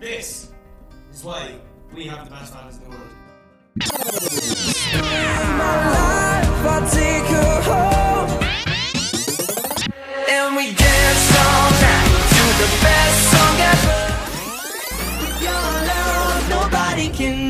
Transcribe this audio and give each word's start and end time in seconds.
This 0.00 0.50
is 1.12 1.22
why 1.22 1.56
we 1.94 2.06
have 2.06 2.24
the 2.24 2.30
best 2.30 2.54
fans 2.54 2.78
in 2.78 2.84
the 2.84 2.90
world. 2.90 3.10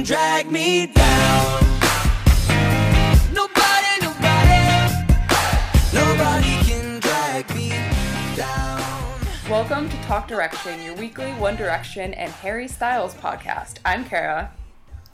Drag 0.04 0.50
me 0.50 0.86
down. 0.86 0.99
Welcome 9.70 9.88
to 9.88 10.02
Talk 10.02 10.26
Direction, 10.26 10.82
your 10.82 10.96
weekly 10.96 11.30
One 11.34 11.54
Direction 11.54 12.12
and 12.14 12.32
Harry 12.32 12.66
Styles 12.66 13.14
podcast. 13.14 13.76
I'm 13.84 14.04
Kara, 14.04 14.50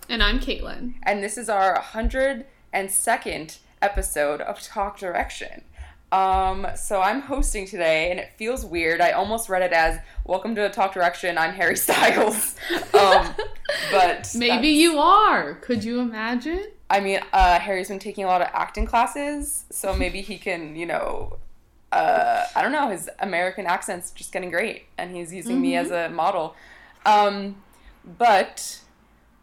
And 0.08 0.22
I'm 0.22 0.40
Caitlin. 0.40 0.94
and 1.02 1.22
this 1.22 1.36
is 1.36 1.50
our 1.50 1.78
102nd 1.78 3.58
episode 3.82 4.40
of 4.40 4.62
Talk 4.62 4.98
Direction. 4.98 5.62
Um, 6.10 6.68
so 6.74 7.02
I'm 7.02 7.20
hosting 7.20 7.66
today, 7.66 8.10
and 8.10 8.18
it 8.18 8.30
feels 8.38 8.64
weird. 8.64 9.02
I 9.02 9.10
almost 9.10 9.50
read 9.50 9.60
it 9.60 9.74
as 9.74 9.98
"Welcome 10.24 10.54
to 10.54 10.70
Talk 10.70 10.94
Direction." 10.94 11.36
I'm 11.36 11.52
Harry 11.52 11.76
Styles, 11.76 12.56
um, 12.94 13.34
but 13.90 14.32
Maybe 14.38 14.68
you 14.68 14.98
are. 14.98 15.56
Could 15.56 15.84
you 15.84 16.00
imagine? 16.00 16.64
I 16.88 17.00
mean, 17.00 17.20
uh, 17.34 17.58
Harry's 17.58 17.88
been 17.88 17.98
taking 17.98 18.24
a 18.24 18.28
lot 18.28 18.40
of 18.40 18.48
acting 18.54 18.86
classes, 18.86 19.66
so 19.70 19.94
maybe 19.94 20.22
he 20.22 20.38
can, 20.38 20.76
you 20.76 20.86
know, 20.86 21.36
uh, 21.96 22.44
I 22.54 22.62
don't 22.62 22.72
know, 22.72 22.90
his 22.90 23.08
American 23.20 23.64
accent's 23.66 24.10
just 24.10 24.30
getting 24.30 24.50
great, 24.50 24.84
and 24.98 25.16
he's 25.16 25.32
using 25.32 25.60
me 25.60 25.76
as 25.76 25.90
a 25.90 26.10
model. 26.10 26.54
Um, 27.06 27.62
but 28.18 28.80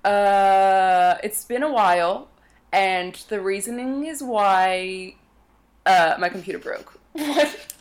uh, 0.06 1.16
it's 1.24 1.44
been 1.46 1.64
a 1.64 1.72
while, 1.72 2.28
and 2.72 3.16
the 3.30 3.42
reasoning 3.42 4.06
is 4.06 4.22
why 4.22 5.16
uh, 5.88 6.16
my 6.20 6.30
computer 6.30 6.60
broke. 6.60 7.00
What? 7.14 7.76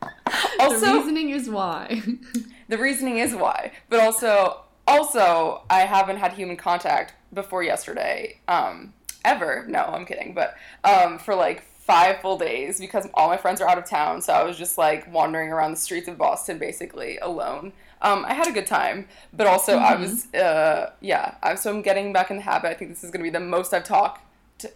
the 0.00 0.92
reasoning 0.94 1.30
is 1.30 1.50
why. 1.50 2.02
the 2.68 2.78
reasoning 2.78 3.18
is 3.18 3.34
why, 3.34 3.72
but 3.90 4.00
also 4.00 4.62
also 4.86 5.64
I 5.68 5.80
haven't 5.80 6.16
had 6.16 6.32
human 6.32 6.56
contact 6.56 7.12
before 7.34 7.62
yesterday. 7.62 8.40
Um, 8.48 8.94
ever? 9.22 9.66
No, 9.68 9.84
I'm 9.84 10.06
kidding. 10.06 10.32
But 10.32 10.56
um, 10.82 11.18
for 11.18 11.34
like 11.34 11.64
five 11.80 12.20
full 12.20 12.38
days 12.38 12.78
because 12.78 13.08
all 13.14 13.28
my 13.28 13.36
friends 13.36 13.60
are 13.60 13.68
out 13.68 13.78
of 13.78 13.84
town, 13.88 14.22
so 14.22 14.32
I 14.32 14.44
was 14.44 14.56
just 14.56 14.78
like 14.78 15.12
wandering 15.12 15.50
around 15.50 15.72
the 15.72 15.76
streets 15.76 16.06
of 16.08 16.16
Boston 16.18 16.58
basically 16.58 17.18
alone. 17.18 17.72
Um, 18.02 18.24
I 18.26 18.32
had 18.34 18.46
a 18.46 18.52
good 18.52 18.66
time, 18.66 19.08
but 19.32 19.46
also 19.46 19.76
I 19.76 19.94
was 19.96 20.32
uh, 20.34 20.92
yeah. 21.00 21.34
I, 21.42 21.54
so 21.56 21.70
I'm 21.70 21.82
getting 21.82 22.12
back 22.12 22.30
in 22.30 22.36
the 22.36 22.42
habit. 22.42 22.68
I 22.70 22.74
think 22.74 22.90
this 22.90 23.04
is 23.04 23.10
gonna 23.10 23.24
be 23.24 23.30
the 23.30 23.40
most 23.40 23.74
I've 23.74 23.84
talked 23.84 24.22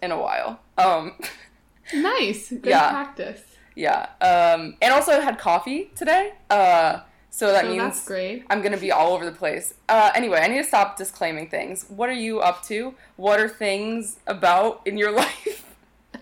in 0.03 0.11
a 0.11 0.19
while. 0.19 0.59
Um, 0.77 1.13
nice. 1.93 2.49
Good 2.49 2.65
Yeah. 2.65 2.89
practice. 2.91 3.41
yeah, 3.75 4.07
um, 4.21 4.75
and 4.81 4.93
also 4.93 5.11
I 5.13 5.19
had 5.21 5.37
coffee 5.37 5.91
today. 5.95 6.33
Uh, 6.49 6.99
so 7.29 7.51
that 7.51 7.63
So 7.65 7.69
means. 7.69 8.43
I'm 8.49 8.61
gonna 8.61 8.77
be 8.77 8.91
all 8.91 9.13
over 9.13 9.25
the 9.25 9.31
place. 9.31 9.73
Uh, 9.89 10.11
anyway, 10.15 10.39
I 10.39 10.47
need 10.47 10.57
to 10.59 10.63
stop 10.63 10.95
disclaiming 10.97 11.49
things. 11.49 11.85
What 11.89 12.09
are 12.09 12.13
you 12.13 12.39
up 12.41 12.63
to? 12.65 12.93
What 13.17 13.39
are 13.39 13.49
things 13.49 14.17
about 14.27 14.81
in 14.85 14.97
your 14.97 15.11
life? 15.23 15.64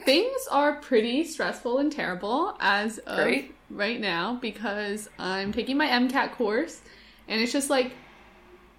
Things 0.05 0.47
are 0.51 0.75
pretty 0.75 1.23
stressful 1.23 1.77
and 1.77 1.91
terrible 1.91 2.55
as 2.59 2.97
of 2.99 3.23
Great. 3.23 3.55
right 3.69 3.99
now 3.99 4.37
because 4.41 5.09
I'm 5.17 5.51
taking 5.51 5.77
my 5.77 5.87
MCAT 5.87 6.33
course 6.33 6.81
and 7.27 7.41
it's 7.41 7.53
just 7.53 7.69
like 7.69 7.93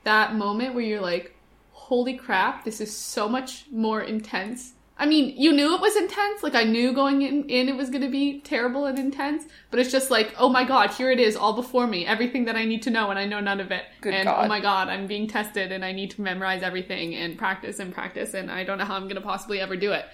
that 0.04 0.34
moment 0.34 0.74
where 0.74 0.84
you're 0.84 1.00
like, 1.00 1.34
holy 1.72 2.14
crap, 2.14 2.64
this 2.64 2.80
is 2.80 2.94
so 2.94 3.28
much 3.28 3.64
more 3.70 4.02
intense. 4.02 4.74
I 4.96 5.06
mean, 5.06 5.34
you 5.36 5.52
knew 5.52 5.74
it 5.74 5.80
was 5.80 5.96
intense. 5.96 6.44
Like, 6.44 6.54
I 6.54 6.62
knew 6.62 6.92
going 6.92 7.22
in, 7.22 7.48
in 7.48 7.68
it 7.68 7.74
was 7.74 7.90
going 7.90 8.02
to 8.02 8.10
be 8.10 8.40
terrible 8.40 8.86
and 8.86 8.96
intense, 8.96 9.44
but 9.72 9.80
it's 9.80 9.90
just 9.90 10.08
like, 10.08 10.32
oh 10.38 10.48
my 10.48 10.62
god, 10.62 10.90
here 10.90 11.10
it 11.10 11.18
is 11.18 11.34
all 11.34 11.52
before 11.52 11.88
me. 11.88 12.06
Everything 12.06 12.44
that 12.44 12.54
I 12.54 12.64
need 12.64 12.82
to 12.82 12.90
know, 12.90 13.10
and 13.10 13.18
I 13.18 13.24
know 13.24 13.40
none 13.40 13.58
of 13.58 13.72
it. 13.72 13.82
Good 14.00 14.14
and 14.14 14.26
God. 14.26 14.44
oh 14.44 14.48
my 14.48 14.60
god, 14.60 14.88
I'm 14.88 15.08
being 15.08 15.26
tested, 15.26 15.72
and 15.72 15.84
I 15.84 15.90
need 15.90 16.12
to 16.12 16.22
memorize 16.22 16.62
everything 16.62 17.16
and 17.16 17.36
practice 17.36 17.80
and 17.80 17.92
practice, 17.92 18.34
and 18.34 18.52
I 18.52 18.62
don't 18.62 18.78
know 18.78 18.84
how 18.84 18.94
I'm 18.94 19.04
going 19.04 19.16
to 19.16 19.20
possibly 19.20 19.60
ever 19.60 19.76
do 19.76 19.90
it 19.90 20.04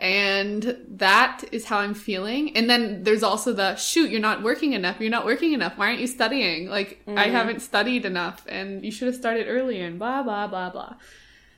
and 0.00 0.76
that 0.88 1.44
is 1.50 1.64
how 1.64 1.78
I'm 1.78 1.94
feeling. 1.94 2.56
And 2.56 2.70
then 2.70 3.02
there's 3.02 3.22
also 3.22 3.52
the 3.52 3.74
shoot, 3.76 4.10
you're 4.10 4.20
not 4.20 4.42
working 4.42 4.72
enough. 4.72 5.00
You're 5.00 5.10
not 5.10 5.24
working 5.24 5.52
enough. 5.52 5.76
Why 5.76 5.88
aren't 5.88 6.00
you 6.00 6.06
studying? 6.06 6.68
Like 6.68 7.02
I 7.06 7.10
mm-hmm. 7.10 7.32
haven't 7.32 7.60
studied 7.60 8.04
enough, 8.04 8.44
and 8.48 8.84
you 8.84 8.92
should 8.92 9.08
have 9.08 9.16
started 9.16 9.46
earlier. 9.48 9.86
And 9.86 9.98
blah 9.98 10.22
blah 10.22 10.46
blah 10.46 10.70
blah. 10.70 10.94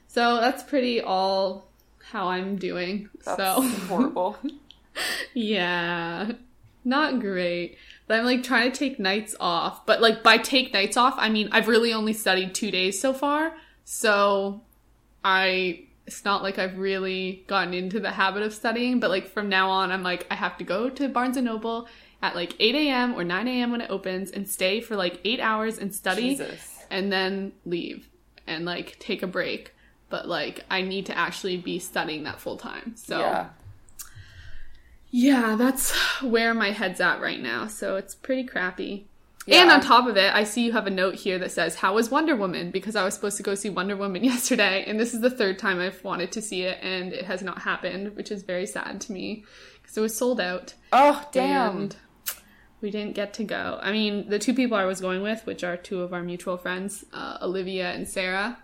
So 0.08 0.40
that's 0.40 0.62
pretty 0.62 1.00
all 1.00 1.68
how 2.10 2.28
I'm 2.28 2.56
doing. 2.56 3.08
That's 3.24 3.36
so 3.36 3.62
horrible. 3.88 4.38
yeah, 5.34 6.32
not 6.84 7.20
great. 7.20 7.76
But 8.06 8.18
I'm 8.18 8.24
like 8.24 8.42
trying 8.42 8.72
to 8.72 8.76
take 8.76 8.98
nights 8.98 9.36
off. 9.38 9.84
But 9.86 10.00
like 10.00 10.22
by 10.22 10.38
take 10.38 10.72
nights 10.72 10.96
off, 10.96 11.14
I 11.18 11.28
mean 11.28 11.48
I've 11.52 11.68
really 11.68 11.92
only 11.92 12.14
studied 12.14 12.54
two 12.54 12.70
days 12.70 13.00
so 13.00 13.12
far. 13.12 13.54
So 13.84 14.62
I 15.22 15.84
it's 16.10 16.24
not 16.24 16.42
like 16.42 16.58
I've 16.58 16.76
really 16.76 17.44
gotten 17.46 17.72
into 17.72 18.00
the 18.00 18.10
habit 18.10 18.42
of 18.42 18.52
studying, 18.52 18.98
but 18.98 19.10
like 19.10 19.28
from 19.28 19.48
now 19.48 19.70
on, 19.70 19.92
I'm 19.92 20.02
like, 20.02 20.26
I 20.28 20.34
have 20.34 20.58
to 20.58 20.64
go 20.64 20.90
to 20.90 21.08
Barnes 21.08 21.36
and 21.36 21.46
Noble 21.46 21.86
at 22.20 22.34
like 22.34 22.56
8 22.58 22.74
a.m. 22.74 23.14
or 23.14 23.22
9 23.22 23.46
a.m. 23.46 23.70
when 23.70 23.80
it 23.80 23.90
opens 23.90 24.32
and 24.32 24.48
stay 24.48 24.80
for 24.80 24.96
like 24.96 25.20
eight 25.24 25.38
hours 25.38 25.78
and 25.78 25.94
study 25.94 26.30
Jesus. 26.30 26.82
and 26.90 27.12
then 27.12 27.52
leave 27.64 28.08
and 28.48 28.64
like 28.64 28.98
take 28.98 29.22
a 29.22 29.28
break. 29.28 29.72
But 30.08 30.26
like, 30.26 30.64
I 30.68 30.82
need 30.82 31.06
to 31.06 31.16
actually 31.16 31.56
be 31.58 31.78
studying 31.78 32.24
that 32.24 32.40
full 32.40 32.56
time. 32.56 32.96
So, 32.96 33.20
Yeah. 33.20 33.48
yeah, 35.10 35.54
that's 35.56 35.96
where 36.22 36.54
my 36.54 36.72
head's 36.72 37.00
at 37.00 37.20
right 37.20 37.40
now. 37.40 37.68
So 37.68 37.94
it's 37.94 38.16
pretty 38.16 38.42
crappy. 38.44 39.06
Yeah. 39.46 39.62
And 39.62 39.70
on 39.70 39.80
top 39.80 40.06
of 40.06 40.16
it, 40.16 40.34
I 40.34 40.44
see 40.44 40.64
you 40.64 40.72
have 40.72 40.86
a 40.86 40.90
note 40.90 41.14
here 41.14 41.38
that 41.38 41.50
says, 41.50 41.74
How 41.74 41.94
was 41.94 42.10
Wonder 42.10 42.36
Woman? 42.36 42.70
Because 42.70 42.94
I 42.94 43.04
was 43.04 43.14
supposed 43.14 43.36
to 43.38 43.42
go 43.42 43.54
see 43.54 43.70
Wonder 43.70 43.96
Woman 43.96 44.22
yesterday, 44.32 44.84
and 44.86 45.00
this 45.00 45.14
is 45.14 45.20
the 45.20 45.30
third 45.30 45.58
time 45.58 45.80
I've 45.80 46.02
wanted 46.04 46.32
to 46.32 46.42
see 46.42 46.62
it, 46.62 46.78
and 46.82 47.12
it 47.12 47.24
has 47.24 47.42
not 47.42 47.62
happened, 47.62 48.16
which 48.16 48.30
is 48.30 48.42
very 48.42 48.66
sad 48.66 49.00
to 49.02 49.12
me 49.12 49.44
because 49.80 49.96
it 49.96 50.00
was 50.00 50.16
sold 50.16 50.40
out. 50.40 50.74
Oh 50.92 51.26
damn. 51.32 51.76
And 51.76 51.96
we 52.80 52.90
didn't 52.90 53.14
get 53.14 53.34
to 53.34 53.44
go. 53.44 53.78
I 53.82 53.92
mean, 53.92 54.28
the 54.28 54.38
two 54.38 54.54
people 54.54 54.76
I 54.76 54.84
was 54.84 55.00
going 55.00 55.22
with, 55.22 55.44
which 55.46 55.64
are 55.64 55.76
two 55.76 56.02
of 56.02 56.12
our 56.12 56.22
mutual 56.22 56.56
friends, 56.56 57.04
uh, 57.12 57.38
Olivia 57.42 57.90
and 57.92 58.08
Sarah, 58.08 58.58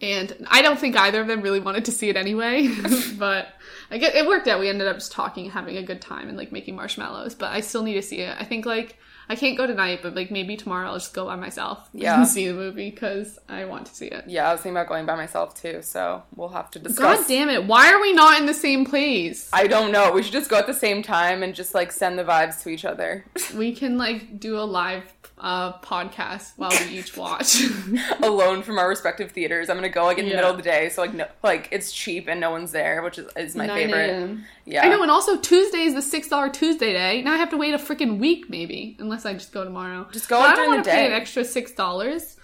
and 0.00 0.46
I 0.50 0.60
don't 0.62 0.78
think 0.78 0.96
either 0.96 1.20
of 1.20 1.26
them 1.26 1.40
really 1.40 1.60
wanted 1.60 1.86
to 1.86 1.92
see 1.92 2.08
it 2.08 2.16
anyway, 2.16 2.68
but 3.18 3.48
I 3.90 3.98
get 3.98 4.14
it 4.14 4.26
worked 4.26 4.48
out. 4.48 4.60
We 4.60 4.68
ended 4.68 4.86
up 4.86 4.96
just 4.96 5.12
talking, 5.12 5.50
having 5.50 5.76
a 5.76 5.82
good 5.82 6.00
time, 6.00 6.28
and 6.28 6.36
like 6.36 6.52
making 6.52 6.76
marshmallows. 6.76 7.34
But 7.34 7.52
I 7.52 7.60
still 7.60 7.82
need 7.82 7.94
to 7.94 8.02
see 8.02 8.20
it. 8.20 8.36
I 8.38 8.44
think 8.44 8.66
like 8.66 8.98
I 9.28 9.36
can't 9.36 9.56
go 9.56 9.66
tonight, 9.66 10.00
but 10.02 10.14
like 10.14 10.30
maybe 10.30 10.56
tomorrow 10.56 10.88
I'll 10.88 10.94
just 10.94 11.14
go 11.14 11.26
by 11.26 11.36
myself 11.36 11.88
Yeah. 11.92 12.18
and 12.18 12.28
see 12.34 12.46
the 12.48 12.54
movie 12.54 12.90
because 12.90 13.38
I 13.48 13.64
want 13.64 13.86
to 13.86 13.94
see 13.94 14.06
it. 14.06 14.24
Yeah, 14.26 14.48
I 14.48 14.52
was 14.52 14.60
thinking 14.60 14.76
about 14.76 14.88
going 14.88 15.06
by 15.06 15.16
myself 15.16 15.60
too, 15.60 15.80
so 15.82 16.22
we'll 16.36 16.50
have 16.50 16.70
to 16.72 16.78
discuss. 16.78 17.20
God 17.20 17.28
damn 17.28 17.48
it! 17.48 17.64
Why 17.66 17.92
are 17.92 18.00
we 18.00 18.12
not 18.12 18.38
in 18.40 18.46
the 18.46 18.54
same 18.54 18.84
place? 18.84 19.48
I 19.52 19.66
don't 19.66 19.92
know. 19.92 20.12
We 20.12 20.22
should 20.22 20.32
just 20.32 20.50
go 20.50 20.56
at 20.58 20.66
the 20.66 20.74
same 20.74 21.02
time 21.02 21.42
and 21.42 21.54
just 21.54 21.74
like 21.74 21.92
send 21.92 22.18
the 22.18 22.24
vibes 22.24 22.62
to 22.62 22.68
each 22.68 22.84
other. 22.84 23.24
We 23.54 23.72
can 23.74 23.96
like 23.98 24.40
do 24.40 24.58
a 24.58 24.64
live 24.64 25.04
uh, 25.44 25.78
podcast 25.80 26.52
while 26.56 26.70
we 26.70 26.98
each 26.98 27.16
watch. 27.18 27.62
Alone 28.22 28.62
from 28.62 28.78
our 28.78 28.88
respective 28.88 29.30
theaters. 29.32 29.68
I'm 29.68 29.76
gonna 29.76 29.90
go 29.90 30.04
like 30.04 30.16
in 30.18 30.24
the 30.24 30.30
Yeah. 30.30 30.36
middle 30.38 30.50
of 30.52 30.56
the 30.56 30.62
day, 30.62 30.88
so 30.88 31.02
like 31.02 31.12
no, 31.12 31.26
like 31.42 31.68
it's 31.70 31.92
cheap 31.92 32.28
and 32.28 32.40
no 32.40 32.50
one's 32.50 32.72
there, 32.72 33.02
which 33.02 33.18
is, 33.18 33.30
is 33.36 33.54
my 33.54 33.66
9 33.66 33.76
favorite. 33.76 34.38
Yeah. 34.64 34.86
I 34.86 34.88
know, 34.88 35.02
and 35.02 35.10
also 35.10 35.36
Tuesday 35.36 35.82
is 35.82 35.92
the 35.92 36.00
six 36.00 36.28
dollar 36.28 36.48
Tuesday 36.48 36.94
day. 36.94 37.20
Now 37.20 37.34
I 37.34 37.36
have 37.36 37.50
to 37.50 37.58
wait 37.58 37.74
a 37.74 37.78
freaking 37.78 38.18
week, 38.18 38.48
maybe, 38.48 38.96
unless 38.98 39.26
I 39.26 39.34
just 39.34 39.52
go 39.52 39.64
tomorrow. 39.64 40.08
Just 40.12 40.30
go 40.30 40.38
But 40.40 40.50
I 40.50 40.56
don't 40.56 40.64
the 40.64 40.70
want 40.76 40.84
to 40.86 40.90
pay 40.90 41.04
an 41.04 41.10
day. 41.10 41.16
extra 41.16 41.44
six 41.44 41.72
dollars. 41.72 42.36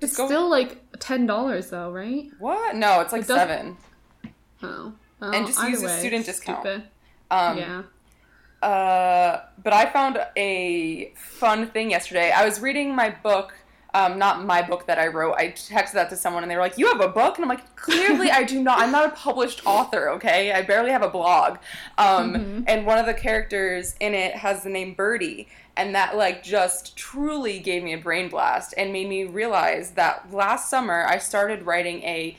It's 0.00 0.16
go- 0.16 0.26
still 0.26 0.48
like 0.48 0.78
ten 1.00 1.26
dollars 1.26 1.70
though, 1.70 1.90
right? 1.90 2.30
What? 2.38 2.76
No, 2.76 3.00
it's 3.00 3.12
like 3.12 3.22
It 3.22 3.26
seven. 3.26 3.76
Oh, 4.62 4.92
Well, 5.20 5.32
And 5.34 5.46
just 5.48 5.60
use 5.68 5.82
way, 5.82 5.98
student 5.98 6.26
discount. 6.26 6.60
stupid. 6.60 6.82
Um, 7.30 7.58
yeah. 7.58 7.82
Uh, 8.62 9.40
but 9.62 9.72
I 9.72 9.86
found 9.86 10.18
a 10.36 11.12
fun 11.16 11.68
thing 11.68 11.90
yesterday. 11.90 12.30
I 12.30 12.44
was 12.44 12.60
reading 12.60 12.94
my 12.94 13.10
book, 13.10 13.54
um, 13.94 14.18
not 14.18 14.44
my 14.44 14.60
book 14.62 14.86
that 14.86 14.98
I 14.98 15.06
wrote. 15.08 15.34
I 15.34 15.48
texted 15.48 15.92
that 15.92 16.10
to 16.10 16.16
someone 16.16 16.42
and 16.44 16.50
they 16.50 16.56
were 16.56 16.62
like, 16.62 16.76
You 16.76 16.86
have 16.88 17.00
a 17.00 17.08
book? 17.08 17.36
And 17.36 17.44
I'm 17.44 17.48
like, 17.48 17.74
Clearly, 17.76 18.30
I 18.30 18.42
do 18.44 18.62
not. 18.62 18.80
I'm 18.80 18.92
not 18.92 19.06
a 19.06 19.10
published 19.16 19.62
author, 19.66 20.10
okay? 20.10 20.52
I 20.52 20.62
barely 20.62 20.90
have 20.90 21.02
a 21.02 21.08
blog. 21.08 21.58
Um, 21.98 22.64
And 22.66 22.84
one 22.86 22.98
of 22.98 23.06
the 23.06 23.14
characters 23.14 23.94
in 24.00 24.14
it 24.14 24.34
has 24.34 24.62
the 24.62 24.70
name 24.70 24.94
Birdie. 24.94 25.48
And 25.76 25.94
that, 25.94 26.16
like, 26.16 26.42
just 26.42 26.96
truly 26.96 27.58
gave 27.58 27.82
me 27.82 27.94
a 27.94 27.98
brain 27.98 28.28
blast 28.28 28.74
and 28.76 28.92
made 28.92 29.08
me 29.08 29.24
realize 29.24 29.92
that 29.92 30.30
last 30.32 30.68
summer 30.68 31.06
I 31.08 31.16
started 31.16 31.62
writing 31.64 32.02
a 32.02 32.36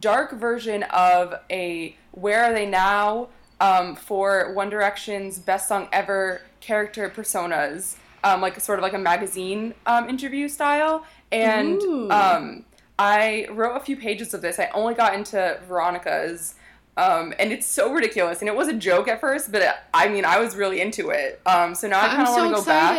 dark 0.00 0.32
version 0.32 0.82
of 0.84 1.34
a 1.50 1.96
Where 2.10 2.44
Are 2.44 2.52
They 2.52 2.66
Now? 2.66 3.28
Um, 3.62 3.96
for 3.96 4.52
One 4.52 4.68
Direction's 4.68 5.38
best 5.38 5.68
song 5.68 5.88
ever 5.92 6.42
character 6.60 7.08
personas, 7.08 7.96
um, 8.24 8.40
like 8.42 8.58
sort 8.60 8.78
of 8.78 8.82
like 8.82 8.92
a 8.92 8.98
magazine 8.98 9.72
um, 9.86 10.08
interview 10.10 10.48
style. 10.48 11.06
and 11.30 11.80
um, 12.12 12.64
I 12.98 13.46
wrote 13.50 13.74
a 13.76 13.80
few 13.80 13.96
pages 13.96 14.34
of 14.34 14.42
this. 14.42 14.58
I 14.58 14.68
only 14.74 14.94
got 14.94 15.14
into 15.14 15.58
Veronica's. 15.66 16.54
Um, 16.94 17.32
and 17.38 17.50
it's 17.52 17.66
so 17.66 17.90
ridiculous, 17.90 18.40
and 18.40 18.48
it 18.50 18.54
was 18.54 18.68
a 18.68 18.74
joke 18.74 19.08
at 19.08 19.18
first, 19.18 19.50
but 19.50 19.62
uh, 19.62 19.72
I 19.94 20.08
mean, 20.10 20.26
I 20.26 20.38
was 20.38 20.54
really 20.54 20.78
into 20.82 21.08
it. 21.08 21.40
Um, 21.46 21.74
so 21.74 21.88
now 21.88 21.98
I 22.02 22.08
kind 22.08 22.28
of 22.28 22.34
want 22.34 22.50
to 22.54 22.60
go 22.60 22.64
back. 22.66 22.94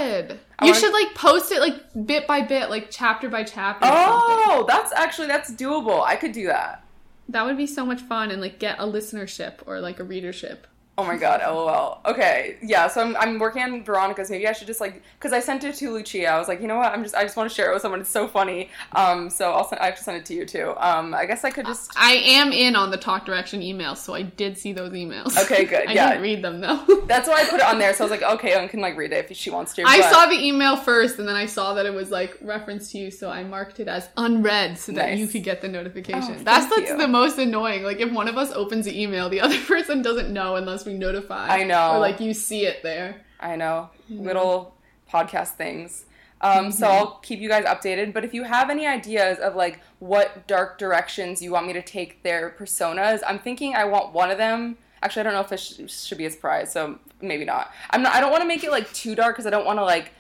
I 0.57 0.66
You 0.66 0.71
wanna- 0.71 0.80
should 0.80 0.94
like 0.94 1.13
post 1.13 1.51
it 1.51 1.59
like 1.59 1.75
bit 2.07 2.25
by 2.25 2.42
bit, 2.42 2.71
like 2.71 2.88
chapter 2.89 3.30
by 3.30 3.44
chapter. 3.44 3.86
Oh, 3.88 4.66
that's 4.68 4.92
actually 4.94 5.27
that's 5.27 5.51
doable. 5.54 6.04
I 6.04 6.16
could 6.16 6.31
do 6.31 6.48
that. 6.48 6.83
That 7.29 7.45
would 7.45 7.57
be 7.57 7.67
so 7.67 7.85
much 7.85 8.01
fun 8.01 8.31
and 8.31 8.41
like 8.41 8.59
get 8.59 8.79
a 8.79 8.83
listenership 8.83 9.55
or 9.65 9.79
like 9.79 9.99
a 9.99 10.03
readership. 10.03 10.67
Oh 10.95 11.04
my 11.04 11.18
god, 11.18 11.42
lol. 11.42 12.00
Okay, 12.06 12.57
yeah. 12.62 12.88
So 12.88 13.01
I'm, 13.01 13.16
I'm 13.18 13.40
working 13.40 13.63
on 13.63 13.84
Veronica's. 13.84 14.30
Maybe 14.30 14.48
I 14.48 14.51
should 14.51 14.68
just 14.68 14.80
like 14.80 15.01
because 15.18 15.34
I 15.34 15.40
sent 15.40 15.63
it 15.63 15.74
to 15.78 15.92
Lucia. 15.92 16.28
I 16.28 16.38
was 16.38 16.48
like, 16.48 16.62
you 16.62 16.68
know 16.68 16.78
what? 16.78 16.92
I'm 16.92 17.01
just 17.01 17.16
I 17.16 17.24
just 17.24 17.36
want 17.36 17.50
to 17.50 17.56
share 17.56 17.72
it 17.72 17.74
with 17.74 17.81
someone. 17.81 18.01
It's 18.01 18.12
so 18.12 18.28
funny. 18.28 18.69
Um, 18.92 19.31
so 19.31 19.51
I'll 19.51 19.68
send, 19.68 19.81
I 19.81 19.88
have 19.88 19.98
to 19.98 20.04
send 20.04 20.18
it 20.18 20.25
to 20.25 20.36
you 20.36 20.45
too. 20.45 20.75
Um, 20.78 21.16
I 21.16 21.25
guess 21.25 21.44
I 21.44 21.50
could 21.50 21.66
just. 21.66 21.92
I 21.98 22.12
am 22.13 22.51
in 22.51 22.75
on 22.75 22.92
the 22.92 22.98
talk 22.98 23.25
direction 23.25 23.62
emails, 23.62 23.98
so 23.98 24.13
I 24.13 24.22
did 24.22 24.56
see 24.56 24.72
those 24.72 24.92
emails. 24.92 25.36
Okay, 25.45 25.66
good, 25.66 25.88
I 25.88 25.94
yeah. 25.94 26.10
didn't 26.10 26.22
read 26.22 26.44
them 26.44 26.62
though. 26.62 26.86
That's 27.07 27.28
why 27.28 27.42
I 27.42 27.45
put 27.45 27.60
it 27.60 27.66
on 27.66 27.80
there. 27.80 27.95
So 27.95 28.06
I 28.06 28.10
was 28.10 28.22
like, 28.22 28.31
okay, 28.34 28.56
I 28.63 28.68
can 28.68 28.80
like 28.80 28.95
read 28.95 29.13
it 29.13 29.31
if 29.31 29.36
she 29.36 29.50
wants 29.50 29.74
to. 29.74 29.84
I 29.88 30.00
saw 30.12 30.28
the 30.28 30.40
email 30.40 30.78
first, 30.78 31.18
and 31.18 31.28
then 31.28 31.36
I 31.36 31.48
saw 31.48 31.74
that 31.74 31.88
it 31.88 31.94
was 31.94 32.12
like 32.12 32.38
reference 32.40 32.92
to 32.92 33.00
you, 33.00 33.10
so 33.10 33.31
I 33.31 33.44
marked 33.44 33.80
it 33.80 33.88
as 33.88 34.10
unread 34.16 34.78
so 34.78 34.92
that 34.92 35.10
Nice. 35.10 35.18
you 35.19 35.25
could 35.28 35.44
get 35.44 35.62
the 35.62 35.69
notification. 35.69 36.36
Oh, 36.38 36.44
That's 36.44 36.69
you. 36.78 36.98
the 36.98 37.07
most 37.07 37.40
annoying. 37.40 37.81
Like 37.81 38.00
if 38.00 38.12
one 38.12 38.28
of 38.28 38.38
us 38.38 38.51
opens 38.51 38.86
the 38.86 39.01
email, 39.01 39.28
the 39.28 39.42
other 39.45 39.60
person 39.62 40.04
doesn't 40.04 40.31
know 40.31 40.56
unless 40.56 40.82
we 40.85 40.94
notified. 40.94 41.50
I 41.50 41.63
know. 41.63 41.94
Or 41.94 42.00
like 42.00 42.19
you 42.19 42.33
see 42.33 42.65
it 42.65 42.83
there. 42.83 43.21
I 43.39 43.56
know. 43.56 43.89
Mm-hmm. 44.12 44.25
Little 44.25 44.75
podcast 45.12 45.50
things. 45.56 46.06
Um, 46.41 46.71
So 46.71 46.88
I'll 46.88 47.19
keep 47.21 47.39
you 47.39 47.47
guys 47.50 47.63
updated. 47.65 48.13
But 48.13 48.25
if 48.25 48.33
you 48.33 48.44
have 48.44 48.69
any 48.69 48.85
ideas 48.85 49.39
of 49.39 49.56
like 49.56 49.80
what 50.00 50.45
dark 50.47 50.77
directions 50.77 51.41
you 51.41 51.51
want 51.51 51.68
me 51.68 51.74
to 51.74 51.81
take 51.81 52.24
their 52.24 52.50
personas, 52.57 53.21
I'm 53.25 53.39
thinking 53.39 53.75
I 53.75 53.85
want 53.85 54.13
one 54.13 54.30
of 54.30 54.38
them. 54.38 54.77
Actually, 55.01 55.21
I 55.21 55.24
don't 55.24 55.33
know 55.33 55.41
if 55.41 55.50
this 55.50 55.62
sh- 55.89 56.06
should 56.07 56.18
be 56.18 56.25
a 56.25 56.31
surprise, 56.31 56.71
so 56.71 56.97
maybe 57.21 57.44
not. 57.45 57.71
I'm 57.91 58.01
not. 58.03 58.13
I 58.15 58.21
don't 58.21 58.31
want 58.31 58.41
to 58.41 58.47
make 58.47 58.63
it 58.63 58.71
like 58.71 58.91
too 58.94 59.15
dark 59.15 59.35
because 59.35 59.45
I 59.45 59.50
don't 59.50 59.65
want 59.65 59.80
to 59.80 59.83
like, 59.83 60.12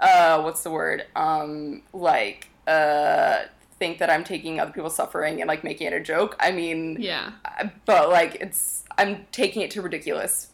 uh, 0.00 0.42
what's 0.42 0.62
the 0.62 0.70
word? 0.70 1.06
Um, 1.16 1.82
like, 1.94 2.48
uh, 2.66 3.44
think 3.78 3.98
that 3.98 4.08
I'm 4.10 4.24
taking 4.24 4.58
other 4.60 4.72
people's 4.72 4.96
suffering 4.96 5.40
and 5.40 5.48
like 5.48 5.62
making 5.64 5.86
it 5.88 5.92
a 5.92 6.00
joke. 6.00 6.36
I 6.40 6.50
mean, 6.52 6.96
Yeah. 7.00 7.32
but 7.84 8.08
like 8.08 8.36
it's 8.40 8.84
I'm 8.98 9.26
taking 9.32 9.62
it 9.62 9.70
to 9.72 9.82
ridiculous 9.82 10.48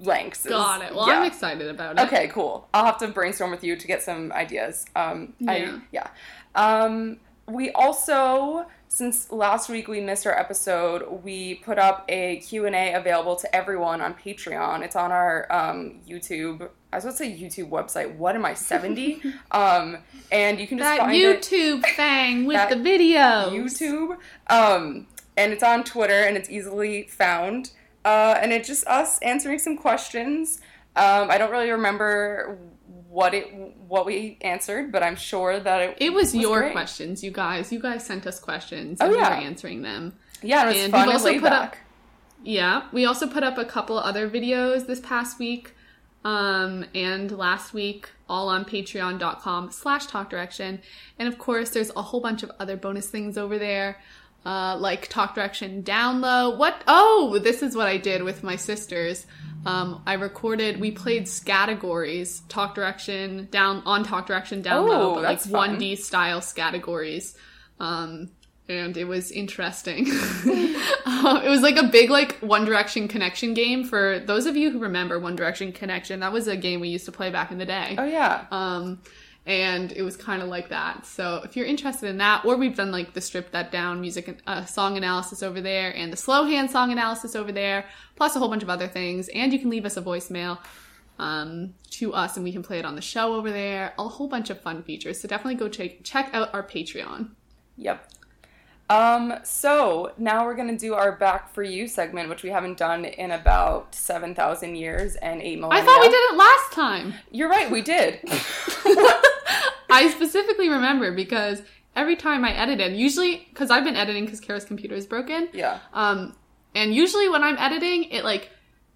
lengths. 0.00 0.44
Got 0.46 0.82
it. 0.82 0.94
Well, 0.94 1.08
yeah. 1.08 1.20
I'm 1.20 1.26
excited 1.26 1.68
about 1.68 1.98
it. 1.98 2.02
Okay, 2.06 2.28
cool. 2.28 2.68
I'll 2.74 2.84
have 2.84 2.98
to 2.98 3.08
brainstorm 3.08 3.50
with 3.50 3.64
you 3.64 3.76
to 3.76 3.86
get 3.86 4.02
some 4.02 4.32
ideas. 4.32 4.84
Um, 4.94 5.34
Yeah. 5.38 5.50
I, 5.52 5.80
yeah. 5.92 6.08
Um, 6.54 7.18
we 7.48 7.70
also, 7.72 8.66
since 8.88 9.30
last 9.30 9.68
week 9.68 9.88
we 9.88 10.00
missed 10.00 10.26
our 10.26 10.38
episode, 10.38 11.22
we 11.22 11.54
put 11.56 11.78
up 11.78 12.04
a 12.08 12.38
Q&A 12.38 12.92
available 12.94 13.36
to 13.36 13.54
everyone 13.56 14.00
on 14.00 14.14
Patreon. 14.14 14.82
It's 14.82 14.96
on 14.96 15.12
our 15.12 15.46
um, 15.52 16.00
YouTube, 16.08 16.68
I 16.92 16.96
was 16.96 17.04
going 17.04 17.14
to 17.14 17.18
say 17.18 17.38
YouTube 17.38 17.68
website. 17.70 18.14
What 18.16 18.36
am 18.36 18.44
I, 18.44 18.54
70? 18.54 19.22
um, 19.50 19.98
and 20.32 20.58
you 20.60 20.66
can 20.66 20.78
just 20.78 20.88
That 20.88 21.00
find 21.00 21.14
it 21.16 21.42
YouTube 21.42 21.84
thing 21.94 22.46
with 22.46 22.68
the 22.70 22.76
videos. 22.76 23.50
YouTube. 23.52 24.16
Um, 24.48 25.06
and 25.36 25.52
it's 25.52 25.62
on 25.62 25.84
Twitter 25.84 26.22
and 26.22 26.36
it's 26.36 26.48
easily 26.48 27.02
found. 27.04 27.70
Uh, 28.04 28.38
and 28.40 28.52
it's 28.52 28.68
just 28.68 28.86
us 28.86 29.18
answering 29.18 29.58
some 29.58 29.76
questions. 29.76 30.60
Um, 30.94 31.30
I 31.30 31.36
don't 31.38 31.50
really 31.50 31.70
remember 31.70 32.56
what 33.10 33.34
it 33.34 33.52
what 33.88 34.06
we 34.06 34.38
answered, 34.40 34.92
but 34.92 35.02
I'm 35.02 35.16
sure 35.16 35.58
that 35.60 35.80
it 35.82 35.96
It 36.00 36.12
was, 36.12 36.34
your 36.34 36.60
great. 36.60 36.72
questions, 36.72 37.22
you 37.24 37.30
guys. 37.30 37.72
You 37.72 37.80
guys 37.80 38.04
sent 38.06 38.26
us 38.26 38.38
questions, 38.38 38.98
Oh, 39.00 39.06
and 39.06 39.14
we 39.14 39.20
yeah. 39.20 39.28
were 39.38 39.44
answering 39.44 39.82
them. 39.82 40.14
Yeah, 40.42 40.62
and 40.62 40.70
it 40.70 40.72
was 40.74 40.82
And 40.84 40.92
fun 40.92 41.06
we've 41.06 41.14
also 41.14 41.32
put 41.34 41.42
back. 41.42 41.52
up- 41.72 41.76
Yeah, 42.42 42.82
we 42.92 43.04
also 43.06 43.26
put 43.26 43.42
up 43.42 43.58
a 43.58 43.64
couple 43.64 43.98
other 43.98 44.28
videos 44.30 44.86
this 44.86 45.00
past 45.00 45.38
week, 45.38 45.74
um, 46.26 46.84
and 46.92 47.30
last 47.30 47.72
week, 47.72 48.10
all 48.28 48.48
on 48.48 48.64
patreon.com 48.64 49.70
slash 49.70 50.06
talk 50.06 50.28
direction. 50.28 50.80
And 51.20 51.28
of 51.28 51.38
course, 51.38 51.70
there's 51.70 51.92
a 51.94 52.02
whole 52.02 52.20
bunch 52.20 52.42
of 52.42 52.50
other 52.58 52.76
bonus 52.76 53.08
things 53.08 53.38
over 53.38 53.58
there, 53.58 54.00
uh, 54.44 54.76
like 54.76 55.06
talk 55.06 55.36
direction 55.36 55.82
down 55.82 56.20
low. 56.20 56.50
What? 56.56 56.82
Oh, 56.88 57.38
this 57.40 57.62
is 57.62 57.76
what 57.76 57.86
I 57.86 57.96
did 57.96 58.24
with 58.24 58.42
my 58.42 58.56
sisters. 58.56 59.24
Um, 59.66 60.02
I 60.04 60.14
recorded, 60.14 60.80
we 60.80 60.90
played 60.90 61.30
categories, 61.44 62.40
talk 62.48 62.74
direction 62.74 63.46
down 63.52 63.84
on 63.86 64.02
talk 64.02 64.26
direction 64.26 64.62
down 64.62 64.82
Oh, 64.82 64.86
low, 64.86 65.14
but 65.14 65.22
like 65.22 65.40
fun. 65.40 65.78
1D 65.78 65.96
style 65.96 66.42
categories. 66.56 67.36
Um, 67.78 68.30
and 68.68 68.96
it 68.96 69.04
was 69.04 69.30
interesting. 69.30 70.06
Uh, 70.10 71.40
it 71.44 71.48
was 71.48 71.62
like 71.62 71.76
a 71.76 71.86
big 71.86 72.10
like 72.10 72.36
One 72.38 72.64
Direction 72.64 73.08
connection 73.08 73.54
game 73.54 73.84
for 73.84 74.18
those 74.18 74.46
of 74.46 74.56
you 74.56 74.70
who 74.70 74.78
remember 74.78 75.18
One 75.18 75.36
Direction 75.36 75.72
Connection. 75.72 76.20
That 76.20 76.32
was 76.32 76.48
a 76.48 76.56
game 76.56 76.80
we 76.80 76.88
used 76.88 77.06
to 77.06 77.12
play 77.12 77.30
back 77.30 77.50
in 77.50 77.58
the 77.58 77.66
day. 77.66 77.94
Oh 77.98 78.04
yeah. 78.04 78.46
Um, 78.50 79.00
and 79.46 79.92
it 79.92 80.02
was 80.02 80.16
kind 80.16 80.42
of 80.42 80.48
like 80.48 80.70
that. 80.70 81.06
So 81.06 81.40
if 81.44 81.56
you're 81.56 81.66
interested 81.66 82.08
in 82.08 82.18
that, 82.18 82.44
or 82.44 82.56
we've 82.56 82.74
done 82.74 82.90
like 82.90 83.14
the 83.14 83.20
strip 83.20 83.52
that 83.52 83.70
down 83.70 84.00
music, 84.00 84.40
uh, 84.46 84.64
song 84.64 84.96
analysis 84.96 85.42
over 85.42 85.60
there, 85.60 85.94
and 85.94 86.12
the 86.12 86.16
slow 86.16 86.44
hand 86.44 86.70
song 86.70 86.90
analysis 86.90 87.36
over 87.36 87.52
there, 87.52 87.86
plus 88.16 88.34
a 88.34 88.40
whole 88.40 88.48
bunch 88.48 88.64
of 88.64 88.70
other 88.70 88.88
things. 88.88 89.28
And 89.28 89.52
you 89.52 89.60
can 89.60 89.70
leave 89.70 89.84
us 89.84 89.96
a 89.96 90.02
voicemail 90.02 90.58
um, 91.20 91.74
to 91.90 92.12
us, 92.12 92.36
and 92.36 92.42
we 92.42 92.52
can 92.52 92.64
play 92.64 92.80
it 92.80 92.84
on 92.84 92.96
the 92.96 93.00
show 93.00 93.34
over 93.34 93.52
there. 93.52 93.94
A 93.98 94.08
whole 94.08 94.26
bunch 94.26 94.50
of 94.50 94.60
fun 94.60 94.82
features. 94.82 95.20
So 95.20 95.28
definitely 95.28 95.54
go 95.54 95.68
check 95.68 96.02
check 96.02 96.30
out 96.32 96.52
our 96.52 96.64
Patreon. 96.64 97.30
Yep. 97.76 98.04
Um, 98.88 99.34
so 99.42 100.12
now 100.16 100.44
we're 100.44 100.54
gonna 100.54 100.78
do 100.78 100.94
our 100.94 101.12
back 101.12 101.52
for 101.52 101.62
you 101.62 101.88
segment, 101.88 102.28
which 102.28 102.42
we 102.42 102.50
haven't 102.50 102.78
done 102.78 103.04
in 103.04 103.32
about 103.32 103.94
seven 103.94 104.34
thousand 104.34 104.76
years 104.76 105.16
and 105.16 105.42
eight 105.42 105.58
millennia. 105.58 105.82
I 105.82 105.84
thought 105.84 106.00
we 106.00 106.08
did 106.08 106.14
it 106.14 106.36
last 106.36 106.72
time. 106.72 107.14
You're 107.32 107.48
right, 107.48 107.70
we 107.70 107.82
did. 107.82 108.20
I 109.90 110.12
specifically 110.14 110.68
remember 110.68 111.12
because 111.12 111.62
every 111.96 112.14
time 112.16 112.44
I 112.44 112.52
edited, 112.52 112.96
usually 112.96 113.46
because 113.50 113.70
I've 113.70 113.84
been 113.84 113.96
editing 113.96 114.24
because 114.24 114.40
Kara's 114.40 114.64
computer 114.64 114.94
is 114.94 115.06
broken. 115.06 115.48
yeah. 115.52 115.80
Um, 115.92 116.36
and 116.74 116.94
usually 116.94 117.28
when 117.28 117.42
I'm 117.42 117.56
editing, 117.58 118.04
it 118.04 118.22
like 118.24 118.50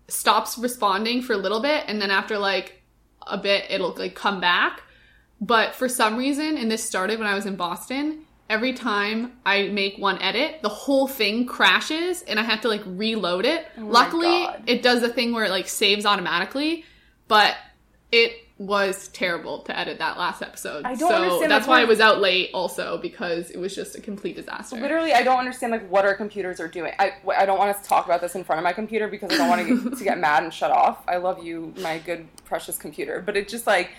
stops 0.07 0.59
responding 0.59 1.23
for 1.23 1.33
a 1.33 1.37
little 1.39 1.61
bit, 1.61 1.85
and 1.89 2.01
then 2.01 2.11
after 2.11 2.39
like 2.39 2.83
a 3.27 3.39
bit, 3.39 3.65
it'll 3.71 3.95
like 3.95 4.15
come 4.15 4.41
back. 4.41 4.83
But 5.41 5.75
for 5.75 5.89
some 5.89 6.17
reason, 6.17 6.57
and 6.59 6.71
this 6.71 6.85
started 6.85 7.19
when 7.19 7.27
I 7.27 7.35
was 7.35 7.47
in 7.47 7.57
Boston, 7.57 8.27
every 8.51 8.73
time 8.73 9.33
I 9.47 9.69
make 9.69 9.97
one 9.97 10.21
edit, 10.21 10.61
the 10.61 10.69
whole 10.69 11.07
thing 11.07 11.47
crashes 11.47 12.23
and 12.23 12.39
I 12.39 12.43
have 12.43 12.61
to 12.63 12.69
like 12.69 12.83
reload 12.85 13.47
it. 13.47 13.67
Oh 13.79 13.83
Luckily, 13.83 14.47
it 14.67 14.83
does 14.83 15.01
the 15.01 15.09
thing 15.09 15.33
where 15.33 15.45
it 15.45 15.51
like 15.51 15.69
saves 15.69 16.05
automatically, 16.05 16.85
but 17.29 17.57
it 18.11 18.33
was 18.59 19.09
terrible 19.09 19.61
to 19.61 19.79
edit 19.79 19.99
that 20.01 20.19
last 20.19 20.43
episode. 20.43 20.85
I 20.85 20.95
don't 20.95 21.09
so 21.09 21.15
understand, 21.15 21.51
That's 21.51 21.67
why 21.67 21.81
I 21.81 21.85
was 21.85 21.99
out 21.99 22.21
late 22.21 22.51
also 22.53 22.99
because 22.99 23.51
it 23.51 23.57
was 23.57 23.75
just 23.75 23.97
a 23.97 24.01
complete 24.03 24.37
disaster. 24.37 24.77
Literally, 24.77 25.15
I 25.15 25.23
don't 25.23 25.39
understand 25.39 25.73
like 25.73 25.89
what 25.89 26.05
our 26.05 26.15
computers 26.15 26.61
are 26.61 26.69
doing. 26.69 26.93
I, 26.99 27.15
I 27.35 27.47
don't 27.47 27.57
want 27.57 27.75
us 27.75 27.83
to 27.83 27.89
talk 27.89 28.05
about 28.05 28.21
this 28.21 28.35
in 28.35 28.45
front 28.45 28.59
of 28.59 28.65
my 28.65 28.73
computer 28.73 29.09
because 29.09 29.33
I 29.33 29.37
don't 29.37 29.49
want 29.49 29.67
to 29.67 29.91
get, 29.91 29.99
to 29.99 30.05
get 30.05 30.19
mad 30.19 30.43
and 30.43 30.53
shut 30.53 30.73
off. 30.73 31.03
I 31.09 31.17
love 31.17 31.43
you, 31.43 31.73
my 31.79 31.99
good 31.99 32.27
precious 32.45 32.77
computer, 32.77 33.23
but 33.25 33.37
it's 33.37 33.51
just 33.51 33.67
like 33.67 33.93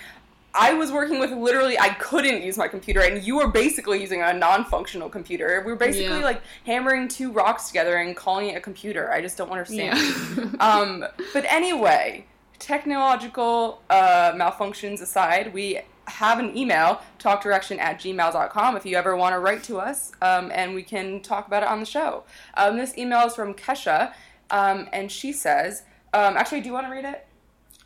I 0.54 0.74
was 0.74 0.92
working 0.92 1.20
with 1.20 1.32
literally 1.32 1.80
I 1.80 1.90
couldn't 1.90 2.44
use 2.44 2.58
my 2.58 2.68
computer, 2.68 3.02
and 3.02 3.24
you 3.24 3.38
were 3.38 3.48
basically 3.48 4.02
using 4.02 4.22
a 4.22 4.34
non-functional 4.34 5.10
computer. 5.10 5.62
We 5.66 5.72
were 5.72 5.78
basically 5.78 6.20
Yeah. 6.20 6.26
like 6.26 6.42
hammering 6.66 7.08
two 7.08 7.32
rocks 7.32 7.68
together 7.68 7.96
and 7.96 8.16
calling 8.16 8.50
it 8.50 8.58
a 8.58 8.62
computer. 8.62 9.12
I 9.12 9.22
just 9.22 9.38
don't 9.38 9.50
understand. 9.50 9.98
Yeah. 10.38 10.44
um, 10.60 11.06
but 11.34 11.46
anyway, 11.46 12.26
technological 12.60 13.82
uh, 13.90 14.34
malfunctions 14.34 15.02
aside, 15.02 15.54
we 15.54 15.80
have 16.08 16.40
an 16.40 16.56
email, 16.58 17.02
talkdirection 17.20 17.78
at 17.80 18.00
gmail.com, 18.00 18.76
if 18.76 18.86
you 18.86 18.98
ever 18.98 19.16
want 19.16 19.34
to 19.34 19.40
write 19.40 19.64
to 19.64 19.80
us, 19.80 20.12
um, 20.22 20.52
and 20.54 20.74
we 20.76 20.84
can 20.84 21.22
talk 21.22 21.48
about 21.48 21.64
it 21.64 21.70
on 21.70 21.80
the 21.80 21.86
show. 21.86 22.24
Um, 22.56 22.78
this 22.78 22.98
email 22.98 23.26
is 23.28 23.36
from 23.36 23.54
Kesha, 23.54 24.14
um, 24.50 24.90
and 24.92 25.12
she 25.12 25.32
says, 25.32 25.84
um, 26.14 26.36
actually, 26.36 26.62
do 26.62 26.68
you 26.68 26.74
want 26.74 26.88
to 26.88 26.92
read 26.92 27.06
it? 27.06 27.26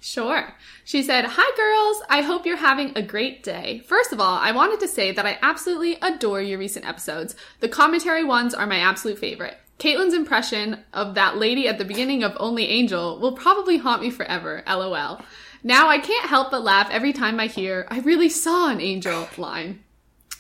Sure. 0.06 0.54
She 0.84 1.02
said, 1.02 1.26
Hi, 1.28 1.58
girls. 1.58 2.04
I 2.12 2.22
hope 2.22 2.46
you're 2.46 2.58
having 2.58 2.96
a 2.96 3.02
great 3.02 3.42
day. 3.42 3.82
First 3.88 4.14
of 4.14 4.20
all, 4.20 4.38
I 4.38 4.52
wanted 4.52 4.80
to 4.82 4.88
say 4.88 5.12
that 5.12 5.26
I 5.26 5.40
absolutely 5.42 5.98
adore 6.00 6.44
your 6.44 6.60
recent 6.60 6.88
episodes. 6.88 7.36
The 7.60 7.70
commentary 7.70 8.24
ones 8.24 8.54
are 8.54 8.68
my 8.68 8.78
absolute 8.78 9.18
favorite. 9.18 9.58
Caitlin's 9.80 10.14
impression 10.14 10.84
of 10.94 11.16
that 11.16 11.38
lady 11.38 11.68
at 11.68 11.80
the 11.80 11.86
beginning 11.86 12.22
of 12.22 12.38
Only 12.40 12.68
Angel 12.68 13.20
will 13.20 13.32
probably 13.32 13.78
haunt 13.78 14.04
me 14.04 14.12
forever. 14.12 14.62
LOL. 14.68 15.24
Now 15.64 15.90
I 15.90 15.98
can't 15.98 16.30
help 16.30 16.52
but 16.52 16.64
laugh 16.64 16.92
every 16.92 17.12
time 17.12 17.40
I 17.40 17.48
hear, 17.48 17.88
I 17.90 18.00
really 18.02 18.30
saw 18.30 18.70
an 18.70 18.82
angel 18.82 19.28
line. 19.40 19.84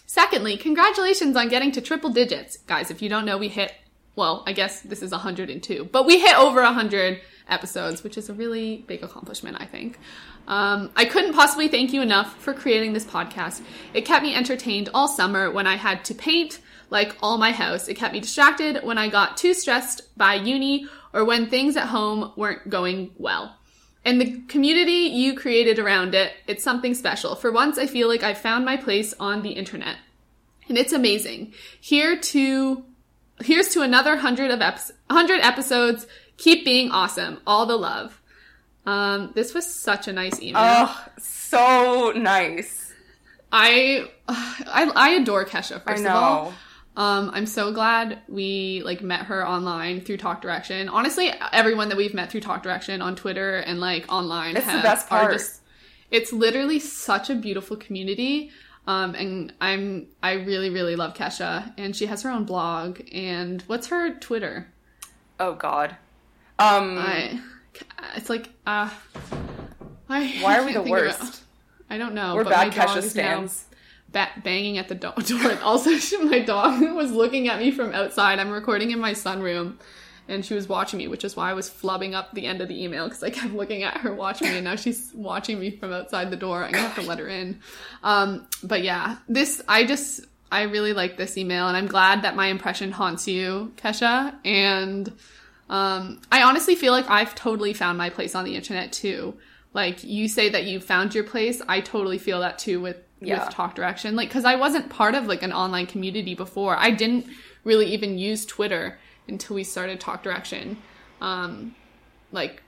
Secondly, 0.05 0.57
congratulations 0.57 1.35
on 1.35 1.49
getting 1.49 1.71
to 1.71 1.81
triple 1.81 2.11
digits. 2.11 2.57
Guys, 2.67 2.91
if 2.91 3.01
you 3.01 3.09
don't 3.09 3.25
know, 3.25 3.39
we 3.39 3.47
hit 3.47 3.73
well, 4.15 4.43
I 4.45 4.53
guess 4.53 4.81
this 4.81 5.01
is 5.01 5.11
102, 5.11 5.89
but 5.91 6.05
we 6.05 6.19
hit 6.19 6.37
over 6.37 6.61
100 6.61 7.21
episodes, 7.47 8.03
which 8.03 8.17
is 8.17 8.29
a 8.29 8.33
really 8.33 8.83
big 8.87 9.03
accomplishment, 9.03 9.57
I 9.59 9.65
think. 9.65 9.99
Um, 10.47 10.91
I 10.95 11.05
couldn't 11.05 11.33
possibly 11.33 11.67
thank 11.67 11.91
you 11.91 12.01
enough 12.01 12.35
for 12.37 12.53
creating 12.53 12.93
this 12.93 13.05
podcast. 13.05 13.61
It 13.93 14.05
kept 14.05 14.23
me 14.23 14.35
entertained 14.35 14.89
all 14.93 15.07
summer 15.07 15.51
when 15.51 15.67
I 15.67 15.75
had 15.75 16.05
to 16.05 16.13
paint 16.13 16.59
like 16.89 17.15
all 17.21 17.37
my 17.37 17.51
house. 17.51 17.87
It 17.87 17.95
kept 17.95 18.13
me 18.13 18.19
distracted 18.19 18.83
when 18.83 18.97
I 18.97 19.09
got 19.09 19.37
too 19.37 19.53
stressed 19.53 20.15
by 20.17 20.35
uni 20.35 20.87
or 21.13 21.25
when 21.25 21.49
things 21.49 21.75
at 21.77 21.87
home 21.87 22.31
weren't 22.35 22.69
going 22.69 23.11
well. 23.17 23.55
And 24.03 24.21
the 24.21 24.39
community 24.47 25.09
you 25.09 25.35
created 25.35 25.79
around 25.79 26.13
it, 26.13 26.33
it's 26.45 26.63
something 26.63 26.93
special. 26.93 27.35
For 27.35 27.51
once, 27.51 27.79
I 27.79 27.87
feel 27.87 28.07
like 28.07 28.21
I 28.21 28.35
found 28.35 28.63
my 28.63 28.77
place 28.77 29.15
on 29.19 29.41
the 29.41 29.51
internet. 29.51 29.97
And 30.67 30.77
it's 30.77 30.93
amazing. 30.93 31.53
Here 31.81 32.15
to, 32.15 32.85
here's 33.41 33.69
to 33.69 33.81
another 33.81 34.17
hundred 34.17 34.51
of 34.51 34.59
eps- 34.59 34.91
hundred 35.09 35.41
episodes. 35.41 36.07
Keep 36.37 36.65
being 36.65 36.91
awesome. 36.91 37.39
All 37.47 37.65
the 37.65 37.77
love. 37.77 38.21
Um, 38.85 39.31
this 39.33 39.53
was 39.53 39.65
such 39.73 40.07
a 40.07 40.13
nice 40.13 40.39
email. 40.41 40.61
Oh, 40.63 41.05
so 41.17 42.11
nice. 42.15 42.93
I, 43.51 44.09
I, 44.27 44.91
I 44.95 45.09
adore 45.11 45.45
Kesha. 45.45 45.81
First 45.83 46.03
of 46.05 46.11
all, 46.11 46.53
um, 46.97 47.31
I'm 47.33 47.45
so 47.45 47.71
glad 47.71 48.19
we 48.27 48.81
like 48.85 49.01
met 49.01 49.21
her 49.27 49.47
online 49.47 50.01
through 50.01 50.17
Talk 50.17 50.41
Direction. 50.41 50.89
Honestly, 50.89 51.31
everyone 51.51 51.89
that 51.89 51.97
we've 51.97 52.13
met 52.13 52.31
through 52.31 52.41
Talk 52.41 52.63
Direction 52.63 53.01
on 53.01 53.15
Twitter 53.15 53.57
and 53.57 53.79
like 53.79 54.11
online, 54.11 54.55
It's 54.57 54.65
the 54.65 54.81
best 54.81 55.07
part. 55.09 55.31
just 55.33 55.61
it's 56.11 56.31
literally 56.31 56.79
such 56.79 57.29
a 57.29 57.35
beautiful 57.35 57.75
community. 57.77 58.51
Um, 58.87 59.15
and 59.15 59.53
I'm 59.59 60.07
I 60.21 60.33
really 60.33 60.69
really 60.69 60.95
love 60.95 61.13
Kesha, 61.15 61.73
and 61.77 61.95
she 61.95 62.05
has 62.05 62.21
her 62.21 62.29
own 62.29 62.45
blog. 62.45 63.01
And 63.11 63.61
what's 63.63 63.87
her 63.87 64.13
Twitter? 64.15 64.67
Oh 65.39 65.53
God. 65.55 65.95
Um, 66.59 66.97
I 66.99 67.39
it's 68.15 68.29
like 68.29 68.49
uh, 68.67 68.89
I 70.09 70.27
why 70.41 70.57
are 70.59 70.65
we 70.65 70.73
the 70.73 70.83
think 70.83 70.85
of 70.85 70.87
it. 70.87 70.91
worst? 70.91 71.43
I 71.89 71.97
don't 71.97 72.13
know. 72.13 72.35
We're 72.35 72.43
but 72.43 72.51
bad 72.51 72.67
my 72.69 72.73
dog 72.75 72.87
Kesha 72.89 72.97
is 72.97 73.11
stands. 73.11 73.65
ba- 74.11 74.29
banging 74.43 74.77
at 74.77 74.87
the 74.87 74.95
do- 74.95 75.11
door. 75.39 75.57
Also, 75.63 75.91
my 76.23 76.39
dog 76.39 76.81
was 76.95 77.11
looking 77.11 77.47
at 77.47 77.59
me 77.59 77.71
from 77.71 77.91
outside. 77.91 78.39
I'm 78.39 78.51
recording 78.51 78.91
in 78.91 78.99
my 78.99 79.11
sunroom, 79.13 79.75
and 80.27 80.45
she 80.45 80.53
was 80.53 80.67
watching 80.67 80.97
me, 80.97 81.07
which 81.07 81.23
is 81.23 81.35
why 81.35 81.49
I 81.49 81.53
was 81.53 81.69
flubbing 81.69 82.13
up 82.13 82.33
the 82.33 82.45
end 82.45 82.61
of 82.61 82.67
the 82.67 82.83
email 82.83 83.05
because 83.07 83.23
I 83.23 83.29
kept 83.29 83.53
looking 83.53 83.83
at 83.83 83.97
her 83.97 84.13
watching 84.13 84.47
me, 84.49 84.55
and 84.55 84.63
now 84.65 84.75
she's 84.75 85.11
watching 85.13 85.59
me 85.59 85.71
from 85.71 85.93
outside 85.93 86.29
the 86.31 86.37
door. 86.37 86.63
I'm 86.63 86.73
have 86.73 86.95
to 86.95 87.01
let 87.01 87.19
her 87.19 87.27
in. 87.27 87.59
Um, 88.03 88.47
but 88.63 88.83
yeah, 88.83 89.17
this 89.27 89.61
I 89.67 89.85
just 89.85 90.21
I 90.51 90.63
really 90.63 90.93
like 90.93 91.17
this 91.17 91.37
email, 91.37 91.67
and 91.67 91.75
I'm 91.77 91.87
glad 91.87 92.21
that 92.23 92.35
my 92.35 92.47
impression 92.47 92.91
haunts 92.91 93.27
you, 93.27 93.73
Kesha, 93.77 94.35
and. 94.45 95.11
Um, 95.67 96.21
I 96.31 96.43
honestly 96.43 96.75
feel 96.75 96.91
like 96.93 97.09
I've 97.09 97.33
totally 97.33 97.73
found 97.73 97.97
my 97.97 98.11
place 98.11 98.35
on 98.35 98.45
the 98.45 98.55
internet 98.55 98.93
too. 98.93 99.33
Like 99.73 100.03
you 100.03 100.27
say 100.27 100.49
that 100.49 100.65
you 100.65 100.79
found 100.79 101.15
your 101.15 101.23
place, 101.23 101.59
I 101.67 101.81
totally 101.81 102.19
feel 102.19 102.41
that 102.41 102.59
too 102.59 102.79
with 102.79 102.97
Yeah. 103.19 103.43
with 103.43 103.51
Talk 103.51 103.73
Direction. 103.73 104.15
Like 104.15 104.29
cuz 104.29 104.45
I 104.45 104.57
wasn't 104.57 104.89
part 104.89 105.15
of 105.15 105.25
like 105.25 105.41
an 105.41 105.51
online 105.51 105.87
community 105.87 106.35
before. 106.35 106.75
I 106.77 106.91
didn't 106.91 107.25
really 107.63 107.87
even 107.93 108.19
use 108.19 108.45
Twitter 108.45 108.99
until 109.27 109.55
we 109.55 109.63
started 109.63 109.99
Talk 109.99 110.23
Direction. 110.23 110.77
Um 111.21 111.75
like 112.31 112.61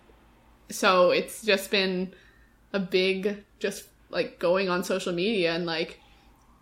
so 0.69 1.11
it's 1.11 1.41
just 1.41 1.71
been 1.71 2.13
a 2.73 2.79
big 2.79 3.43
just 3.59 3.87
like 4.09 4.39
going 4.39 4.69
on 4.69 4.83
social 4.83 5.13
media 5.13 5.53
and 5.53 5.65
like 5.65 5.99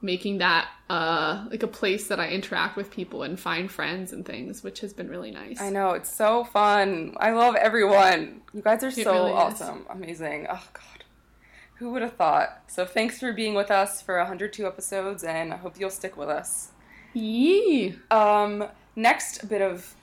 making 0.02 0.38
that 0.40 0.70
uh 0.90 1.46
like 1.50 1.64
a 1.64 1.68
place 1.68 2.08
that 2.08 2.20
I 2.20 2.30
interact 2.30 2.76
with 2.76 2.92
people 2.92 3.24
and 3.24 3.40
find 3.40 3.72
friends 3.72 4.14
and 4.14 4.26
things, 4.26 4.64
which 4.64 4.80
has 4.82 4.94
been 4.94 5.10
really 5.10 5.32
nice. 5.32 5.60
I 5.60 5.70
know 5.70 5.92
it's 5.92 6.16
so 6.16 6.44
fun. 6.44 7.16
I 7.18 7.32
love 7.32 7.56
everyone. 7.56 8.42
You 8.54 8.62
guys 8.62 8.84
are 8.84 8.92
so 8.92 9.12
really 9.12 9.32
is. 9.32 9.36
awesome, 9.36 9.86
amazing. 9.90 10.48
Oh 10.50 10.68
God, 10.74 11.04
who 11.76 11.92
would 11.92 12.02
have 12.02 12.14
thought? 12.14 12.64
So 12.68 12.86
thanks 12.86 13.20
for 13.20 13.34
being 13.34 13.54
with 13.54 13.72
us 13.72 14.02
for 14.02 14.18
102 14.18 14.66
episodes, 14.66 15.24
and 15.24 15.54
I 15.54 15.58
hope 15.58 15.80
you'll 15.80 15.90
stick 15.90 16.16
with 16.18 16.30
us. 16.30 16.72
Yee. 17.14 17.96
Um, 18.12 18.66
next 18.96 19.48
bit 19.50 19.62
of 19.62 19.94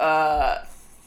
uh 0.00 0.64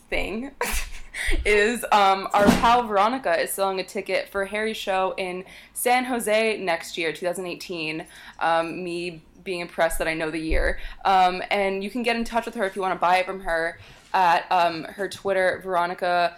thing 0.09 0.51
is 1.45 1.83
um 1.91 2.27
our 2.33 2.45
pal 2.45 2.83
Veronica 2.83 3.39
is 3.41 3.51
selling 3.51 3.79
a 3.79 3.83
ticket 3.83 4.29
for 4.29 4.45
Harry's 4.45 4.77
show 4.77 5.13
in 5.17 5.43
San 5.73 6.05
Jose 6.05 6.57
next 6.57 6.97
year, 6.97 7.11
2018. 7.11 8.05
Um, 8.39 8.83
me 8.83 9.21
being 9.45 9.61
impressed 9.61 9.99
that 9.99 10.07
I 10.07 10.13
know 10.13 10.29
the 10.29 10.39
year. 10.39 10.79
Um, 11.05 11.41
and 11.51 11.83
you 11.83 11.89
can 11.89 12.03
get 12.03 12.17
in 12.17 12.25
touch 12.25 12.45
with 12.45 12.55
her 12.55 12.65
if 12.65 12.75
you 12.75 12.81
want 12.81 12.95
to 12.95 12.99
buy 12.99 13.17
it 13.17 13.25
from 13.25 13.41
her 13.41 13.79
at 14.13 14.51
um, 14.51 14.83
her 14.83 15.07
Twitter, 15.07 15.61
Veronica 15.63 16.35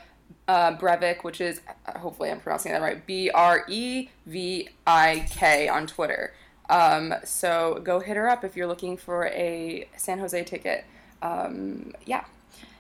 uh, 0.48 0.77
Brevik, 0.77 1.24
which 1.24 1.41
is 1.41 1.62
hopefully 1.96 2.29
I'm 2.29 2.39
pronouncing 2.39 2.72
that 2.74 2.82
right, 2.82 3.03
B 3.06 3.29
R 3.32 3.65
E 3.67 4.10
V 4.25 4.70
I 4.86 5.25
K 5.29 5.67
on 5.67 5.88
Twitter. 5.88 6.34
Um, 6.69 7.13
so 7.24 7.81
go 7.83 8.00
hit 8.00 8.17
her 8.17 8.29
up 8.29 8.43
if 8.43 8.55
you're 8.55 8.67
looking 8.67 8.97
for 8.97 9.27
a 9.27 9.88
San 9.95 10.19
Jose 10.19 10.43
ticket. 10.43 10.86
Um, 11.21 11.93
yeah. 12.05 12.25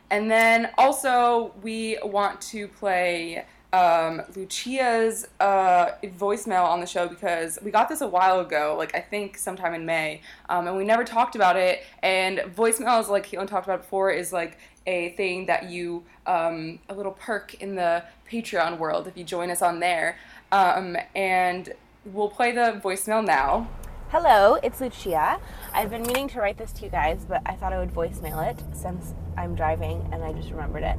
And 0.09 0.31
then 0.31 0.69
also, 0.77 1.53
we 1.61 1.97
want 2.03 2.39
to 2.41 2.67
play 2.67 3.45
um, 3.73 4.21
Lucia's 4.35 5.27
uh, 5.39 5.91
voicemail 6.17 6.63
on 6.63 6.79
the 6.79 6.85
show 6.85 7.07
because 7.07 7.59
we 7.61 7.71
got 7.71 7.89
this 7.89 8.01
a 8.01 8.07
while 8.07 8.39
ago, 8.39 8.75
like 8.77 8.95
I 8.95 9.01
think 9.01 9.37
sometime 9.37 9.73
in 9.73 9.85
May, 9.85 10.21
um, 10.47 10.67
and 10.67 10.77
we 10.77 10.85
never 10.85 11.03
talked 11.03 11.35
about 11.35 11.57
it. 11.57 11.83
And 12.01 12.39
voicemails, 12.39 13.09
like 13.09 13.27
Caitlin 13.27 13.47
talked 13.47 13.67
about 13.67 13.81
before, 13.81 14.09
is 14.11 14.31
like 14.31 14.57
a 14.85 15.09
thing 15.11 15.47
that 15.47 15.69
you, 15.69 16.05
um, 16.25 16.79
a 16.87 16.93
little 16.93 17.11
perk 17.11 17.55
in 17.55 17.75
the 17.75 18.03
Patreon 18.31 18.77
world 18.77 19.07
if 19.07 19.17
you 19.17 19.25
join 19.25 19.51
us 19.51 19.61
on 19.61 19.79
there. 19.81 20.17
Um, 20.51 20.95
and 21.13 21.73
we'll 22.13 22.29
play 22.29 22.51
the 22.51 22.79
voicemail 22.83 23.25
now. 23.25 23.69
Hello, 24.09 24.55
it's 24.63 24.79
Lucia. 24.79 25.39
I've 25.73 25.89
been 25.89 26.03
meaning 26.03 26.29
to 26.29 26.39
write 26.39 26.57
this 26.57 26.71
to 26.73 26.85
you 26.85 26.89
guys, 26.89 27.25
but 27.27 27.41
I 27.45 27.55
thought 27.55 27.73
I 27.73 27.79
would 27.79 27.93
voicemail 27.93 28.49
it 28.49 28.63
since 28.73 29.13
I'm 29.37 29.53
driving 29.55 30.07
and 30.13 30.23
I 30.23 30.31
just 30.31 30.49
remembered 30.49 30.83
it. 30.83 30.97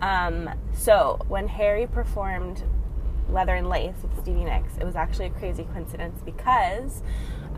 Um, 0.00 0.50
so, 0.72 1.20
when 1.28 1.48
Harry 1.48 1.86
performed 1.86 2.62
Leather 3.28 3.54
and 3.54 3.68
Lace 3.68 3.96
with 4.02 4.18
Stevie 4.18 4.44
Nicks, 4.44 4.78
it 4.78 4.84
was 4.84 4.96
actually 4.96 5.26
a 5.26 5.30
crazy 5.30 5.64
coincidence 5.64 6.22
because 6.22 7.02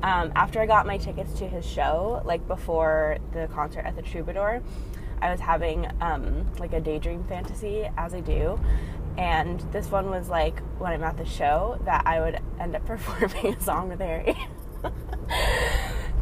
um, 0.02 0.32
after 0.34 0.60
I 0.60 0.66
got 0.66 0.86
my 0.86 0.96
tickets 0.96 1.34
to 1.34 1.46
his 1.46 1.64
show, 1.64 2.22
like 2.24 2.46
before 2.48 3.18
the 3.32 3.46
concert 3.52 3.82
at 3.82 3.94
the 3.94 4.02
Troubadour, 4.02 4.62
I 5.22 5.30
was 5.30 5.40
having 5.40 5.86
um, 6.00 6.50
like 6.58 6.72
a 6.72 6.80
daydream 6.80 7.24
fantasy, 7.24 7.88
as 7.96 8.14
I 8.14 8.20
do. 8.20 8.58
And 9.16 9.60
this 9.72 9.90
one 9.90 10.10
was 10.10 10.28
like 10.28 10.60
when 10.78 10.92
I'm 10.92 11.02
at 11.02 11.16
the 11.16 11.26
show 11.26 11.78
that 11.84 12.06
I 12.06 12.20
would 12.20 12.40
end 12.58 12.74
up 12.74 12.86
performing 12.86 13.54
a 13.54 13.60
song 13.60 13.88
with 13.88 14.00
Harry. 14.00 14.36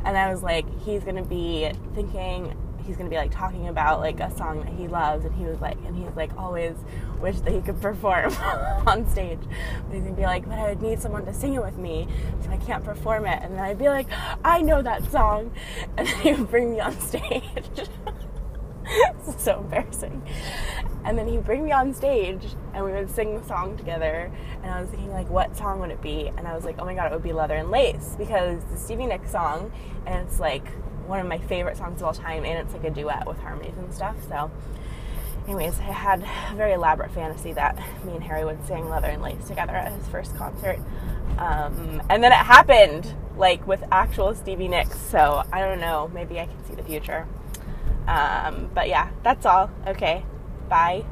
and 0.04 0.16
I 0.16 0.30
was 0.30 0.42
like, 0.42 0.66
he's 0.80 1.04
gonna 1.04 1.24
be 1.24 1.70
thinking, 1.94 2.56
he's 2.84 2.96
gonna 2.96 3.10
be 3.10 3.16
like 3.16 3.30
talking 3.30 3.68
about 3.68 4.00
like 4.00 4.18
a 4.20 4.34
song 4.36 4.60
that 4.64 4.72
he 4.72 4.88
loves, 4.88 5.24
and 5.24 5.34
he 5.34 5.44
was 5.44 5.60
like, 5.60 5.76
and 5.86 5.96
he's 5.96 6.14
like 6.16 6.36
always 6.36 6.74
wished 7.20 7.44
that 7.44 7.52
he 7.52 7.60
could 7.60 7.80
perform 7.82 8.32
on 8.86 9.08
stage. 9.08 9.40
But 9.86 9.94
he's 9.94 10.02
gonna 10.02 10.16
be 10.16 10.22
like, 10.22 10.48
but 10.48 10.58
I 10.58 10.70
would 10.70 10.82
need 10.82 11.00
someone 11.00 11.24
to 11.26 11.34
sing 11.34 11.54
it 11.54 11.62
with 11.62 11.76
me, 11.76 12.08
so 12.42 12.50
I 12.50 12.56
can't 12.56 12.84
perform 12.84 13.26
it. 13.26 13.42
And 13.42 13.54
then 13.54 13.60
I'd 13.60 13.78
be 13.78 13.88
like, 13.88 14.08
I 14.44 14.62
know 14.62 14.82
that 14.82 15.10
song, 15.10 15.52
and 15.96 16.06
then 16.06 16.20
he 16.20 16.32
would 16.32 16.50
bring 16.50 16.72
me 16.72 16.80
on 16.80 16.98
stage. 17.00 17.42
so 19.38 19.60
embarrassing. 19.60 20.22
And 21.04 21.16
then 21.18 21.28
he'd 21.28 21.44
bring 21.44 21.64
me 21.64 21.72
on 21.72 21.94
stage 21.94 22.42
and 22.74 22.84
we 22.84 22.92
would 22.92 23.10
sing 23.10 23.40
the 23.40 23.46
song 23.46 23.76
together. 23.76 24.30
And 24.62 24.70
I 24.70 24.80
was 24.80 24.90
thinking, 24.90 25.10
like, 25.10 25.28
what 25.30 25.56
song 25.56 25.80
would 25.80 25.90
it 25.90 26.02
be? 26.02 26.28
And 26.36 26.46
I 26.46 26.54
was 26.54 26.64
like, 26.64 26.76
oh 26.78 26.84
my 26.84 26.94
god, 26.94 27.10
it 27.10 27.14
would 27.14 27.22
be 27.22 27.32
Leather 27.32 27.56
and 27.56 27.70
Lace 27.70 28.14
because 28.18 28.62
the 28.70 28.76
Stevie 28.76 29.06
Nicks 29.06 29.30
song, 29.30 29.72
and 30.06 30.26
it's 30.26 30.40
like 30.40 30.66
one 31.06 31.20
of 31.20 31.26
my 31.26 31.38
favorite 31.38 31.76
songs 31.76 32.00
of 32.00 32.08
all 32.08 32.12
time, 32.12 32.44
and 32.44 32.58
it's 32.58 32.74
like 32.74 32.84
a 32.84 32.90
duet 32.90 33.26
with 33.26 33.38
harmonies 33.38 33.74
and 33.78 33.92
stuff. 33.92 34.16
So, 34.28 34.50
anyways, 35.46 35.78
I 35.78 35.84
had 35.84 36.22
a 36.22 36.54
very 36.56 36.72
elaborate 36.72 37.10
fantasy 37.12 37.52
that 37.54 37.76
me 38.04 38.14
and 38.14 38.22
Harry 38.22 38.44
would 38.44 38.64
sing 38.66 38.88
Leather 38.88 39.08
and 39.08 39.22
Lace 39.22 39.46
together 39.46 39.72
at 39.72 39.92
his 39.92 40.06
first 40.08 40.36
concert. 40.36 40.78
Um, 41.38 42.02
and 42.10 42.22
then 42.22 42.32
it 42.32 42.36
happened, 42.36 43.14
like 43.36 43.66
with 43.66 43.82
actual 43.90 44.34
Stevie 44.34 44.68
Nicks. 44.68 44.98
So, 45.00 45.44
I 45.52 45.60
don't 45.60 45.80
know, 45.80 46.10
maybe 46.12 46.38
I 46.38 46.46
can 46.46 46.64
see 46.66 46.74
the 46.74 46.82
future. 46.82 47.26
Um, 48.08 48.70
but 48.74 48.88
yeah, 48.88 49.10
that's 49.22 49.44
all. 49.44 49.70
Okay, 49.86 50.24
bye. 50.68 51.04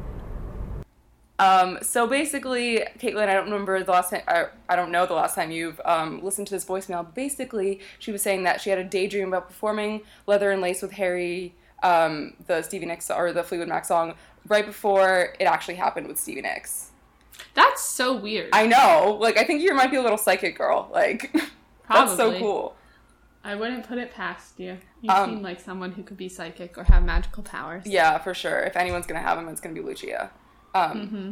Um, 1.38 1.78
so 1.82 2.06
basically, 2.06 2.82
Caitlin, 2.98 3.28
I 3.28 3.34
don't 3.34 3.44
remember 3.44 3.82
the 3.82 3.92
last 3.92 4.10
time, 4.10 4.22
I, 4.26 4.46
I 4.70 4.76
don't 4.76 4.90
know 4.90 5.04
the 5.04 5.14
last 5.14 5.34
time 5.34 5.50
you've 5.50 5.80
um, 5.84 6.24
listened 6.24 6.46
to 6.48 6.54
this 6.54 6.64
voicemail. 6.64 7.12
Basically, 7.14 7.80
she 7.98 8.10
was 8.10 8.22
saying 8.22 8.44
that 8.44 8.62
she 8.62 8.70
had 8.70 8.78
a 8.78 8.84
daydream 8.84 9.28
about 9.28 9.48
performing 9.48 10.00
Leather 10.26 10.50
and 10.50 10.62
Lace 10.62 10.80
with 10.80 10.92
Harry, 10.92 11.54
um, 11.82 12.32
the 12.46 12.62
Stevie 12.62 12.86
Nicks 12.86 13.10
or 13.10 13.32
the 13.34 13.42
Fleetwood 13.42 13.68
Mac 13.68 13.84
song, 13.84 14.14
right 14.48 14.64
before 14.64 15.34
it 15.38 15.44
actually 15.44 15.74
happened 15.74 16.08
with 16.08 16.18
Stevie 16.18 16.40
Nicks. 16.40 16.92
That's 17.52 17.82
so 17.82 18.16
weird. 18.16 18.48
I 18.54 18.66
know, 18.66 19.18
like, 19.20 19.36
I 19.36 19.44
think 19.44 19.60
you 19.60 19.74
might 19.74 19.90
be 19.90 19.98
a 19.98 20.02
little 20.02 20.16
psychic 20.16 20.56
girl. 20.56 20.88
Like, 20.90 21.34
that's 21.90 22.16
so 22.16 22.38
cool. 22.38 22.76
I 23.46 23.54
wouldn't 23.54 23.86
put 23.86 23.98
it 23.98 24.10
past 24.12 24.58
you. 24.58 24.76
You 25.02 25.10
Um, 25.10 25.30
seem 25.30 25.42
like 25.42 25.60
someone 25.60 25.92
who 25.92 26.02
could 26.02 26.16
be 26.16 26.28
psychic 26.28 26.76
or 26.76 26.84
have 26.84 27.04
magical 27.04 27.42
powers. 27.44 27.84
Yeah, 27.86 28.18
for 28.18 28.34
sure. 28.34 28.58
If 28.60 28.76
anyone's 28.76 29.06
gonna 29.06 29.20
have 29.20 29.36
them, 29.38 29.48
it's 29.48 29.60
gonna 29.60 29.74
be 29.74 29.80
Lucia. 29.80 30.30
Um, 30.74 30.92
Mm-hmm. 31.00 31.30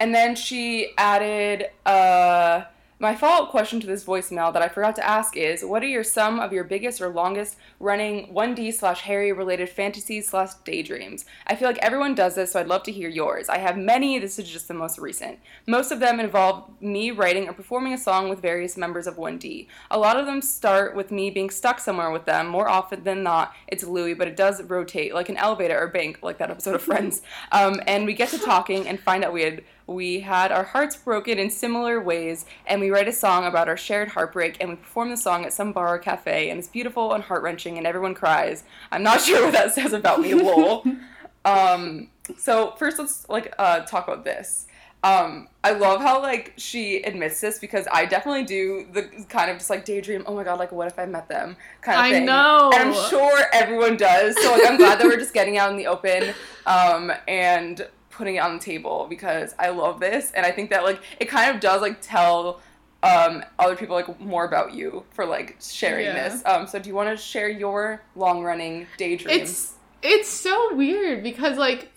And 0.00 0.14
then 0.14 0.34
she 0.34 0.92
added, 0.98 1.66
uh, 1.86 2.62
my 3.04 3.14
follow 3.14 3.44
up 3.44 3.50
question 3.50 3.80
to 3.80 3.86
this 3.86 4.02
voicemail 4.02 4.50
that 4.50 4.62
I 4.62 4.68
forgot 4.68 4.96
to 4.96 5.06
ask 5.06 5.36
is, 5.36 5.62
what 5.62 5.82
are 5.82 5.86
your 5.86 6.02
some 6.02 6.40
of 6.40 6.54
your 6.54 6.64
biggest 6.64 7.02
or 7.02 7.10
longest 7.10 7.58
running 7.78 8.32
1D 8.32 8.72
slash 8.72 9.02
Harry 9.02 9.30
related 9.30 9.68
fantasies 9.68 10.26
slash 10.26 10.54
daydreams? 10.64 11.26
I 11.46 11.54
feel 11.54 11.68
like 11.68 11.76
everyone 11.78 12.14
does 12.14 12.34
this, 12.34 12.52
so 12.52 12.60
I'd 12.60 12.66
love 12.66 12.82
to 12.84 12.92
hear 12.92 13.10
yours. 13.10 13.50
I 13.50 13.58
have 13.58 13.76
many. 13.76 14.18
This 14.18 14.38
is 14.38 14.50
just 14.50 14.68
the 14.68 14.74
most 14.74 14.98
recent. 14.98 15.38
Most 15.66 15.92
of 15.92 16.00
them 16.00 16.18
involve 16.18 16.70
me 16.80 17.10
writing 17.10 17.46
or 17.46 17.52
performing 17.52 17.92
a 17.92 17.98
song 17.98 18.30
with 18.30 18.40
various 18.40 18.78
members 18.78 19.06
of 19.06 19.16
1D. 19.16 19.66
A 19.90 19.98
lot 19.98 20.18
of 20.18 20.24
them 20.24 20.40
start 20.40 20.96
with 20.96 21.10
me 21.10 21.28
being 21.28 21.50
stuck 21.50 21.80
somewhere 21.80 22.10
with 22.10 22.24
them. 22.24 22.48
More 22.48 22.70
often 22.70 23.04
than 23.04 23.22
not, 23.22 23.52
it's 23.68 23.84
Louis, 23.84 24.14
but 24.14 24.28
it 24.28 24.36
does 24.36 24.62
rotate 24.62 25.12
like 25.12 25.28
an 25.28 25.36
elevator 25.36 25.78
or 25.78 25.88
bank, 25.88 26.20
like 26.22 26.38
that 26.38 26.50
episode 26.50 26.74
of 26.74 26.82
Friends. 26.82 27.20
Um, 27.52 27.80
and 27.86 28.06
we 28.06 28.14
get 28.14 28.30
to 28.30 28.38
talking 28.38 28.88
and 28.88 28.98
find 28.98 29.22
out 29.24 29.32
we 29.32 29.42
had 29.42 29.62
we 29.86 30.20
had 30.20 30.50
our 30.50 30.64
hearts 30.64 30.96
broken 30.96 31.38
in 31.38 31.50
similar 31.50 32.00
ways, 32.00 32.46
and 32.66 32.80
we 32.80 32.90
write 32.90 33.08
a 33.08 33.12
song 33.12 33.44
about 33.44 33.68
our 33.68 33.76
shared 33.76 34.08
heartbreak, 34.08 34.56
and 34.60 34.70
we 34.70 34.76
perform 34.76 35.10
the 35.10 35.16
song 35.16 35.44
at 35.44 35.52
some 35.52 35.72
bar 35.72 35.94
or 35.94 35.98
cafe, 35.98 36.50
and 36.50 36.58
it's 36.58 36.68
beautiful 36.68 37.12
and 37.12 37.24
heart 37.24 37.42
wrenching, 37.42 37.76
and 37.78 37.86
everyone 37.86 38.14
cries. 38.14 38.64
I'm 38.90 39.02
not 39.02 39.20
sure 39.22 39.44
what 39.44 39.52
that 39.52 39.74
says 39.74 39.92
about 39.92 40.20
me, 40.20 40.34
lol. 40.34 40.84
um, 41.44 42.08
so 42.38 42.74
first, 42.78 42.98
let's 42.98 43.28
like 43.28 43.54
uh, 43.58 43.80
talk 43.80 44.08
about 44.08 44.24
this. 44.24 44.66
Um, 45.04 45.48
I 45.62 45.72
love 45.72 46.00
how 46.00 46.22
like 46.22 46.54
she 46.56 47.02
admits 47.02 47.38
this 47.38 47.58
because 47.58 47.86
I 47.92 48.06
definitely 48.06 48.44
do 48.44 48.86
the 48.90 49.02
kind 49.28 49.50
of 49.50 49.58
just 49.58 49.68
like 49.68 49.84
daydream. 49.84 50.24
Oh 50.26 50.34
my 50.34 50.44
god, 50.44 50.58
like 50.58 50.72
what 50.72 50.86
if 50.86 50.98
I 50.98 51.04
met 51.04 51.28
them 51.28 51.58
kind 51.82 51.98
of 51.98 52.04
I 52.06 52.10
thing. 52.10 52.24
know. 52.24 52.70
and 52.74 52.88
I'm 52.88 53.10
sure 53.10 53.44
everyone 53.52 53.98
does. 53.98 54.34
So 54.42 54.52
like 54.52 54.66
I'm 54.66 54.78
glad 54.78 54.98
that 54.98 55.04
we're 55.04 55.18
just 55.18 55.34
getting 55.34 55.58
out 55.58 55.70
in 55.70 55.76
the 55.76 55.88
open 55.88 56.32
um, 56.64 57.12
and 57.28 57.86
putting 58.16 58.36
it 58.36 58.38
on 58.38 58.54
the 58.58 58.62
table 58.64 59.06
because 59.08 59.54
I 59.58 59.70
love 59.70 60.00
this 60.00 60.30
and 60.32 60.44
I 60.46 60.50
think 60.50 60.70
that 60.70 60.84
like 60.84 61.00
it 61.20 61.26
kind 61.26 61.54
of 61.54 61.60
does 61.60 61.80
like 61.82 62.00
tell 62.00 62.60
um, 63.02 63.44
other 63.58 63.76
people 63.76 63.94
like 63.96 64.18
more 64.20 64.44
about 64.46 64.72
you 64.72 65.04
for 65.10 65.26
like 65.26 65.56
sharing 65.60 66.06
Yeah. 66.06 66.28
this. 66.28 66.42
Um, 66.46 66.66
so 66.66 66.78
do 66.78 66.88
you 66.88 66.94
want 66.94 67.10
to 67.10 67.16
share 67.22 67.48
your 67.48 68.02
long 68.16 68.42
running 68.42 68.86
daydreams? 68.96 69.40
It's 69.50 69.74
it's 70.02 70.28
so 70.28 70.74
weird 70.74 71.22
because 71.22 71.58
like 71.58 71.90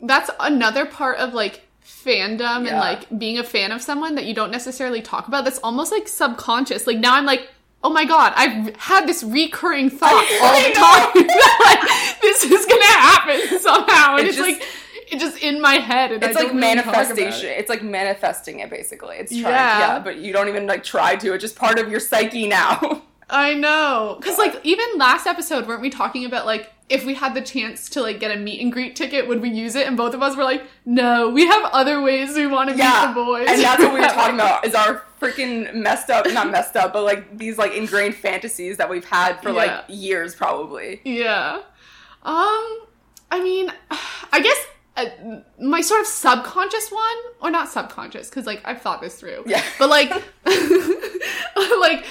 that's 0.00 0.30
another 0.40 0.86
part 0.86 1.18
of 1.18 1.34
like 1.34 1.62
fandom 1.84 2.66
and 2.68 2.78
like 2.78 3.06
being 3.18 3.38
a 3.38 3.44
fan 3.44 3.70
of 3.72 3.80
someone 3.82 4.14
that 4.16 4.24
you 4.24 4.34
don't 4.34 4.50
necessarily 4.50 5.00
talk 5.02 5.28
about 5.28 5.44
that's 5.44 5.58
almost 5.58 5.92
like 5.92 6.08
subconscious. 6.08 6.86
Like 6.86 6.98
now 6.98 7.14
I'm 7.14 7.26
like, 7.26 7.48
oh 7.82 7.90
my 7.90 8.04
god, 8.04 8.32
I've 8.36 8.74
had 8.76 9.06
this 9.06 9.22
recurring 9.22 9.90
thought 9.90 10.10
all 10.42 10.54
the 10.54 10.74
time. 10.74 11.26
that 11.28 12.10
like, 12.12 12.20
this 12.22 12.44
is 12.44 12.66
gonna 12.66 12.84
happen 12.84 13.58
somehow. 13.60 14.16
And 14.16 14.26
It 14.26 14.28
it's 14.28 14.36
just- 14.36 14.48
like 14.60 14.62
it's 15.10 15.22
just 15.22 15.42
in 15.42 15.60
my 15.60 15.74
head 15.74 16.12
and 16.12 16.22
it's 16.22 16.36
I 16.36 16.42
like 16.44 16.52
really 16.52 16.74
talk 16.76 16.84
it. 16.86 16.86
manifestation. 16.86 17.50
It's 17.50 17.68
like 17.68 17.82
manifesting 17.82 18.60
it 18.60 18.70
basically. 18.70 19.16
It's 19.16 19.30
trying, 19.32 19.44
Yeah. 19.44 19.78
yeah. 19.78 19.98
but 19.98 20.16
you 20.18 20.32
don't 20.32 20.48
even 20.48 20.66
like 20.66 20.84
try 20.84 21.16
to. 21.16 21.32
It's 21.34 21.42
just 21.42 21.56
part 21.56 21.78
of 21.78 21.90
your 21.90 22.00
psyche 22.00 22.46
now. 22.46 23.02
I 23.30 23.54
know. 23.54 24.18
Cause 24.22 24.36
like 24.38 24.60
even 24.64 24.84
last 24.96 25.26
episode, 25.26 25.66
weren't 25.66 25.80
we 25.80 25.90
talking 25.90 26.24
about 26.26 26.44
like 26.46 26.70
if 26.90 27.06
we 27.06 27.14
had 27.14 27.32
the 27.34 27.40
chance 27.40 27.88
to 27.88 28.02
like 28.02 28.20
get 28.20 28.30
a 28.30 28.36
meet 28.36 28.60
and 28.60 28.70
greet 28.70 28.94
ticket, 28.94 29.26
would 29.26 29.40
we 29.40 29.48
use 29.48 29.74
it? 29.74 29.86
And 29.86 29.96
both 29.96 30.12
of 30.12 30.22
us 30.22 30.36
were 30.36 30.44
like, 30.44 30.62
no, 30.84 31.30
we 31.30 31.46
have 31.46 31.64
other 31.72 32.02
ways 32.02 32.34
we 32.36 32.46
want 32.46 32.68
to 32.68 32.76
yeah, 32.76 33.06
meet 33.06 33.14
the 33.14 33.24
boys. 33.24 33.46
and 33.48 33.60
that's 33.62 33.82
what 33.82 33.94
we 33.94 34.00
were 34.00 34.06
talking 34.08 34.34
about. 34.34 34.66
Is 34.66 34.74
our 34.74 35.02
freaking 35.18 35.74
messed 35.74 36.10
up, 36.10 36.26
not 36.32 36.50
messed 36.50 36.76
up, 36.76 36.92
but 36.92 37.02
like 37.02 37.38
these 37.38 37.56
like 37.56 37.72
ingrained 37.72 38.14
fantasies 38.14 38.76
that 38.76 38.90
we've 38.90 39.06
had 39.06 39.40
for 39.42 39.48
Yeah. 39.48 39.54
like 39.54 39.84
years 39.88 40.34
probably. 40.34 41.00
Yeah. 41.04 41.60
Um, 42.22 42.78
I 43.30 43.40
mean, 43.42 43.72
I 44.32 44.40
guess 44.40 44.58
uh, 44.96 45.06
my 45.60 45.80
sort 45.80 46.00
of 46.00 46.06
subconscious 46.06 46.90
one, 46.90 47.16
or 47.42 47.50
not 47.50 47.68
subconscious, 47.68 48.28
because 48.28 48.46
like 48.46 48.60
I've 48.64 48.80
thought 48.82 49.00
this 49.00 49.14
through. 49.16 49.44
Yeah. 49.46 49.62
But 49.78 49.90
like, 49.90 50.10
like, 51.56 52.06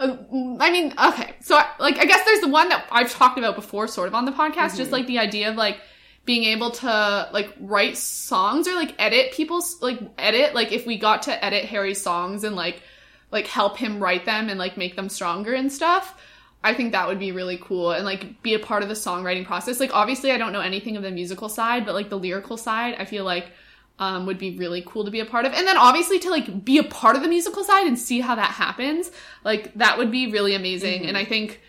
uh, 0.00 0.16
I 0.60 0.70
mean, 0.70 0.94
okay. 0.98 1.34
So 1.42 1.56
I- 1.56 1.70
like, 1.78 1.98
I 1.98 2.04
guess 2.04 2.24
there's 2.24 2.40
the 2.40 2.48
one 2.48 2.68
that 2.70 2.86
I've 2.90 3.10
talked 3.12 3.38
about 3.38 3.54
before, 3.56 3.88
sort 3.88 4.08
of 4.08 4.14
on 4.14 4.24
the 4.24 4.32
podcast, 4.32 4.76
just 4.76 4.90
like 4.92 5.06
the 5.06 5.18
idea 5.18 5.50
of 5.50 5.56
like 5.56 5.78
being 6.24 6.44
able 6.44 6.70
to 6.70 7.28
like 7.32 7.54
write 7.58 7.96
songs 7.96 8.68
or 8.68 8.74
like 8.74 8.94
edit 8.98 9.32
people's 9.32 9.80
like 9.80 9.98
edit 10.18 10.54
like 10.54 10.72
if 10.72 10.86
we 10.86 10.98
got 10.98 11.22
to 11.22 11.42
edit 11.44 11.64
Harry's 11.64 12.02
songs 12.02 12.44
and 12.44 12.54
like 12.54 12.82
like 13.30 13.46
help 13.46 13.78
him 13.78 13.98
write 13.98 14.26
them 14.26 14.50
and 14.50 14.58
like 14.58 14.76
make 14.76 14.94
them 14.94 15.08
stronger 15.08 15.54
and 15.54 15.72
stuff. 15.72 16.20
I 16.68 16.74
think 16.74 16.92
that 16.92 17.08
would 17.08 17.18
be 17.18 17.32
really 17.32 17.58
cool 17.58 17.92
and 17.92 18.04
like 18.04 18.42
be 18.42 18.52
a 18.52 18.58
part 18.58 18.82
of 18.82 18.90
the 18.90 18.94
songwriting 18.94 19.44
process. 19.44 19.80
Like 19.80 19.94
obviously 19.94 20.32
I 20.32 20.38
don't 20.38 20.52
know 20.52 20.60
anything 20.60 20.96
of 20.96 21.02
the 21.02 21.10
musical 21.10 21.48
side, 21.48 21.86
but 21.86 21.94
like 21.94 22.10
the 22.10 22.18
lyrical 22.18 22.58
side, 22.58 22.94
I 22.98 23.06
feel 23.06 23.24
like 23.24 23.50
um, 23.98 24.26
would 24.26 24.38
be 24.38 24.56
really 24.56 24.84
cool 24.86 25.04
to 25.04 25.10
be 25.10 25.20
a 25.20 25.24
part 25.24 25.46
of. 25.46 25.52
And 25.52 25.66
then 25.66 25.78
obviously 25.78 26.18
to 26.20 26.30
like 26.30 26.64
be 26.64 26.76
a 26.78 26.84
part 26.84 27.16
of 27.16 27.22
the 27.22 27.28
musical 27.28 27.64
side 27.64 27.86
and 27.86 27.98
see 27.98 28.20
how 28.20 28.34
that 28.34 28.50
happens, 28.50 29.10
like 29.44 29.72
that 29.74 29.96
would 29.96 30.10
be 30.10 30.30
really 30.30 30.54
amazing. 30.54 31.06
And 31.06 31.16
I 31.16 31.24
think 31.24 31.60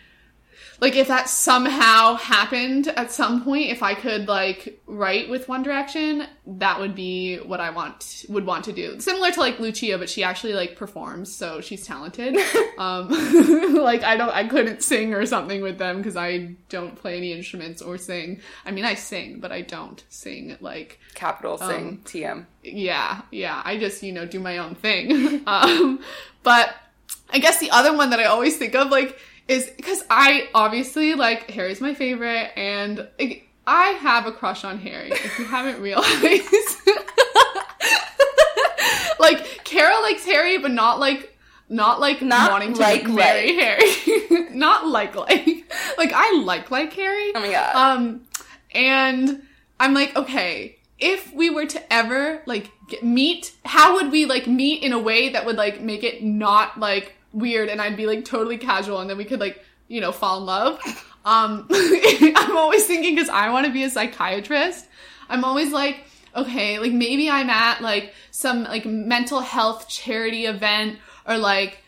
like 0.80 0.96
if 0.96 1.08
that 1.08 1.28
somehow 1.28 2.14
happened 2.14 2.88
at 2.88 3.12
some 3.12 3.44
point 3.44 3.70
if 3.70 3.82
i 3.82 3.94
could 3.94 4.28
like 4.28 4.80
write 4.86 5.28
with 5.28 5.48
one 5.48 5.62
direction 5.62 6.26
that 6.46 6.80
would 6.80 6.94
be 6.94 7.36
what 7.38 7.60
i 7.60 7.70
want 7.70 8.24
would 8.28 8.46
want 8.46 8.64
to 8.64 8.72
do 8.72 8.98
similar 9.00 9.30
to 9.30 9.40
like 9.40 9.58
lucia 9.60 9.98
but 9.98 10.08
she 10.08 10.22
actually 10.24 10.52
like 10.54 10.76
performs 10.76 11.34
so 11.34 11.60
she's 11.60 11.86
talented 11.86 12.36
um 12.78 13.08
like 13.74 14.02
i 14.04 14.16
don't 14.16 14.30
i 14.30 14.46
couldn't 14.46 14.82
sing 14.82 15.12
or 15.14 15.24
something 15.26 15.60
with 15.62 15.78
them 15.78 15.98
because 15.98 16.16
i 16.16 16.54
don't 16.68 16.96
play 16.96 17.16
any 17.16 17.32
instruments 17.32 17.82
or 17.82 17.98
sing 17.98 18.40
i 18.64 18.70
mean 18.70 18.84
i 18.84 18.94
sing 18.94 19.38
but 19.40 19.52
i 19.52 19.60
don't 19.60 20.04
sing 20.08 20.56
like 20.60 20.98
Capital 21.14 21.58
Um, 21.60 21.68
sing 21.68 22.00
TM. 22.04 22.46
yeah, 22.62 23.22
yeah. 23.30 23.60
I 23.64 23.76
just, 23.78 24.02
you 24.02 24.12
know, 24.12 24.24
do 24.26 24.38
my 24.40 24.58
own 24.58 24.74
thing. 24.74 25.42
um, 25.46 26.00
but 26.42 26.74
I 27.32 27.38
guess 27.40 27.58
the 27.58 27.70
other 27.72 27.94
one 27.94 28.10
that 28.10 28.20
I 28.20 28.24
always 28.24 28.56
think 28.56 28.74
of, 28.74 28.90
like, 28.90 29.18
is 29.50 29.68
because 29.76 30.04
I 30.08 30.48
obviously, 30.54 31.14
like, 31.14 31.50
Harry's 31.50 31.80
my 31.80 31.92
favorite, 31.92 32.52
and 32.56 33.08
like, 33.18 33.48
I 33.66 33.88
have 33.88 34.26
a 34.26 34.32
crush 34.32 34.64
on 34.64 34.78
Harry, 34.78 35.10
if 35.10 35.38
you 35.40 35.44
haven't 35.46 35.82
realized. 35.82 36.08
like, 39.18 39.64
Kara 39.64 40.00
likes 40.02 40.24
Harry, 40.24 40.58
but 40.58 40.70
not 40.70 41.00
like, 41.00 41.36
not 41.68 41.98
like 41.98 42.22
Not 42.22 42.52
wanting 42.52 42.74
to 42.74 42.80
like, 42.80 43.08
marry 43.08 43.56
Harry. 43.56 44.50
not 44.52 44.86
like 44.86 45.16
like. 45.16 45.72
Like, 45.98 46.12
I 46.14 46.40
like 46.44 46.70
like 46.70 46.92
Harry. 46.92 47.32
Oh 47.34 47.40
my 47.40 47.50
god. 47.50 47.74
Um, 47.74 48.20
and 48.72 49.42
I'm 49.80 49.94
like, 49.94 50.16
okay, 50.16 50.78
if 51.00 51.32
we 51.32 51.50
were 51.50 51.66
to 51.66 51.92
ever 51.92 52.42
like 52.46 52.70
get, 52.88 53.02
meet, 53.02 53.52
how 53.64 53.94
would 53.94 54.12
we 54.12 54.26
like 54.26 54.46
meet 54.46 54.82
in 54.82 54.92
a 54.92 54.98
way 54.98 55.30
that 55.30 55.44
would 55.44 55.56
like 55.56 55.80
make 55.80 56.04
it 56.04 56.22
not 56.22 56.78
like 56.78 57.16
weird 57.32 57.68
and 57.68 57.80
I'd 57.80 57.96
be 57.96 58.06
like 58.06 58.24
totally 58.24 58.58
casual 58.58 59.00
and 59.00 59.08
then 59.08 59.16
we 59.16 59.24
could 59.24 59.40
like, 59.40 59.64
you 59.88 60.00
know, 60.00 60.12
fall 60.12 60.38
in 60.38 60.46
love. 60.46 60.80
Um, 61.22 61.68
I'm 61.70 62.56
always 62.56 62.86
thinking 62.86 63.14
because 63.14 63.28
I 63.28 63.50
want 63.50 63.66
to 63.66 63.72
be 63.74 63.84
a 63.84 63.90
psychiatrist. 63.90 64.86
I'm 65.28 65.44
always 65.44 65.70
like, 65.70 66.02
okay, 66.34 66.78
like 66.78 66.92
maybe 66.92 67.28
I'm 67.28 67.50
at 67.50 67.82
like 67.82 68.14
some 68.30 68.64
like 68.64 68.86
mental 68.86 69.40
health 69.40 69.86
charity 69.86 70.46
event 70.46 70.98
or 71.26 71.36
like 71.36 71.82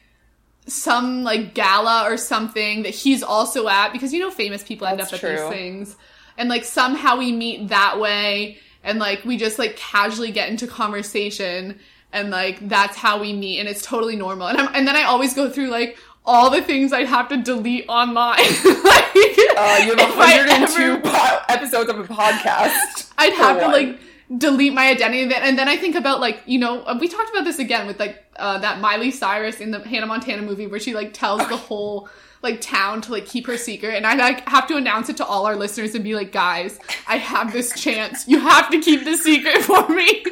some 0.67 1.25
like 1.25 1.55
gala 1.55 2.05
or 2.11 2.17
something 2.17 2.83
that 2.83 2.91
he's 2.91 3.23
also 3.23 3.69
at 3.69 3.93
because 3.93 4.13
you 4.13 4.21
know 4.21 4.31
famous 4.31 4.63
people 4.63 4.87
end 4.87 5.01
That's 5.01 5.13
up 5.13 5.25
at 5.25 5.31
these 5.31 5.49
things 5.49 5.97
and 6.39 6.49
like 6.49 6.65
somehow 6.65 7.17
we 7.17 7.33
meet 7.33 7.69
that 7.69 7.99
way 7.99 8.59
and 8.85 8.99
like 8.99 9.25
we 9.25 9.37
just 9.37 9.59
like 9.59 9.77
casually 9.77 10.31
get 10.31 10.49
into 10.51 10.67
conversation 10.67 11.81
and 12.13 12.31
like 12.31 12.69
that's 12.69 12.97
how 12.97 13.21
we 13.21 13.33
meet 13.33 13.59
and 13.61 13.69
it's 13.69 13.83
totally 13.83 14.17
normal. 14.17 14.49
And 14.49 14.59
I'm, 14.59 14.75
and 14.75 14.87
then 14.87 14.97
I 14.97 15.05
always 15.05 15.35
go 15.35 15.49
through 15.51 15.69
like 15.69 15.97
all 16.25 16.51
the 16.51 16.63
things 16.63 16.93
I'd 16.93 17.07
have 17.09 17.29
to 17.31 17.37
delete 17.37 17.87
online. 17.89 18.39
Like 18.85 19.15
Uh, 19.57 19.79
you 19.85 19.95
have 19.97 20.11
if 20.11 20.19
I 20.19 20.37
102 20.47 20.83
ever- 20.83 21.01
po- 21.01 21.39
episodes 21.49 21.91
of 21.91 21.99
a 21.99 22.05
podcast. 22.05 23.11
I'd 23.19 23.33
have 23.35 23.59
to 23.61 23.69
like 23.69 24.01
delete 24.39 24.73
my 24.73 24.89
identity 24.89 25.23
and 25.35 25.59
then 25.59 25.69
I 25.69 25.77
think 25.77 25.95
about 25.95 26.21
like 26.21 26.41
you 26.47 26.59
know 26.59 26.83
uh, 26.85 26.97
we 26.99 27.07
talked 27.09 27.31
about 27.31 27.45
this 27.45 27.59
again 27.59 27.87
with 27.87 28.01
like 28.01 28.25
uh, 28.37 28.59
that 28.59 28.81
Miley 28.81 29.11
Cyrus 29.11 29.61
in 29.61 29.71
the 29.73 29.81
Hannah 29.81 30.07
Montana 30.07 30.41
movie 30.43 30.67
where 30.67 30.81
she 30.81 30.95
like 30.95 31.13
tells 31.13 31.47
the 31.49 31.57
whole 31.57 32.09
like 32.43 32.61
town 32.61 33.01
to 33.03 33.13
like 33.13 33.27
keep 33.27 33.47
her 33.47 33.57
secret 33.57 33.95
and 33.95 34.07
I 34.07 34.15
like 34.15 34.49
have 34.49 34.67
to 34.69 34.77
announce 34.77 35.09
it 35.09 35.17
to 35.19 35.25
all 35.25 35.47
our 35.47 35.55
listeners 35.57 35.95
and 35.95 36.03
be 36.03 36.15
like 36.15 36.33
guys 36.33 36.79
I 37.07 37.17
have 37.19 37.53
this 37.53 37.73
chance 37.81 38.27
you 38.27 38.41
have 38.41 38.69
to 38.71 38.81
keep 38.81 39.05
this 39.05 39.23
secret 39.23 39.63
for 39.63 39.89
me 39.89 40.25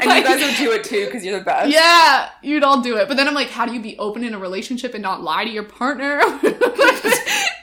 And 0.00 0.06
Like- 0.08 0.22
you 0.24 0.28
guys 0.28 0.40
would 0.42 0.56
do 0.56 0.72
it 0.72 0.84
too 0.84 1.06
because 1.06 1.24
you're 1.24 1.38
the 1.38 1.44
best. 1.44 1.70
yeah, 1.70 2.30
you'd 2.42 2.62
all 2.62 2.80
do 2.80 2.96
it. 2.98 3.08
But 3.08 3.16
then 3.16 3.26
I'm 3.26 3.34
like, 3.34 3.48
how 3.48 3.66
do 3.66 3.72
you 3.72 3.80
be 3.80 3.98
open 3.98 4.22
in 4.24 4.32
a 4.34 4.38
relationship 4.38 4.94
and 4.94 5.02
not 5.02 5.22
lie 5.22 5.44
to 5.44 5.50
your 5.50 5.64
partner? 5.64 6.20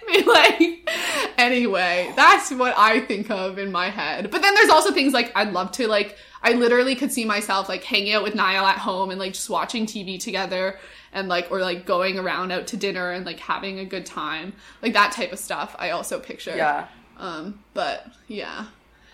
Be 0.07 0.21
like, 0.23 0.89
anyway, 1.37 2.11
that's 2.15 2.51
what 2.51 2.73
I 2.77 2.99
think 3.01 3.29
of 3.31 3.57
in 3.57 3.71
my 3.71 3.89
head. 3.89 4.29
But 4.31 4.41
then 4.41 4.53
there's 4.53 4.69
also 4.69 4.91
things 4.91 5.13
like 5.13 5.31
I'd 5.35 5.51
love 5.51 5.71
to 5.73 5.87
like, 5.87 6.17
I 6.43 6.53
literally 6.53 6.95
could 6.95 7.11
see 7.11 7.25
myself 7.25 7.67
like 7.67 7.83
hanging 7.83 8.13
out 8.13 8.23
with 8.23 8.35
Niall 8.35 8.65
at 8.67 8.77
home 8.77 9.09
and 9.09 9.19
like 9.19 9.33
just 9.33 9.49
watching 9.49 9.85
TV 9.85 10.19
together 10.19 10.77
and 11.15 11.27
like 11.27 11.49
or 11.49 11.61
like 11.61 11.85
going 11.87 12.19
around 12.19 12.51
out 12.51 12.67
to 12.67 12.77
dinner 12.77 13.11
and 13.11 13.25
like 13.25 13.39
having 13.39 13.79
a 13.79 13.85
good 13.85 14.05
time. 14.05 14.53
Like 14.83 14.93
that 14.93 15.11
type 15.13 15.31
of 15.33 15.39
stuff 15.39 15.75
I 15.79 15.89
also 15.89 16.19
picture. 16.19 16.55
Yeah. 16.55 16.85
Um 17.17 17.59
but 17.73 18.05
yeah. 18.27 18.67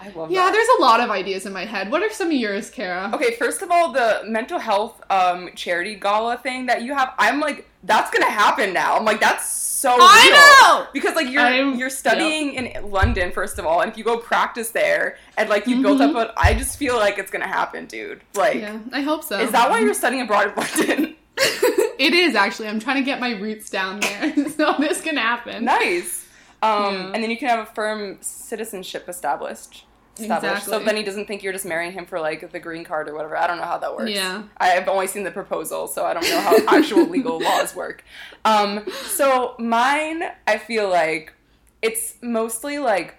I 0.03 0.05
love 0.09 0.29
that. 0.29 0.33
Yeah, 0.33 0.45
that. 0.45 0.51
there's 0.53 0.67
a 0.79 0.81
lot 0.81 0.99
of 0.99 1.11
ideas 1.11 1.45
in 1.45 1.53
my 1.53 1.63
head. 1.65 1.91
What 1.91 2.01
are 2.01 2.09
some 2.11 2.27
of 2.29 2.33
yours, 2.33 2.71
Kara? 2.71 3.11
Okay, 3.13 3.35
first 3.35 3.61
of 3.61 3.69
all, 3.69 3.91
the 3.91 4.23
mental 4.25 4.57
health 4.57 4.99
um, 5.11 5.51
charity 5.53 5.93
gala 5.93 6.37
thing 6.37 6.65
that 6.65 6.81
you 6.81 6.95
have, 6.95 7.13
I'm 7.19 7.39
like, 7.39 7.69
that's 7.83 8.09
gonna 8.09 8.31
happen 8.31 8.73
now. 8.73 8.95
I'm 8.97 9.05
like, 9.05 9.19
that's 9.19 9.47
so 9.47 9.95
I 9.99 10.23
real. 10.71 10.85
know! 10.85 10.87
because 10.91 11.15
like 11.15 11.29
you're 11.29 11.43
I'm- 11.43 11.75
you're 11.77 11.91
studying 11.91 12.55
in 12.55 12.89
London 12.89 13.31
first 13.31 13.59
of 13.59 13.67
all, 13.67 13.81
and 13.81 13.91
if 13.91 13.97
you 13.97 14.03
go 14.03 14.17
practice 14.17 14.71
there 14.71 15.17
and 15.37 15.49
like 15.49 15.67
you 15.67 15.83
built 15.83 15.99
Mhm. 15.99 16.15
up, 16.15 16.29
a, 16.29 16.39
I 16.39 16.55
just 16.55 16.77
feel 16.77 16.95
like 16.97 17.19
it's 17.19 17.29
gonna 17.29 17.47
happen, 17.47 17.85
dude. 17.85 18.21
Like, 18.33 18.55
Yeah, 18.61 18.79
I 18.91 19.01
hope 19.01 19.23
so. 19.23 19.37
is 19.39 19.51
that 19.51 19.69
why 19.69 19.81
you're 19.81 19.93
studying 19.93 20.23
abroad 20.23 20.47
in 20.47 20.55
London? 20.89 21.15
it 21.99 22.13
is 22.13 22.35
actually. 22.35 22.67
I'm 22.67 22.79
trying 22.79 22.97
to 22.97 23.03
get 23.03 23.19
my 23.19 23.31
roots 23.31 23.69
down 23.69 23.99
there, 23.99 24.49
so 24.49 24.75
this 24.79 25.01
can 25.01 25.17
happen. 25.17 25.65
nice. 25.65 26.27
Um, 26.63 26.93
Yeah. 26.93 27.11
and 27.13 27.23
then 27.23 27.31
you 27.31 27.37
can 27.37 27.49
have 27.49 27.59
a 27.67 27.73
firm 27.73 28.17
citizenship 28.21 29.09
established. 29.09 29.85
Established. 30.19 30.65
So 30.65 30.77
then 30.79 30.95
he 30.95 31.01
doesn't 31.03 31.25
think 31.25 31.41
you're 31.41 31.53
just 31.53 31.65
marrying 31.65 31.93
him 31.93 32.05
for 32.05 32.19
like 32.19 32.51
the 32.51 32.59
green 32.59 32.83
card 32.83 33.09
or 33.09 33.15
whatever. 33.15 33.35
I 33.35 33.47
don't 33.47 33.57
know 33.57 33.63
how 33.63 33.79
that 33.79 33.95
works. 33.95 34.11
Yeah. 34.11 34.43
I've 34.57 34.87
only 34.87 35.07
seen 35.07 35.23
the 35.23 35.31
proposal, 35.31 35.87
so 35.87 36.05
I 36.05 36.13
don't 36.13 36.23
know 36.29 36.39
how 36.41 36.57
actual 36.77 37.05
legal 37.07 37.39
laws 37.39 37.73
work. 37.75 38.03
Um, 38.45 38.85
so 39.07 39.55
mine, 39.57 40.23
I 40.45 40.57
feel 40.59 40.89
like 40.89 41.33
it's 41.81 42.15
mostly 42.21 42.77
like 42.77 43.15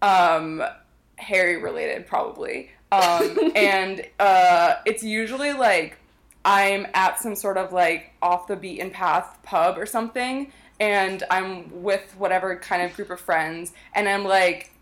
um, 0.00 0.62
Harry 1.16 1.58
related, 1.62 2.06
probably. 2.06 2.70
Um, 2.90 3.52
and 3.54 4.04
uh, 4.18 4.74
it's 4.84 5.02
usually 5.04 5.52
like 5.52 5.98
I'm 6.44 6.86
at 6.94 7.20
some 7.20 7.34
sort 7.34 7.56
of 7.56 7.72
like 7.72 8.12
off 8.20 8.46
the 8.46 8.56
beaten 8.56 8.90
path 8.90 9.38
pub 9.42 9.78
or 9.78 9.86
something, 9.86 10.52
and 10.80 11.22
I'm 11.30 11.82
with 11.82 12.14
whatever 12.18 12.56
kind 12.56 12.82
of 12.82 12.94
group 12.94 13.10
of 13.10 13.20
friends, 13.20 13.72
and 13.94 14.08
I'm 14.08 14.24
like 14.24 14.72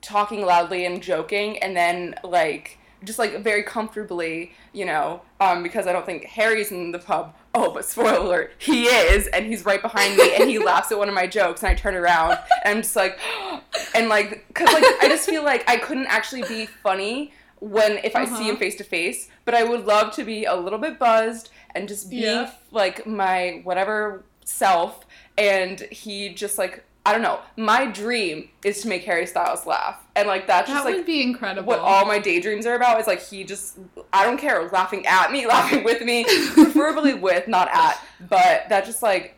talking 0.00 0.44
loudly 0.44 0.84
and 0.84 1.02
joking, 1.02 1.58
and 1.58 1.76
then 1.76 2.14
like 2.22 2.78
just 3.04 3.18
like 3.18 3.42
very 3.42 3.62
comfortably, 3.62 4.52
you 4.72 4.84
know, 4.84 5.22
um, 5.40 5.62
because 5.62 5.86
I 5.86 5.92
don't 5.92 6.06
think 6.06 6.24
Harry's 6.24 6.70
in 6.70 6.92
the 6.92 6.98
pub. 6.98 7.34
Oh, 7.54 7.72
but 7.72 7.84
spoiler 7.84 8.18
alert, 8.18 8.52
he 8.58 8.84
is, 8.84 9.26
and 9.28 9.46
he's 9.46 9.64
right 9.64 9.80
behind 9.82 10.16
me, 10.16 10.36
and 10.36 10.48
he 10.48 10.58
laughs 10.58 10.92
at 10.92 10.98
one 10.98 11.08
of 11.08 11.14
my 11.14 11.26
jokes, 11.26 11.62
and 11.62 11.70
I 11.70 11.74
turn 11.74 11.94
around, 11.94 12.38
and 12.64 12.76
I'm 12.76 12.82
just 12.82 12.94
like, 12.94 13.18
and 13.94 14.08
like, 14.08 14.44
cause 14.54 14.72
like 14.72 14.84
I 14.84 15.08
just 15.08 15.28
feel 15.28 15.44
like 15.44 15.68
I 15.68 15.76
couldn't 15.76 16.06
actually 16.06 16.42
be 16.42 16.66
funny 16.66 17.32
when 17.60 17.98
if 18.04 18.14
I 18.16 18.24
see 18.24 18.32
Uh-huh. 18.34 18.42
him 18.50 18.56
face 18.56 18.76
to 18.76 18.84
face, 18.84 19.28
but 19.44 19.54
I 19.54 19.64
would 19.64 19.86
love 19.86 20.12
to 20.14 20.24
be 20.24 20.44
a 20.44 20.54
little 20.54 20.78
bit 20.78 20.98
buzzed 20.98 21.50
and 21.74 21.88
just 21.88 22.08
be 22.10 22.16
Yeah. 22.16 22.50
like 22.70 23.06
my 23.06 23.60
whatever 23.64 24.24
self, 24.44 25.04
and 25.36 25.80
he 25.90 26.30
just 26.30 26.58
like 26.58 26.84
I 27.06 27.12
don't 27.12 27.22
know. 27.22 27.40
My 27.56 27.86
dream 27.86 28.50
is 28.62 28.82
to 28.82 28.88
make 28.88 29.02
Harry 29.04 29.24
Styles 29.26 29.64
laugh, 29.64 29.96
and 30.14 30.28
like 30.28 30.46
that's 30.46 30.68
That 30.68 30.74
just 30.74 30.84
would 30.84 30.96
like 30.98 31.06
be 31.06 31.22
incredible. 31.22 31.66
what 31.66 31.78
all 31.78 32.04
my 32.04 32.18
daydreams 32.18 32.66
are 32.66 32.74
about. 32.74 33.00
Is 33.00 33.06
like 33.06 33.22
he 33.22 33.44
just 33.44 33.78
I 34.12 34.24
don't 34.24 34.36
care 34.36 34.68
laughing 34.70 35.06
at 35.06 35.32
me, 35.32 35.46
laughing 35.56 35.84
with 35.84 36.02
me, 36.02 36.24
preferably 36.52 37.14
with, 37.26 37.48
not 37.48 37.68
at. 37.72 37.98
But 38.28 38.66
that's 38.68 38.86
just 38.86 39.02
like 39.02 39.36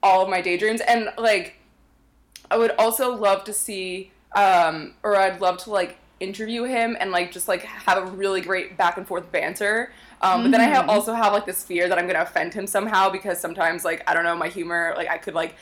all 0.00 0.22
of 0.22 0.28
my 0.28 0.40
daydreams, 0.40 0.80
and 0.82 1.10
like 1.18 1.56
I 2.52 2.56
would 2.56 2.70
also 2.78 3.14
love 3.16 3.42
to 3.44 3.52
see, 3.52 4.12
um, 4.36 4.94
or 5.02 5.16
I'd 5.16 5.40
love 5.40 5.58
to 5.64 5.70
like 5.70 5.96
interview 6.20 6.64
him 6.64 6.96
and 6.98 7.10
like 7.10 7.30
just 7.32 7.48
like 7.48 7.62
have 7.62 7.98
a 7.98 8.06
really 8.06 8.40
great 8.40 8.76
back 8.76 8.96
and 8.96 9.06
forth 9.06 9.30
banter. 9.30 9.92
Um, 10.20 10.42
But 10.42 10.50
then 10.50 10.60
I 10.60 10.64
have 10.64 10.86
Mhm. 10.86 10.88
also 10.88 11.12
have 11.14 11.32
like 11.32 11.46
this 11.46 11.62
fear 11.62 11.88
that 11.88 11.96
I'm 11.98 12.06
gonna 12.08 12.22
offend 12.22 12.52
him 12.52 12.66
somehow 12.66 13.08
because 13.08 13.40
sometimes 13.40 13.84
like 13.84 14.02
I 14.08 14.14
don't 14.14 14.24
know 14.24 14.34
my 14.34 14.48
humor 14.48 14.94
like 14.96 15.08
I 15.08 15.16
could 15.18 15.34
like 15.34 15.54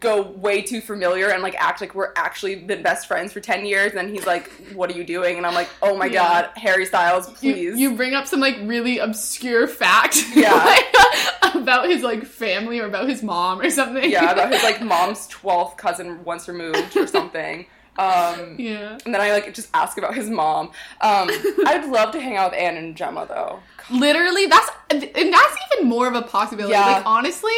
go 0.00 0.22
way 0.22 0.62
too 0.62 0.80
familiar 0.80 1.28
and 1.28 1.42
like 1.42 1.54
act 1.58 1.80
like 1.82 1.94
we're 1.94 2.12
actually 2.16 2.54
been 2.56 2.82
best 2.82 3.06
friends 3.06 3.30
for 3.30 3.40
10 3.40 3.66
years 3.66 3.92
and 3.92 4.08
he's 4.08 4.24
like 4.24 4.50
what 4.72 4.88
are 4.90 4.94
you 4.94 5.04
doing 5.04 5.36
and 5.36 5.44
i'm 5.46 5.52
like 5.52 5.68
oh 5.82 5.94
my 5.94 6.06
Yeah. 6.06 6.14
god 6.46 6.50
harry 6.56 6.86
styles 6.86 7.28
you, 7.42 7.52
please 7.52 7.78
you 7.78 7.94
bring 7.94 8.14
up 8.14 8.26
some 8.26 8.40
like 8.40 8.56
really 8.62 8.98
obscure 9.00 9.68
fact 9.68 10.16
Yeah. 10.34 10.54
like, 10.54 11.54
about 11.54 11.90
his 11.90 12.02
like 12.02 12.24
family 12.24 12.80
or 12.80 12.86
about 12.86 13.06
his 13.06 13.22
mom 13.22 13.60
or 13.60 13.68
something. 13.68 14.10
yeah 14.10 14.30
about 14.32 14.50
his 14.50 14.62
like 14.62 14.80
mom's 14.94 15.28
12th 15.28 15.76
cousin 15.76 16.24
once 16.24 16.48
removed 16.48 16.96
or 16.96 17.06
something 17.06 17.66
um 17.98 18.56
yeah. 18.58 18.98
and 19.04 19.14
then 19.14 19.20
i 19.20 19.32
like 19.32 19.52
just 19.54 19.68
ask 19.74 19.98
about 19.98 20.14
his 20.14 20.28
mom 20.28 20.66
um 21.00 21.28
i'd 21.66 21.88
love 21.88 22.10
to 22.10 22.20
hang 22.20 22.36
out 22.36 22.50
with 22.50 22.60
anne 22.60 22.76
and 22.76 22.96
gemma 22.96 23.26
though 23.28 23.60
Literally, 23.90 24.46
that's 24.46 24.70
and 24.90 25.02
that's 25.32 25.56
even 25.72 25.88
more 25.88 26.08
of 26.08 26.14
a 26.14 26.22
possibility. 26.22 26.72
Yeah. 26.72 26.86
Like 26.86 27.06
honestly, 27.06 27.54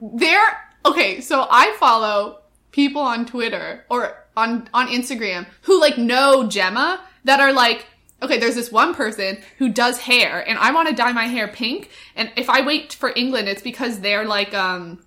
they're 0.00 0.60
okay. 0.86 1.20
So 1.20 1.46
I 1.50 1.74
follow 1.78 2.40
people 2.72 3.02
on 3.02 3.26
Twitter 3.26 3.84
or 3.90 4.16
on 4.36 4.68
on 4.72 4.88
Instagram 4.88 5.46
who 5.62 5.80
like 5.80 5.98
know 5.98 6.46
Gemma 6.46 7.00
that 7.24 7.40
are 7.40 7.52
like. 7.52 7.86
Okay, 8.20 8.38
there's 8.38 8.56
this 8.56 8.72
one 8.72 8.96
person 8.96 9.38
who 9.58 9.68
does 9.68 10.00
hair, 10.00 10.40
and 10.48 10.58
I 10.58 10.72
want 10.72 10.88
to 10.88 10.94
dye 10.94 11.12
my 11.12 11.26
hair 11.26 11.46
pink. 11.46 11.90
And 12.16 12.32
if 12.34 12.50
I 12.50 12.66
wait 12.66 12.92
for 12.92 13.12
England, 13.14 13.48
it's 13.48 13.62
because 13.62 14.00
they're 14.00 14.24
like, 14.24 14.52
um, 14.54 14.98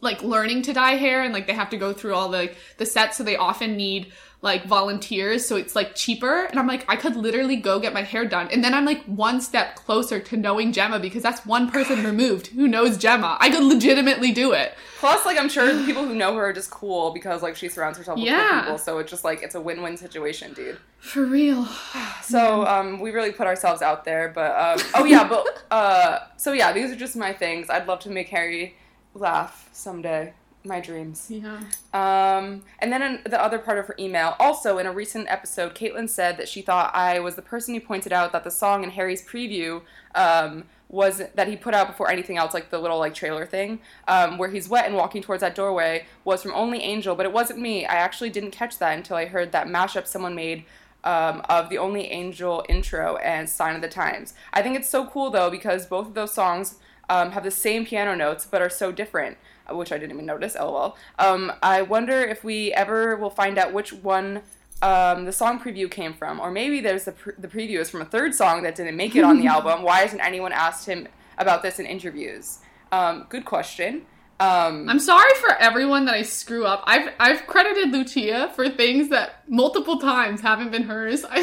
like 0.00 0.22
learning 0.22 0.62
to 0.62 0.72
dye 0.72 0.92
hair, 0.96 1.22
and 1.22 1.32
like 1.34 1.46
they 1.46 1.54
have 1.54 1.70
to 1.70 1.76
go 1.76 1.92
through 1.92 2.14
all 2.14 2.28
the 2.28 2.38
like, 2.38 2.56
the 2.76 2.86
sets, 2.86 3.16
so 3.18 3.24
they 3.24 3.36
often 3.36 3.76
need 3.76 4.12
like 4.40 4.64
volunteers, 4.66 5.44
so 5.44 5.56
it's 5.56 5.74
like 5.74 5.96
cheaper. 5.96 6.44
And 6.44 6.60
I'm 6.60 6.66
like, 6.68 6.84
I 6.88 6.94
could 6.94 7.16
literally 7.16 7.56
go 7.56 7.80
get 7.80 7.92
my 7.92 8.02
hair 8.02 8.24
done, 8.24 8.48
and 8.52 8.62
then 8.62 8.72
I'm 8.72 8.84
like 8.84 9.02
one 9.06 9.40
step 9.40 9.74
closer 9.74 10.20
to 10.20 10.36
knowing 10.36 10.70
Gemma 10.72 11.00
because 11.00 11.24
that's 11.24 11.44
one 11.44 11.68
person 11.68 12.04
removed 12.12 12.46
who 12.48 12.68
knows 12.68 12.96
Gemma. 12.96 13.36
I 13.40 13.50
could 13.50 13.64
legitimately 13.64 14.30
do 14.30 14.52
it. 14.52 14.74
plus 15.00 15.24
like 15.26 15.38
i'm 15.38 15.48
sure 15.48 15.84
people 15.86 16.04
who 16.04 16.14
know 16.14 16.34
her 16.34 16.44
are 16.46 16.52
just 16.52 16.70
cool 16.70 17.12
because 17.12 17.42
like 17.42 17.54
she 17.56 17.68
surrounds 17.68 17.96
herself 17.98 18.18
with 18.18 18.26
Yeah. 18.26 18.48
cool 18.50 18.60
people 18.62 18.78
so 18.78 18.98
it's 18.98 19.10
just 19.10 19.22
like 19.24 19.42
it's 19.44 19.54
a 19.54 19.60
win-win 19.60 19.96
situation 19.96 20.52
dude 20.54 20.78
For 21.00 21.24
real. 21.24 21.66
So 22.22 22.66
um, 22.66 23.00
we 23.00 23.10
really 23.10 23.32
put 23.32 23.46
ourselves 23.46 23.80
out 23.82 24.04
there, 24.04 24.30
but 24.34 24.50
um, 24.56 24.86
oh 24.96 25.04
yeah, 25.04 25.26
but 25.26 25.64
uh, 25.70 26.18
so 26.36 26.52
yeah, 26.52 26.72
these 26.72 26.90
are 26.92 26.96
just 26.96 27.16
my 27.16 27.32
things. 27.32 27.70
I'd 27.70 27.86
love 27.88 28.00
to 28.00 28.10
make 28.10 28.28
Harry 28.28 28.76
laugh 29.14 29.68
someday. 29.72 30.34
My 30.64 30.80
dreams. 30.80 31.28
Yeah. 31.30 31.60
Um, 31.94 32.62
and 32.80 32.92
then 32.92 33.00
in 33.00 33.20
the 33.24 33.40
other 33.40 33.58
part 33.58 33.78
of 33.78 33.86
her 33.86 33.94
email, 33.98 34.34
also 34.40 34.78
in 34.78 34.86
a 34.86 34.92
recent 34.92 35.28
episode, 35.28 35.74
Caitlin 35.74 36.10
said 36.10 36.36
that 36.36 36.48
she 36.48 36.62
thought 36.62 36.94
I 36.94 37.20
was 37.20 37.36
the 37.36 37.42
person 37.42 37.74
who 37.74 37.80
pointed 37.80 38.12
out 38.12 38.32
that 38.32 38.44
the 38.44 38.50
song 38.50 38.82
in 38.82 38.90
Harry's 38.90 39.24
preview 39.24 39.82
um, 40.16 40.64
was 40.88 41.22
that 41.34 41.48
he 41.48 41.56
put 41.56 41.74
out 41.74 41.86
before 41.86 42.10
anything 42.10 42.36
else, 42.36 42.54
like 42.54 42.70
the 42.70 42.78
little 42.78 42.98
like 42.98 43.14
trailer 43.14 43.46
thing, 43.46 43.78
um, 44.08 44.36
where 44.36 44.50
he's 44.50 44.68
wet 44.68 44.86
and 44.86 44.96
walking 44.96 45.22
towards 45.22 45.42
that 45.42 45.54
doorway, 45.54 46.06
was 46.24 46.42
from 46.42 46.52
Only 46.52 46.82
Angel, 46.82 47.14
but 47.14 47.24
it 47.24 47.32
wasn't 47.32 47.60
me. 47.60 47.86
I 47.86 47.94
actually 47.94 48.30
didn't 48.30 48.50
catch 48.50 48.78
that 48.78 48.96
until 48.96 49.16
I 49.16 49.26
heard 49.26 49.52
that 49.52 49.68
mashup 49.68 50.06
someone 50.06 50.34
made 50.34 50.64
um, 51.04 51.42
of 51.48 51.68
the 51.70 51.78
Only 51.78 52.06
Angel 52.10 52.64
intro 52.68 53.16
and 53.16 53.48
Sign 53.48 53.76
of 53.76 53.80
the 53.80 53.88
Times. 53.88 54.34
I 54.52 54.62
think 54.62 54.76
it's 54.76 54.88
so 54.88 55.06
cool 55.06 55.30
though 55.30 55.50
because 55.50 55.86
both 55.86 56.08
of 56.08 56.14
those 56.14 56.34
songs 56.34 56.76
um, 57.08 57.32
have 57.32 57.44
the 57.44 57.50
same 57.50 57.84
piano 57.86 58.14
notes 58.14 58.46
but 58.50 58.60
are 58.62 58.70
so 58.70 58.92
different, 58.92 59.36
uh, 59.70 59.74
which 59.76 59.92
I 59.92 59.98
didn't 59.98 60.12
even 60.12 60.26
notice. 60.26 60.54
LOL. 60.54 60.96
Um, 61.18 61.52
I 61.62 61.82
wonder 61.82 62.20
if 62.22 62.44
we 62.44 62.72
ever 62.74 63.16
will 63.16 63.30
find 63.30 63.58
out 63.58 63.72
which 63.72 63.92
one 63.92 64.42
um, 64.82 65.24
the 65.24 65.32
song 65.32 65.58
preview 65.58 65.90
came 65.90 66.14
from, 66.14 66.38
or 66.40 66.50
maybe 66.50 66.80
there's 66.80 67.04
the 67.04 67.12
pre- 67.12 67.32
the 67.38 67.48
preview 67.48 67.78
is 67.80 67.90
from 67.90 68.00
a 68.02 68.04
third 68.04 68.34
song 68.34 68.62
that 68.62 68.74
didn't 68.76 68.96
make 68.96 69.16
it 69.16 69.24
on 69.24 69.38
the 69.40 69.46
album. 69.56 69.82
Why 69.82 70.00
hasn't 70.00 70.22
anyone 70.24 70.52
asked 70.52 70.86
him 70.86 71.08
about 71.36 71.62
this 71.62 71.78
in 71.80 71.86
interviews? 71.86 72.58
Um, 72.92 73.26
good 73.28 73.44
question. 73.44 74.02
Um, 74.40 74.88
I'm 74.88 75.00
sorry 75.00 75.32
for 75.40 75.50
everyone 75.56 76.04
that 76.04 76.14
I 76.14 76.22
screw 76.22 76.64
up. 76.64 76.84
I've 76.86 77.10
I've 77.18 77.44
credited 77.48 77.90
Lucia 77.90 78.52
for 78.54 78.68
things 78.68 79.08
that 79.08 79.42
multiple 79.48 79.98
times 79.98 80.40
haven't 80.40 80.70
been 80.70 80.84
hers. 80.84 81.24
I 81.28 81.40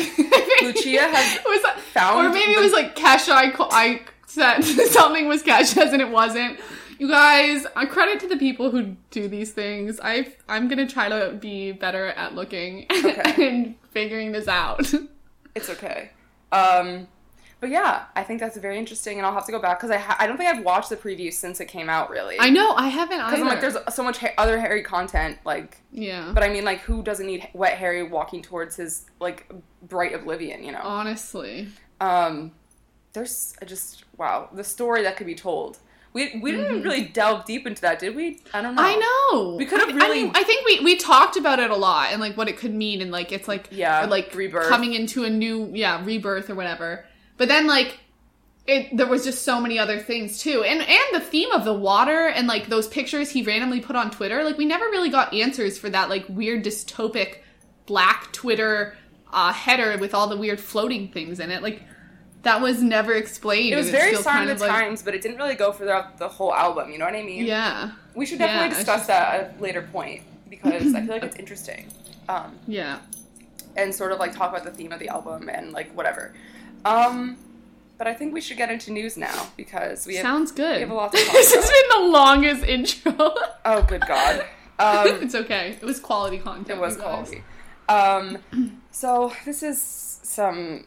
Lucia 0.61 1.01
has 1.01 1.39
was 1.45 1.61
found 1.91 2.27
or 2.27 2.29
maybe 2.31 2.53
the- 2.53 2.59
it 2.61 2.63
was 2.63 2.71
like 2.71 2.95
Kesha. 2.95 3.31
I 3.33 3.51
I 3.71 4.01
said 4.25 4.61
something 4.89 5.27
was 5.27 5.43
Kesha's 5.43 5.93
and 5.93 6.01
it 6.01 6.09
wasn't. 6.09 6.59
You 6.97 7.09
guys, 7.09 7.65
credit 7.89 8.21
to 8.21 8.27
the 8.27 8.37
people 8.37 8.71
who 8.71 8.95
do 9.11 9.27
these 9.27 9.51
things. 9.51 9.99
I 10.01 10.33
I'm 10.47 10.67
gonna 10.67 10.87
try 10.87 11.09
to 11.09 11.33
be 11.39 11.71
better 11.73 12.07
at 12.07 12.35
looking 12.35 12.85
Okay. 12.89 13.47
and 13.47 13.75
figuring 13.91 14.31
this 14.31 14.47
out. 14.47 14.91
It's 15.55 15.69
okay. 15.69 16.11
Um, 16.51 17.07
but 17.61 17.69
yeah, 17.69 18.05
I 18.15 18.23
think 18.23 18.39
that's 18.39 18.55
very 18.57 18.77
interesting, 18.77 19.17
and 19.17 19.25
I'll 19.25 19.33
have 19.33 19.45
to 19.47 19.51
go 19.51 19.59
back 19.59 19.79
because 19.79 19.89
I 19.91 19.97
ha- 19.97 20.15
I 20.19 20.27
don't 20.27 20.37
think 20.37 20.49
I've 20.49 20.63
watched 20.63 20.89
the 20.89 20.95
preview 20.97 21.33
since 21.33 21.59
it 21.59 21.65
came 21.65 21.89
out 21.89 22.09
really. 22.09 22.37
I 22.39 22.49
know 22.49 22.73
I 22.75 22.87
haven't 22.87 23.17
because. 23.17 23.39
I'm 23.41 23.47
like, 23.47 23.59
there's 23.61 23.77
so 23.93 24.03
much 24.03 24.17
ha- 24.19 24.33
other 24.37 24.59
Harry 24.59 24.83
content, 24.83 25.39
like, 25.45 25.77
yeah. 25.91 26.31
but 26.33 26.43
I 26.43 26.49
mean, 26.49 26.63
like, 26.63 26.79
who 26.81 27.01
doesn't 27.01 27.25
need 27.25 27.47
wet 27.53 27.77
Harry 27.77 28.03
walking 28.03 28.41
towards 28.41 28.75
his 28.75 29.05
like 29.19 29.51
bright 29.81 30.13
oblivion, 30.13 30.63
you 30.63 30.71
know? 30.73 30.81
honestly, 30.83 31.67
Um, 31.99 32.51
there's 33.15 33.55
I 33.61 33.65
just 33.65 34.03
wow, 34.17 34.49
the 34.53 34.63
story 34.63 35.01
that 35.03 35.17
could 35.17 35.25
be 35.27 35.35
told. 35.35 35.79
We 36.13 36.39
we 36.41 36.51
didn't 36.51 36.81
Mhm. 36.81 36.83
really 36.85 37.05
delve 37.05 37.43
deep 37.45 37.67
into 37.67 37.81
that, 37.81 37.99
did 37.99 38.15
we? 38.15 38.39
I 38.53 38.61
don't 38.61 38.75
know. 38.75 38.81
I 38.83 38.95
know. 38.95 39.55
We 39.57 39.65
could've 39.65 39.89
I- 39.89 39.91
I, 39.91 39.95
really- 39.95 40.23
mean, 40.25 40.31
I 40.35 40.43
think 40.43 40.65
we 40.65 40.79
we 40.81 40.95
talked 40.95 41.35
about 41.35 41.59
it 41.59 41.71
a 41.71 41.75
lot 41.75 42.11
and 42.11 42.21
like 42.21 42.37
what 42.37 42.47
it 42.47 42.57
could 42.57 42.73
mean 42.73 43.01
and 43.01 43.11
like 43.11 43.31
it's 43.33 43.47
like 43.47 43.67
Yeah, 43.71 44.05
like 44.05 44.33
rebirth. 44.35 44.67
coming 44.69 44.93
into 44.93 45.23
a 45.25 45.29
new 45.29 45.71
yeah 45.73 46.01
rebirth 46.05 46.49
or 46.49 46.55
whatever. 46.55 47.05
But 47.37 47.49
then 47.49 47.67
like 47.67 47.97
it 48.67 48.95
there 48.95 49.07
was 49.07 49.23
just 49.25 49.43
so 49.43 49.59
many 49.59 49.77
other 49.77 49.99
things 49.99 50.39
too 50.39 50.63
and 50.63 50.81
and 50.81 51.07
the 51.13 51.19
theme 51.19 51.51
of 51.51 51.65
the 51.65 51.73
water 51.73 52.27
and 52.27 52.47
like 52.47 52.67
those 52.67 52.87
pictures 52.87 53.29
he 53.29 53.43
randomly 53.43 53.79
put 53.79 53.95
on 53.95 54.09
twitter 54.09 54.43
like 54.43 54.57
we 54.57 54.65
never 54.65 54.85
really 54.85 55.11
got 55.11 55.31
answers 55.35 55.77
for 55.77 55.87
that 55.87 56.09
like 56.09 56.25
weird 56.29 56.63
dystopic 56.65 57.35
black 57.85 58.31
twitter 58.31 58.97
uh, 59.31 59.53
header 59.53 59.95
with 59.99 60.15
all 60.15 60.25
the 60.27 60.35
weird 60.35 60.59
floating 60.59 61.09
things 61.09 61.39
in 61.39 61.51
it 61.51 61.61
like 61.61 61.83
that 62.45 62.61
was 62.61 62.81
never 62.81 63.13
explained 63.13 63.73
It 63.73 63.75
was 63.75 63.89
it's 63.89 63.97
very 63.97 64.15
sign 64.15 64.49
of 64.49 64.59
the 64.59 64.65
like- 64.67 64.73
times, 64.73 65.03
but 65.03 65.13
it 65.13 65.21
didn't 65.21 65.37
really 65.37 65.55
go 65.55 65.71
throughout 65.71 66.17
the 66.17 66.27
whole 66.29 66.53
album. 66.53 66.91
You 66.91 66.97
know 66.99 67.05
what 67.05 67.15
I 67.15 67.23
mean? 67.23 67.45
yeah 67.45 67.91
We 68.15 68.25
should 68.25 68.39
definitely 68.39 68.69
Yeah, 68.69 68.75
discuss 68.77 68.99
just- 69.01 69.07
that 69.07 69.33
at 69.33 69.55
a 69.59 69.61
later 69.61 69.81
point 69.81 70.21
because 70.49 70.95
I 70.95 71.01
feel 71.05 71.09
like 71.17 71.23
it's 71.23 71.35
interesting. 71.35 71.87
Um, 72.29 72.57
yeah 72.67 72.99
and 73.77 73.93
sort 73.93 74.11
of 74.13 74.19
like 74.19 74.33
talk 74.33 74.49
about 74.51 74.63
the 74.63 74.71
theme 74.71 74.91
of 74.93 74.99
the 74.99 75.09
album 75.09 75.49
and 75.49 75.73
like 75.73 75.91
whatever. 75.93 76.33
Um, 76.85 77.37
but 77.97 78.07
I 78.07 78.13
think 78.13 78.33
we 78.33 78.39
should 78.41 78.57
get 78.57 78.69
into 78.71 78.91
news 78.91 79.17
now 79.17 79.47
because 79.57 80.05
we 80.07 80.15
have. 80.15 80.23
sounds 80.23 80.51
good 80.51 80.75
we 80.75 80.81
have 80.81 80.91
a 80.91 80.93
lot 80.93 81.11
to 81.11 81.17
talk 81.25 81.33
this 81.33 81.53
has 81.53 81.69
been 81.69 82.03
the 82.03 82.07
longest 82.09 82.63
intro 82.63 83.13
oh, 83.65 83.81
good 83.87 84.03
God. 84.07 84.45
Um, 84.79 85.07
it's 85.23 85.35
okay 85.35 85.77
it 85.81 85.85
was 85.85 85.99
quality 85.99 86.37
content 86.37 86.69
it 86.69 86.81
was 86.81 86.95
quality. 86.97 87.43
Um, 87.89 88.37
so 88.91 89.33
this 89.45 89.61
is 89.61 89.81
some 90.23 90.85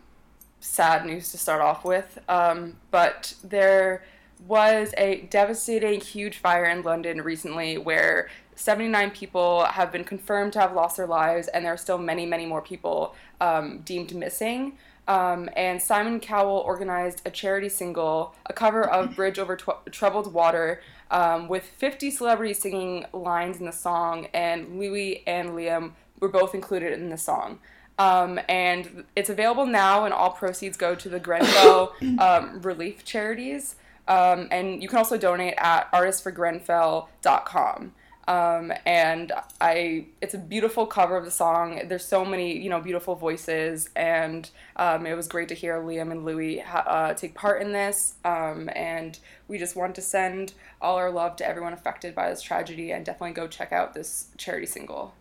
sad 0.60 1.06
news 1.06 1.30
to 1.32 1.38
start 1.38 1.60
off 1.60 1.84
with. 1.84 2.18
Um, 2.28 2.76
but 2.90 3.34
there 3.42 4.04
was 4.46 4.92
a 4.96 5.22
devastating, 5.30 6.00
huge 6.00 6.38
fire 6.38 6.64
in 6.64 6.82
London 6.82 7.22
recently 7.22 7.78
where 7.78 8.28
79 8.54 9.10
people 9.12 9.64
have 9.64 9.92
been 9.92 10.04
confirmed 10.04 10.52
to 10.54 10.60
have 10.60 10.74
lost 10.74 10.96
their 10.96 11.06
lives, 11.06 11.48
and 11.48 11.64
there 11.64 11.72
are 11.72 11.78
still 11.78 11.98
many, 11.98 12.26
many 12.26 12.44
more 12.44 12.60
people 12.60 13.14
um, 13.40 13.80
deemed 13.84 14.14
missing. 14.14 14.78
Um, 15.06 15.48
and 15.56 15.80
Simon 15.80 16.20
Cowell 16.20 16.58
organized 16.58 17.22
a 17.24 17.30
charity 17.30 17.68
single, 17.68 18.34
a 18.46 18.52
cover 18.52 18.82
of 18.86 19.16
Bridge 19.16 19.38
Over 19.38 19.56
Tw- 19.56 19.90
Troubled 19.90 20.32
Water, 20.32 20.82
um, 21.10 21.48
with 21.48 21.64
50 21.64 22.10
celebrities 22.10 22.60
singing 22.60 23.06
lines 23.12 23.58
in 23.58 23.64
the 23.64 23.72
song, 23.72 24.26
and 24.34 24.78
Louis 24.78 25.22
and 25.26 25.50
Liam 25.50 25.92
were 26.20 26.28
both 26.28 26.54
included 26.54 26.92
in 26.92 27.08
the 27.08 27.16
song. 27.16 27.60
Um, 27.98 28.38
and 28.48 29.04
it's 29.16 29.30
available 29.30 29.66
now, 29.66 30.04
and 30.04 30.14
all 30.14 30.30
proceeds 30.30 30.76
go 30.76 30.94
to 30.94 31.08
the 31.08 31.18
Grenfell 31.18 31.94
um, 32.18 32.62
relief 32.62 33.04
charities. 33.04 33.74
Um, 34.06 34.48
and 34.50 34.82
you 34.82 34.88
can 34.88 34.98
also 34.98 35.18
donate 35.18 35.54
at 35.58 35.90
artistforgrenfell.com. 35.92 37.92
Um, 38.28 38.74
and 38.84 39.32
I, 39.58 40.04
it's 40.20 40.34
a 40.34 40.38
beautiful 40.38 40.86
cover 40.86 41.16
of 41.16 41.24
the 41.24 41.30
song. 41.30 41.80
There's 41.86 42.04
so 42.04 42.26
many, 42.26 42.58
you 42.58 42.68
know, 42.68 42.78
beautiful 42.78 43.14
voices, 43.14 43.88
and 43.96 44.48
um, 44.76 45.06
it 45.06 45.14
was 45.14 45.28
great 45.28 45.48
to 45.48 45.54
hear 45.54 45.80
Liam 45.80 46.12
and 46.12 46.26
Louis 46.26 46.58
ha- 46.58 46.84
uh, 46.86 47.14
take 47.14 47.34
part 47.34 47.62
in 47.62 47.72
this. 47.72 48.16
Um, 48.26 48.68
and 48.76 49.18
we 49.48 49.56
just 49.56 49.76
want 49.76 49.94
to 49.94 50.02
send 50.02 50.52
all 50.80 50.96
our 50.96 51.10
love 51.10 51.36
to 51.36 51.48
everyone 51.48 51.72
affected 51.72 52.14
by 52.14 52.28
this 52.28 52.42
tragedy, 52.42 52.92
and 52.92 53.04
definitely 53.04 53.32
go 53.32 53.48
check 53.48 53.72
out 53.72 53.94
this 53.94 54.28
charity 54.36 54.66
single. 54.66 55.14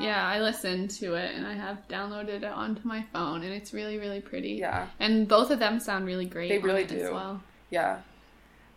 Yeah, 0.00 0.26
I 0.26 0.40
listened 0.40 0.90
to 0.92 1.14
it 1.14 1.34
and 1.34 1.46
I 1.46 1.54
have 1.54 1.86
downloaded 1.88 2.42
it 2.42 2.44
onto 2.44 2.86
my 2.86 3.04
phone 3.12 3.42
and 3.42 3.52
it's 3.52 3.72
really, 3.72 3.98
really 3.98 4.20
pretty. 4.20 4.52
Yeah. 4.52 4.88
And 5.00 5.28
both 5.28 5.50
of 5.50 5.58
them 5.58 5.80
sound 5.80 6.06
really 6.06 6.24
great. 6.24 6.48
They 6.48 6.58
really 6.58 6.84
do. 6.84 7.12
well. 7.12 7.42
Yeah. 7.70 7.98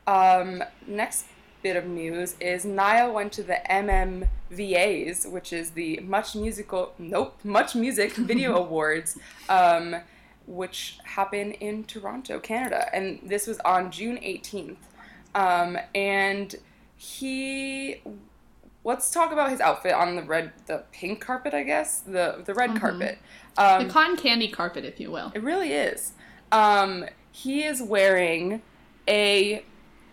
Um, 0.08 0.64
next 0.88 1.26
bit 1.64 1.76
of 1.76 1.88
news 1.88 2.36
is 2.40 2.64
Niall 2.64 3.12
went 3.14 3.34
to 3.34 3.44
the 3.44 3.58
MMVAs, 3.70 5.32
which 5.32 5.52
is 5.52 5.72
the 5.72 6.00
Much 6.02 6.36
Musical 6.36 6.94
Nope 7.00 7.40
Much 7.44 7.74
Music 7.74 8.14
Video 8.16 8.56
Awards, 8.56 9.18
um, 9.50 9.96
which 10.46 11.00
happen 11.04 11.54
in 11.54 11.84
Toronto, 11.86 12.40
Canada, 12.40 12.88
and 12.94 13.20
this 13.24 13.48
was 13.48 13.58
on 13.62 13.90
June 13.90 14.20
eighteenth. 14.22 14.78
Um, 15.34 15.78
and 15.96 16.54
he, 16.98 18.02
let's 18.86 19.12
talk 19.12 19.34
about 19.34 19.50
his 19.52 19.60
outfit 19.60 19.92
on 19.94 20.16
the 20.16 20.24
red, 20.24 20.54
the 20.68 20.84
pink 20.94 21.20
carpet, 21.20 21.54
I 21.54 21.64
guess 21.64 22.00
the 22.00 22.42
the 22.46 22.54
red 22.54 22.80
carpet. 22.80 23.18
Um, 23.58 23.88
The 23.88 23.94
cotton 23.94 24.16
candy 24.16 24.48
carpet, 24.48 24.86
if 24.86 25.00
you 25.00 25.12
will. 25.12 25.32
it 25.36 25.44
really 25.44 25.74
is. 25.74 26.14
Um, 26.54 27.06
he 27.32 27.64
is 27.64 27.82
wearing 27.82 28.62
a 29.10 29.66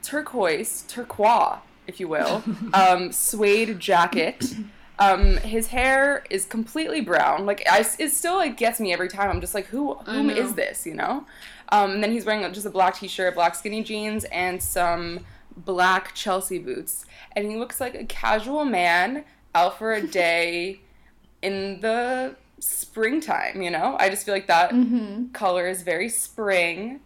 turquoise, 0.03 0.83
turquoise, 0.89 1.59
if 1.87 2.01
you 2.01 2.09
will, 2.09 2.43
um, 2.75 3.13
suede 3.13 3.79
jacket. 3.79 4.55
Um, 4.99 5.37
his 5.39 5.69
hair 5.69 6.25
is 6.31 6.45
completely 6.45 7.01
brown. 7.01 7.47
Like 7.47 7.63
I, 7.71 7.81
it 7.99 8.11
still 8.11 8.37
like 8.37 8.57
gets 8.57 8.79
me 8.81 8.93
every 8.93 9.09
time. 9.09 9.31
I'm 9.31 9.41
just 9.41 9.55
like, 9.55 9.67
who, 9.67 9.95
whom 9.95 10.31
is 10.31 10.55
this? 10.55 10.87
You 10.87 10.95
know. 10.95 11.27
Um, 11.71 11.93
and 11.93 12.03
then 12.05 12.13
he's 12.13 12.25
wearing 12.27 12.51
just 12.53 12.67
a 12.67 12.71
black 12.71 12.97
t-shirt, 12.99 13.35
black 13.35 13.55
skinny 13.55 13.83
jeans, 13.83 14.25
and 14.25 14.63
some 14.63 15.21
black 15.57 16.15
Chelsea 16.15 16.59
boots. 16.59 17.07
And 17.33 17.51
he 17.51 17.57
looks 17.57 17.81
like 17.81 17.95
a 17.95 18.05
casual 18.05 18.65
man 18.65 19.25
out 19.55 19.79
for 19.79 19.93
a 19.93 20.03
day 20.07 20.81
in 21.41 21.81
the 21.81 22.37
springtime, 22.61 23.63
you 23.63 23.71
know? 23.71 23.97
I 23.99 24.09
just 24.09 24.25
feel 24.25 24.35
like 24.35 24.47
that 24.47 24.71
mm-hmm. 24.71 25.33
color 25.33 25.67
is 25.69 25.83
very 25.83 26.09
spring, 26.09 27.01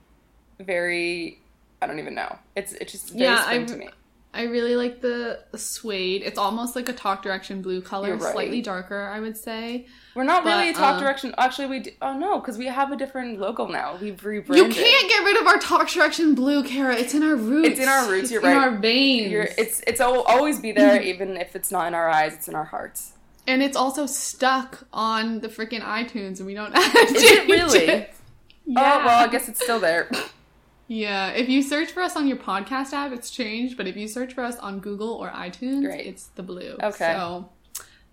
very 0.60 1.40
I 1.80 1.86
don't 1.86 1.98
even 1.98 2.14
know. 2.14 2.38
It's 2.54 2.72
it's 2.72 2.92
just 2.92 3.10
very 3.10 3.24
Yeah, 3.24 3.42
spring 3.42 3.62
I- 3.62 3.66
to 3.66 3.76
me. 3.76 3.88
I 4.36 4.42
really 4.44 4.76
like 4.76 5.00
the, 5.00 5.40
suede. 5.56 6.22
It's 6.22 6.38
almost 6.38 6.76
like 6.76 6.88
a 6.88 6.92
talk 6.92 7.22
direction 7.22 7.62
blue 7.62 7.80
color, 7.80 8.16
right. 8.16 8.32
slightly 8.32 8.60
darker, 8.60 9.08
I 9.08 9.18
would 9.18 9.36
say. 9.36 9.86
We're 10.14 10.24
not 10.24 10.44
really 10.44 10.68
a 10.68 10.72
talk 10.72 10.96
uh, 10.96 11.00
direction. 11.00 11.34
Actually, 11.38 11.68
we 11.68 11.78
do, 11.80 11.90
oh 12.02 12.16
no, 12.16 12.38
because 12.38 12.56
we 12.58 12.66
have 12.66 12.92
a 12.92 12.96
different 12.96 13.40
logo 13.40 13.66
now. 13.66 13.96
We've 14.00 14.22
rebranded. 14.24 14.68
You 14.76 14.84
can't 14.84 15.08
get 15.08 15.24
rid 15.24 15.40
of 15.40 15.46
our 15.46 15.58
talk 15.58 15.88
direction 15.88 16.34
blue, 16.34 16.62
Kara. 16.64 16.94
It's 16.96 17.14
in 17.14 17.22
our 17.22 17.34
roots. 17.36 17.68
It's 17.70 17.80
in 17.80 17.88
our 17.88 18.08
roots, 18.08 18.24
It's 18.24 18.32
you're 18.32 18.42
in 18.42 18.56
right. 18.56 18.72
our 18.72 18.78
veins. 18.78 19.30
You're, 19.32 19.48
it's 19.58 19.82
it's 19.86 20.00
al- 20.00 20.22
always 20.22 20.60
be 20.60 20.72
there, 20.72 21.00
even 21.02 21.36
if 21.36 21.56
it's 21.56 21.70
not 21.70 21.86
in 21.88 21.94
our 21.94 22.08
eyes. 22.08 22.34
It's 22.34 22.48
in 22.48 22.54
our 22.54 22.64
hearts. 22.64 23.12
and 23.46 23.62
it's 23.62 23.76
also 23.76 24.06
stuck 24.06 24.86
on 24.92 25.40
the 25.40 25.48
freaking 25.48 25.80
iTunes, 25.82 26.38
and 26.38 26.46
we 26.46 26.54
don't. 26.54 26.74
Is 26.76 27.22
it 27.22 27.48
really? 27.48 27.86
Yeah. 27.86 28.06
Oh 28.68 28.72
well, 29.06 29.24
I 29.24 29.28
guess 29.28 29.48
it's 29.48 29.62
still 29.62 29.78
there. 29.78 30.10
Yeah, 30.88 31.30
if 31.30 31.48
you 31.48 31.62
search 31.62 31.90
for 31.90 32.02
us 32.02 32.14
on 32.16 32.26
your 32.28 32.36
podcast 32.36 32.92
app, 32.92 33.12
it's 33.12 33.30
changed. 33.30 33.76
But 33.76 33.86
if 33.86 33.96
you 33.96 34.06
search 34.08 34.34
for 34.34 34.44
us 34.44 34.56
on 34.58 34.78
Google 34.80 35.10
or 35.10 35.30
iTunes, 35.30 35.82
Great. 35.84 36.06
it's 36.06 36.26
the 36.36 36.42
blue. 36.42 36.76
Okay. 36.82 37.12
So 37.14 37.48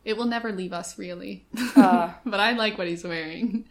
it 0.04 0.18
will 0.18 0.26
never 0.26 0.52
leave 0.52 0.74
us, 0.74 0.98
really. 0.98 1.46
Uh. 1.76 2.14
but 2.26 2.40
I 2.40 2.54
like 2.54 2.78
what 2.78 2.88
he's 2.88 3.04
wearing. 3.04 3.66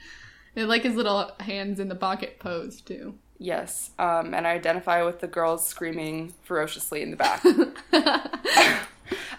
I 0.56 0.62
like 0.62 0.82
his 0.82 0.94
little 0.94 1.32
hands 1.40 1.80
in 1.80 1.88
the 1.88 1.94
pocket 1.94 2.38
pose 2.38 2.80
too. 2.80 3.14
yes, 3.38 3.90
um, 3.98 4.34
and 4.34 4.46
I 4.46 4.52
identify 4.52 5.02
with 5.02 5.20
the 5.20 5.26
girls 5.26 5.66
screaming 5.66 6.32
ferociously 6.42 7.02
in 7.02 7.10
the 7.10 7.16
back. 7.16 7.42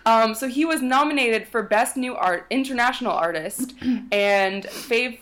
Um, 0.06 0.36
so 0.36 0.49
he 0.49 0.65
was 0.65 0.82
nominated 0.82 1.47
for 1.47 1.63
Best 1.63 1.95
New 1.95 2.13
Art 2.13 2.45
International 2.49 3.13
Artist 3.13 3.73
and 4.12 4.65
fave, 4.65 5.19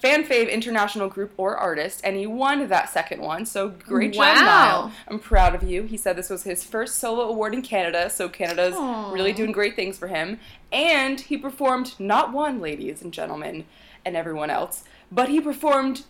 Fan 0.00 0.24
Fave 0.24 0.50
International 0.50 1.08
Group 1.08 1.32
or 1.36 1.56
Artist, 1.56 2.00
and 2.04 2.16
he 2.16 2.26
won 2.26 2.68
that 2.68 2.90
second 2.90 3.20
one. 3.20 3.44
So 3.46 3.68
great 3.68 4.12
job, 4.14 4.20
Wow. 4.20 4.34
Niall. 4.44 4.92
I'm 5.08 5.18
proud 5.18 5.54
of 5.54 5.62
you. 5.62 5.82
He 5.84 5.96
said 5.96 6.16
this 6.16 6.30
was 6.30 6.44
his 6.44 6.64
first 6.64 6.96
solo 6.96 7.28
award 7.28 7.54
in 7.54 7.62
Canada, 7.62 8.08
so 8.10 8.28
Canada's 8.28 8.74
Aw. 8.76 9.12
really 9.12 9.32
doing 9.32 9.52
great 9.52 9.76
things 9.76 9.98
for 9.98 10.08
him. 10.08 10.38
And 10.72 11.20
he 11.20 11.36
performed 11.36 11.94
not 11.98 12.32
one, 12.32 12.60
ladies 12.60 13.02
and 13.02 13.12
gentlemen, 13.12 13.64
and 14.04 14.16
everyone 14.16 14.50
else, 14.50 14.84
but 15.10 15.28
he 15.28 15.40
performed 15.40 16.02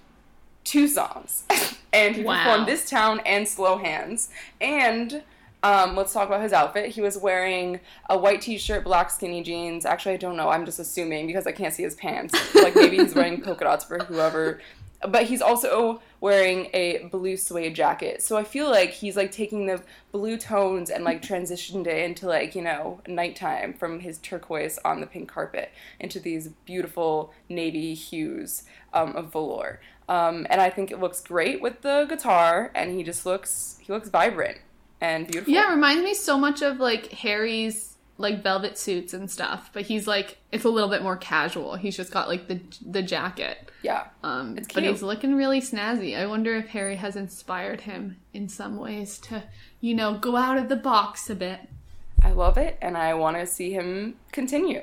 two 0.64 0.86
songs. 0.88 1.44
and 1.92 2.16
he 2.16 2.22
Wow. 2.22 2.38
performed 2.44 2.66
This 2.68 2.88
Town 2.88 3.20
and 3.26 3.48
Slow 3.48 3.78
Hands. 3.78 4.28
And 4.60 5.22
um, 5.62 5.94
let's 5.94 6.12
talk 6.12 6.26
about 6.26 6.42
his 6.42 6.52
outfit. 6.52 6.90
He 6.90 7.00
was 7.00 7.16
wearing 7.16 7.80
a 8.10 8.18
white 8.18 8.40
t 8.40 8.58
shirt, 8.58 8.84
black 8.84 9.10
skinny 9.10 9.42
jeans. 9.42 9.84
Actually, 9.84 10.14
I 10.14 10.18
don't 10.18 10.36
know. 10.36 10.48
I'm 10.48 10.64
just 10.64 10.78
assuming 10.78 11.26
because 11.26 11.46
I 11.46 11.52
can't 11.52 11.72
see 11.72 11.84
his 11.84 11.94
pants. 11.94 12.34
Like 12.54 12.74
maybe 12.74 12.96
he's 12.96 13.14
wearing 13.14 13.40
polka 13.42 13.64
dots 13.64 13.84
for 13.84 13.98
whoever. 13.98 14.60
But 15.08 15.24
he's 15.24 15.42
also 15.42 16.00
wearing 16.20 16.68
a 16.72 17.08
blue 17.10 17.36
suede 17.36 17.74
jacket. 17.74 18.22
So 18.22 18.36
I 18.36 18.44
feel 18.44 18.70
like 18.70 18.90
he's 18.90 19.16
like 19.16 19.32
taking 19.32 19.66
the 19.66 19.82
blue 20.12 20.36
tones 20.36 20.90
and 20.90 21.02
like 21.02 21.22
transitioned 21.22 21.88
it 21.88 22.04
into 22.04 22.28
like, 22.28 22.54
you 22.54 22.62
know, 22.62 23.00
nighttime 23.08 23.72
from 23.74 23.98
his 23.98 24.18
turquoise 24.18 24.78
on 24.84 25.00
the 25.00 25.08
pink 25.08 25.28
carpet 25.28 25.72
into 25.98 26.20
these 26.20 26.48
beautiful 26.66 27.32
navy 27.48 27.94
hues 27.94 28.62
um, 28.94 29.16
of 29.16 29.32
velour. 29.32 29.80
Um, 30.08 30.46
and 30.50 30.60
I 30.60 30.70
think 30.70 30.92
it 30.92 31.00
looks 31.00 31.20
great 31.20 31.60
with 31.60 31.82
the 31.82 32.06
guitar 32.08 32.70
and 32.72 32.92
he 32.92 33.02
just 33.02 33.26
looks 33.26 33.78
he 33.80 33.92
looks 33.92 34.08
vibrant 34.08 34.58
and 35.02 35.26
beautiful. 35.26 35.52
Yeah, 35.52 35.70
it 35.70 35.74
reminds 35.74 36.02
me 36.04 36.14
so 36.14 36.38
much 36.38 36.62
of 36.62 36.78
like 36.78 37.10
Harry's 37.12 37.90
like 38.18 38.42
velvet 38.42 38.78
suits 38.78 39.14
and 39.14 39.28
stuff, 39.30 39.70
but 39.72 39.82
he's 39.82 40.06
like 40.06 40.38
it's 40.52 40.64
a 40.64 40.68
little 40.68 40.88
bit 40.88 41.02
more 41.02 41.16
casual. 41.16 41.74
He's 41.76 41.96
just 41.96 42.12
got 42.12 42.28
like 42.28 42.46
the 42.48 42.60
the 42.86 43.02
jacket. 43.02 43.70
Yeah. 43.82 44.04
Um, 44.22 44.56
It's 44.56 44.72
but 44.72 44.84
he's 44.84 45.02
looking 45.02 45.34
really 45.34 45.60
snazzy. 45.60 46.16
I 46.16 46.26
wonder 46.26 46.54
if 46.54 46.68
Harry 46.68 46.96
has 46.96 47.16
inspired 47.16 47.80
him 47.82 48.18
in 48.32 48.48
some 48.48 48.76
ways 48.76 49.18
to, 49.26 49.42
you 49.80 49.92
know, 49.94 50.14
go 50.18 50.36
out 50.36 50.56
of 50.56 50.68
the 50.68 50.76
box 50.76 51.28
a 51.28 51.34
bit. 51.34 51.58
I 52.22 52.30
love 52.30 52.56
it, 52.58 52.78
and 52.80 52.96
I 52.96 53.14
want 53.14 53.36
to 53.38 53.46
see 53.46 53.72
him 53.72 54.14
continue. 54.30 54.82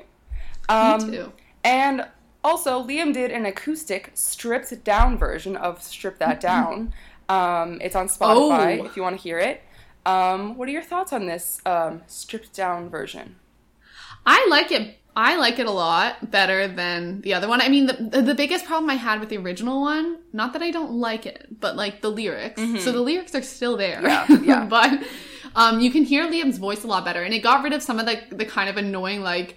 Um, 0.68 1.10
Me 1.10 1.16
too. 1.16 1.32
And 1.64 2.06
also, 2.44 2.82
Liam 2.86 3.14
did 3.14 3.30
an 3.30 3.46
acoustic, 3.46 4.10
stripped 4.14 4.84
down 4.84 5.16
version 5.16 5.56
of 5.56 5.82
"Strip 5.82 6.18
That 6.18 6.40
Down," 6.50 6.92
Um, 7.30 7.78
it's 7.80 7.96
on 7.96 8.08
Spotify 8.08 8.80
Oh. 8.80 8.84
if 8.84 8.96
you 8.96 9.02
want 9.02 9.16
to 9.16 9.22
hear 9.22 9.38
it. 9.38 9.62
Um, 10.06 10.56
what 10.56 10.68
are 10.68 10.72
your 10.72 10.82
thoughts 10.82 11.12
on 11.12 11.26
this 11.26 11.60
um, 11.66 12.02
stripped 12.06 12.54
down 12.54 12.88
version? 12.88 13.36
I 14.26 14.46
like 14.50 14.70
it. 14.72 14.96
I 15.16 15.36
like 15.36 15.58
it 15.58 15.66
a 15.66 15.70
lot 15.72 16.30
better 16.30 16.68
than 16.68 17.20
the 17.22 17.34
other 17.34 17.48
one. 17.48 17.60
I 17.60 17.68
mean, 17.68 17.86
the 17.86 18.22
the 18.22 18.34
biggest 18.34 18.64
problem 18.64 18.88
I 18.88 18.94
had 18.94 19.18
with 19.20 19.28
the 19.28 19.36
original 19.38 19.80
one, 19.82 20.18
not 20.32 20.52
that 20.52 20.62
I 20.62 20.70
don't 20.70 20.92
like 20.92 21.26
it, 21.26 21.48
but 21.60 21.74
like 21.76 22.00
the 22.00 22.10
lyrics. 22.10 22.60
So 22.84 22.92
the 22.92 23.00
lyrics 23.00 23.34
are 23.34 23.42
still 23.42 23.76
there. 23.76 24.00
Mm-hmm. 24.00 24.44
Yeah, 24.44 24.62
yeah. 24.62 24.66
but 24.66 25.02
um, 25.56 25.80
you 25.80 25.90
can 25.90 26.04
hear 26.04 26.24
Liam's 26.30 26.58
voice 26.58 26.84
a 26.84 26.86
lot 26.86 27.04
better, 27.04 27.22
and 27.22 27.34
it 27.34 27.40
got 27.40 27.64
rid 27.64 27.72
of 27.72 27.82
some 27.82 27.98
of 27.98 28.06
the 28.06 28.20
the 28.30 28.44
kind 28.46 28.70
of 28.70 28.76
annoying 28.76 29.22
like 29.22 29.56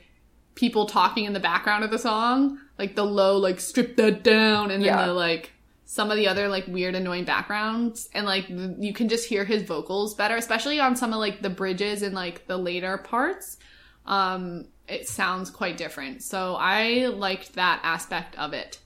people 0.55 0.85
talking 0.87 1.25
in 1.25 1.33
the 1.33 1.39
background 1.39 1.83
of 1.83 1.91
the 1.91 1.99
song, 1.99 2.59
like 2.79 2.95
the 2.95 3.05
low 3.05 3.37
like 3.37 3.59
strip 3.59 3.95
that 3.97 4.23
down, 4.23 4.71
and 4.71 4.83
then 4.83 4.87
Yeah. 4.87 5.05
the 5.07 5.13
like 5.13 5.51
some 5.93 6.09
of 6.09 6.17
the 6.17 6.27
other 6.27 6.47
like 6.47 6.65
weird 6.67 6.95
annoying 6.95 7.23
backgrounds 7.23 8.09
and 8.15 8.25
like 8.25 8.45
you 8.49 8.93
can 8.93 9.07
just 9.07 9.27
hear 9.29 9.45
his 9.45 9.61
vocals 9.61 10.15
better 10.15 10.35
especially 10.35 10.79
on 10.79 10.95
some 10.95 11.13
of 11.13 11.19
like 11.19 11.43
the 11.43 11.51
bridges 11.51 12.01
and 12.01 12.15
like 12.15 12.47
the 12.47 12.57
later 12.57 12.97
parts. 12.97 13.57
Um 14.07 14.65
it 14.87 15.07
sounds 15.07 15.49
quite 15.51 15.77
different. 15.77 16.23
So 16.23 16.55
i 16.59 17.05
liked 17.07 17.53
that 17.53 17.79
aspect 17.83 18.35
of 18.39 18.53
it 18.53 18.79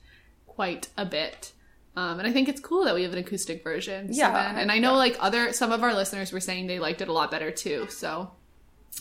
quite 0.46 0.88
a 0.98 1.06
bit. 1.06 1.52
Um, 1.96 2.18
and 2.20 2.28
I 2.28 2.32
think 2.32 2.48
it's 2.48 2.60
cool 2.60 2.84
that 2.84 2.94
we 2.94 3.02
have 3.04 3.12
an 3.12 3.18
acoustic 3.18 3.64
version. 3.64 4.12
So 4.12 4.18
Yeah, 4.20 4.30
then- 4.32 4.58
and 4.58 4.70
I 4.70 4.78
know 4.78 4.94
like 4.94 5.16
other 5.18 5.52
some 5.54 5.72
of 5.72 5.82
our 5.82 5.94
listeners 5.94 6.30
were 6.30 6.40
saying 6.40 6.66
they 6.66 6.78
liked 6.78 7.00
it 7.00 7.08
a 7.08 7.12
lot 7.12 7.30
better 7.30 7.50
too. 7.50 7.86
So 7.88 8.30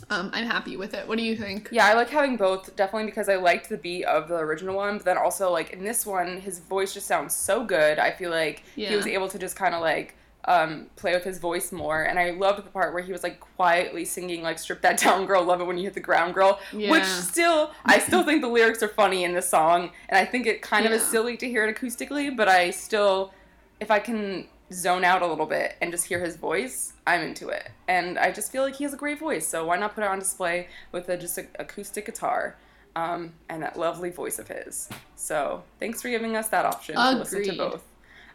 um, 0.10 0.30
I'm 0.34 0.46
happy 0.46 0.78
with 0.78 0.94
it. 0.94 1.08
What 1.08 1.18
do 1.18 1.24
you 1.24 1.36
think? 1.36 1.70
Yeah, 1.72 1.86
I 1.88 1.94
like 1.94 2.10
having 2.10 2.38
both, 2.38 2.76
definitely 2.76 3.06
because 3.08 3.30
I 3.30 3.36
liked 3.38 3.70
the 3.70 3.78
beat 3.78 4.06
of 4.06 4.28
the 4.28 4.36
original 4.38 4.76
one, 4.76 4.98
but 4.98 5.06
then 5.06 5.18
also 5.18 5.52
like 5.52 5.72
in 5.72 5.84
this 5.84 6.06
one, 6.06 6.40
his 6.40 6.60
voice 6.60 6.94
just 6.94 7.08
sounds 7.08 7.36
so 7.36 7.64
good. 7.64 7.98
I 8.00 8.12
feel 8.12 8.30
like 8.32 8.64
Yeah. 8.76 8.90
he 8.90 8.96
was 8.96 9.08
able 9.08 9.28
to 9.30 9.40
just 9.40 9.56
kind 9.56 9.74
of 9.74 9.82
like 9.82 10.16
um, 10.46 10.88
play 10.96 11.14
with 11.14 11.26
his 11.26 11.40
voice 11.40 11.74
more, 11.74 12.04
and 12.04 12.18
I 12.18 12.30
loved 12.32 12.60
the 12.66 12.70
part 12.70 12.94
where 12.94 13.04
he 13.04 13.12
was 13.12 13.22
like 13.22 13.40
quietly 13.42 14.06
singing 14.06 14.44
like 14.44 14.60
"Strip 14.60 14.82
That 14.82 14.98
Down, 14.98 15.26
Girl, 15.26 15.44
Love 15.44 15.60
It 15.60 15.66
When 15.66 15.78
You 15.78 15.84
Hit 15.86 15.94
the 15.94 16.00
Ground, 16.00 16.34
Girl," 16.36 16.58
which 16.72 17.04
still 17.04 17.72
I 17.84 18.00
still 18.00 18.24
think 18.24 18.42
the 18.42 18.48
lyrics 18.48 18.82
are 18.82 18.88
funny 18.88 19.26
in 19.26 19.34
this 19.34 19.50
song, 19.50 19.90
and 20.08 20.18
I 20.18 20.24
think 20.24 20.48
it 20.48 20.62
kind 20.62 20.86
of 20.86 20.94
is 20.94 21.06
silly 21.06 21.36
to 21.38 21.50
hear 21.50 21.68
it 21.68 21.76
acoustically, 21.76 22.34
but 22.34 22.48
I 22.48 22.70
still, 22.72 23.34
if 23.82 23.92
I 23.92 24.00
can 24.00 24.48
zone 24.72 25.04
out 25.04 25.22
a 25.22 25.28
little 25.28 25.46
bit 25.46 25.76
and 25.82 25.92
just 25.92 26.06
hear 26.06 26.20
his 26.20 26.36
voice, 26.36 26.94
I'm 27.06 27.22
into 27.22 27.50
it. 27.50 27.70
And 27.88 28.18
I 28.20 28.32
just 28.32 28.52
feel 28.52 28.64
like 28.64 28.76
he 28.76 28.84
has 28.84 28.94
a 28.94 28.98
great 28.98 29.20
voice, 29.20 29.48
so 29.48 29.66
why 29.66 29.78
not 29.78 29.96
put 29.96 30.04
it 30.04 30.10
on 30.10 30.20
display 30.20 30.68
with 30.92 31.10
a, 31.10 31.18
just 31.18 31.38
an 31.38 31.48
acoustic 31.60 32.06
guitar 32.06 32.58
um, 32.96 33.34
and 33.50 33.64
that 33.64 33.78
lovely 33.78 34.10
voice 34.10 34.40
of 34.40 34.48
his? 34.48 34.90
So 35.16 35.64
thanks 35.80 36.02
for 36.02 36.10
giving 36.10 36.36
us 36.36 36.50
that 36.50 36.66
option 36.66 36.96
to 36.96 37.12
listen 37.20 37.44
to 37.44 37.56
both. 37.56 37.84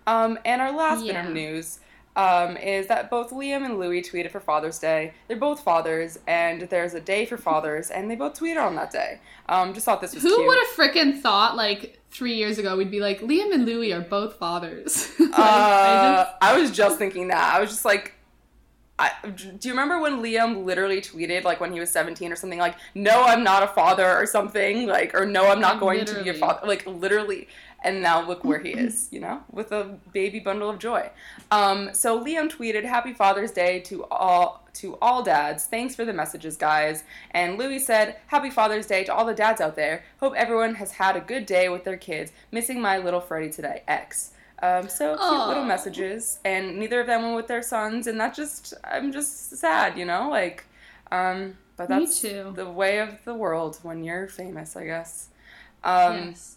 Um, 0.07 0.39
and 0.45 0.61
our 0.61 0.73
last 0.73 1.05
bit 1.05 1.17
of 1.17 1.33
news 1.33 1.79
um, 2.17 2.57
is 2.59 2.87
that 2.89 3.09
both 3.11 3.31
Liam 3.31 3.65
and 3.65 3.79
Louis 3.79 4.03
tweeted 4.03 4.31
for 4.31 4.41
Father's 4.41 4.79
Day. 4.79 5.15
They're 5.29 5.37
both 5.37 5.61
fathers, 5.61 6.19
and 6.27 6.63
there's 6.63 6.95
a 6.95 7.01
day 7.01 7.25
for 7.27 7.37
fathers, 7.39 7.91
and 7.91 8.11
they 8.11 8.17
both 8.17 8.39
tweeted 8.39 8.63
on 8.63 8.75
that 8.77 8.91
day. 8.91 9.21
Um, 9.49 9.73
just 9.73 9.87
thought 9.87 10.01
this 10.01 10.15
was 10.15 10.23
Who 10.23 10.35
cute. 10.35 10.47
would 10.47 10.59
have 10.59 10.69
frickin' 10.95 11.21
thought 11.21 11.57
like 11.57 11.99
three 12.11 12.35
years 12.35 12.59
ago 12.59 12.77
we'd 12.77 12.91
be 12.91 13.01
like 13.01 13.21
Liam 13.21 13.55
and 13.55 13.65
Louis 13.65 13.93
are 13.93 14.01
both 14.03 14.37
fathers? 14.37 15.11
Like, 15.19 15.39
I 15.39 15.43
Uh, 15.43 16.25
just- 16.25 16.37
I 16.43 16.59
was 16.61 16.71
just 16.71 16.99
thinking 16.99 17.29
that. 17.29 17.55
I 17.55 17.61
was 17.61 17.71
just 17.71 17.85
like, 17.87 18.15
I, 18.99 19.11
do 19.27 19.69
you 19.69 19.73
remember 19.73 19.99
when 20.01 20.23
Liam 20.23 20.65
literally 20.65 21.01
tweeted, 21.01 21.45
like 21.45 21.61
when 21.61 21.73
he 21.73 21.81
was 21.81 21.91
17 21.91 22.31
or 22.31 22.37
something, 22.37 22.59
like, 22.59 22.77
no, 22.95 23.25
I'm 23.25 23.43
not 23.43 23.63
a 23.63 23.67
father 23.69 24.07
or 24.07 24.27
something, 24.27 24.87
like, 24.87 25.15
or 25.15 25.25
no, 25.27 25.51
I'm 25.51 25.61
not 25.61 25.81
going 25.81 26.05
to 26.05 26.23
be 26.23 26.29
a 26.29 26.35
father, 26.35 26.67
like, 26.69 26.87
literally. 26.87 27.49
And 27.85 28.01
now 28.01 28.27
look 28.27 28.45
where 28.45 28.61
he 28.61 28.71
is, 28.71 29.09
you 29.11 29.19
know, 29.21 29.43
with 29.51 29.73
a 29.73 29.99
baby 30.13 30.39
bundle 30.39 30.71
of 30.71 30.79
joy. 30.79 31.11
Um, 31.51 31.93
so 31.93 32.23
Liam 32.23 32.49
tweeted, 32.49 32.85
"Happy 32.85 33.13
Father's 33.13 33.51
Day 33.51 33.81
to 33.81 34.05
all 34.05 34.69
to 34.75 34.97
all 35.03 35.23
dads. 35.23 35.65
Thanks 35.65 35.95
for 35.97 36.05
the 36.05 36.13
messages, 36.13 36.57
guys." 36.57 37.03
And 37.33 37.59
Louis 37.59 37.81
said, 37.81 38.17
"Happy 38.29 38.51
Father's 38.51 38.87
Day 38.87 39.03
to 39.05 39.13
all 39.13 39.25
the 39.25 39.35
dads 39.35 39.61
out 39.61 39.75
there. 39.75 40.05
Hope 40.21 40.35
everyone 40.37 40.77
has 40.77 40.93
had 40.93 41.17
a 41.17 41.21
good 41.21 41.45
day 41.45 41.69
with 41.69 41.85
their 41.85 41.97
kids. 41.97 42.33
Missing 42.53 42.81
my 42.81 42.99
little 42.99 43.21
Freddie 43.21 43.51
today. 43.51 43.83
X." 43.89 44.33
Um, 44.63 44.89
so 44.89 45.17
cute 45.17 45.49
little 45.49 45.65
messages, 45.65 46.39
and 46.45 46.79
neither 46.79 47.01
of 47.01 47.09
them 47.09 47.23
were 47.25 47.35
with 47.35 47.49
their 47.49 47.63
sons, 47.63 48.07
and 48.07 48.21
that 48.21 48.33
just 48.33 48.75
I'm 48.85 49.11
just 49.11 49.57
sad, 49.57 49.99
you 49.99 50.05
know, 50.05 50.31
like, 50.31 50.65
um, 51.11 51.57
but 51.77 51.89
that's 51.89 52.21
the 52.21 52.71
way 52.73 52.99
of 52.99 53.19
the 53.25 53.35
world 53.35 53.81
when 53.83 54.05
you're 54.05 54.29
famous, 54.29 54.77
I 54.77 54.85
guess. 54.85 55.31
Um, 55.83 56.29
yes. 56.29 56.57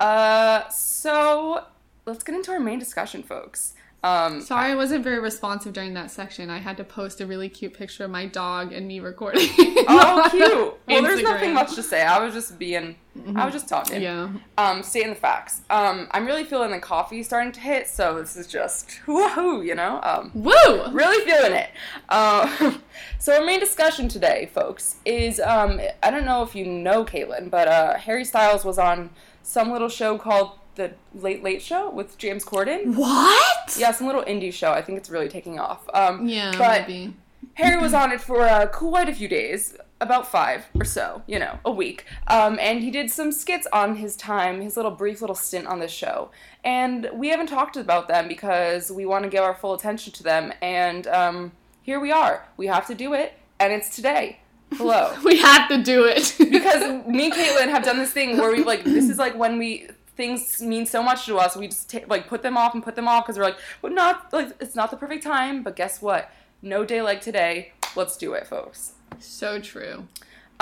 Uh, 0.00 0.68
so 0.68 1.64
let's 2.06 2.22
get 2.22 2.34
into 2.34 2.50
our 2.52 2.60
main 2.60 2.78
discussion, 2.78 3.22
folks. 3.22 3.74
Um, 4.02 4.40
Sorry, 4.40 4.72
I 4.72 4.74
wasn't 4.74 5.04
very 5.04 5.18
responsive 5.18 5.74
during 5.74 5.92
that 5.94 6.10
section. 6.10 6.48
I 6.48 6.58
had 6.58 6.78
to 6.78 6.84
post 6.84 7.20
a 7.20 7.26
really 7.26 7.50
cute 7.50 7.74
picture 7.74 8.04
of 8.04 8.10
my 8.10 8.26
dog 8.26 8.72
and 8.72 8.88
me 8.88 8.98
recording. 8.98 9.48
oh, 9.58 10.26
cute. 10.30 10.74
Well, 10.88 11.02
there's 11.02 11.22
nothing 11.22 11.52
much 11.52 11.74
to 11.74 11.82
say. 11.82 12.02
I 12.02 12.18
was 12.24 12.32
just 12.32 12.58
being, 12.58 12.96
I 13.36 13.44
was 13.44 13.52
just 13.52 13.68
talking. 13.68 14.00
Yeah. 14.00 14.30
Um, 14.56 14.82
stating 14.82 15.10
the 15.10 15.16
facts. 15.16 15.60
Um, 15.68 16.08
I'm 16.12 16.24
really 16.24 16.44
feeling 16.44 16.70
the 16.70 16.78
coffee 16.78 17.22
starting 17.22 17.52
to 17.52 17.60
hit, 17.60 17.88
so 17.88 18.18
this 18.18 18.36
is 18.36 18.46
just 18.46 19.00
woohoo, 19.06 19.64
you 19.64 19.74
know. 19.74 20.00
Um, 20.02 20.30
Woo! 20.34 20.92
really 20.92 21.22
feeling 21.30 21.52
it. 21.52 21.70
Um, 22.08 22.82
so 23.18 23.38
our 23.38 23.44
main 23.44 23.60
discussion 23.60 24.08
today, 24.08 24.50
folks, 24.54 24.96
is 25.04 25.40
um, 25.40 25.78
I 26.02 26.10
don't 26.10 26.24
know 26.24 26.42
if 26.42 26.54
you 26.54 26.64
know 26.64 27.04
Caitlin, 27.04 27.50
but 27.50 27.68
uh, 27.68 27.98
Harry 27.98 28.24
Styles 28.24 28.64
was 28.64 28.78
on 28.78 29.10
some 29.42 29.70
little 29.70 29.88
show 29.88 30.16
called 30.16 30.52
the 30.74 30.92
Late 31.14 31.42
Late 31.42 31.62
Show 31.62 31.90
with 31.90 32.16
James 32.18 32.44
Corden. 32.44 32.94
What? 32.94 33.76
Yeah, 33.78 33.92
some 33.92 34.06
little 34.06 34.22
indie 34.24 34.52
show. 34.52 34.72
I 34.72 34.82
think 34.82 34.98
it's 34.98 35.10
really 35.10 35.28
taking 35.28 35.58
off. 35.58 35.88
Um, 35.94 36.26
Yeah, 36.28 36.52
but 36.56 36.88
maybe. 36.88 37.14
Harry 37.54 37.80
was 37.80 37.94
on 37.94 38.12
it 38.12 38.20
for 38.20 38.42
uh, 38.42 38.66
quite 38.66 39.08
a 39.08 39.14
few 39.14 39.28
days, 39.28 39.76
about 40.00 40.26
five 40.26 40.66
or 40.78 40.84
so, 40.84 41.22
you 41.26 41.38
know, 41.38 41.58
a 41.64 41.70
week. 41.70 42.04
Um, 42.26 42.58
and 42.60 42.80
he 42.82 42.90
did 42.90 43.10
some 43.10 43.32
skits 43.32 43.66
on 43.72 43.96
his 43.96 44.16
time, 44.16 44.60
his 44.60 44.76
little 44.76 44.90
brief 44.90 45.20
little 45.20 45.36
stint 45.36 45.66
on 45.66 45.80
this 45.80 45.90
show. 45.90 46.30
And 46.64 47.08
we 47.12 47.28
haven't 47.28 47.48
talked 47.48 47.76
about 47.76 48.08
them 48.08 48.28
because 48.28 48.90
we 48.90 49.04
want 49.06 49.24
to 49.24 49.30
give 49.30 49.42
our 49.42 49.54
full 49.54 49.74
attention 49.74 50.12
to 50.14 50.22
them. 50.22 50.52
And 50.62 51.06
um, 51.08 51.52
here 51.82 51.98
we 52.00 52.12
are. 52.12 52.46
We 52.56 52.66
have 52.68 52.86
to 52.86 52.94
do 52.94 53.14
it, 53.14 53.34
and 53.58 53.72
it's 53.72 53.94
today. 53.94 54.40
Hello. 54.74 55.14
We 55.24 55.38
have 55.38 55.68
to 55.68 55.82
do 55.82 56.04
it. 56.04 56.34
because 56.38 56.82
me 57.06 57.24
and 57.26 57.34
Caitlin 57.34 57.68
have 57.70 57.82
done 57.84 57.98
this 57.98 58.12
thing 58.12 58.38
where 58.38 58.52
we 58.52 58.62
like 58.62 58.84
this 58.84 59.10
is 59.10 59.18
like 59.18 59.34
when 59.36 59.58
we 59.58 59.88
things 60.20 60.60
mean 60.72 60.84
so 60.96 61.00
much 61.02 61.20
to 61.26 61.36
us 61.44 61.56
we 61.56 61.66
just 61.74 61.90
ta- 61.92 62.06
like 62.14 62.24
put 62.32 62.40
them 62.46 62.56
off 62.62 62.72
and 62.74 62.82
put 62.88 62.94
them 62.98 63.08
off 63.12 63.24
because 63.24 63.36
we're 63.38 63.48
like 63.50 63.58
well 63.82 63.92
not 63.92 64.14
like 64.32 64.48
it's 64.64 64.76
not 64.80 64.88
the 64.92 64.96
perfect 65.04 65.22
time 65.22 65.62
but 65.66 65.74
guess 65.80 65.94
what 66.06 66.22
no 66.62 66.78
day 66.92 67.00
like 67.10 67.20
today 67.28 67.72
let's 67.96 68.16
do 68.16 68.28
it 68.38 68.46
folks 68.46 68.92
so 69.18 69.58
true. 69.60 69.96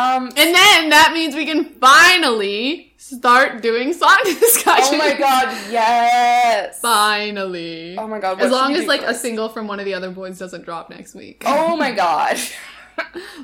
um 0.04 0.24
And 0.42 0.50
then 0.60 0.80
that 0.96 1.10
means 1.12 1.34
we 1.34 1.46
can 1.52 1.62
finally 1.88 2.92
start 2.96 3.60
doing 3.62 3.92
song 3.92 4.18
discussion. 4.24 4.94
oh 4.94 4.98
my 5.06 5.14
god 5.26 5.46
yes 5.70 6.80
Finally. 6.80 7.96
Oh 7.98 8.06
my 8.14 8.18
God, 8.20 8.40
As 8.40 8.50
long 8.58 8.70
as 8.78 8.86
like 8.86 9.02
a 9.02 9.14
single 9.14 9.48
from 9.54 9.66
one 9.72 9.78
of 9.82 9.86
the 9.88 9.94
other 9.98 10.10
boys 10.10 10.38
doesn't 10.38 10.64
drop 10.64 10.88
next 10.96 11.14
week. 11.14 11.42
oh 11.46 11.76
my 11.76 11.90
god 12.04 12.36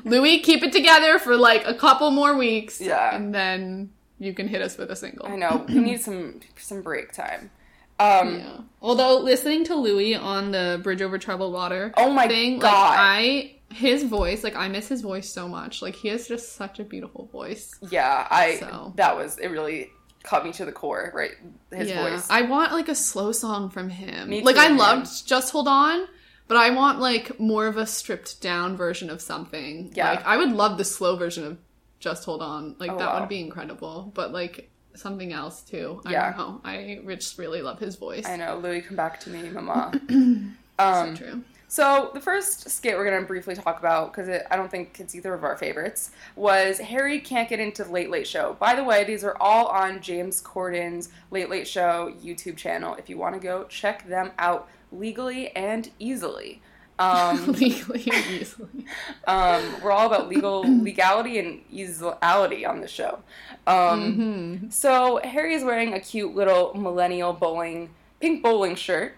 Louis, 0.03 0.39
keep 0.39 0.63
it 0.63 0.71
together 0.73 1.17
for 1.19 1.35
like 1.49 1.63
a 1.65 1.73
couple 1.73 2.11
more 2.11 2.35
weeks. 2.37 2.81
Yeah. 2.81 3.15
And 3.15 3.33
then 3.33 3.91
you 4.19 4.33
can 4.33 4.47
hit 4.47 4.61
us 4.61 4.77
with 4.77 4.89
a 4.91 4.95
single. 4.95 5.25
i 5.27 5.35
know 5.35 5.65
we 5.67 5.75
need 5.75 6.01
some 6.01 6.39
some 6.57 6.81
break 6.81 7.11
time 7.11 7.51
um 7.99 8.39
Yeah. 8.39 8.57
Although 8.81 9.19
listening 9.19 9.63
to 9.65 9.75
Louis 9.75 10.15
on 10.15 10.51
the 10.51 10.79
Bridge 10.83 11.01
Over 11.01 11.17
Troubled 11.17 11.53
Water 11.53 11.93
Oh 11.95 12.11
my 12.11 12.27
thing, 12.27 12.59
God. 12.59 12.71
like 12.71 12.97
I 12.99 13.51
his 13.73 14.03
voice, 14.03 14.43
like 14.43 14.55
I 14.55 14.67
miss 14.67 14.87
his 14.89 15.01
voice 15.01 15.29
so 15.29 15.47
much. 15.47 15.81
Like 15.81 15.95
he 15.95 16.09
has 16.09 16.27
just 16.27 16.53
such 16.55 16.79
a 16.79 16.83
beautiful 16.83 17.25
voice. 17.31 17.71
yeah 17.89 18.27
i 18.29 18.55
So. 18.57 18.93
that 18.97 19.15
was 19.15 19.37
it 19.37 19.47
really 19.47 19.89
cut 20.23 20.43
me 20.43 20.51
to 20.53 20.65
the 20.65 20.71
core 20.71 21.11
right 21.13 21.31
his 21.71 21.87
yeah. 21.89 22.01
voice 22.09 22.27
I 22.29 22.41
want 22.43 22.73
like 22.73 22.89
a 22.89 22.95
slow 22.95 23.31
song 23.31 23.69
from 23.69 23.89
him. 23.89 24.29
Me 24.29 24.41
like 24.43 24.55
too, 24.55 24.61
I 24.61 24.67
man. 24.69 24.77
loved 24.77 25.25
Just 25.27 25.51
Hold 25.53 25.67
On, 25.69 26.05
but 26.49 26.57
I 26.57 26.71
want 26.71 26.99
like 26.99 27.39
more 27.39 27.65
of 27.67 27.77
a 27.77 27.85
stripped 27.85 28.41
down 28.41 28.75
version 28.75 29.09
of 29.09 29.21
something. 29.21 29.91
Yeah. 29.95 30.09
Like 30.11 30.25
I 30.25 30.35
would 30.37 30.51
love 30.51 30.77
the 30.77 30.83
slow 30.85 31.15
version 31.15 31.45
of 31.45 31.57
Just 31.99 32.25
Hold 32.25 32.41
On. 32.41 32.75
Like 32.79 32.91
Oh, 32.91 32.97
that 32.97 33.13
wow. 33.13 33.19
would 33.19 33.29
be 33.29 33.39
incredible. 33.39 34.11
But 34.13 34.31
like 34.31 34.69
something 34.95 35.33
else 35.33 35.61
too. 35.61 36.01
I 36.05 36.11
Yeah. 36.11 36.33
don't 36.33 36.37
know. 36.37 36.61
I 36.63 37.01
just 37.15 37.37
really 37.37 37.61
love 37.61 37.79
his 37.79 37.95
voice. 37.97 38.25
i 38.25 38.35
know 38.37 38.57
louis 38.57 38.81
come 38.81 38.95
back 38.95 39.19
to 39.21 39.29
me 39.29 39.49
mama 39.49 39.91
So 40.09 40.83
um 40.83 41.15
true. 41.17 41.41
So 41.67 42.11
the 42.13 42.21
first 42.21 42.69
skit 42.69 42.95
we're 42.95 43.09
gonna 43.09 43.25
briefly 43.25 43.55
talk 43.55 43.79
about 43.79 44.13
because 44.13 44.29
I 44.51 44.55
don't 44.55 44.69
think 44.71 44.99
it's 44.99 45.15
either 45.15 45.33
of 45.33 45.43
our 45.43 45.57
favorites 45.57 46.11
was 46.35 46.77
Harry 46.77 47.19
can't 47.19 47.49
get 47.49 47.59
into 47.59 47.83
Late 47.85 48.09
Late 48.09 48.27
Show. 48.27 48.55
By 48.59 48.75
the 48.75 48.83
way, 48.83 49.03
these 49.03 49.23
are 49.23 49.35
all 49.41 49.65
on 49.67 49.99
James 50.01 50.39
Corden's 50.41 51.09
Late 51.31 51.49
Late 51.49 51.67
Show 51.67 52.13
YouTube 52.23 52.55
channel. 52.55 52.95
If 52.95 53.09
you 53.09 53.17
want 53.17 53.35
to 53.35 53.41
go 53.41 53.63
check 53.65 54.07
them 54.07 54.31
out 54.37 54.69
legally 54.91 55.49
and 55.55 55.89
easily. 55.99 56.61
Um, 56.97 57.47
Legally 57.53 58.03
and 58.13 58.25
easily. 58.41 58.85
um, 59.27 59.81
we're 59.81 59.91
all 59.91 60.07
about 60.07 60.29
legal 60.29 60.61
legality 60.83 61.39
and 61.39 61.61
easality 61.71 62.65
on 62.65 62.81
the 62.81 62.87
show. 62.87 63.19
Um, 63.67 64.55
Mm-hmm. 64.59 64.69
So 64.69 65.19
Harry 65.23 65.53
is 65.55 65.63
wearing 65.63 65.93
a 65.93 65.99
cute 65.99 66.35
little 66.35 66.73
millennial 66.75 67.33
bowling 67.33 67.89
pink 68.21 68.41
bowling 68.43 68.75
shirt. 68.75 69.15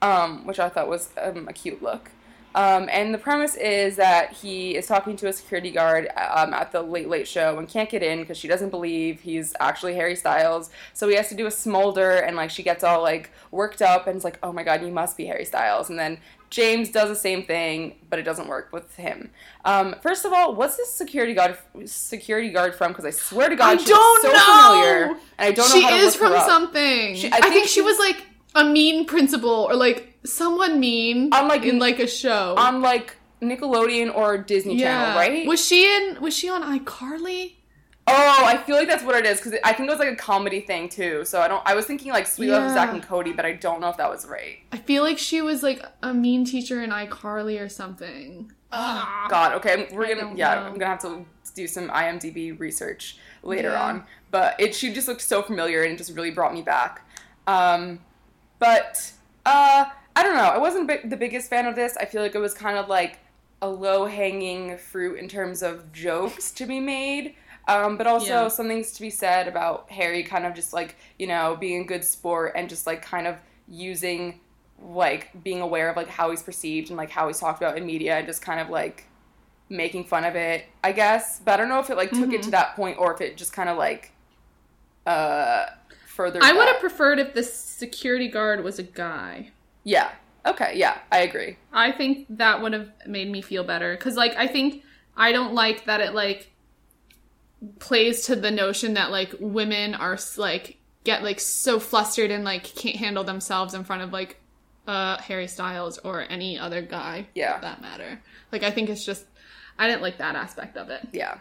um, 0.00 0.44
which 0.46 0.58
I 0.58 0.68
thought 0.68 0.88
was 0.88 1.10
um, 1.20 1.46
a 1.48 1.52
cute 1.52 1.80
look. 1.82 2.10
Um, 2.54 2.88
and 2.92 3.14
the 3.14 3.18
premise 3.18 3.54
is 3.54 3.96
that 3.96 4.32
he 4.32 4.74
is 4.76 4.86
talking 4.86 5.16
to 5.16 5.28
a 5.28 5.32
security 5.32 5.70
guard 5.70 6.08
um, 6.34 6.52
at 6.52 6.70
the 6.72 6.82
Late 6.82 7.08
Late 7.08 7.26
Show 7.26 7.58
and 7.58 7.66
can't 7.66 7.88
get 7.88 8.02
in 8.02 8.18
because 8.20 8.36
she 8.36 8.46
doesn't 8.48 8.68
believe 8.68 9.20
he's 9.22 9.54
actually 9.58 9.94
Harry 9.94 10.16
Styles. 10.16 10.68
So 10.92 11.08
he 11.08 11.14
has 11.14 11.28
to 11.30 11.34
do 11.34 11.46
a 11.46 11.50
smolder, 11.50 12.10
and 12.10 12.36
like 12.36 12.50
she 12.50 12.62
gets 12.62 12.84
all 12.84 13.00
like 13.00 13.30
worked 13.52 13.80
up 13.80 14.06
and 14.06 14.16
is 14.18 14.24
like, 14.24 14.38
"Oh 14.42 14.52
my 14.52 14.64
God, 14.64 14.82
you 14.82 14.90
must 14.92 15.16
be 15.16 15.24
Harry 15.26 15.46
Styles." 15.46 15.88
And 15.88 15.98
then 15.98 16.18
James 16.52 16.90
does 16.90 17.08
the 17.08 17.16
same 17.16 17.42
thing, 17.44 17.96
but 18.10 18.18
it 18.18 18.24
doesn't 18.24 18.46
work 18.46 18.72
with 18.72 18.94
him. 18.94 19.30
Um, 19.64 19.96
first 20.02 20.26
of 20.26 20.32
all, 20.34 20.54
what's 20.54 20.76
this 20.76 20.92
security 20.92 21.32
guard 21.32 21.56
security 21.86 22.50
guard 22.50 22.74
from? 22.74 22.92
Because 22.92 23.06
I 23.06 23.10
swear 23.10 23.48
to 23.48 23.56
God, 23.56 23.78
I 23.78 23.82
she 23.82 23.86
don't 23.86 24.22
so 24.22 24.32
know. 24.32 24.70
familiar, 24.70 25.04
and 25.38 25.48
I 25.48 25.52
don't 25.52 25.68
know 25.70 25.74
she 25.74 25.86
is 25.96 26.14
from 26.14 26.32
something. 26.40 27.16
She- 27.16 27.32
I, 27.32 27.36
I 27.36 27.40
think, 27.40 27.54
think 27.54 27.68
she 27.68 27.80
was 27.80 27.96
she's- 27.96 28.14
like 28.16 28.26
a 28.54 28.64
mean 28.64 29.06
principal 29.06 29.48
or 29.50 29.74
like 29.74 30.18
someone 30.24 30.78
mean 30.78 31.32
On, 31.32 31.48
like, 31.48 31.64
in 31.64 31.78
like 31.78 31.98
a 32.00 32.06
show. 32.06 32.54
on 32.58 32.82
like 32.82 33.16
Nickelodeon 33.40 34.14
or 34.14 34.36
Disney 34.36 34.78
Channel, 34.78 35.16
right? 35.16 35.46
Was 35.46 35.66
she 35.66 35.84
in? 35.96 36.20
Was 36.20 36.36
she 36.36 36.50
on 36.50 36.62
iCarly? 36.78 37.54
Oh, 38.08 38.44
I 38.44 38.56
feel 38.56 38.76
like 38.76 38.88
that's 38.88 39.04
what 39.04 39.14
it 39.14 39.24
is 39.24 39.38
because 39.38 39.58
I 39.62 39.72
think 39.72 39.88
it 39.88 39.90
was 39.92 40.00
like 40.00 40.12
a 40.12 40.16
comedy 40.16 40.60
thing 40.60 40.88
too. 40.88 41.24
So 41.24 41.40
I 41.40 41.46
don't. 41.48 41.62
I 41.64 41.74
was 41.74 41.86
thinking 41.86 42.12
like 42.12 42.26
Suite 42.26 42.50
Life 42.50 42.62
of 42.64 42.70
Zack 42.72 42.92
and 42.92 43.02
Cody, 43.02 43.32
but 43.32 43.44
I 43.44 43.52
don't 43.52 43.80
know 43.80 43.88
if 43.88 43.96
that 43.96 44.10
was 44.10 44.26
right. 44.26 44.58
I 44.72 44.78
feel 44.78 45.02
like 45.04 45.18
she 45.18 45.40
was 45.40 45.62
like 45.62 45.84
a 46.02 46.12
mean 46.12 46.44
teacher 46.44 46.82
in 46.82 46.90
iCarly 46.90 47.60
or 47.60 47.68
something. 47.68 48.52
Ah. 48.72 49.26
God, 49.30 49.52
okay, 49.54 49.88
we're 49.92 50.14
gonna 50.14 50.34
yeah, 50.34 50.54
know. 50.56 50.62
I'm 50.62 50.72
gonna 50.74 50.86
have 50.86 51.02
to 51.02 51.24
do 51.54 51.68
some 51.68 51.90
IMDb 51.90 52.58
research 52.58 53.18
later 53.42 53.70
Yeah. 53.70 53.82
on. 53.82 54.04
But 54.30 54.58
it 54.58 54.74
she 54.74 54.92
just 54.92 55.06
looked 55.06 55.20
so 55.20 55.42
familiar 55.42 55.82
and 55.82 55.92
it 55.92 55.98
just 55.98 56.14
really 56.16 56.30
brought 56.30 56.54
me 56.54 56.62
back. 56.62 57.06
Um, 57.46 58.00
but 58.58 59.12
uh, 59.46 59.84
I 60.16 60.22
don't 60.22 60.36
know. 60.36 60.44
I 60.44 60.58
wasn't 60.58 60.88
the 61.08 61.16
biggest 61.16 61.50
fan 61.50 61.66
of 61.66 61.76
this. 61.76 61.96
I 61.98 62.04
feel 62.06 62.22
like 62.22 62.34
it 62.34 62.38
was 62.40 62.54
kind 62.54 62.78
of 62.78 62.88
like 62.88 63.18
a 63.60 63.68
low 63.68 64.06
hanging 64.06 64.76
fruit 64.76 65.18
in 65.18 65.28
terms 65.28 65.62
of 65.62 65.92
jokes 65.92 66.50
to 66.52 66.66
be 66.66 66.80
made. 66.80 67.34
Um, 67.68 67.96
but 67.96 68.06
also 68.06 68.48
Yeah. 68.48 68.48
something's 68.48 68.92
to 68.92 69.02
be 69.02 69.10
said 69.10 69.48
about 69.48 69.90
Harry 69.90 70.22
kind 70.24 70.46
of 70.46 70.54
just 70.54 70.72
like, 70.72 70.96
you 71.18 71.26
know, 71.26 71.56
being 71.58 71.82
a 71.82 71.86
good 71.86 72.04
sport 72.04 72.52
and 72.56 72.68
just 72.68 72.86
like 72.86 73.02
kind 73.02 73.26
of 73.26 73.36
using 73.68 74.40
like 74.78 75.30
being 75.44 75.60
aware 75.60 75.88
of 75.90 75.96
like 75.96 76.08
how 76.08 76.30
he's 76.30 76.42
perceived 76.42 76.90
and 76.90 76.96
like 76.96 77.10
how 77.10 77.28
he's 77.28 77.38
talked 77.38 77.62
about 77.62 77.76
in 77.78 77.86
media 77.86 78.16
and 78.18 78.26
just 78.26 78.42
kind 78.42 78.60
of 78.60 78.68
like 78.68 79.08
making 79.68 80.04
fun 80.04 80.24
of 80.24 80.36
it, 80.36 80.66
I 80.84 80.92
guess. 80.92 81.40
But 81.44 81.54
I 81.54 81.56
don't 81.58 81.68
know 81.68 81.80
if 81.80 81.90
it 81.90 81.96
like 81.96 82.14
took 82.14 82.32
Mm-hmm. 82.32 82.34
it 82.34 82.42
to 82.44 82.50
that 82.52 82.76
point 82.76 82.98
or 82.98 83.14
if 83.14 83.20
it 83.20 83.36
just 83.36 83.52
kind 83.52 83.68
of 83.68 83.78
like 83.78 84.12
uh 85.06 85.66
further 86.06 86.42
I 86.42 86.52
would 86.52 86.68
have 86.68 86.78
preferred 86.78 87.18
if 87.20 87.32
the 87.32 87.42
security 87.42 88.28
guard 88.28 88.62
was 88.62 88.78
a 88.78 88.82
guy. 88.82 89.52
Yeah. 89.84 90.10
Okay, 90.44 90.72
yeah, 90.76 90.98
I 91.12 91.20
agree. 91.20 91.56
I 91.72 91.92
think 91.92 92.26
that 92.30 92.60
would 92.60 92.72
have 92.72 92.90
made 93.06 93.30
me 93.30 93.40
feel 93.42 93.64
better 93.64 93.94
because, 93.96 94.16
like, 94.16 94.34
I 94.36 94.46
think 94.46 94.82
I 95.16 95.32
don't 95.32 95.54
like 95.54 95.86
that 95.86 96.00
it 96.00 96.14
like 96.14 96.51
plays 97.78 98.22
to 98.26 98.36
the 98.36 98.50
notion 98.50 98.94
that 98.94 99.10
like 99.10 99.34
women 99.40 99.94
are 99.94 100.18
like 100.36 100.78
get 101.04 101.22
like 101.22 101.40
so 101.40 101.78
flustered 101.80 102.30
and 102.30 102.44
like 102.44 102.64
can't 102.64 102.96
handle 102.96 103.24
themselves 103.24 103.74
in 103.74 103.84
front 103.84 104.02
of 104.02 104.12
like 104.12 104.38
uh 104.86 105.16
Harry 105.18 105.46
Styles 105.46 105.98
or 105.98 106.22
any 106.28 106.58
other 106.58 106.82
guy 106.82 107.26
Yeah. 107.34 107.56
for 107.56 107.62
that 107.62 107.80
matter. 107.80 108.20
Like, 108.50 108.62
I 108.62 108.70
think 108.70 108.88
it's 108.90 109.04
just 109.04 109.24
I 109.78 109.86
didn't 109.88 110.02
like 110.02 110.18
that 110.18 110.34
aspect 110.34 110.76
of 110.76 110.90
it. 110.90 111.08
Yeah. 111.12 111.38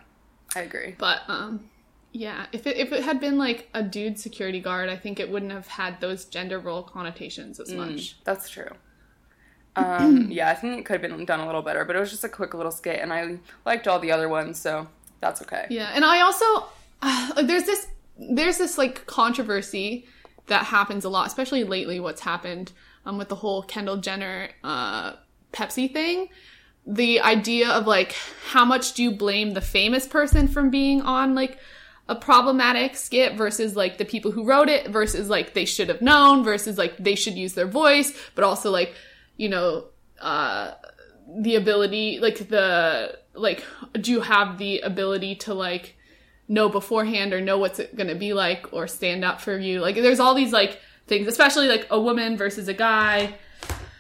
I 0.56 0.62
agree. 0.62 0.96
But 0.98 1.22
um 1.28 1.70
yeah, 2.14 2.46
if 2.52 2.68
it 2.68 2.78
if 2.78 2.92
it 2.92 3.04
had 3.04 3.20
been 3.20 3.38
like 3.38 3.70
a 3.74 3.82
dude 3.82 4.20
security 4.20 4.60
guard, 4.60 4.90
I 4.90 4.98
think 4.98 5.20
it 5.20 5.30
wouldn't 5.32 5.52
have 5.54 5.68
had 5.68 6.02
those 6.02 6.26
gender 6.26 6.60
role 6.60 6.84
connotations 6.84 7.60
as 7.60 7.72
much. 7.72 8.18
That's 8.26 8.50
true. 8.50 8.70
Um, 9.76 10.28
yeah, 10.30 10.50
I 10.50 10.54
think 10.56 10.78
it 10.78 10.86
could 10.86 11.02
have 11.02 11.10
been 11.10 11.26
done 11.26 11.40
a 11.40 11.46
little 11.46 11.62
better, 11.62 11.86
but 11.86 11.96
it 11.96 12.00
was 12.00 12.12
just 12.12 12.26
a 12.26 12.30
quick 12.30 12.54
little 12.54 12.72
skit, 12.74 13.00
and 13.00 13.14
I 13.14 13.38
liked 13.66 13.88
all 13.88 14.00
the 14.00 14.12
other 14.12 14.28
ones, 14.28 14.60
so 14.60 14.88
that's 15.22 15.42
okay. 15.44 15.68
Yeah, 15.70 15.92
and 15.94 16.04
I 16.04 16.22
also 16.22 16.46
uh, 17.02 17.42
there's 17.44 17.64
this 17.64 17.88
there's 18.18 18.58
this 18.58 18.78
like 18.78 19.06
controversy 19.06 20.06
that 20.48 20.66
happens 20.66 21.06
a 21.06 21.10
lot, 21.10 21.28
especially 21.28 21.64
lately. 21.64 22.00
What's 22.00 22.22
happened 22.22 22.74
um, 23.06 23.18
with 23.18 23.30
the 23.30 23.36
whole 23.36 23.64
Kendall 23.64 23.98
Jenner 23.98 24.50
uh, 24.64 25.14
Pepsi 25.54 25.92
thing? 25.92 26.30
The 26.86 27.22
idea 27.22 27.70
of 27.70 27.88
like 27.88 28.16
how 28.50 28.66
much 28.66 28.94
do 28.94 29.04
you 29.04 29.12
blame 29.12 29.52
the 29.52 29.62
famous 29.62 30.08
person 30.08 30.48
from 30.48 30.70
being 30.72 31.02
on 31.02 31.36
like 31.36 31.60
a 32.10 32.16
problematic 32.16 32.96
skit 32.96 33.38
versus 33.38 33.76
like 33.76 33.98
the 33.98 34.06
people 34.06 34.32
who 34.32 34.44
wrote 34.44 34.68
it 34.68 34.90
versus 34.90 35.30
like 35.30 35.54
they 35.54 35.66
should 35.66 35.88
have 35.88 36.02
known 36.02 36.44
versus 36.44 36.78
like 36.78 36.98
they 36.98 37.16
should 37.16 37.36
use 37.36 37.54
their 37.54 37.68
voice, 37.68 38.12
but 38.36 38.44
also 38.44 38.72
like 38.72 38.94
you 39.38 39.48
know 39.48 39.86
uh 40.20 40.74
the 41.40 41.56
ability 41.56 42.20
like 42.20 42.50
the 42.50 43.18
like 43.34 43.64
do 44.00 44.12
you 44.12 44.22
have 44.22 44.58
the 44.58 44.80
ability 44.80 45.36
to 45.36 45.54
like 45.54 45.96
know 46.48 46.70
beforehand 46.70 47.34
or 47.34 47.42
know 47.42 47.58
what's 47.58 47.80
it 47.80 47.96
going 47.96 48.10
to 48.10 48.16
be 48.16 48.34
like 48.34 48.72
or 48.74 48.88
stand 48.88 49.24
up 49.24 49.40
for 49.40 49.58
you? 49.58 49.80
Like 49.80 49.96
there's 49.96 50.20
all 50.20 50.34
these 50.34 50.52
like 50.52 50.80
things 51.08 51.28
especially 51.28 51.68
like 51.68 51.88
a 51.90 52.00
woman 52.00 52.38
versus 52.38 52.68
a 52.68 52.74
guy 52.74 53.36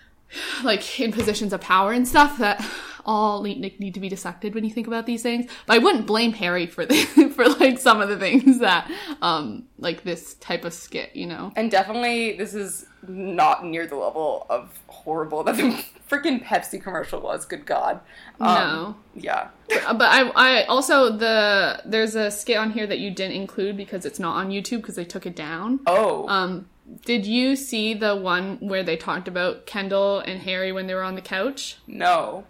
like 0.64 1.00
in 1.00 1.12
positions 1.12 1.54
of 1.54 1.62
power 1.62 1.92
and 1.92 2.08
stuff 2.08 2.38
that 2.38 2.64
all 3.06 3.42
need, 3.42 3.80
need 3.80 3.96
to 3.96 4.00
be 4.00 4.10
dissected 4.10 4.54
when 4.54 4.64
you 4.64 4.70
think 4.70 4.86
about 4.86 5.06
these 5.06 5.24
things. 5.24 5.50
But 5.66 5.76
i 5.76 5.78
wouldn't 5.80 6.06
blame 6.06 6.34
harry 6.34 6.68
for 6.68 6.86
the 6.86 6.96
for 7.36 7.48
like 7.48 7.80
some 7.80 8.02
of 8.02 8.10
the 8.10 8.18
things 8.18 8.60
that 8.60 8.92
um 9.22 9.68
like 9.80 10.04
this 10.04 10.36
type 10.36 10.66
of 10.66 10.74
skit 10.74 11.16
you 11.16 11.26
know? 11.26 11.52
And 11.56 11.72
definitely, 11.72 12.38
this 12.38 12.54
is 12.54 12.86
not 13.08 13.66
near 13.66 13.88
the 13.88 13.95
level 13.95 14.45
of 14.49 14.80
horrible 14.88 15.43
that 15.43 15.58
the 15.58 15.84
freaking 16.10 16.43
Pepsi 16.43 16.82
commercial 16.82 17.20
was. 17.22 17.45
Good 17.45 17.66
God. 17.66 17.99
Um, 18.39 18.56
no 18.56 18.95
Yeah. 19.16 19.47
Uh, 19.86 19.93
but 19.93 20.10
I, 20.10 20.30
I 20.36 20.64
also 20.66 21.16
the 21.16 21.82
there's 21.86 22.16
a 22.16 22.30
skit 22.30 22.58
on 22.58 22.72
here 22.72 22.86
that 22.88 22.99
you 22.99 23.12
didn't 23.12 23.36
include 23.36 23.78
because 23.78 24.06
it's 24.06 24.20
not 24.20 24.36
on 24.36 24.49
YouTube 24.49 24.78
because 24.78 24.95
they 24.95 25.06
took 25.06 25.26
it 25.26 25.36
down. 25.36 25.80
Oh. 25.88 26.28
Um, 26.28 26.68
did 27.06 27.26
you 27.26 27.56
see 27.56 27.93
the 27.93 28.16
one 28.16 28.58
where 28.60 28.84
they 28.84 28.97
talked 28.97 29.28
about 29.28 29.66
Kendall 29.66 30.20
and 30.20 30.41
Harry 30.41 30.72
when 30.72 30.88
they 30.88 30.93
were 30.93 31.04
on 31.04 31.16
the 31.16 31.22
couch? 31.22 31.78
no. 31.88 32.45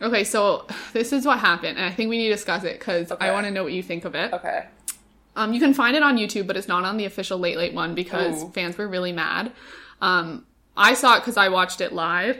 Okay, 0.00 0.24
so 0.24 0.66
this 0.92 1.12
is 1.12 1.24
what 1.24 1.38
happened, 1.38 1.78
and 1.78 1.86
I 1.86 1.92
think 1.92 2.10
we 2.10 2.18
need 2.18 2.28
to 2.28 2.34
discuss 2.34 2.64
it 2.64 2.78
because 2.80 3.12
Okay. 3.12 3.28
I 3.28 3.30
want 3.32 3.46
to 3.46 3.52
know 3.52 3.62
what 3.62 3.72
you 3.72 3.84
think 3.84 4.04
of 4.04 4.16
it. 4.16 4.32
Okay. 4.32 4.66
Um, 5.34 5.52
you 5.52 5.60
can 5.60 5.74
find 5.74 5.96
it 5.96 6.02
on 6.02 6.18
YouTube, 6.18 6.46
but 6.46 6.56
it's 6.56 6.68
not 6.68 6.84
on 6.84 6.96
the 6.96 7.04
official 7.04 7.38
Late 7.38 7.56
Late 7.56 7.74
one 7.74 7.94
because 7.94 8.42
Ooh. 8.42 8.50
fans 8.50 8.76
were 8.76 8.88
really 8.88 9.12
mad. 9.12 9.52
Um, 10.00 10.44
I 10.76 10.94
saw 10.94 11.16
it 11.16 11.20
because 11.20 11.36
I 11.36 11.48
watched 11.48 11.80
it 11.80 11.92
live. 11.92 12.38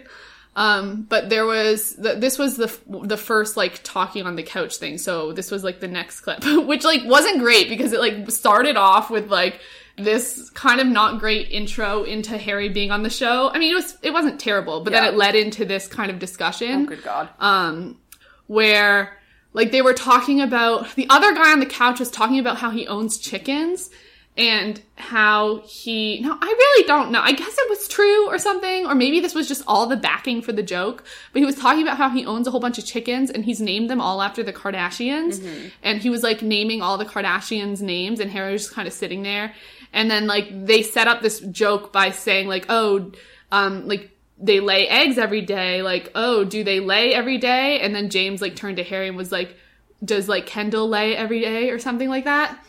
Um, 0.55 1.07
but 1.09 1.31
there 1.31 1.47
was 1.47 1.95
the, 1.97 2.15
this 2.15 2.39
was 2.39 2.59
the 2.59 2.71
the 2.89 3.17
first 3.17 3.57
like 3.57 3.81
talking 3.83 4.27
on 4.27 4.37
the 4.37 4.43
couch 4.43 4.77
thing. 4.77 4.99
So 4.99 5.33
this 5.33 5.51
was 5.51 5.65
like 5.65 5.81
the 5.81 5.89
next 5.89 6.21
clip, 6.21 6.45
which 6.67 6.85
like 6.85 7.03
wasn't 7.05 7.39
great 7.39 7.69
because 7.71 7.93
it 7.93 8.01
like 8.01 8.31
started 8.31 8.77
off 8.77 9.11
with 9.11 9.31
like 9.31 9.61
this 9.97 10.51
kind 10.51 10.81
of 10.81 10.87
not 10.87 11.21
great 11.21 11.51
intro 11.51 12.03
into 12.03 12.37
Harry 12.37 12.69
being 12.69 12.91
on 12.91 13.03
the 13.03 13.11
show. 13.11 13.51
I 13.51 13.59
mean, 13.59 13.73
it 13.73 13.75
was 13.75 13.97
it 14.03 14.13
wasn't 14.13 14.39
terrible, 14.41 14.83
but 14.85 14.93
then 14.93 15.05
it 15.05 15.15
led 15.15 15.35
into 15.35 15.65
this 15.65 15.87
kind 15.89 16.11
of 16.11 16.19
discussion 16.19 16.83
Oh, 16.83 16.87
good 16.87 17.03
God. 17.03 17.31
um, 17.41 17.99
where 18.47 19.17
like 19.53 19.71
they 19.71 19.83
were 19.83 19.95
talking 19.95 20.41
about 20.41 20.95
the 20.95 21.07
other 21.11 21.33
guy 21.35 21.53
on 21.53 21.61
the 21.61 21.67
couch 21.67 22.01
was 22.01 22.11
talking 22.11 22.39
about 22.39 22.59
how 22.59 22.71
he 22.71 22.87
owns 22.87 23.19
chickens 23.19 23.91
and 24.35 24.81
how 24.95 25.59
he 25.67 26.21
no 26.21 26.39
i 26.41 26.47
really 26.47 26.87
don't 26.87 27.11
know. 27.13 27.21
I 27.21 27.33
guess 27.33 27.55
it 27.59 27.69
was 27.69 27.87
true 27.87 28.29
or 28.29 28.39
something 28.39 28.87
or 28.87 28.95
maybe 28.95 29.21
this 29.21 29.35
was 29.35 29.47
just 29.47 29.63
all 29.67 29.87
the 29.87 29.97
backing 29.97 30.41
for 30.41 30.53
the 30.53 30.63
joke 30.63 31.05
but 31.33 31.41
he 31.41 31.45
was 31.45 31.55
talking 31.57 31.83
about 31.83 31.99
how 31.99 32.09
he 32.09 32.25
owns 32.25 32.47
a 32.47 32.51
whole 32.51 32.61
bunch 32.61 32.79
of 32.79 32.87
chickens 32.87 33.29
and 33.31 33.45
he's 33.45 33.61
named 33.61 33.91
them 33.91 34.01
all 34.01 34.23
after 34.23 34.43
the 34.43 34.53
kardashians. 34.53 35.43
And 35.83 36.01
he 36.01 36.09
was 36.09 36.23
like 36.23 36.41
naming 36.41 36.81
all 36.81 36.97
the 36.97 37.05
kardashians 37.05 37.83
names 37.83 38.21
and 38.21 38.31
harry 38.31 38.53
was 38.55 38.63
just 38.63 38.75
kind 38.75 38.89
of 38.89 38.95
sitting 38.95 39.23
there. 39.23 39.53
And 39.93 40.11
then 40.11 40.27
like 40.27 40.49
they 40.67 40.83
set 40.83 41.09
up 41.09 41.21
this 41.21 41.41
joke 41.41 41.93
by 41.93 42.11
saying 42.11 42.49
like 42.49 42.65
oh 42.71 43.13
um 43.51 43.87
like 43.87 44.17
they 44.43 44.59
lay 44.59 44.89
eggs 44.89 45.17
every 45.19 45.41
day 45.41 45.83
like 45.83 46.11
oh 46.15 46.45
do 46.45 46.65
they 46.65 46.81
lay 46.81 47.15
every 47.15 47.39
day? 47.39 47.81
And 47.81 47.95
then 47.95 48.11
james 48.11 48.43
like 48.43 48.57
turned 48.57 48.77
to 48.77 48.85
harry 48.85 49.09
and 49.09 49.17
was 49.17 49.33
like 49.33 49.57
does 50.05 50.29
like 50.29 50.47
kendall 50.47 50.89
lay 50.89 51.17
every 51.17 51.41
day 51.41 51.71
or 51.71 51.79
something 51.79 52.09
like 52.09 52.25
that? 52.25 52.63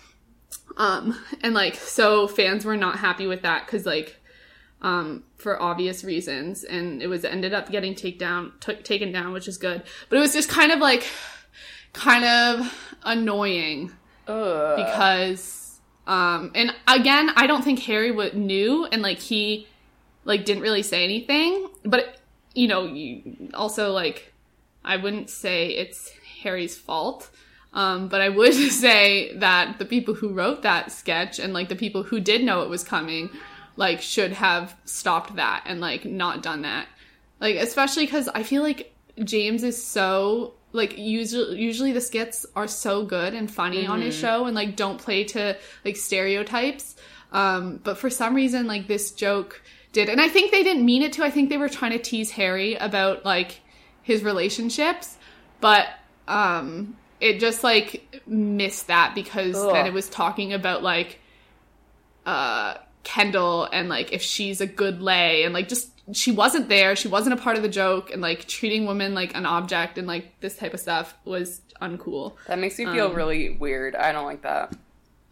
Um 0.78 1.19
and 1.41 1.53
like 1.53 1.76
so 1.76 2.28
fans 2.28 2.63
were 2.63 2.78
not 2.78 2.99
happy 2.99 3.26
with 3.28 3.41
that 3.41 3.65
because 3.65 3.86
like 3.86 4.21
um 4.82 5.24
for 5.38 5.61
obvious 5.61 6.03
reasons. 6.03 6.63
And 6.63 7.01
it 7.01 7.07
was 7.07 7.26
ended 7.26 7.53
up 7.53 7.69
getting 7.71 7.95
take 7.95 8.19
down 8.19 8.53
t- 8.59 8.76
taken 8.76 9.11
down 9.11 9.34
which 9.34 9.47
is 9.47 9.57
good. 9.57 9.82
But 10.09 10.17
it 10.17 10.19
was 10.19 10.34
just 10.34 10.49
kind 10.49 10.71
of 10.71 10.80
like 10.80 11.05
kind 11.93 12.24
of 12.24 12.97
annoying 13.03 13.91
Ugh. 14.28 14.78
because 14.78 15.80
um 16.07 16.51
and 16.55 16.74
again 16.88 17.30
i 17.36 17.45
don't 17.45 17.63
think 17.63 17.80
harry 17.80 18.11
would 18.11 18.36
knew. 18.36 18.86
And 18.86 19.01
like 19.01 19.19
he 19.19 19.67
like 20.26 20.45
didn't 20.45 20.63
really 20.63 20.84
say 20.84 21.03
anything 21.03 21.67
but 21.84 22.17
you 22.53 22.67
know 22.67 22.86
you 22.86 23.49
also 23.53 23.91
like 23.91 24.34
i 24.84 24.95
wouldn't 24.95 25.30
say 25.30 25.69
it's 25.69 26.11
harry's 26.41 26.78
fault 26.78 27.30
um 27.74 28.07
but 28.07 28.21
i 28.21 28.30
would 28.30 28.53
say 28.71 29.36
that 29.38 29.80
the 29.80 29.86
people 29.86 30.13
who 30.13 30.30
wrote 30.30 30.61
that 30.61 30.91
sketch 30.91 31.39
and 31.39 31.53
like 31.53 31.69
the 31.69 31.76
people 31.76 32.03
who 32.03 32.19
did 32.19 32.43
know 32.43 32.61
it 32.61 32.69
was 32.69 32.84
coming 32.84 33.30
like 33.76 34.01
should 34.01 34.34
have 34.34 34.76
stopped 34.86 35.36
that 35.36 35.63
and 35.65 35.80
like 35.82 36.05
not 36.05 36.43
done 36.43 36.61
that. 36.61 36.88
Like 37.39 37.55
especially 37.55 38.07
cuz 38.07 38.28
I 38.28 38.43
feel 38.43 38.63
like 38.63 38.93
James 39.24 39.63
is 39.63 39.84
so 39.84 40.53
like 40.71 40.97
usually 40.97 41.59
usually 41.59 41.91
the 41.91 42.01
skits 42.01 42.45
are 42.55 42.67
so 42.67 43.03
good 43.03 43.34
and 43.34 43.51
funny 43.51 43.86
on 43.86 44.01
his 44.01 44.15
show 44.15 44.45
and 44.45 44.55
like 44.55 44.76
don't 44.76 44.97
play 44.97 45.24
to 45.26 45.57
like 45.84 45.97
stereotypes. 45.97 46.95
Um 47.32 47.80
but 47.84 47.97
for 47.97 48.09
some 48.09 48.36
reason 48.36 48.67
like 48.67 48.88
this 48.88 49.11
joke 49.11 49.61
did 49.94 50.10
and 50.10 50.20
I 50.20 50.28
think 50.28 50.52
they 50.52 50.64
didn't 50.64 50.86
mean 50.86 51.02
it 51.02 51.14
to. 51.14 51.24
I 51.24 51.30
think 51.30 51.50
they 51.50 51.58
were 51.58 51.70
trying 51.70 51.91
to 51.91 52.00
tease 52.00 52.32
Harry 52.32 52.76
about 52.76 53.24
like 53.24 53.62
his 54.02 54.24
relationships, 54.24 55.18
but 55.62 55.88
um 56.28 56.98
it 57.22 57.39
just 57.39 57.64
like 57.64 58.22
missed 58.28 58.88
that 58.88 59.16
because 59.16 59.56
Ugh. 59.56 59.72
then 59.74 59.86
it 59.86 59.94
was 59.94 60.10
talking 60.10 60.52
about 60.52 60.84
like 60.84 61.20
uh 62.26 62.76
Kendall 63.04 63.68
and 63.72 63.89
like 63.89 64.12
if 64.14 64.22
she's 64.22 64.62
a 64.62 64.68
good 64.68 65.02
lay 65.02 65.44
and 65.44 65.54
like 65.54 65.68
just 65.68 65.89
she 66.12 66.32
wasn't 66.32 66.68
there, 66.68 66.96
she 66.96 67.08
wasn't 67.08 67.38
a 67.38 67.41
part 67.41 67.56
of 67.56 67.64
the 67.64 67.70
joke 67.70 68.12
and 68.12 68.22
like 68.22 68.46
treating 68.48 68.86
women 68.86 69.14
like 69.14 69.36
an 69.36 69.46
object 69.46 69.98
and 69.98 70.08
like 70.08 70.39
this 70.41 70.58
type 70.58 70.74
of 70.74 70.80
stuff 70.80 71.14
was 71.24 71.62
uncool. 71.82 72.34
That 72.48 72.60
makes 72.60 72.78
me 72.78 72.86
feel 72.86 73.08
Um, 73.08 73.16
really 73.16 73.52
weird. 73.52 73.96
I 73.96 74.12
don't 74.12 74.26
like 74.26 74.41
that. 74.41 74.74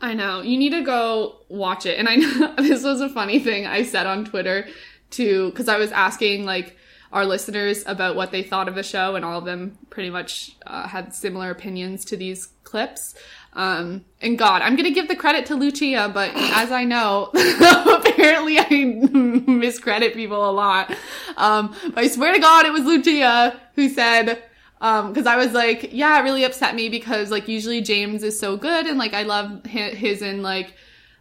I 0.01 0.15
know. 0.15 0.41
You 0.41 0.57
need 0.57 0.71
to 0.71 0.81
go 0.81 1.37
watch 1.47 1.85
it. 1.85 1.99
And 1.99 2.09
I 2.09 2.15
know 2.15 2.55
this 2.57 2.83
was 2.83 3.01
a 3.01 3.09
funny 3.09 3.39
thing 3.39 3.67
I 3.67 3.83
said 3.83 4.07
on 4.07 4.25
Twitter 4.25 4.67
to 5.11 5.49
because 5.51 5.69
I 5.69 5.77
was 5.77 5.91
asking 5.91 6.45
like 6.45 6.77
our 7.11 7.25
listeners 7.25 7.83
about 7.85 8.15
what 8.15 8.31
they 8.31 8.41
thought 8.41 8.67
of 8.67 8.75
the 8.75 8.83
show, 8.83 9.15
and 9.15 9.25
all 9.25 9.37
of 9.37 9.45
them 9.45 9.77
pretty 9.89 10.09
much 10.09 10.55
uh, 10.65 10.87
had 10.87 11.13
similar 11.13 11.51
opinions 11.51 12.05
to 12.05 12.17
these 12.17 12.47
clips. 12.63 13.15
Um, 13.53 14.05
and 14.21 14.39
God, 14.39 14.61
I'm 14.61 14.77
gonna 14.77 14.91
give 14.91 15.09
the 15.09 15.15
credit 15.15 15.45
to 15.47 15.55
Lucia, 15.55 16.09
but 16.13 16.31
as 16.33 16.71
I 16.71 16.85
know, 16.85 17.29
apparently 17.33 18.59
I 18.59 18.67
miscredit 19.45 20.13
people 20.13 20.49
a 20.49 20.53
lot. 20.53 20.95
Um, 21.35 21.75
I 21.95 22.07
swear 22.07 22.33
to 22.33 22.39
God, 22.39 22.65
it 22.65 22.71
was 22.71 22.85
Lucia 22.85 23.59
who 23.75 23.89
said, 23.89 24.41
um, 24.81 25.13
cause 25.13 25.27
I 25.27 25.37
was 25.37 25.53
like, 25.53 25.93
yeah, 25.93 26.19
it 26.19 26.23
really 26.23 26.43
upset 26.43 26.75
me 26.75 26.89
because 26.89 27.29
like 27.29 27.47
usually 27.47 27.81
James 27.81 28.23
is 28.23 28.37
so 28.37 28.57
good 28.57 28.87
and 28.87 28.97
like 28.97 29.13
I 29.13 29.23
love 29.23 29.63
his 29.65 30.21
and 30.21 30.41
like, 30.43 30.73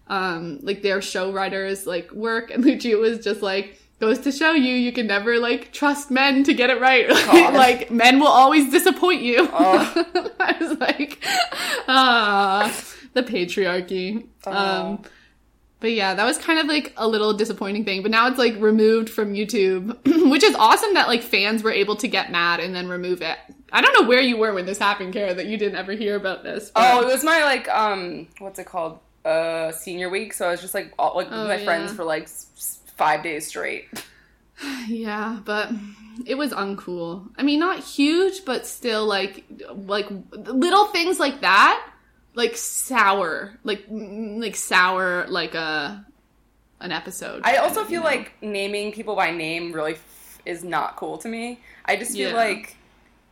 um, 0.08 0.58
like 0.62 0.82
their 0.82 1.00
show 1.02 1.30
writers 1.30 1.86
like 1.86 2.11
work 2.11 2.50
and 2.50 2.64
Lucia 2.64 2.96
was 2.96 3.22
just 3.22 3.42
like, 3.42 3.78
goes 4.00 4.18
to 4.20 4.32
show 4.32 4.52
you, 4.52 4.74
you 4.74 4.92
can 4.92 5.06
never 5.06 5.38
like 5.38 5.72
trust 5.72 6.11
men 6.11 6.42
to 6.44 6.54
get 6.54 6.70
it 6.70 6.80
right. 6.80 7.06
Like 7.61 7.90
men 7.90 8.18
will 8.18 8.28
always 8.28 8.70
disappoint 8.70 9.20
you. 9.20 9.46
Oh. 9.52 10.32
I 10.40 10.56
was 10.58 10.78
like, 10.78 11.22
ah, 11.86 12.74
the 13.12 13.22
patriarchy. 13.22 14.26
Oh. 14.46 14.52
Um, 14.52 15.02
but 15.80 15.92
yeah, 15.92 16.14
that 16.14 16.24
was 16.24 16.38
kind 16.38 16.58
of 16.58 16.66
like 16.66 16.92
a 16.96 17.08
little 17.08 17.32
disappointing 17.32 17.84
thing. 17.84 18.02
But 18.02 18.10
now 18.10 18.28
it's 18.28 18.38
like 18.38 18.54
removed 18.60 19.08
from 19.10 19.32
YouTube, 19.34 19.96
which 20.30 20.42
is 20.44 20.54
awesome 20.56 20.94
that 20.94 21.08
like 21.08 21.22
fans 21.22 21.62
were 21.62 21.72
able 21.72 21.96
to 21.96 22.06
get 22.08 22.30
mad 22.30 22.60
and 22.60 22.74
then 22.74 22.88
remove 22.88 23.22
it. 23.22 23.38
I 23.72 23.80
don't 23.80 23.92
know 24.00 24.08
where 24.08 24.20
you 24.20 24.36
were 24.36 24.52
when 24.52 24.66
this 24.66 24.78
happened, 24.78 25.12
Kara, 25.12 25.32
that 25.34 25.46
you 25.46 25.56
didn't 25.56 25.76
ever 25.78 25.92
hear 25.92 26.16
about 26.16 26.42
this. 26.42 26.70
but- 26.74 26.82
Oh, 26.94 27.00
it 27.02 27.06
was 27.12 27.24
my 27.24 27.42
like 27.44 27.68
um, 27.68 28.28
what's 28.38 28.58
it 28.58 28.66
called? 28.66 28.98
Uh, 29.24 29.70
senior 29.72 30.08
week. 30.08 30.32
So 30.32 30.46
I 30.48 30.50
was 30.52 30.60
just 30.62 30.72
like 30.74 30.92
all, 30.98 31.14
like 31.16 31.28
Oh, 31.30 31.40
with 31.40 31.48
my 31.48 31.56
yeah. 31.56 31.64
friends 31.64 31.92
for 31.92 32.04
like 32.04 32.28
five 32.96 33.22
days 33.22 33.46
straight. 33.46 33.86
Yeah, 34.88 35.38
but 35.44 35.70
it 36.26 36.34
was 36.34 36.52
uncool. 36.52 37.30
I 37.38 37.42
mean, 37.42 37.60
not 37.60 37.78
huge, 37.82 38.44
but 38.44 38.66
still 38.66 39.06
like 39.06 39.44
like 39.74 40.06
little 40.34 40.84
things 40.86 41.18
like 41.18 41.40
that, 41.40 41.82
like 42.34 42.56
sour, 42.56 43.58
like 43.64 43.84
like 43.90 44.56
sour 44.56 45.26
like 45.28 45.54
a 45.54 46.04
an 46.80 46.92
episode. 46.92 47.42
I 47.44 47.56
also 47.56 47.84
feel 47.84 48.00
know? 48.00 48.06
like 48.06 48.32
naming 48.42 48.92
people 48.92 49.14
by 49.14 49.30
name 49.30 49.72
really 49.72 49.92
f- 49.94 50.40
is 50.46 50.64
not 50.64 50.96
cool 50.96 51.18
to 51.18 51.28
me. 51.28 51.60
I 51.84 51.96
just 51.96 52.12
feel 52.12 52.30
Yeah. 52.30 52.36
like 52.36 52.76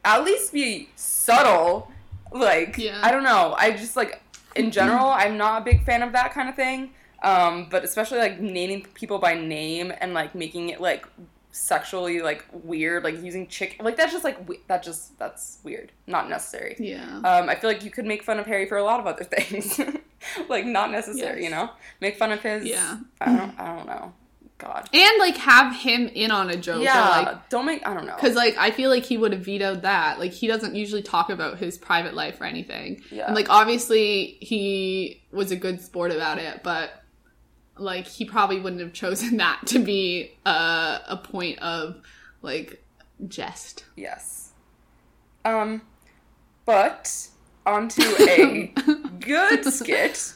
at 0.05 0.25
least 0.25 0.53
be 0.53 0.89
subtle. 0.97 1.91
Like 2.33 2.77
Yeah. 2.77 3.01
I 3.03 3.11
don't 3.11 3.23
know. 3.25 3.55
I 3.59 3.71
just 3.71 3.97
like 3.97 4.23
in 4.55 4.71
general, 4.71 5.07
I'm 5.09 5.37
not 5.37 5.63
a 5.63 5.65
big 5.65 5.85
fan 5.85 6.03
of 6.03 6.13
that 6.13 6.33
kind 6.33 6.49
of 6.49 6.57
thing. 6.57 6.91
Um, 7.23 7.69
but 7.71 7.85
especially 7.85 8.19
like 8.19 8.39
naming 8.41 8.83
people 8.95 9.19
by 9.19 9.35
name 9.35 9.93
and 10.01 10.15
like 10.15 10.35
making 10.35 10.69
it 10.69 10.81
like 10.81 11.07
sexually 11.51 12.21
like 12.21 12.45
weird, 12.53 13.05
like 13.05 13.23
using 13.23 13.47
chick 13.49 13.77
like 13.83 13.97
that's 13.97 14.13
just 14.13 14.25
like 14.25 14.49
we- 14.49 14.61
that 14.69 14.83
just 14.83 15.19
that's 15.19 15.59
weird, 15.65 15.93
not 16.07 16.29
necessary. 16.29 16.77
yeah. 16.79 17.17
Um, 17.19 17.49
I 17.49 17.55
feel 17.55 17.71
like 17.71 17.85
you 17.85 17.91
could 17.91 18.05
make 18.07 18.23
fun 18.23 18.39
of 18.39 18.47
Harry 18.47 18.67
for 18.67 18.77
a 18.77 18.85
lot 18.85 19.01
of 19.01 19.07
other 19.07 19.25
things, 19.37 19.81
like 20.49 20.65
not 20.67 20.91
necessary, 20.91 21.45
you 21.45 21.51
know. 21.51 21.71
Make 22.01 22.17
fun 22.17 22.33
of 22.33 22.43
his. 22.43 22.65
Yeah. 22.65 22.99
I 23.21 23.37
don't. 23.37 23.61
I 23.61 23.77
don't 23.77 23.87
know. 23.87 24.13
God. 24.59 24.89
and 24.93 25.19
like 25.21 25.37
have 25.37 25.73
him 25.77 26.09
in 26.09 26.33
on 26.33 26.51
a 26.51 26.57
joke. 26.57 26.83
Yeah. 26.83 27.21
Or, 27.21 27.23
like 27.27 27.49
don't 27.49 27.65
make. 27.65 27.87
I 27.87 27.95
don't 27.95 28.07
know. 28.07 28.15
Because 28.17 28.35
like 28.35 28.57
I 28.59 28.73
feel 28.73 28.91
like 28.91 29.05
he 29.05 29.17
would 29.17 29.33
have 29.33 29.43
vetoed 29.43 29.83
that. 29.83 30.19
Like 30.19 30.33
he 30.33 30.49
doesn't 30.49 30.75
usually 30.75 31.03
talk 31.03 31.31
about 31.31 31.59
his 31.59 31.79
private 31.79 32.15
life 32.15 32.41
or 32.41 32.45
anything. 32.45 33.01
Yeah. 33.13 33.27
And 33.27 33.37
like 33.37 33.49
obviously 33.51 34.37
he 34.41 35.23
was 35.31 35.53
a 35.53 35.57
good 35.57 35.81
sport 35.81 36.11
about 36.11 36.39
it, 36.39 36.65
but 36.65 36.98
like 37.79 38.07
he 38.07 38.25
probably 38.25 38.61
wouldn't 38.61 38.81
have 38.81 38.93
chosen 38.93 39.37
that 39.39 39.61
to 39.67 39.79
be 39.79 40.33
a 40.45 41.01
a 41.09 41.21
point 41.23 41.59
of 41.61 41.97
like 42.43 42.85
jest. 43.27 43.85
Yes. 43.97 44.53
Um, 45.45 45.83
but 46.67 47.29
onto 47.65 48.03
a 48.03 48.73
good 49.21 49.65
skit. 49.65 50.35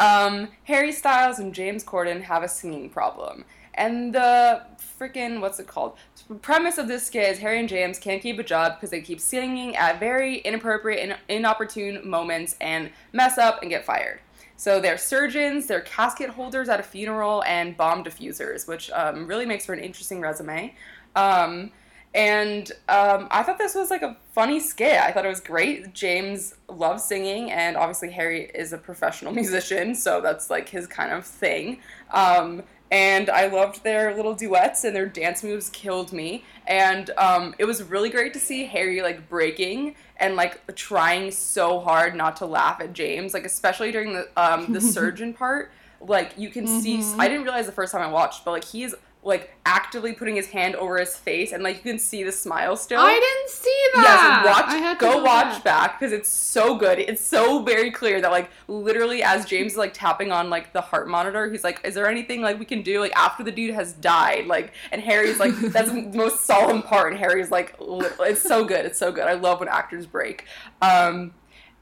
Um, 0.00 0.48
Harry 0.64 0.92
Styles 0.92 1.38
and 1.38 1.52
James 1.52 1.82
Corden 1.82 2.22
have 2.22 2.42
a 2.42 2.48
singing 2.48 2.88
problem. 2.88 3.44
And 3.74 4.12
the 4.12 4.62
freaking, 4.98 5.40
what's 5.40 5.60
it 5.60 5.68
called? 5.68 5.96
The 6.28 6.34
premise 6.34 6.78
of 6.78 6.88
this 6.88 7.06
skit 7.06 7.30
is 7.30 7.38
Harry 7.38 7.60
and 7.60 7.68
James 7.68 7.98
can't 7.98 8.20
keep 8.20 8.38
a 8.38 8.42
job 8.42 8.74
because 8.74 8.90
they 8.90 9.00
keep 9.00 9.20
singing 9.20 9.76
at 9.76 10.00
very 10.00 10.38
inappropriate 10.38 11.00
and 11.00 11.16
inopportune 11.28 12.08
moments 12.08 12.56
and 12.60 12.90
mess 13.12 13.38
up 13.38 13.62
and 13.62 13.70
get 13.70 13.84
fired. 13.84 14.20
So 14.58 14.80
they're 14.80 14.98
surgeons, 14.98 15.68
they're 15.68 15.82
casket 15.82 16.30
holders 16.30 16.68
at 16.68 16.80
a 16.80 16.82
funeral, 16.82 17.44
and 17.44 17.76
bomb 17.76 18.02
diffusers, 18.02 18.66
which 18.66 18.90
um, 18.90 19.28
really 19.28 19.46
makes 19.46 19.64
for 19.64 19.72
an 19.72 19.78
interesting 19.78 20.20
resume. 20.20 20.74
Um, 21.14 21.70
and 22.12 22.72
um, 22.88 23.28
I 23.30 23.44
thought 23.44 23.58
this 23.58 23.76
was 23.76 23.88
like 23.88 24.02
a 24.02 24.16
funny 24.32 24.58
skit. 24.58 25.00
I 25.00 25.12
thought 25.12 25.24
it 25.24 25.28
was 25.28 25.40
great. 25.40 25.94
James 25.94 26.56
loves 26.68 27.04
singing, 27.04 27.52
and 27.52 27.76
obviously 27.76 28.10
Harry 28.10 28.50
is 28.52 28.72
a 28.72 28.78
professional 28.78 29.32
musician, 29.42 29.94
so 29.94 30.20
that's 30.20 30.50
like 30.50 30.68
his 30.68 30.88
kind 30.88 31.12
of 31.12 31.24
thing. 31.24 31.78
Um, 32.10 32.64
and 32.90 33.28
I 33.28 33.46
loved 33.48 33.84
their 33.84 34.14
little 34.14 34.34
duets 34.34 34.84
and 34.84 34.96
their 34.96 35.06
dance 35.06 35.42
moves 35.42 35.68
killed 35.70 36.12
me. 36.12 36.44
And 36.66 37.10
um, 37.18 37.54
it 37.58 37.64
was 37.64 37.82
really 37.82 38.08
great 38.08 38.32
to 38.34 38.40
see 38.40 38.64
Harry 38.64 39.02
like 39.02 39.28
breaking 39.28 39.94
and 40.16 40.36
like 40.36 40.74
trying 40.74 41.30
so 41.30 41.80
hard 41.80 42.14
not 42.14 42.36
to 42.36 42.46
laugh 42.46 42.80
at 42.80 42.92
James, 42.92 43.34
like 43.34 43.44
especially 43.44 43.92
during 43.92 44.14
the 44.14 44.28
um, 44.36 44.72
the 44.72 44.80
surgeon 44.80 45.34
part. 45.34 45.70
Like 46.00 46.32
you 46.38 46.48
can 46.48 46.66
see, 46.66 47.02
I 47.18 47.28
didn't 47.28 47.42
realize 47.42 47.66
the 47.66 47.72
first 47.72 47.92
time 47.92 48.02
I 48.02 48.10
watched, 48.10 48.44
but 48.44 48.52
like 48.52 48.64
he's 48.64 48.94
like 49.24 49.52
actively 49.66 50.12
putting 50.12 50.36
his 50.36 50.46
hand 50.46 50.74
over 50.76 50.96
his 50.98 51.16
face, 51.16 51.52
and 51.52 51.62
like 51.62 51.76
you 51.76 51.82
can 51.82 51.98
see 51.98 52.22
the 52.22 52.32
smile 52.32 52.76
still. 52.76 53.00
I 53.00 53.12
didn't 53.12 53.50
see 53.50 53.84
Yes, 53.94 54.04
that. 54.04 54.42
watch. 54.46 54.78
Had 54.78 54.98
to 54.98 55.04
go, 55.04 55.22
watch 55.22 55.54
back. 55.56 55.64
back 55.64 55.98
because 56.00 56.12
it's 56.12 56.28
so 56.28 56.76
good. 56.76 56.98
It's 56.98 57.20
so 57.20 57.62
very 57.62 57.90
clear 57.90 58.20
that 58.20 58.30
like 58.30 58.48
literally 58.68 59.22
as 59.22 59.44
James 59.44 59.72
is 59.72 59.78
like 59.78 59.92
tapping 59.92 60.30
on 60.30 60.50
like 60.50 60.72
the 60.72 60.80
heart 60.80 61.08
monitor, 61.08 61.50
he's 61.50 61.64
like, 61.64 61.80
"Is 61.84 61.94
there 61.94 62.08
anything 62.08 62.40
like 62.42 62.58
we 62.58 62.64
can 62.64 62.82
do 62.82 63.00
like 63.00 63.12
after 63.16 63.42
the 63.42 63.52
dude 63.52 63.74
has 63.74 63.92
died?" 63.94 64.46
Like, 64.46 64.72
and 64.92 65.02
Harry's 65.02 65.38
like, 65.40 65.54
"That's 65.60 65.90
the 65.90 66.02
most 66.14 66.44
solemn 66.46 66.82
part," 66.82 67.10
and 67.12 67.18
Harry's 67.20 67.50
like, 67.50 67.74
"It's 67.80 68.40
so 68.42 68.64
good. 68.64 68.86
It's 68.86 68.98
so 68.98 69.10
good. 69.12 69.24
I 69.24 69.34
love 69.34 69.60
when 69.60 69.68
actors 69.68 70.06
break." 70.06 70.44
Um, 70.80 71.34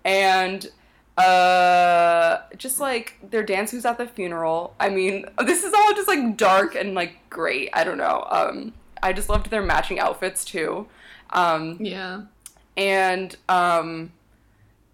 and 0.05 0.67
uh 1.19 2.43
just 2.57 2.79
like 2.81 3.17
their 3.31 3.43
dance 3.43 3.73
moves 3.73 3.85
at 3.85 3.99
the 3.99 4.07
funeral. 4.07 4.75
I 4.79 4.89
mean 4.91 5.25
this 5.45 5.65
is 5.65 5.73
all 5.73 5.95
just 5.95 6.09
like 6.09 6.37
dark 6.37 6.75
and 6.75 6.95
like 6.95 7.17
great. 7.31 7.71
I 7.73 7.85
don't 7.85 7.99
know. 7.99 8.27
Um 8.31 8.73
i 9.03 9.13
just 9.13 9.29
loved 9.29 9.51
their 9.51 9.63
matching 9.63 9.99
outfits 9.99 10.45
too. 10.45 10.87
Um 11.31 11.79
Yeah. 11.81 12.23
and 12.77 13.35
um 13.49 14.13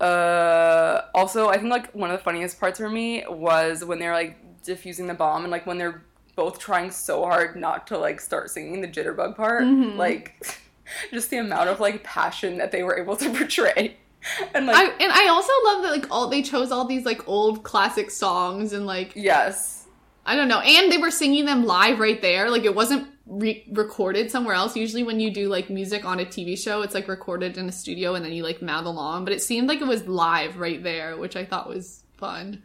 uh 0.01 1.03
also 1.15 1.49
i 1.49 1.57
think 1.57 1.71
like 1.71 1.93
one 1.93 2.11
of 2.11 2.19
the 2.19 2.23
funniest 2.25 2.59
parts 2.59 2.79
for 2.81 2.91
me 2.91 3.25
was 3.29 3.85
when 3.85 3.99
they're 4.01 4.13
like 4.15 4.37
diffusing 4.65 5.07
the 5.07 5.15
bomb 5.15 5.43
and 5.45 5.51
like 5.53 5.65
when 5.67 5.79
they're 5.79 6.03
both 6.35 6.59
trying 6.59 6.91
so 6.91 7.23
hard 7.25 7.55
not 7.55 7.87
to 7.87 7.97
like 7.99 8.21
start 8.21 8.51
singing 8.51 8.81
the 8.81 8.89
jitterbug 8.89 9.37
part 9.37 9.65
like 9.97 10.59
just 11.13 11.31
the 11.31 11.37
amount 11.37 11.69
of 11.69 11.79
like 11.79 12.03
passion 12.03 12.59
that 12.59 12.73
they 12.73 12.83
were 12.83 12.99
able 12.99 13.17
to 13.17 13.31
portray 13.39 13.97
and 14.55 14.67
like 14.67 14.77
I 14.77 14.85
and 15.03 15.13
I 15.13 15.29
also 15.29 15.53
love 15.65 15.83
that 15.83 15.91
like 15.93 16.11
all 16.11 16.29
they 16.29 16.43
chose 16.43 16.71
all 16.71 16.85
these 16.87 17.05
like 17.05 17.27
old 17.29 17.63
classic 17.63 18.11
songs 18.11 18.73
and 18.73 18.87
like 18.87 19.13
yes 19.17 19.79
I 20.25 20.37
don't 20.37 20.47
know. 20.47 20.61
And 20.61 20.93
they 20.93 20.99
were 20.99 21.11
singing 21.11 21.47
them 21.47 21.65
live 21.65 21.99
right 21.99 22.23
there. 22.23 22.49
Like 22.49 22.63
it 22.63 22.77
wasn't 22.77 23.09
re- 23.27 23.67
recorded 23.73 24.31
somewhere 24.31 24.55
else. 24.55 24.77
Usually 24.77 25.03
when 25.03 25.19
you 25.19 25.33
do 25.33 25.49
like 25.49 25.69
music 25.69 26.05
on 26.05 26.21
a 26.21 26.25
TV 26.25 26.57
show, 26.57 26.83
it's 26.83 26.95
like 26.95 27.09
recorded 27.09 27.59
in 27.59 27.69
a 27.69 27.73
studio 27.73 28.15
and 28.15 28.25
then 28.25 28.33
you 28.33 28.45
like 28.45 28.63
mouth 28.63 28.87
along. 28.87 29.25
But 29.25 29.33
it 29.33 29.43
seemed 29.43 29.67
like 29.69 29.81
it 29.81 29.87
was 29.89 30.07
live 30.07 30.59
right 30.59 30.81
there, 30.81 31.17
which 31.17 31.35
I 31.35 31.45
thought 31.45 31.69
was 31.69 32.05
fun. 32.19 32.63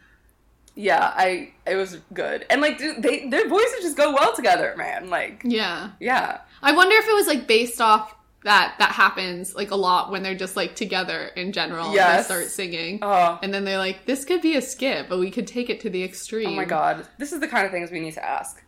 Yeah, 0.75 1.11
I 1.15 1.53
it 1.65 1.75
was 1.75 1.97
good, 2.13 2.45
and 2.51 2.61
like 2.61 2.77
dude, 2.77 3.01
they 3.01 3.27
their 3.29 3.49
voices 3.49 3.81
just 3.81 3.97
go 3.97 4.13
well 4.13 4.35
together, 4.35 4.75
man. 4.77 5.09
Like, 5.09 5.41
Yeah. 5.43 5.89
yeah, 5.99 6.41
I 6.61 6.73
wonder 6.73 6.95
if 6.95 7.07
it 7.07 7.15
was 7.15 7.25
like 7.25 7.47
based 7.47 7.81
off 7.81 8.13
that 8.47 8.75
that 8.79 8.93
happens 8.93 9.53
like 9.55 9.71
a 9.71 9.75
lot 9.75 10.09
when 10.09 10.23
they're 10.23 10.33
just 10.35 10.55
like 10.55 10.73
together 10.75 11.29
in 11.35 11.51
general. 11.51 11.93
Yes. 11.93 12.07
And 12.09 12.19
they 12.19 12.23
start 12.23 12.45
singing. 12.51 12.99
oh, 13.01 13.37
and 13.43 13.53
then 13.53 13.65
they're 13.65 13.77
like, 13.77 14.05
this 14.05 14.23
could 14.23 14.41
be 14.41 14.55
a 14.55 14.61
skit, 14.61 15.07
but 15.09 15.19
we 15.19 15.29
could 15.29 15.45
take 15.47 15.69
it 15.69 15.79
to 15.81 15.89
the 15.89 16.03
extreme. 16.03 16.49
oh 16.49 16.55
my 16.55 16.65
god, 16.65 17.05
this 17.17 17.33
is 17.33 17.39
the 17.41 17.47
kind 17.47 17.65
of 17.65 17.71
things 17.71 17.91
we 17.91 17.99
need 17.99 18.13
to 18.13 18.25
ask. 18.25 18.63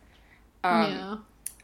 Um, 0.63 0.91
yeah. 0.91 1.17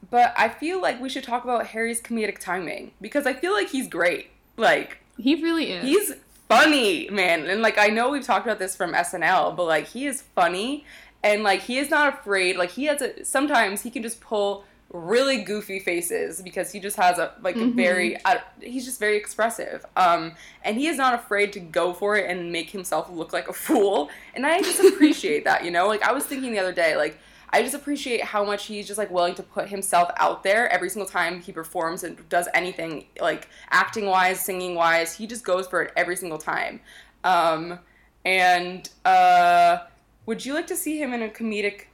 But 0.09 0.33
I 0.37 0.47
feel 0.49 0.81
like 0.81 1.01
we 1.01 1.09
should 1.09 1.23
talk 1.23 1.43
about 1.43 1.67
Harry's 1.67 2.01
comedic 2.01 2.39
timing 2.39 2.91
because 3.01 3.25
I 3.27 3.33
feel 3.33 3.51
like 3.53 3.69
he's 3.69 3.87
great. 3.87 4.29
Like 4.55 4.99
He 5.17 5.35
really 5.43 5.71
is. 5.71 5.83
he's 5.83 6.13
funny, 6.47 7.09
man. 7.09 7.45
And 7.47 7.61
like 7.61 7.77
I 7.77 7.87
know 7.87 8.09
we've 8.09 8.23
talked 8.23 8.45
about 8.45 8.59
this 8.59 8.75
from 8.75 8.93
SNL, 8.93 9.55
but 9.57 9.65
like 9.65 9.87
he 9.87 10.05
is 10.05 10.21
funny 10.21 10.85
and 11.23 11.43
like 11.43 11.61
he 11.61 11.79
is 11.79 11.89
not 11.89 12.13
afraid. 12.13 12.55
Like 12.55 12.71
he 12.71 12.85
has 12.85 13.01
a 13.01 13.25
sometimes 13.25 13.81
he 13.81 13.91
can 13.91 14.03
just 14.03 14.21
pull 14.21 14.63
really 14.91 15.41
goofy 15.41 15.79
faces 15.79 16.41
because 16.41 16.71
he 16.71 16.79
just 16.79 16.95
has 16.95 17.17
a 17.17 17.33
like 17.41 17.55
a 17.57 17.65
very 17.71 18.23
uh, 18.25 18.37
he's 18.61 18.85
just 18.85 18.99
very 18.99 19.17
expressive. 19.17 19.85
Um 19.97 20.33
and 20.63 20.77
he 20.77 20.87
is 20.87 20.97
not 20.97 21.13
afraid 21.13 21.51
to 21.53 21.59
go 21.59 21.93
for 21.93 22.15
it 22.15 22.29
and 22.29 22.51
make 22.51 22.69
himself 22.69 23.09
look 23.09 23.33
like 23.33 23.47
a 23.49 23.53
fool. 23.53 24.09
And 24.35 24.45
I 24.45 24.61
just 24.61 24.79
appreciate 24.93 25.43
that, 25.45 25.65
you 25.65 25.71
know? 25.71 25.87
Like 25.87 26.03
I 26.03 26.11
was 26.11 26.25
thinking 26.25 26.51
the 26.51 26.59
other 26.59 26.73
day 26.73 26.95
like 26.95 27.17
I 27.49 27.61
just 27.61 27.73
appreciate 27.73 28.21
how 28.21 28.43
much 28.43 28.65
he's 28.65 28.85
just 28.85 28.97
like 28.97 29.09
willing 29.09 29.35
to 29.35 29.43
put 29.43 29.69
himself 29.69 30.11
out 30.17 30.43
there 30.43 30.69
every 30.73 30.89
single 30.89 31.09
time 31.09 31.41
he 31.41 31.51
performs 31.51 32.03
and 32.03 32.27
does 32.27 32.49
anything 32.53 33.05
like 33.21 33.47
acting 33.69 34.07
wise, 34.07 34.39
singing 34.41 34.75
wise. 34.75 35.13
He 35.15 35.25
just 35.25 35.45
goes 35.45 35.65
for 35.67 35.81
it 35.81 35.93
every 35.95 36.17
single 36.17 36.37
time. 36.37 36.81
Um, 37.23 37.79
and 38.25 38.89
uh, 39.05 39.77
would 40.25 40.45
you 40.45 40.53
like 40.53 40.67
to 40.67 40.75
see 40.75 41.01
him 41.01 41.13
in 41.13 41.21
a 41.21 41.29
comedic 41.29 41.85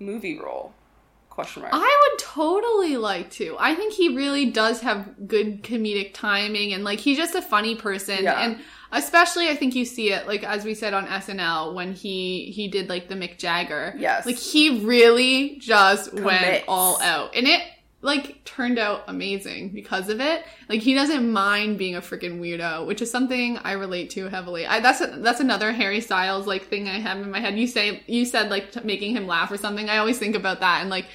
movie 0.00 0.38
role? 0.38 0.72
Question 1.34 1.62
mark. 1.62 1.74
I 1.74 2.08
would 2.10 2.18
totally 2.20 2.96
like 2.96 3.30
to. 3.32 3.56
I 3.58 3.74
think 3.74 3.92
he 3.92 4.14
really 4.16 4.46
does 4.50 4.80
have 4.82 5.26
good 5.26 5.62
comedic 5.64 6.14
timing 6.14 6.72
and 6.72 6.84
like 6.84 7.00
he's 7.00 7.16
just 7.16 7.34
a 7.34 7.42
funny 7.42 7.74
person 7.74 8.22
Yeah. 8.22 8.40
and 8.40 8.60
especially 8.92 9.48
I 9.48 9.56
think 9.56 9.74
you 9.74 9.84
see 9.84 10.12
it 10.12 10.28
like 10.28 10.44
as 10.44 10.64
we 10.64 10.74
said 10.74 10.94
on 10.94 11.06
SNL 11.06 11.74
when 11.74 11.92
he 11.92 12.52
he 12.54 12.68
did 12.68 12.88
like 12.88 13.08
the 13.08 13.16
Mick 13.16 13.38
Jagger. 13.38 13.94
Yes. 13.98 14.26
Like 14.26 14.36
he 14.36 14.84
really 14.84 15.56
just 15.58 16.12
went 16.14 16.64
all 16.68 17.00
out. 17.02 17.34
And 17.34 17.48
it 17.48 17.62
like 18.00 18.44
turned 18.44 18.78
out 18.78 19.02
amazing 19.08 19.70
because 19.70 20.10
of 20.10 20.20
it. 20.20 20.44
Like 20.68 20.82
he 20.82 20.92
doesn't 20.94 21.32
mind 21.32 21.78
being 21.78 21.96
a 21.96 22.02
freaking 22.02 22.38
weirdo, 22.38 22.86
which 22.86 23.00
is 23.00 23.10
something 23.10 23.56
I 23.64 23.72
relate 23.72 24.10
to 24.10 24.28
heavily. 24.28 24.66
I 24.66 24.78
that's 24.80 25.00
a, 25.00 25.06
that's 25.06 25.40
another 25.40 25.72
Harry 25.72 26.00
Styles 26.02 26.46
like 26.46 26.66
thing 26.68 26.86
I 26.86 27.00
have 27.00 27.18
in 27.18 27.30
my 27.30 27.40
head. 27.40 27.58
You 27.58 27.66
say 27.66 28.02
you 28.06 28.24
said 28.26 28.50
like 28.50 28.72
t- 28.72 28.80
making 28.84 29.16
him 29.16 29.26
laugh 29.26 29.50
or 29.50 29.56
something. 29.56 29.88
I 29.88 29.96
always 29.96 30.18
think 30.18 30.36
about 30.36 30.60
that 30.60 30.82
and 30.82 30.90
like 30.90 31.06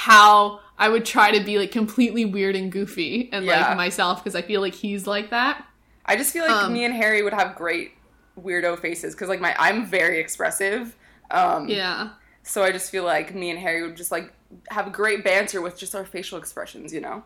how 0.00 0.60
I 0.78 0.88
would 0.88 1.04
try 1.04 1.30
to 1.36 1.44
be 1.44 1.58
like 1.58 1.70
completely 1.72 2.24
weird 2.24 2.56
and 2.56 2.72
goofy 2.72 3.28
and 3.32 3.44
Yeah. 3.44 3.68
like 3.68 3.76
myself 3.76 4.24
because 4.24 4.34
I 4.34 4.40
feel 4.42 4.62
like 4.62 4.74
he's 4.74 5.06
like 5.06 5.28
that. 5.30 5.66
I 6.06 6.16
just 6.16 6.32
feel 6.32 6.44
like 6.46 6.52
um, 6.64 6.72
me 6.72 6.84
and 6.86 6.94
Harry 6.94 7.22
would 7.22 7.34
have 7.34 7.54
great 7.54 7.92
weirdo 8.40 8.78
faces 8.80 9.14
because 9.14 9.28
like 9.28 9.40
my 9.42 9.54
I'm 9.58 9.84
very 9.84 10.18
expressive. 10.18 10.96
Um, 11.30 11.68
Yeah. 11.68 12.10
So 12.42 12.62
I 12.62 12.72
just 12.72 12.90
feel 12.90 13.04
like 13.04 13.34
me 13.34 13.50
and 13.50 13.58
Harry 13.58 13.82
would 13.82 13.96
just 13.96 14.10
like 14.10 14.32
have 14.70 14.86
a 14.86 14.90
great 14.90 15.22
banter 15.22 15.60
with 15.60 15.78
just 15.78 15.94
our 15.94 16.06
facial 16.06 16.38
expressions, 16.38 16.94
you 16.94 17.00
know? 17.02 17.22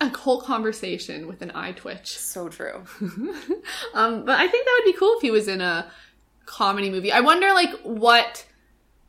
A 0.00 0.10
whole 0.10 0.40
conversation 0.42 1.26
with 1.26 1.40
an 1.40 1.50
eye 1.54 1.72
twitch. 1.72 2.18
So 2.18 2.48
true. 2.50 2.84
Um, 3.94 4.24
but 4.26 4.38
I 4.38 4.46
think 4.46 4.64
that 4.66 4.80
would 4.84 4.92
be 4.92 4.96
cool 4.98 5.14
if 5.16 5.22
he 5.22 5.30
was 5.30 5.48
in 5.48 5.60
a 5.62 5.90
comedy 6.44 6.90
movie. 6.90 7.10
I 7.10 7.20
wonder, 7.20 7.48
like, 7.52 7.70
what, 7.82 8.44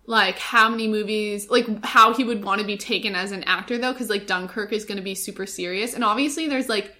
like, 0.09 0.39
how 0.39 0.69
many 0.69 0.87
movies, 0.87 1.51
like, 1.51 1.85
how 1.85 2.15
he 2.15 2.23
would 2.23 2.43
want 2.43 2.59
to 2.59 2.65
be 2.65 2.77
taken 2.77 3.13
as 3.13 3.31
an 3.31 3.43
actor, 3.43 3.77
though, 3.77 3.93
because, 3.93 4.09
like, 4.09 4.25
Dunkirk 4.25 4.73
is 4.73 4.83
going 4.83 4.97
to 4.97 5.03
be 5.03 5.13
super 5.13 5.45
serious. 5.45 5.93
And 5.93 6.03
obviously, 6.03 6.47
there's, 6.47 6.67
like, 6.67 6.95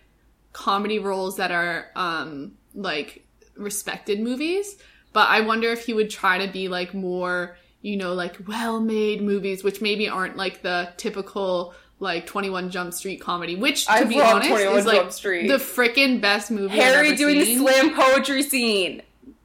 comedy 0.54 1.00
roles 1.00 1.38
that 1.38 1.50
are, 1.50 1.88
um, 1.96 2.52
like, 2.76 3.26
respected 3.56 4.20
movies. 4.20 4.76
But 5.12 5.28
I 5.28 5.42
wonder 5.42 5.72
if 5.72 5.88
he 5.88 5.94
would 5.96 6.12
try 6.12 6.46
to 6.46 6.54
be, 6.54 6.68
like, 6.68 6.94
more, 6.94 7.58
you 7.82 7.98
know, 7.98 8.14
like, 8.14 8.48
well 8.48 8.80
made 8.80 9.24
movies, 9.24 9.64
which 9.64 9.82
maybe 9.82 10.08
aren't, 10.08 10.38
like, 10.38 10.62
the 10.62 10.94
typical. 10.98 11.74
Like 12.02 12.28
21 12.28 12.70
Jump 12.72 12.94
Street 12.94 13.20
comedy, 13.20 13.58
which 13.58 13.86
to 13.88 13.92
I 13.92 14.04
be 14.06 14.22
honest 14.22 14.48
21 14.48 14.78
is 14.78 14.86
like 14.86 15.12
the 15.12 15.62
freaking 15.62 16.22
best 16.22 16.50
movie. 16.50 16.78
Harry 16.78 17.14
doing 17.18 17.44
seen 17.44 17.62
the 17.62 17.74
slam 17.74 17.94
poetry 17.94 18.42
scene. 18.42 19.02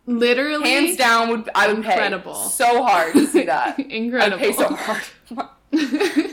Literally 0.06 0.68
Hands 0.70 0.96
down 0.96 1.30
would 1.30 1.48
I 1.54 1.68
would 1.68 1.76
Incredible. 1.78 2.34
pay 2.34 2.48
so 2.48 2.84
hard 2.84 3.12
to 3.14 3.26
see 3.26 3.44
that. 3.44 3.78
incredible 3.78 4.34
I'd 4.38 4.38
pay 4.40 4.52
so 4.52 4.68
hard. 4.74 5.02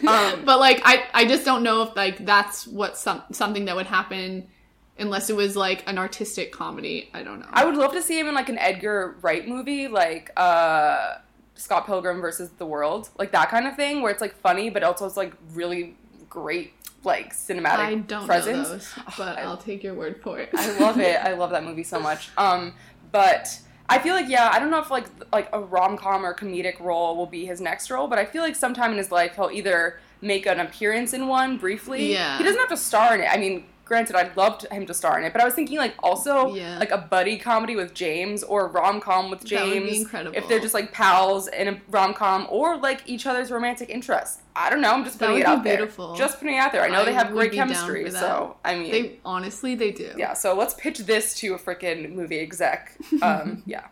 um, 0.08 0.46
but 0.46 0.60
like 0.60 0.82
i 0.84 1.04
i 1.16 1.26
just 1.26 1.44
don't 1.46 1.64
know 1.64 1.82
if 1.82 1.96
like 1.96 2.24
that's 2.26 2.68
what 2.68 2.96
some 2.96 3.24
something 3.32 3.66
that 3.66 3.76
would 3.76 3.88
happen 3.88 4.48
unless 5.00 5.32
it 5.32 5.36
was 5.36 5.56
like 5.56 5.84
an 5.88 5.98
artistic 5.98 6.52
comedy 6.52 7.10
i 7.16 7.24
don't 7.24 7.40
know 7.40 7.48
I 7.52 7.66
would 7.66 7.76
love 7.76 7.94
to 7.94 8.04
see 8.04 8.20
him 8.20 8.28
in 8.28 8.36
like 8.36 8.50
an 8.50 8.60
Edgar 8.60 9.16
Wright 9.22 9.48
movie, 9.48 9.88
like 9.88 10.32
uh, 10.38 11.16
Scott 11.56 11.86
Pilgrim 11.88 12.22
versus 12.22 12.50
the 12.58 12.66
World, 12.66 13.10
like 13.18 13.32
that 13.32 13.50
kind 13.50 13.68
of 13.68 13.76
thing, 13.76 14.02
where 14.02 14.12
it's 14.12 14.22
like 14.22 14.36
funny, 14.36 14.70
but 14.70 14.84
also 14.84 15.06
it's 15.06 15.18
like 15.18 15.34
really 15.54 15.96
great, 16.30 16.74
like 17.04 17.34
cinematic 17.34 17.80
i 17.80 17.96
don't 17.96 18.26
presence. 18.28 18.68
know 18.68 18.74
those 18.76 18.94
but 19.18 19.38
I- 19.40 19.42
i'll 19.48 19.58
take 19.58 19.84
your 19.84 19.96
word 19.96 20.22
for 20.22 20.40
it 20.40 20.50
I 20.54 20.78
love 20.80 21.00
it. 21.00 21.20
I 21.24 21.34
love 21.34 21.50
that 21.52 21.64
movie 21.64 21.84
so 21.84 22.00
much. 22.00 22.30
Um, 22.38 22.74
but 23.12 23.60
I 23.90 24.00
feel 24.00 24.16
like 24.16 24.30
yeah, 24.30 24.50
I 24.54 24.60
don't 24.60 24.72
know 24.72 24.80
if 24.80 24.90
like 24.90 25.06
like 25.32 25.50
a 25.54 25.60
rom 25.60 25.98
com 25.98 26.26
or 26.26 26.34
comedic 26.34 26.80
role 26.80 27.18
will 27.18 27.26
be 27.26 27.46
his 27.46 27.60
next 27.60 27.90
role, 27.92 28.08
but 28.08 28.18
I 28.18 28.26
feel 28.26 28.42
like 28.42 28.56
sometime 28.56 28.92
in 28.92 28.98
his 28.98 29.12
life 29.12 29.36
he'll 29.36 29.52
either 29.52 30.00
make 30.22 30.46
an 30.46 30.60
appearance 30.60 31.14
in 31.14 31.28
one 31.28 31.58
briefly. 31.58 32.14
Yeah. 32.14 32.38
He 32.38 32.44
doesn't 32.44 32.60
have 32.60 32.70
to 32.70 32.78
star 32.78 33.16
in 33.16 33.22
it. 33.22 33.28
I 33.30 33.38
mean, 33.38 33.66
granted, 33.92 34.16
I'd 34.16 34.38
love 34.38 34.62
him 34.72 34.86
to 34.86 34.94
star 34.94 35.20
in 35.20 35.26
it, 35.26 35.34
but 35.34 35.42
I 35.42 35.46
was 35.46 35.54
thinking 35.54 35.78
like 35.78 35.94
also 36.00 36.56
Yeah. 36.56 36.78
like 36.80 36.92
a 36.92 36.98
buddy 36.98 37.38
comedy 37.38 37.76
with 37.76 37.94
James 37.94 38.42
or 38.42 38.68
rom 38.68 39.02
com 39.02 39.30
with 39.30 39.42
That 39.42 39.66
would 39.66 39.74
be 39.74 39.80
James. 39.80 39.98
incredible. 40.04 40.38
If 40.38 40.48
they're 40.48 40.62
just 40.62 40.74
like 40.74 40.94
pals 40.94 41.50
in 41.50 41.68
a 41.68 41.82
rom 41.90 42.14
com 42.14 42.48
or 42.50 42.78
like 42.78 43.02
each 43.06 43.26
other's 43.28 43.52
romantic 43.52 43.90
interests. 43.90 44.40
I 44.56 44.70
don't 44.70 44.80
know. 44.80 44.94
I'm 44.94 45.04
just 45.04 45.20
putting 45.20 45.40
it 45.40 45.46
out 45.46 45.62
be 45.64 45.70
there. 45.72 45.86
Just 46.16 46.40
putting 46.40 46.56
it 46.56 46.60
out 46.60 46.72
there. 46.72 46.84
I 46.84 46.88
know 46.90 47.02
I 47.02 47.06
they 47.06 47.14
have 47.14 47.32
great 47.32 47.52
chemistry. 47.52 48.10
So 48.12 48.56
I 48.64 48.76
mean, 48.76 48.92
they 48.92 49.20
honestly 49.26 49.76
they 49.76 49.92
do 49.92 50.10
yeah, 50.18 50.34
so 50.34 50.54
let's 50.56 50.74
pitch 50.74 51.00
this 51.00 51.34
to 51.42 51.54
a 51.54 51.60
freaking 51.60 52.14
movie 52.14 52.40
exec. 52.40 52.94
Um, 53.22 53.62
yeah. 53.66 53.88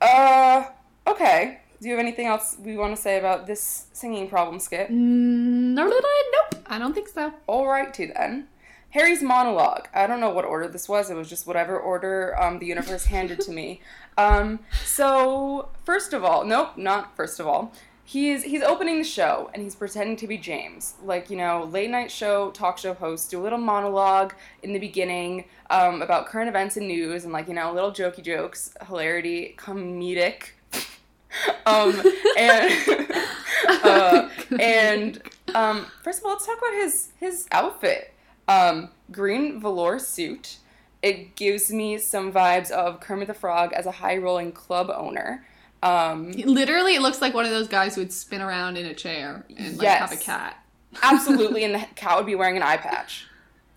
Uh, 0.00 0.64
okay. 1.06 1.60
Do 1.80 1.88
you 1.88 1.94
have 1.94 2.00
anything 2.00 2.26
else 2.26 2.56
we 2.60 2.76
want 2.76 2.94
to 2.94 3.00
say 3.00 3.18
about 3.18 3.46
this 3.46 3.86
singing 3.92 4.28
problem 4.28 4.58
skit? 4.60 4.88
Mm, 4.90 5.74
no, 5.78 5.84
no, 5.84 5.88
no, 5.88 6.08
nope 6.36 6.64
i 6.70 6.78
don't 6.78 6.92
think 6.94 7.08
so 7.08 7.32
Alrighty 7.48 8.12
then. 8.14 8.46
Harry's 8.90 9.22
monologue. 9.22 9.88
I 9.94 10.06
don't 10.06 10.20
know 10.20 10.30
what 10.30 10.44
order 10.44 10.68
this 10.68 10.88
was. 10.88 11.10
It 11.10 11.14
was 11.14 11.28
just 11.28 11.46
whatever 11.46 11.78
order 11.78 12.40
um, 12.40 12.58
the 12.58 12.66
universe 12.66 13.04
handed 13.06 13.40
to 13.40 13.52
me. 13.52 13.80
Um, 14.16 14.60
so 14.84 15.68
first 15.84 16.12
of 16.12 16.24
all, 16.24 16.44
nope, 16.44 16.76
not 16.76 17.14
first 17.16 17.38
of 17.38 17.46
all. 17.46 17.72
He's 18.04 18.42
he's 18.44 18.62
opening 18.62 18.96
the 18.96 19.04
show 19.04 19.50
and 19.52 19.62
he's 19.62 19.74
pretending 19.74 20.16
to 20.16 20.26
be 20.26 20.38
James, 20.38 20.94
like 21.04 21.28
you 21.28 21.36
know, 21.36 21.64
late 21.64 21.90
night 21.90 22.10
show 22.10 22.50
talk 22.52 22.78
show 22.78 22.94
host. 22.94 23.30
Do 23.30 23.38
a 23.38 23.42
little 23.42 23.58
monologue 23.58 24.32
in 24.62 24.72
the 24.72 24.78
beginning 24.78 25.44
um, 25.68 26.00
about 26.00 26.26
current 26.26 26.48
events 26.48 26.78
and 26.78 26.88
news 26.88 27.24
and 27.24 27.34
like 27.34 27.48
you 27.48 27.54
know, 27.54 27.70
little 27.70 27.92
jokey 27.92 28.22
jokes, 28.22 28.72
hilarity, 28.86 29.54
comedic. 29.58 30.52
um, 31.66 32.00
and 32.38 33.10
uh, 33.68 34.28
and 34.60 35.22
um, 35.54 35.86
first 36.02 36.20
of 36.20 36.24
all, 36.24 36.32
let's 36.32 36.46
talk 36.46 36.56
about 36.56 36.72
his 36.72 37.10
his 37.20 37.46
outfit. 37.52 38.14
Um, 38.48 38.88
green 39.12 39.60
velour 39.60 39.98
suit. 39.98 40.56
It 41.02 41.36
gives 41.36 41.70
me 41.70 41.98
some 41.98 42.32
vibes 42.32 42.70
of 42.72 42.98
Kermit 43.00 43.28
the 43.28 43.34
Frog 43.34 43.72
as 43.72 43.86
a 43.86 43.92
high 43.92 44.16
rolling 44.16 44.50
club 44.52 44.90
owner. 44.94 45.44
Um, 45.82 46.32
literally 46.32 46.94
it 46.96 47.02
looks 47.02 47.20
like 47.22 47.34
one 47.34 47.44
of 47.44 47.52
those 47.52 47.68
guys 47.68 47.94
who 47.94 48.00
would 48.00 48.12
spin 48.12 48.40
around 48.40 48.76
in 48.76 48.84
a 48.86 48.94
chair 48.94 49.44
and 49.56 49.76
like 49.78 49.84
Yes. 49.84 50.00
have 50.10 50.12
a 50.12 50.16
cat 50.16 50.56
absolutely, 51.04 51.62
and 51.62 51.74
the 51.76 51.86
cat 51.94 52.16
would 52.16 52.26
be 52.26 52.34
wearing 52.34 52.56
an 52.56 52.64
eye 52.64 52.78
patch 52.78 53.26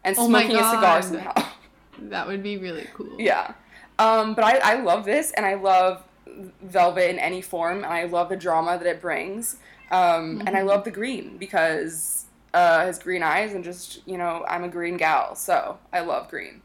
and 0.04 0.16
Oh 0.18 0.28
smoking 0.28 0.56
a 0.56 0.70
cigar 0.72 1.02
somehow. 1.04 1.34
that 2.00 2.26
would 2.26 2.42
be 2.42 2.58
really 2.58 2.88
cool 2.96 3.16
Yeah. 3.20 3.54
Um, 4.00 4.34
but 4.34 4.44
I, 4.44 4.58
I 4.58 4.82
love 4.82 5.06
this, 5.06 5.32
and 5.38 5.46
I 5.46 5.54
love 5.54 6.02
Velvet 6.64 7.08
in 7.12 7.20
any 7.20 7.40
form, 7.42 7.84
and 7.84 7.94
I 7.94 8.06
love 8.06 8.30
the 8.30 8.36
drama 8.38 8.80
that 8.80 8.88
it 8.88 9.00
brings. 9.00 9.58
Um, 9.92 10.42
And 10.48 10.58
I 10.58 10.64
love 10.64 10.86
the 10.86 10.90
green 10.92 11.38
because 11.38 12.21
uh, 12.54 12.86
his 12.86 13.00
green 13.00 13.24
eyes, 13.24 13.54
and 13.54 13.64
just, 13.64 14.06
you 14.08 14.18
know, 14.18 14.46
I'm 14.48 14.64
a 14.64 14.70
green 14.70 14.98
gal, 14.98 15.36
so 15.36 15.78
I 15.92 16.02
love 16.02 16.30
green. 16.30 16.62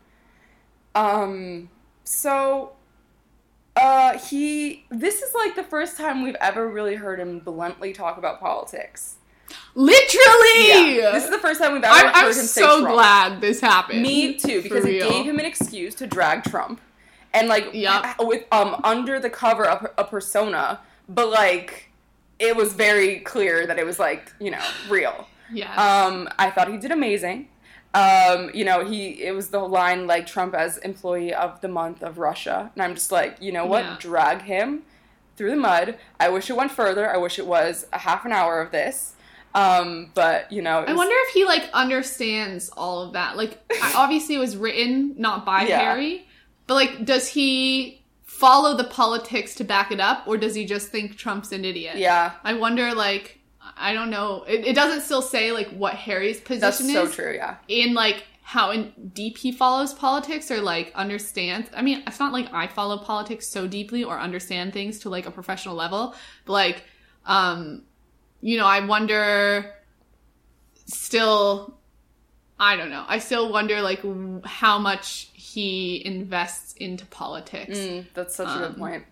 Um, 0.95 1.69
so 2.05 2.73
uh, 3.77 4.19
he, 4.19 4.85
this 4.91 5.23
is 5.23 5.35
like 5.35 5.55
the 5.55 5.63
first 5.63 5.97
time 5.97 6.23
we've 6.23 6.37
ever 6.41 6.69
really 6.69 6.95
heard 6.95 7.21
him 7.21 7.41
bluntly 7.41 7.93
talk 7.93 8.19
about 8.19 8.41
politics. 8.41 9.17
literally 9.75 10.97
Yeah. 10.97 11.11
This 11.13 11.25
is 11.25 11.31
the 11.31 11.39
first 11.39 11.61
time 11.61 11.75
we've 11.75 11.85
ever 11.85 11.95
I'm, 11.95 12.07
heard 12.07 12.15
I'm 12.15 12.27
him 12.27 12.33
say 12.33 12.61
so 12.61 12.81
glad 12.87 13.41
this 13.41 13.61
happened. 13.61 14.03
Me 14.03 14.35
too, 14.35 14.63
because 14.63 14.85
it 14.85 15.01
gave 15.01 15.25
him 15.25 15.39
an 15.39 15.45
excuse 15.45 15.95
to 15.97 16.07
drag 16.07 16.43
Trump, 16.45 16.81
and 17.33 17.49
like 17.49 17.73
Yup. 17.73 18.17
with 18.21 18.45
um 18.51 18.81
under 18.83 19.21
the 19.21 19.31
cover 19.31 19.65
of 19.65 19.87
a 19.99 20.05
persona 20.05 20.81
but 21.09 21.29
like 21.29 21.91
it 22.39 22.55
was 22.57 22.73
very 22.75 23.21
clear 23.21 23.67
that 23.67 23.79
it 23.79 23.87
was 23.87 23.99
like 23.99 24.33
you 24.41 24.51
know 24.51 24.65
real. 24.89 25.27
Yes. 25.53 25.79
Um, 25.79 26.29
I 26.39 26.51
thought 26.51 26.69
he 26.71 26.77
did 26.79 26.91
amazing. 26.91 27.49
Um, 27.95 28.51
you 28.53 28.65
know, 28.65 28.85
he 28.85 29.23
it 29.23 29.35
was 29.35 29.49
the 29.49 29.61
line 29.61 30.07
like 30.07 30.27
Trump 30.27 30.55
as 30.55 30.77
employee 30.79 31.33
of 31.33 31.61
the 31.61 31.69
month 31.69 32.03
of 32.03 32.19
Russia, 32.19 32.71
and 32.75 32.83
I'm 32.83 32.95
just 32.95 33.11
like, 33.13 33.37
you 33.41 33.53
know 33.53 33.65
what, 33.65 33.85
Yeah. 33.85 33.97
drag 33.99 34.43
him 34.43 34.83
through 35.37 35.51
the 35.51 35.57
mud. 35.57 35.97
I 36.21 36.29
wish 36.29 36.51
it 36.51 36.57
went 36.57 36.73
further. 36.73 37.11
I 37.11 37.17
wish 37.17 37.39
it 37.39 37.47
was 37.47 37.87
a 37.93 37.99
half 37.99 38.25
an 38.25 38.33
hour 38.33 38.61
of 38.61 38.71
this. 38.71 39.15
Um, 39.55 40.11
but 40.15 40.53
you 40.53 40.61
know, 40.61 40.81
it 40.83 40.91
I 40.91 40.95
wonder 40.95 41.15
if 41.29 41.33
he 41.33 41.47
like 41.47 41.71
understands 41.73 42.69
all 42.77 43.01
of 43.03 43.15
that. 43.15 43.37
Like, 43.39 43.59
obviously, 43.95 44.35
it 44.35 44.39
was 44.39 44.57
written 44.57 45.15
not 45.17 45.47
by 45.47 45.63
Yeah. 45.63 45.79
Harry, 45.81 46.27
but 46.67 46.75
like, 46.75 47.05
does 47.07 47.29
he 47.29 48.03
follow 48.25 48.77
the 48.77 48.85
politics 48.85 49.55
to 49.55 49.65
back 49.65 49.91
it 49.91 50.01
up, 50.01 50.25
or 50.27 50.37
does 50.37 50.55
he 50.55 50.67
just 50.67 50.89
think 50.89 51.17
Trump's 51.17 51.53
an 51.53 51.65
idiot? 51.65 51.97
Yeah, 51.97 52.33
I 52.45 52.53
wonder. 52.53 52.93
Like, 52.93 53.39
I 53.77 53.93
don't 53.93 54.11
know. 54.11 54.43
It, 54.49 54.65
it 54.67 54.75
doesn't 54.75 55.03
still 55.03 55.23
say 55.23 55.53
like 55.53 55.69
what 55.69 55.95
Harry's 55.95 56.41
position 56.41 56.61
that's 56.61 56.81
is 56.81 56.93
so 56.93 57.09
true. 57.09 57.35
Yeah, 57.35 57.57
in 57.69 57.95
like 57.95 58.25
how 58.43 58.71
in 58.71 58.93
deep 59.13 59.37
he 59.39 59.51
follows 59.53 59.93
politics 59.93 60.51
or 60.51 60.61
like 60.61 60.93
understands. 60.95 61.69
I 61.75 61.83
mean, 61.83 62.03
it's 62.07 62.21
not 62.21 62.33
like 62.33 62.53
I 62.55 62.69
follow 62.69 62.97
politics 62.99 63.49
so 63.49 63.67
deeply 63.67 64.05
or 64.05 64.19
understand 64.19 64.73
things 64.73 65.01
to 65.01 65.11
like 65.11 65.27
a 65.27 65.31
professional 65.31 65.75
level, 65.75 66.15
but 66.45 66.53
like, 66.53 66.85
um, 67.27 67.83
you 68.41 68.57
know, 68.57 68.67
I 68.67 68.87
wonder 68.87 69.75
still, 70.87 71.77
I 72.59 72.77
don't 72.77 72.91
know. 72.91 73.05
I 73.07 73.19
still 73.19 73.51
wonder 73.53 73.83
like 73.83 74.03
w- 74.03 74.41
how 74.45 74.79
much 74.79 75.31
he 75.35 76.03
invests 76.05 76.75
into 76.75 77.05
politics. 77.07 77.77
Mm, 77.79 78.07
that's 78.15 78.37
such 78.37 78.49
a 78.49 78.59
good 78.59 78.71
Um, 78.71 78.75
point. 78.77 79.05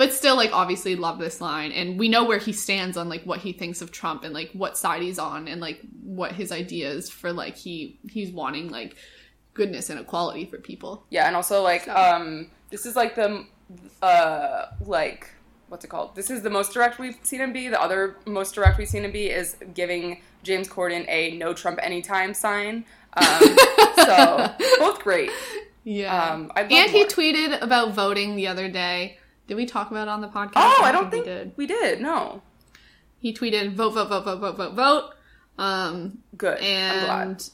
But 0.00 0.14
still, 0.14 0.34
like, 0.34 0.50
obviously 0.54 0.96
love 0.96 1.18
this 1.18 1.42
line. 1.42 1.72
And 1.72 1.98
we 1.98 2.08
know 2.08 2.24
where 2.24 2.38
he 2.38 2.54
stands 2.54 2.96
on, 2.96 3.10
like, 3.10 3.24
what 3.24 3.40
he 3.40 3.52
thinks 3.52 3.82
of 3.82 3.92
Trump 3.92 4.24
and, 4.24 4.32
like, 4.32 4.50
what 4.52 4.78
side 4.78 5.02
he's 5.02 5.18
on 5.18 5.46
and, 5.46 5.60
like, 5.60 5.78
what 6.02 6.32
his 6.32 6.50
ideas 6.52 7.10
for, 7.10 7.34
like, 7.34 7.54
he 7.54 7.98
he's 8.08 8.30
wanting, 8.32 8.70
like, 8.70 8.96
goodness 9.52 9.90
and 9.90 10.00
equality 10.00 10.46
for 10.46 10.56
people. 10.56 11.04
Yeah, 11.10 11.26
and 11.26 11.36
also 11.36 11.62
like 11.62 11.84
So- 11.84 11.94
um, 11.94 12.50
this 12.70 12.86
is 12.86 12.96
like 12.96 13.14
the 13.14 13.44
uh 14.02 14.66
like 14.86 15.30
what's 15.68 15.84
it 15.84 15.88
called? 15.88 16.16
This 16.16 16.30
is 16.30 16.40
the 16.42 16.50
most 16.50 16.72
direct 16.72 16.98
we've 16.98 17.18
seen 17.22 17.40
him 17.40 17.52
be. 17.52 17.68
The 17.68 17.80
other 17.80 18.16
most 18.26 18.54
direct 18.54 18.78
we've 18.78 18.88
seen 18.88 19.04
him 19.04 19.12
be 19.12 19.26
is 19.28 19.56
giving 19.74 20.22
James 20.42 20.66
Corden 20.66 21.04
a 21.08 21.36
no 21.36 21.52
Trump 21.52 21.78
anytime 21.82 22.32
sign. 22.32 22.84
Um, 23.12 23.56
so 23.96 24.50
both 24.78 25.00
great. 25.00 25.30
Yeah. 25.84 26.32
Um, 26.32 26.50
and 26.56 26.90
he 26.90 27.04
tweeted 27.04 27.60
about 27.62 27.92
voting 27.94 28.34
the 28.36 28.48
other 28.48 28.68
day. 28.68 29.18
Did 29.50 29.56
we 29.56 29.66
talk 29.66 29.90
about 29.90 30.06
it 30.06 30.10
on 30.12 30.20
the 30.20 30.28
podcast? 30.28 30.52
Oh, 30.54 30.80
I 30.84 30.92
don't 30.92 31.06
we 31.06 31.10
think 31.10 31.24
did. 31.24 31.52
we 31.56 31.66
did. 31.66 32.00
No, 32.00 32.40
He 33.18 33.34
tweeted, 33.34 33.72
vote, 33.72 33.90
vote, 33.94 34.08
vote, 34.08 34.22
vote, 34.24 34.38
vote, 34.40 34.56
vote, 34.56 34.74
vote. 34.74 35.10
Um, 35.58 36.18
good. 36.36 36.56
I'm 36.58 36.64
and 37.30 37.50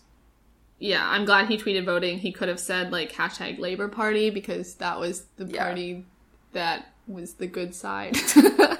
yeah, 0.79 1.09
I'm 1.09 1.25
glad 1.25 1.49
he 1.49 1.57
tweeted 1.57 1.87
voting. 1.87 2.19
He 2.19 2.33
could 2.33 2.49
have 2.49 2.61
said 2.61 2.93
like 2.93 3.13
hashtag 3.13 3.59
Labor 3.59 3.89
Party 3.89 4.29
because 4.29 4.75
that 4.75 5.01
was 5.01 5.25
the 5.39 5.47
Yeah. 5.47 5.65
party 5.65 6.05
that 6.53 6.87
was 7.07 7.33
the 7.33 7.47
good 7.47 7.75
side. 7.75 8.15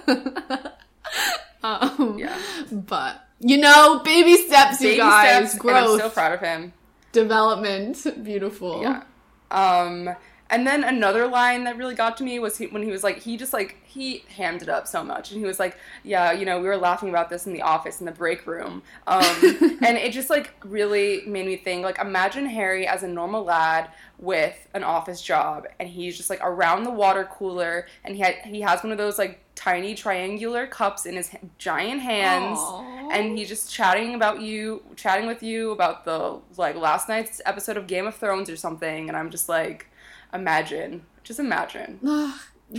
um, 1.63 2.19
Yeah. 2.19 2.39
but 2.71 3.23
you 3.41 3.57
know, 3.57 4.01
baby 4.05 4.37
steps, 4.37 4.83
you 4.83 4.99
guys, 4.99 5.53
steps, 5.53 5.65
and 5.65 5.71
I'm 5.75 5.99
so 6.01 6.11
proud 6.11 6.33
of 6.33 6.41
him. 6.41 6.75
development, 7.13 8.07
beautiful. 8.23 8.83
Yeah. 8.83 9.03
Um, 9.51 10.11
and 10.49 10.67
then 10.67 10.85
another 10.85 11.27
line 11.27 11.65
that 11.65 11.77
really 11.77 11.95
got 11.95 12.17
to 12.19 12.25
me 12.25 12.39
was 12.39 12.59
he, 12.59 12.67
when 12.67 12.83
he 12.83 12.91
was 12.91 13.03
like, 13.03 13.23
he 13.23 13.37
just 13.37 13.53
like, 13.53 13.77
he 13.85 14.25
hammed 14.37 14.63
it 14.63 14.69
up 14.69 14.87
so 14.87 15.03
much. 15.03 15.33
And 15.33 15.41
he 15.41 15.47
was 15.47 15.59
like, 15.59 15.77
yeah, 16.05 16.31
you 16.31 16.45
know, 16.45 16.61
we 16.61 16.69
were 16.69 16.77
laughing 16.77 17.09
about 17.09 17.31
this 17.31 17.47
in 17.47 17.53
the 17.53 17.63
office, 17.63 18.01
in 18.01 18.07
the 18.07 18.13
break 18.13 18.47
room. 18.47 18.83
Um, 19.09 19.25
and 19.83 19.97
it 19.97 20.13
just 20.13 20.31
like 20.31 20.55
really 20.65 21.23
made 21.27 21.47
me 21.47 21.57
think, 21.57 21.83
like, 21.83 21.99
imagine 21.99 22.47
Harry 22.47 22.87
as 22.87 23.03
a 23.03 23.09
normal 23.09 23.43
lad 23.43 23.91
with 24.19 24.69
an 24.73 24.85
office 24.85 25.21
job. 25.21 25.67
And 25.81 25.89
he's 25.89 26.17
just 26.17 26.31
like 26.31 26.41
around 26.43 26.85
the 26.85 26.93
water 26.93 27.25
cooler. 27.25 27.87
And 28.05 28.15
he, 28.15 28.23
had, 28.23 28.37
he 28.45 28.61
has 28.61 28.85
one 28.85 28.93
of 28.93 28.99
those 28.99 29.19
like 29.19 29.41
tiny 29.57 29.95
triangular 29.97 30.67
cups 30.67 31.07
in 31.07 31.17
his 31.17 31.31
giant 31.59 32.03
hands 32.03 32.59
Aw. 32.61 33.09
and 33.11 33.37
he's 33.37 33.49
just 33.49 33.73
chatting 33.73 34.15
about 34.15 34.41
you, 34.41 34.83
chatting 34.95 35.27
with 35.27 35.43
you 35.43 35.73
about 35.73 36.05
the 36.05 36.39
like 36.57 36.77
last 36.77 37.09
night's 37.09 37.41
episode 37.45 37.77
of 37.77 37.89
Game 37.89 38.07
of 38.07 38.15
Thrones 38.15 38.49
or 38.49 38.57
something, 38.57 39.09
and 39.09 39.17
I'm 39.17 39.31
just 39.31 39.49
like, 39.49 39.89
imagine, 40.37 41.05
just 41.25 41.41
imagine. 41.41 41.99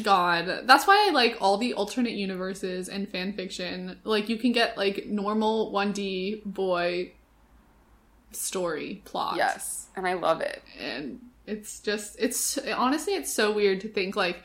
God, 0.03 0.63
that's 0.65 0.85
why 0.87 1.07
I 1.07 1.11
like 1.11 1.37
all 1.41 1.57
the 1.57 1.73
alternate 1.73 2.13
universes 2.13 2.89
and 2.89 3.07
fan 3.09 3.33
fiction. 3.33 3.99
Like 4.03 4.29
you 4.29 4.37
can 4.37 4.51
get 4.51 4.77
like 4.77 5.05
normal 5.07 5.71
1D 5.73 6.43
boy 6.45 7.11
story 8.31 9.01
plot. 9.05 9.35
Yes, 9.37 9.87
and 9.95 10.07
I 10.07 10.13
love 10.13 10.41
it. 10.41 10.61
and 10.79 11.19
it's 11.47 11.79
just 11.79 12.17
it's 12.19 12.57
honestly 12.75 13.13
it's 13.13 13.31
so 13.33 13.53
weird 13.53 13.79
to 13.81 13.87
think 13.87 14.15
like 14.15 14.43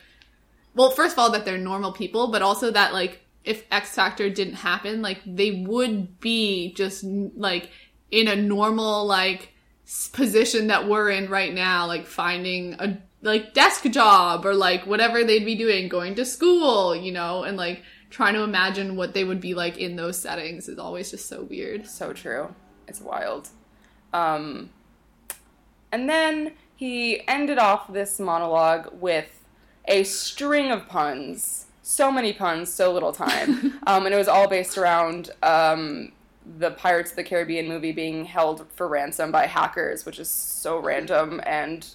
well 0.75 0.91
first 0.91 1.15
of 1.15 1.19
all 1.19 1.33
that 1.33 1.45
they're 1.45 1.59
normal 1.59 1.93
people 1.93 2.31
but 2.31 2.43
also 2.43 2.71
that 2.71 2.93
like 2.93 3.21
if 3.45 3.65
x 3.73 3.95
factor 3.97 4.31
didn't 4.31 4.55
happen 4.55 5.03
like 5.03 5.21
they 5.27 5.51
would 5.51 6.21
be 6.21 6.73
just 6.75 7.03
like 7.03 7.71
in 8.13 8.29
a 8.29 8.37
normal 8.37 9.05
like 9.05 9.52
position 10.13 10.69
that 10.69 10.89
we're 10.89 11.11
in 11.11 11.29
right 11.29 11.53
now 11.53 11.87
like 11.87 12.07
finding 12.07 12.75
a 12.75 12.99
like 13.23 13.55
desk 13.55 13.85
job 13.85 14.45
or 14.45 14.55
like 14.55 14.87
whatever 14.87 15.25
they'd 15.25 15.45
be 15.45 15.55
doing 15.55 15.89
going 15.89 16.15
to 16.15 16.25
school 16.25 16.95
you 16.95 17.13
know 17.13 17.45
and 17.45 17.57
like 17.57 17.83
trying 18.13 18.35
to 18.35 18.43
imagine 18.43 18.95
what 18.95 19.15
they 19.15 19.25
would 19.25 19.41
be 19.41 19.55
like 19.55 19.79
in 19.79 19.97
those 19.97 20.19
settings 20.19 20.69
is 20.69 20.79
always 20.79 21.11
just 21.11 21.29
so 21.29 21.43
weird 21.43 21.87
So 21.89 22.13
true. 22.13 22.55
It's 22.87 23.01
wild. 23.01 23.49
Um, 24.13 24.71
and 25.91 26.09
then 26.09 26.53
he 26.77 27.27
ended 27.27 27.59
off 27.59 27.93
this 27.93 28.21
monologue 28.21 28.89
with 29.01 29.47
a 29.87 30.05
string 30.05 30.71
of 30.71 30.87
puns. 30.89 31.67
So 31.83 32.13
many 32.13 32.33
puns, 32.33 32.73
so 32.73 32.93
little 32.93 33.13
time. 33.13 33.81
um, 33.87 34.05
and 34.05 34.15
it 34.15 34.19
was 34.19 34.29
all 34.29 34.49
based 34.49 34.77
around 34.77 35.31
um, 35.43 36.13
the 36.59 36.73
Pirates 36.73 37.11
of 37.11 37.17
the 37.17 37.25
Caribbean 37.25 37.69
movie 37.69 37.93
being 37.93 38.25
held 38.25 38.67
for 38.75 38.89
ransom 38.89 39.31
by 39.31 39.47
hackers, 39.47 40.05
which 40.05 40.19
is 40.19 40.29
so 40.29 40.79
random 40.79 41.41
and 41.47 41.87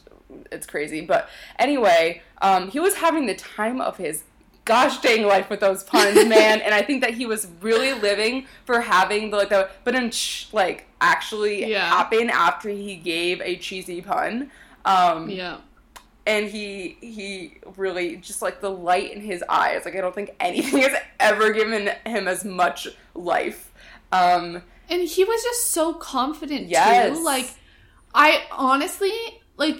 it's 0.52 0.66
crazy. 0.66 1.02
But 1.02 1.30
anyway, 1.60 2.22
um, 2.41 2.70
he 2.70 2.80
was 2.80 2.95
having 2.95 3.26
the 3.26 3.36
time 3.36 3.80
of 3.82 3.98
his 3.98 4.24
gosh 4.66 5.00
dang 5.00 5.24
life 5.26 5.50
with 5.50 5.62
those 5.62 5.84
puns, 5.84 6.16
man. 6.28 6.62
and 6.62 6.74
I 6.74 6.82
think 6.82 7.02
that 7.02 7.14
he 7.14 7.26
was 7.26 7.48
really 7.62 7.93
living 7.93 8.45
for 8.66 8.82
having 8.82 9.30
the 9.32 9.38
like 9.38 9.50
the 9.50 9.70
but 9.84 9.95
in 9.95 10.12
like 10.52 10.88
actually 11.00 11.66
Yeah. 11.70 11.86
happen 11.88 12.30
after 12.30 12.70
he 12.70 12.95
gave 12.95 13.41
a 13.41 13.56
cheesy 13.58 14.02
pun. 14.02 14.52
Um, 14.86 15.30
yeah 15.30 15.58
and 16.26 16.48
he 16.50 16.98
he 17.00 17.58
really 17.78 18.18
just 18.18 18.41
like 18.41 18.60
the 18.60 18.70
light 18.70 19.14
in 19.14 19.22
his 19.22 19.41
eyes 19.48 19.86
like 19.86 19.95
i 19.95 20.02
don't 20.02 20.14
think 20.14 20.32
anything 20.41 20.82
has 20.82 20.91
ever 21.22 21.52
given 21.54 21.89
him 22.06 22.28
as 22.28 22.43
much 22.43 22.88
life 23.16 23.66
um 24.12 24.62
And 24.89 25.01
he 25.08 25.24
was 25.24 25.43
just 25.43 25.72
so 25.72 25.93
confident 25.93 26.70
Yes. 26.70 27.18
too. 27.18 27.24
Like 27.24 27.53
I 28.14 28.43
honestly 28.51 29.12
like 29.58 29.78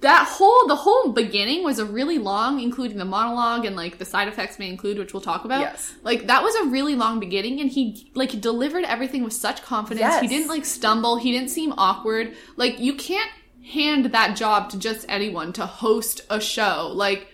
that 0.00 0.28
whole 0.28 0.66
the 0.68 0.76
whole 0.76 1.12
beginning 1.12 1.64
was 1.64 1.78
a 1.78 1.84
really 1.84 2.18
long, 2.18 2.60
including 2.60 2.98
the 2.98 3.04
monologue 3.04 3.64
and 3.64 3.74
like 3.74 3.98
the 3.98 4.04
side 4.04 4.28
effects 4.28 4.58
may 4.58 4.68
include, 4.68 4.98
which 4.98 5.12
we'll 5.12 5.20
talk 5.22 5.44
about. 5.44 5.60
Yes. 5.60 5.94
Like 6.02 6.28
that 6.28 6.42
was 6.42 6.54
a 6.54 6.64
really 6.66 6.94
long 6.94 7.18
beginning 7.20 7.60
and 7.60 7.70
he 7.70 8.10
like 8.14 8.40
delivered 8.40 8.84
everything 8.84 9.24
with 9.24 9.32
such 9.32 9.62
confidence. 9.62 10.20
He 10.20 10.28
didn't 10.28 10.48
like 10.48 10.64
stumble, 10.64 11.16
he 11.16 11.32
didn't 11.32 11.50
seem 11.50 11.72
awkward. 11.76 12.34
Like 12.56 12.78
you 12.78 12.94
can't 12.94 13.30
hand 13.72 14.06
that 14.06 14.36
job 14.36 14.70
to 14.70 14.78
just 14.78 15.04
anyone 15.08 15.52
to 15.54 15.66
host 15.66 16.20
a 16.30 16.40
show. 16.40 16.92
Like 16.94 17.28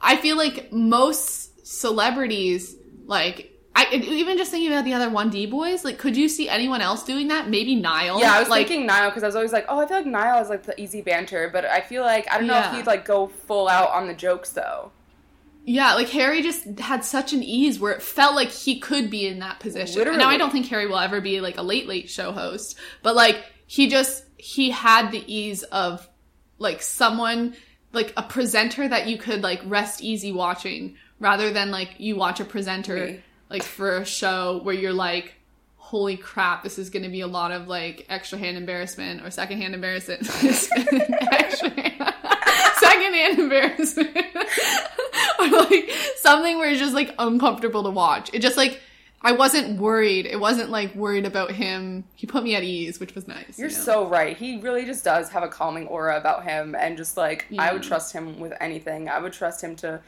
I 0.00 0.16
feel 0.16 0.36
like 0.36 0.72
most 0.72 1.66
celebrities, 1.66 2.76
like 3.06 3.52
I 3.78 3.94
even 3.94 4.36
just 4.36 4.50
thinking 4.50 4.72
about 4.72 4.84
the 4.84 4.94
other 4.94 5.08
one 5.08 5.30
D 5.30 5.46
boys, 5.46 5.84
like 5.84 5.98
could 5.98 6.16
you 6.16 6.28
see 6.28 6.48
anyone 6.48 6.80
else 6.80 7.04
doing 7.04 7.28
that? 7.28 7.48
Maybe 7.48 7.74
Niall. 7.74 8.20
yeah 8.20 8.34
i 8.34 8.40
was 8.40 8.48
like, 8.48 8.66
thinking 8.66 8.86
niall 8.86 9.10
because 9.10 9.22
i 9.22 9.26
was 9.26 9.36
always 9.36 9.52
like 9.52 9.64
oh 9.68 9.80
i 9.80 9.86
feel 9.86 9.98
like 9.98 10.06
niall 10.06 10.42
is 10.42 10.48
like 10.48 10.64
the 10.64 10.78
easy 10.80 11.00
banter 11.00 11.48
but 11.52 11.64
i 11.64 11.80
feel 11.80 12.02
like 12.02 12.26
i 12.30 12.38
don't 12.38 12.46
know 12.46 12.58
if 12.58 12.72
he'd 12.72 12.86
like 12.86 13.04
go 13.04 13.28
full 13.28 13.68
out 13.68 13.90
on 13.90 14.06
the 14.06 14.14
jokes 14.14 14.50
though 14.50 14.90
Yeah, 15.64 15.94
like 15.94 16.08
Harry 16.08 16.40
just 16.42 16.78
had 16.78 17.04
such 17.04 17.32
an 17.34 17.42
ease 17.42 17.78
where 17.78 17.92
it 17.92 18.02
felt 18.02 18.34
like 18.34 18.48
he 18.48 18.80
could 18.80 19.10
be 19.10 19.26
in 19.26 19.40
that 19.40 19.60
position. 19.60 20.08
And 20.08 20.16
Now 20.16 20.28
I 20.28 20.38
don't 20.38 20.50
think 20.50 20.66
Harry 20.68 20.86
will 20.86 20.98
ever 20.98 21.20
be 21.20 21.42
like 21.42 21.58
a 21.58 21.62
late 21.62 21.86
late 21.86 22.08
show 22.08 22.32
host, 22.32 22.78
but 23.02 23.14
like 23.14 23.44
he 23.66 23.88
just 23.88 24.24
he 24.38 24.70
had 24.70 25.10
the 25.10 25.22
ease 25.26 25.62
of 25.64 26.08
like 26.58 26.80
someone 26.80 27.54
like 27.92 28.14
a 28.16 28.22
presenter 28.22 28.88
that 28.88 29.08
you 29.08 29.18
could 29.18 29.42
like 29.42 29.60
rest 29.66 30.02
easy 30.02 30.32
watching 30.32 30.96
rather 31.20 31.50
than 31.52 31.70
like 31.70 31.96
you 31.98 32.16
watch 32.16 32.40
a 32.40 32.44
presenter. 32.46 33.22
Like 33.50 33.62
for 33.62 33.96
a 33.96 34.04
show 34.04 34.60
where 34.62 34.74
you're 34.74 34.92
like 34.92 35.34
holy 35.76 36.16
crap 36.16 36.62
this 36.62 36.78
is 36.78 36.90
going 36.90 37.02
to 37.02 37.08
be 37.08 37.22
a 37.22 37.26
lot 37.26 37.50
of 37.50 37.66
like 37.66 38.04
extra 38.08 38.38
hand 38.38 38.56
embarrassment 38.56 39.22
or 39.24 39.30
second 39.30 39.60
hand 39.60 39.74
embarrassment 39.74 40.20
extra 41.32 41.70
hand, 41.70 42.14
second 42.78 43.14
hand 43.14 43.38
embarrassment 43.38 44.16
or 45.38 45.48
like 45.48 45.90
something 46.16 46.58
where 46.58 46.70
it's 46.70 46.80
just 46.80 46.94
like 46.94 47.14
uncomfortable 47.18 47.82
to 47.82 47.90
watch. 47.90 48.30
It 48.32 48.40
just 48.40 48.56
like 48.56 48.80
I 49.20 49.32
wasn't 49.32 49.80
worried. 49.80 50.26
It 50.26 50.38
wasn't 50.38 50.70
like 50.70 50.94
worried 50.94 51.26
about 51.26 51.50
him. 51.50 52.04
He 52.14 52.26
put 52.26 52.44
me 52.44 52.54
at 52.54 52.62
ease, 52.62 53.00
which 53.00 53.16
was 53.16 53.26
nice. 53.26 53.58
You're 53.58 53.68
you 53.68 53.76
know? 53.76 53.82
so 53.82 54.06
right. 54.06 54.36
He 54.36 54.60
really 54.60 54.84
just 54.84 55.04
does 55.04 55.28
have 55.30 55.42
a 55.42 55.48
calming 55.48 55.88
aura 55.88 56.16
about 56.16 56.44
him, 56.44 56.76
and 56.76 56.96
just 56.96 57.16
like 57.16 57.46
I 57.58 57.72
would 57.72 57.82
trust 57.82 58.12
him 58.12 58.38
with 58.38 58.52
anything. 58.60 59.08
I 59.08 59.18
would 59.18 59.32
trust 59.32 59.62
him 59.62 59.74
to 59.76 60.00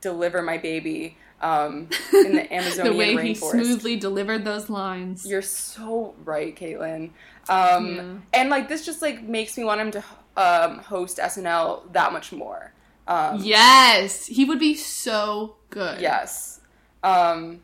deliver 0.00 0.40
my 0.40 0.56
baby 0.56 1.18
um, 1.40 1.88
in 2.12 2.32
the 2.32 2.42
the 2.42 2.54
Amazonian 2.54 3.16
way 3.16 3.26
he 3.28 3.34
smoothly 3.34 3.96
delivered 3.96 4.44
those 4.44 4.70
lines. 4.70 5.26
You're 5.26 5.42
so 5.42 6.14
right, 6.24 6.54
Caitlin. 6.54 7.10
Um, 7.48 8.24
And 8.32 8.50
like 8.50 8.68
this 8.68 8.84
just 8.84 9.02
like 9.02 9.22
makes 9.22 9.56
me 9.56 9.64
want 9.64 9.80
him 9.80 9.90
to 9.92 10.04
um, 10.36 10.78
host 10.78 11.18
SNL 11.18 11.92
that 11.92 12.12
much 12.12 12.32
more. 12.32 12.72
Um, 13.06 13.40
yes, 13.42 14.26
he 14.26 14.44
would 14.44 14.58
be 14.58 14.74
so 14.74 15.56
good. 15.70 16.00
Yes. 16.00 16.60
Um, 17.02 17.60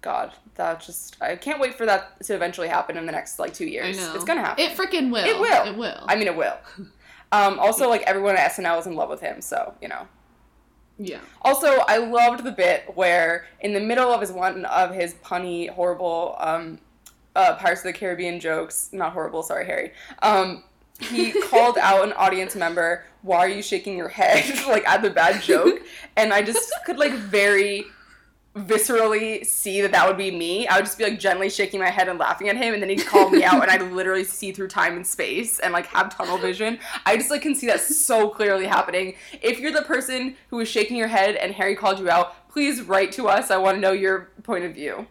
God, 0.00 0.32
that 0.54 0.80
just 0.80 1.20
I 1.20 1.34
can't 1.36 1.58
wait 1.58 1.74
for 1.74 1.86
that 1.86 2.22
to 2.24 2.34
eventually 2.34 2.68
happen 2.68 2.96
in 2.96 3.06
the 3.06 3.12
next 3.12 3.38
like 3.38 3.52
two 3.52 3.64
I 3.64 3.68
years. 3.68 3.96
know. 3.96 4.14
It's 4.14 4.24
gonna 4.24 4.42
happen. 4.42 4.64
It 4.64 4.76
freaking 4.76 5.10
will. 5.10 5.24
It 5.26 5.40
will. 5.40 5.66
It 5.66 5.76
will. 5.76 6.04
I 6.06 6.16
mean, 6.16 6.28
it 6.28 6.36
will. 6.36 6.56
Um, 7.32 7.58
also, 7.58 7.88
like 7.88 8.02
everyone 8.02 8.36
at 8.36 8.52
SNL 8.52 8.78
is 8.78 8.86
in 8.86 8.94
love 8.94 9.08
with 9.10 9.20
him, 9.20 9.40
so 9.40 9.74
you 9.82 9.88
know. 9.88 10.06
Yeah. 10.98 11.20
Also, 11.42 11.66
I 11.88 11.98
loved 11.98 12.44
the 12.44 12.52
bit 12.52 12.84
where 12.94 13.46
in 13.60 13.72
the 13.72 13.80
middle 13.80 14.10
of 14.10 14.20
his 14.20 14.32
one 14.32 14.64
of 14.66 14.94
his 14.94 15.14
punny, 15.14 15.68
horrible 15.68 16.36
um, 16.38 16.78
uh, 17.34 17.54
Pirates 17.56 17.82
of 17.82 17.86
the 17.86 17.92
Caribbean 17.92 18.40
jokes, 18.40 18.88
not 18.92 19.12
horrible, 19.12 19.42
sorry, 19.42 19.66
Harry. 19.66 19.92
Um, 20.22 20.64
he 20.98 21.32
called 21.48 21.76
out 21.78 22.04
an 22.04 22.14
audience 22.14 22.56
member, 22.56 23.04
"Why 23.22 23.38
are 23.38 23.48
you 23.48 23.62
shaking 23.62 23.96
your 23.96 24.08
head?" 24.08 24.44
like 24.68 24.88
at 24.88 25.02
the 25.02 25.10
bad 25.10 25.42
joke, 25.42 25.80
and 26.16 26.32
I 26.32 26.42
just 26.42 26.72
could 26.86 26.98
like 26.98 27.12
very 27.12 27.84
viscerally 28.56 29.44
see 29.44 29.80
that 29.82 29.92
that 29.92 30.08
would 30.08 30.16
be 30.16 30.30
me. 30.30 30.66
I 30.66 30.76
would 30.76 30.86
just 30.86 30.96
be 30.98 31.04
like 31.04 31.18
gently 31.18 31.50
shaking 31.50 31.78
my 31.80 31.90
head 31.90 32.08
and 32.08 32.18
laughing 32.18 32.48
at 32.48 32.56
him, 32.56 32.72
and 32.74 32.82
then 32.82 32.88
he'd 32.88 33.04
call 33.06 33.28
me 33.30 33.44
out, 33.44 33.62
and 33.62 33.70
I'd 33.70 33.92
literally 33.92 34.24
see 34.24 34.52
through 34.52 34.68
time 34.68 34.96
and 34.96 35.06
space 35.06 35.58
and 35.58 35.72
like 35.72 35.86
have 35.86 36.16
tunnel 36.16 36.38
vision. 36.38 36.78
I 37.04 37.16
just 37.16 37.30
like 37.30 37.42
can 37.42 37.54
see 37.54 37.66
that 37.66 37.80
so 37.80 38.28
clearly 38.30 38.66
happening. 38.66 39.14
If 39.42 39.60
you're 39.60 39.72
the 39.72 39.82
person 39.82 40.36
who 40.48 40.60
is 40.60 40.68
shaking 40.68 40.96
your 40.96 41.08
head 41.08 41.36
and 41.36 41.52
Harry 41.52 41.76
called 41.76 41.98
you 41.98 42.08
out, 42.08 42.48
please 42.48 42.82
write 42.82 43.12
to 43.12 43.28
us. 43.28 43.50
I 43.50 43.58
want 43.58 43.76
to 43.76 43.80
know 43.80 43.92
your 43.92 44.30
point 44.42 44.64
of 44.64 44.74
view. 44.74 45.06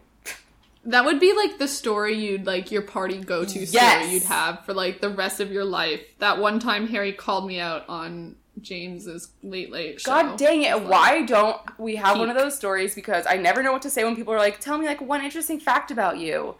That 0.84 1.04
would 1.04 1.18
be 1.18 1.32
like 1.32 1.58
the 1.58 1.66
story 1.66 2.14
you'd 2.14 2.46
like 2.46 2.70
your 2.70 2.82
party 2.82 3.18
go 3.18 3.44
to 3.44 3.58
Yes. 3.58 3.70
story 4.02 4.14
you'd 4.14 4.22
have 4.24 4.64
for 4.64 4.72
like 4.72 5.00
the 5.00 5.10
rest 5.10 5.40
of 5.40 5.50
your 5.50 5.64
life. 5.64 6.00
That 6.20 6.38
one 6.38 6.60
time 6.60 6.86
Harry 6.88 7.12
called 7.12 7.46
me 7.46 7.58
out 7.58 7.84
on 7.88 8.36
James's 8.60 9.28
late 9.42 9.70
late 9.70 10.00
show. 10.00 10.10
God 10.10 10.38
dang 10.38 10.62
it! 10.62 10.74
Like, 10.76 10.88
Why 10.90 11.22
don't 11.24 11.60
we 11.78 11.96
have 11.96 12.18
one 12.18 12.30
of 12.30 12.36
those 12.36 12.56
stories? 12.56 12.94
Because 12.94 13.24
I 13.28 13.36
never 13.36 13.62
know 13.62 13.72
what 13.72 13.82
to 13.82 13.90
say 13.90 14.04
when 14.04 14.16
people 14.16 14.32
are 14.34 14.38
like, 14.38 14.60
"Tell 14.60 14.78
me 14.78 14.86
like 14.86 15.00
one 15.00 15.22
interesting 15.22 15.60
fact 15.60 15.90
about 15.90 16.18
you," 16.18 16.54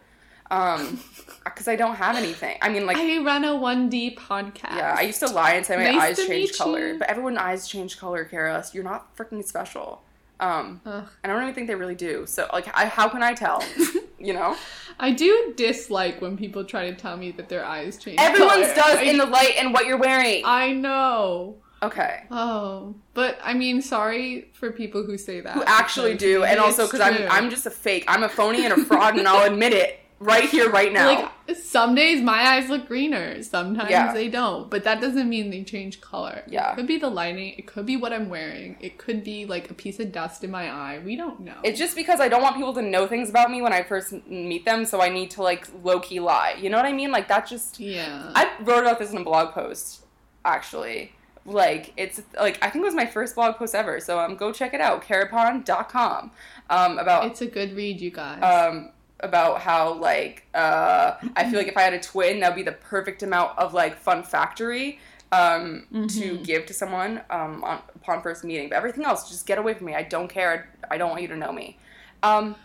um, 0.51 0.99
because 1.43 1.67
I 1.67 1.75
don't 1.75 1.95
have 1.95 2.15
anything. 2.15 2.57
I 2.61 2.69
mean, 2.69 2.85
like 2.85 2.97
I 2.97 3.17
run 3.19 3.43
a 3.43 3.49
1D 3.49 4.15
podcast. 4.17 4.75
Yeah, 4.75 4.95
I 4.97 5.01
used 5.01 5.19
to 5.19 5.27
lie 5.27 5.53
and 5.53 5.65
say 5.65 5.75
my 5.77 5.91
Nice 5.91 6.19
eyes 6.19 6.27
change 6.27 6.57
color, 6.57 6.93
you. 6.93 6.99
but 6.99 7.09
everyone 7.09 7.37
eyes 7.37 7.67
change 7.67 7.97
color, 7.99 8.25
Kara. 8.25 8.63
You're 8.73 8.83
not 8.83 9.15
freaking 9.15 9.43
special. 9.45 10.01
Um, 10.39 10.81
Ugh. 10.85 11.07
I 11.23 11.27
don't 11.27 11.41
even 11.41 11.55
think 11.55 11.67
they 11.67 11.73
really 11.75 11.95
do. 11.95 12.25
So, 12.27 12.47
like, 12.53 12.67
I, 12.77 12.85
how 12.85 13.09
can 13.09 13.23
I 13.23 13.33
tell? 13.33 13.63
you 14.19 14.33
know, 14.33 14.55
I 14.99 15.11
do 15.11 15.53
dislike 15.57 16.21
when 16.21 16.37
people 16.37 16.63
try 16.63 16.91
to 16.91 16.95
tell 16.95 17.17
me 17.17 17.31
that 17.31 17.49
their 17.49 17.65
eyes 17.65 17.97
change. 17.97 18.19
everyone's 18.19 18.71
color. 18.73 18.75
does 18.75 18.97
I, 18.99 19.01
in 19.03 19.17
the 19.17 19.25
light 19.25 19.53
and 19.57 19.73
what 19.73 19.87
you're 19.87 19.97
wearing. 19.97 20.43
I 20.45 20.73
know. 20.73 21.55
Okay, 21.83 22.23
Oh, 22.31 22.95
but 23.13 23.37
I 23.43 23.53
mean, 23.53 23.81
sorry 23.81 24.49
for 24.53 24.71
people 24.71 25.03
who 25.03 25.17
say 25.17 25.41
that. 25.41 25.53
who 25.53 25.63
actually 25.65 26.15
do, 26.15 26.43
and 26.43 26.59
also 26.59 26.85
because 26.85 27.01
I'm. 27.01 27.29
I'm 27.29 27.49
just 27.49 27.65
a 27.65 27.71
fake. 27.71 28.05
I'm 28.07 28.23
a 28.23 28.29
phony 28.29 28.65
and 28.65 28.73
a 28.73 28.83
fraud, 28.85 29.17
and 29.17 29.27
I'll 29.27 29.51
admit 29.51 29.73
it 29.73 29.99
right 30.19 30.45
here, 30.49 30.67
right 30.71 30.91
now. 30.91 31.05
like 31.45 31.57
some 31.57 31.93
days 31.93 32.23
my 32.23 32.41
eyes 32.41 32.69
look 32.69 32.87
greener, 32.87 33.43
sometimes 33.43 33.91
Yeah. 33.91 34.11
they 34.13 34.29
don't, 34.29 34.67
but 34.67 34.83
that 34.83 34.99
doesn't 34.99 35.29
mean 35.29 35.51
they 35.51 35.63
change 35.63 36.01
color. 36.01 36.41
Yeah. 36.47 36.71
It 36.71 36.75
could 36.75 36.87
be 36.87 36.97
the 36.97 37.07
lighting, 37.09 37.53
it 37.55 37.67
could 37.67 37.85
be 37.85 37.97
what 37.97 38.11
I'm 38.11 38.27
wearing, 38.27 38.77
it 38.79 38.97
could 38.97 39.23
be 39.23 39.45
like 39.45 39.69
a 39.69 39.75
piece 39.75 39.99
of 39.99 40.11
dust 40.11 40.43
in 40.43 40.49
my 40.49 40.71
eye. 40.71 40.99
We 41.05 41.15
don't 41.15 41.41
know. 41.41 41.57
it's 41.63 41.77
just 41.77 41.95
because 41.95 42.19
I 42.19 42.29
don't 42.29 42.41
want 42.41 42.55
people 42.55 42.73
to 42.73 42.81
know 42.81 43.05
things 43.05 43.29
about 43.29 43.51
me 43.51 43.61
when 43.61 43.73
I 43.73 43.83
first 43.83 44.11
meet 44.27 44.65
them, 44.65 44.85
so 44.85 45.01
I 45.01 45.09
need 45.09 45.29
to 45.31 45.43
like 45.43 45.67
low 45.83 45.99
key 45.99 46.19
lie. 46.19 46.55
You 46.59 46.71
know 46.71 46.77
what 46.77 46.87
I 46.87 46.93
mean? 46.93 47.11
Like 47.11 47.27
that 47.27 47.45
just 47.47 47.79
yeah. 47.79 48.31
I 48.33 48.49
wrote 48.61 48.79
about 48.81 48.97
this 48.97 49.11
in 49.11 49.17
a 49.17 49.23
blog 49.23 49.53
post, 49.53 50.03
actually. 50.43 51.11
Like 51.47 51.93
it's 51.95 52.21
like 52.37 52.59
I 52.61 52.69
think 52.69 52.83
it 52.83 52.85
was 52.85 52.93
my 52.93 53.05
first 53.05 53.33
blog 53.35 53.55
post 53.55 53.73
ever. 53.73 53.99
So 54.01 54.19
um, 54.19 54.35
go 54.35 54.51
check 54.51 54.73
it 54.73 54.81
out, 54.81 55.01
carapon.com. 55.01 56.31
Um, 56.69 56.99
about 56.99 57.25
it's 57.25 57.41
a 57.41 57.45
good 57.47 57.73
read, 57.73 58.01
you 58.01 58.11
guys. 58.11 58.43
um 58.43 58.91
about 59.21 59.61
how 59.61 59.93
like 59.93 60.45
uh 60.53 61.13
I 61.35 61.49
feel 61.49 61.57
like 61.57 61.67
if 61.69 61.77
I 61.77 61.81
had 61.83 61.93
a 61.93 61.99
twin, 61.99 62.41
that'd 62.41 62.55
be 62.55 62.63
the 62.63 62.73
perfect 62.73 63.23
amount 63.23 63.57
of 63.57 63.73
like 63.73 63.97
fun 63.97 64.23
factory 64.23 64.99
um 65.31 65.85
to 66.09 66.37
give 66.39 66.65
to 66.65 66.73
someone 66.73 67.21
um 67.29 67.63
on, 67.63 67.81
upon 67.95 68.21
first 68.21 68.43
meeting. 68.43 68.67
But 68.69 68.75
everything 68.75 69.05
else, 69.05 69.29
just 69.29 69.45
get 69.45 69.57
away 69.57 69.73
from 69.73 69.85
me. 69.87 69.95
I 69.95 70.03
don't 70.03 70.27
care. 70.27 70.69
I 70.91 70.97
don't 70.97 71.09
want 71.11 71.21
you 71.21 71.29
to 71.29 71.37
know 71.37 71.51
me. 71.53 71.77
Um. 72.23 72.55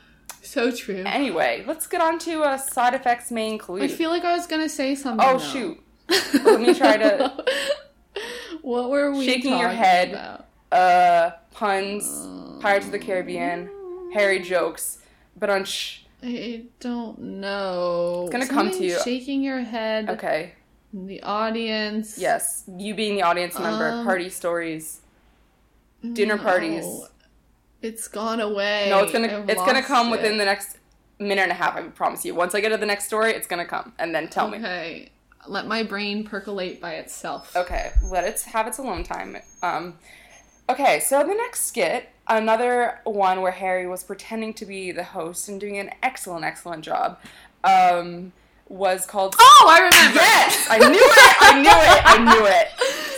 so 0.42 0.72
true. 0.72 1.04
Anyway, 1.06 1.62
let's 1.68 1.86
get 1.86 2.00
on 2.00 2.18
to 2.20 2.42
uh, 2.42 2.56
side 2.56 2.94
effects 2.94 3.30
may 3.30 3.48
include. 3.48 3.82
I 3.82 3.88
feel 3.88 4.10
like 4.10 4.24
I 4.24 4.36
was 4.36 4.46
gonna 4.48 4.68
say 4.68 4.94
something. 4.96 5.24
oh 5.26 5.38
though. 5.38 5.44
shoot. 5.44 5.80
Let 6.44 6.60
me 6.60 6.74
try 6.74 6.96
to 6.96 7.44
what 8.62 8.90
were 8.90 9.10
we 9.12 9.24
Shaking 9.26 9.58
your 9.58 9.68
head. 9.70 10.10
about? 10.10 10.46
uh, 10.72 11.30
puns, 11.52 12.04
Pirates 12.62 12.86
of 12.86 12.92
the 12.92 12.98
Caribbean, 12.98 13.68
Harry 14.14 14.40
jokes, 14.40 14.98
but 15.36 15.50
on 15.50 15.64
sh. 15.64 16.00
I 16.22 16.64
don't 16.80 17.18
know. 17.18 18.22
It's 18.24 18.32
gonna 18.32 18.46
come 18.46 18.70
to 18.70 18.84
you. 18.84 18.98
Shaking 19.04 19.42
your 19.42 19.60
head. 19.60 20.08
Okay, 20.08 20.52
The 20.92 21.22
audience. 21.22 22.16
yes, 22.18 22.64
you 22.78 22.94
being 22.94 23.16
the 23.16 23.22
audience 23.22 23.58
member, 23.58 23.88
Um, 23.90 24.04
party 24.04 24.28
stories, 24.28 25.00
dinner 26.12 26.38
parties. 26.38 26.84
It's 27.82 28.06
gone 28.08 28.40
away. 28.40 28.86
No, 28.88 29.00
it's 29.02 29.12
gonna 29.12 29.38
I've 29.38 29.50
it's 29.50 29.60
gonna 29.62 29.82
come 29.82 30.08
it. 30.08 30.12
within 30.12 30.38
the 30.38 30.44
next 30.44 30.78
minute 31.18 31.42
and 31.42 31.50
a 31.50 31.54
half. 31.54 31.76
I 31.76 31.82
promise 31.82 32.24
you. 32.24 32.34
Once 32.34 32.54
I 32.54 32.60
get 32.60 32.68
to 32.68 32.76
the 32.76 32.86
next 32.86 33.06
story, 33.06 33.32
it's 33.32 33.46
gonna 33.48 33.64
come, 33.66 33.92
and 33.98 34.14
then 34.14 34.28
tell 34.28 34.48
me. 34.48 34.58
Okay. 34.58 35.08
Let 35.46 35.66
my 35.66 35.82
brain 35.82 36.24
percolate 36.24 36.80
by 36.80 36.94
itself. 36.94 37.56
Okay, 37.56 37.92
let 38.04 38.24
it 38.24 38.40
have 38.42 38.66
its 38.66 38.78
alone 38.78 39.02
time. 39.02 39.38
Um, 39.62 39.98
okay, 40.68 41.00
so 41.00 41.22
the 41.22 41.34
next 41.34 41.66
skit, 41.66 42.08
another 42.28 43.00
one 43.04 43.40
where 43.42 43.52
Harry 43.52 43.86
was 43.86 44.04
pretending 44.04 44.54
to 44.54 44.66
be 44.66 44.92
the 44.92 45.02
host 45.02 45.48
and 45.48 45.60
doing 45.60 45.78
an 45.78 45.90
excellent, 46.02 46.44
excellent 46.44 46.84
job, 46.84 47.18
um, 47.64 48.32
was 48.68 49.04
called. 49.04 49.34
Oh, 49.38 49.66
I 49.68 49.78
remember. 49.78 50.20
Yes, 50.20 50.66
I 50.70 50.78
knew 50.78 51.00
it. 51.00 51.36
I 51.40 51.60
knew 51.60 51.70
it. 51.70 52.02
I 52.04 52.34
knew 52.34 52.46
it. 52.46 52.68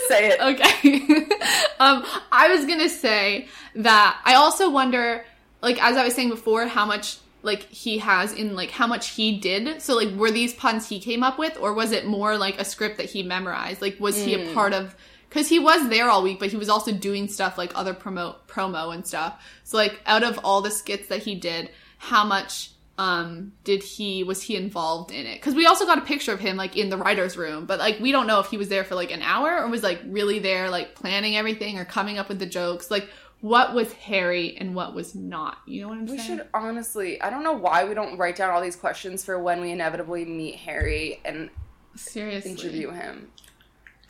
Say 0.09 0.29
it. 0.29 0.41
Okay. 0.41 1.35
um, 1.79 2.05
I 2.33 2.49
was 2.49 2.67
gonna 2.67 2.89
say 2.89 3.49
that 3.77 4.21
I 4.25 4.35
also 4.35 4.71
wonder, 4.71 5.25
like 5.63 5.83
as 5.83 5.97
I 5.97 6.05
was 6.05 6.15
saying 6.15 6.31
before, 6.31 6.67
how 6.67 6.87
much 6.87 7.19
like 7.45 7.63
he 7.65 7.99
has 7.99 8.33
in 8.33 8.57
like 8.57 8.71
how 8.71 8.87
much 8.87 9.11
he 9.11 9.39
did. 9.39 9.81
So 9.81 9.95
like 9.95 10.11
were 10.15 10.31
these 10.31 10.55
puns 10.55 10.89
he 10.89 10.99
came 10.99 11.23
up 11.23 11.39
with, 11.39 11.57
or 11.61 11.75
was 11.75 11.93
it 11.93 12.07
more 12.07 12.37
like 12.37 12.59
a 12.59 12.65
script 12.65 12.97
that 12.97 13.07
he 13.07 13.23
memorized? 13.23 13.83
Like 13.83 14.01
was 14.01 14.23
he 14.23 14.35
a 14.35 14.53
part 14.55 14.73
of? 14.73 14.97
Because 15.29 15.49
he 15.49 15.59
was 15.59 15.89
there 15.89 16.09
all 16.09 16.23
week, 16.23 16.39
but 16.39 16.51
he 16.51 16.57
was 16.57 16.69
also 16.69 16.93
doing 16.93 17.29
stuff 17.29 17.59
like 17.59 17.73
other 17.75 17.93
promo 17.93 18.37
promo 18.49 18.95
and 18.95 19.07
stuff. 19.07 19.45
So 19.65 19.77
like 19.77 20.01
out 20.07 20.23
of 20.23 20.39
all 20.45 20.63
the 20.63 20.71
skits 20.71 21.09
that 21.09 21.23
he 21.23 21.35
did, 21.35 21.71
how 21.99 22.25
much 22.25 22.71
um 22.97 23.53
did 23.65 23.83
he 23.83 24.23
was 24.23 24.41
he 24.41 24.55
involved 24.55 25.11
in 25.11 25.27
it 25.27 25.35
because 25.35 25.55
we 25.57 25.67
also 25.67 25.85
got 25.85 25.99
a 25.99 26.03
picture 26.03 26.33
of 26.33 26.39
him 26.39 26.57
like 26.57 26.77
in 26.77 26.91
the 26.91 26.97
writers 26.97 27.37
room 27.37 27.67
but 27.67 27.81
like 27.81 27.99
we 27.99 28.13
don't 28.13 28.29
know 28.29 28.39
if 28.39 28.47
he 28.47 28.57
was 28.57 28.69
there 28.69 28.85
for 28.85 28.95
like 28.95 29.11
an 29.11 29.21
hour 29.21 29.59
or 29.59 29.69
was 29.69 29.83
like 29.83 30.01
really 30.07 30.39
there 30.39 30.71
like 30.71 30.95
planning 30.95 31.37
everything 31.37 31.77
or 31.77 31.85
coming 31.85 32.19
up 32.19 32.29
with 32.29 32.39
the 32.39 32.47
jokes 32.47 32.93
like 32.93 33.09
what 33.45 33.75
was 33.75 33.93
harry 33.93 34.57
and 34.57 34.75
what 34.75 34.95
was 34.95 35.15
not 35.15 35.59
you 35.67 35.83
know 35.83 35.89
what 35.89 35.99
i'm 35.99 36.07
We 36.07 36.17
saying 36.17 36.39
should 36.39 36.49
honestly. 36.55 37.21
I 37.21 37.29
don't 37.29 37.45
know 37.45 37.53
why 37.53 37.85
we 37.85 37.93
don't 37.93 38.17
write 38.17 38.37
down 38.37 38.49
all 38.49 38.63
these 38.63 38.75
questions 38.75 39.23
for 39.23 39.39
when 39.39 39.61
we 39.61 39.71
inevitably 39.71 40.25
meet 40.25 40.57
Harry 40.57 41.21
and 41.27 41.51
seriously 41.95 42.53
interview 42.53 42.91
him. 42.91 43.31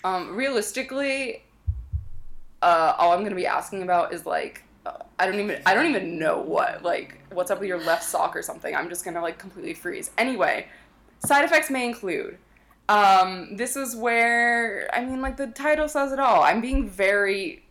Um, 0.05 0.37
realistically, 0.37 1.43
uh, 2.63 2.95
all 2.97 3.13
I'm 3.13 3.25
gonna 3.25 3.35
be 3.35 3.45
asking 3.47 3.83
about 3.83 4.15
is 4.15 4.25
like, 4.25 4.63
uh, 4.87 4.99
I 5.19 5.27
don't 5.27 5.41
even, 5.41 5.61
I 5.67 5.75
don't 5.75 5.87
even 5.87 6.17
know 6.17 6.39
what, 6.39 6.85
like, 6.85 7.19
what's 7.33 7.51
up 7.51 7.59
with 7.59 7.69
your 7.69 7.81
left 7.81 8.05
sock 8.05 8.37
or 8.37 8.43
something. 8.43 8.73
I'm 8.77 8.89
just 8.89 9.05
gonna 9.05 9.21
like 9.21 9.37
completely 9.37 9.75
freeze. 9.75 10.13
Anyway, 10.17 10.69
side 11.27 11.45
effects 11.45 11.71
may 11.71 11.85
include. 11.85 12.39
Um, 12.89 13.57
this 13.57 13.75
is 13.75 13.97
where 13.97 14.89
I 14.93 15.05
mean, 15.05 15.21
like 15.21 15.37
the 15.39 15.49
title 15.49 15.89
says 15.89 16.13
it 16.13 16.21
all. 16.21 16.45
I'm 16.45 16.61
being 16.61 16.89
very 16.89 17.64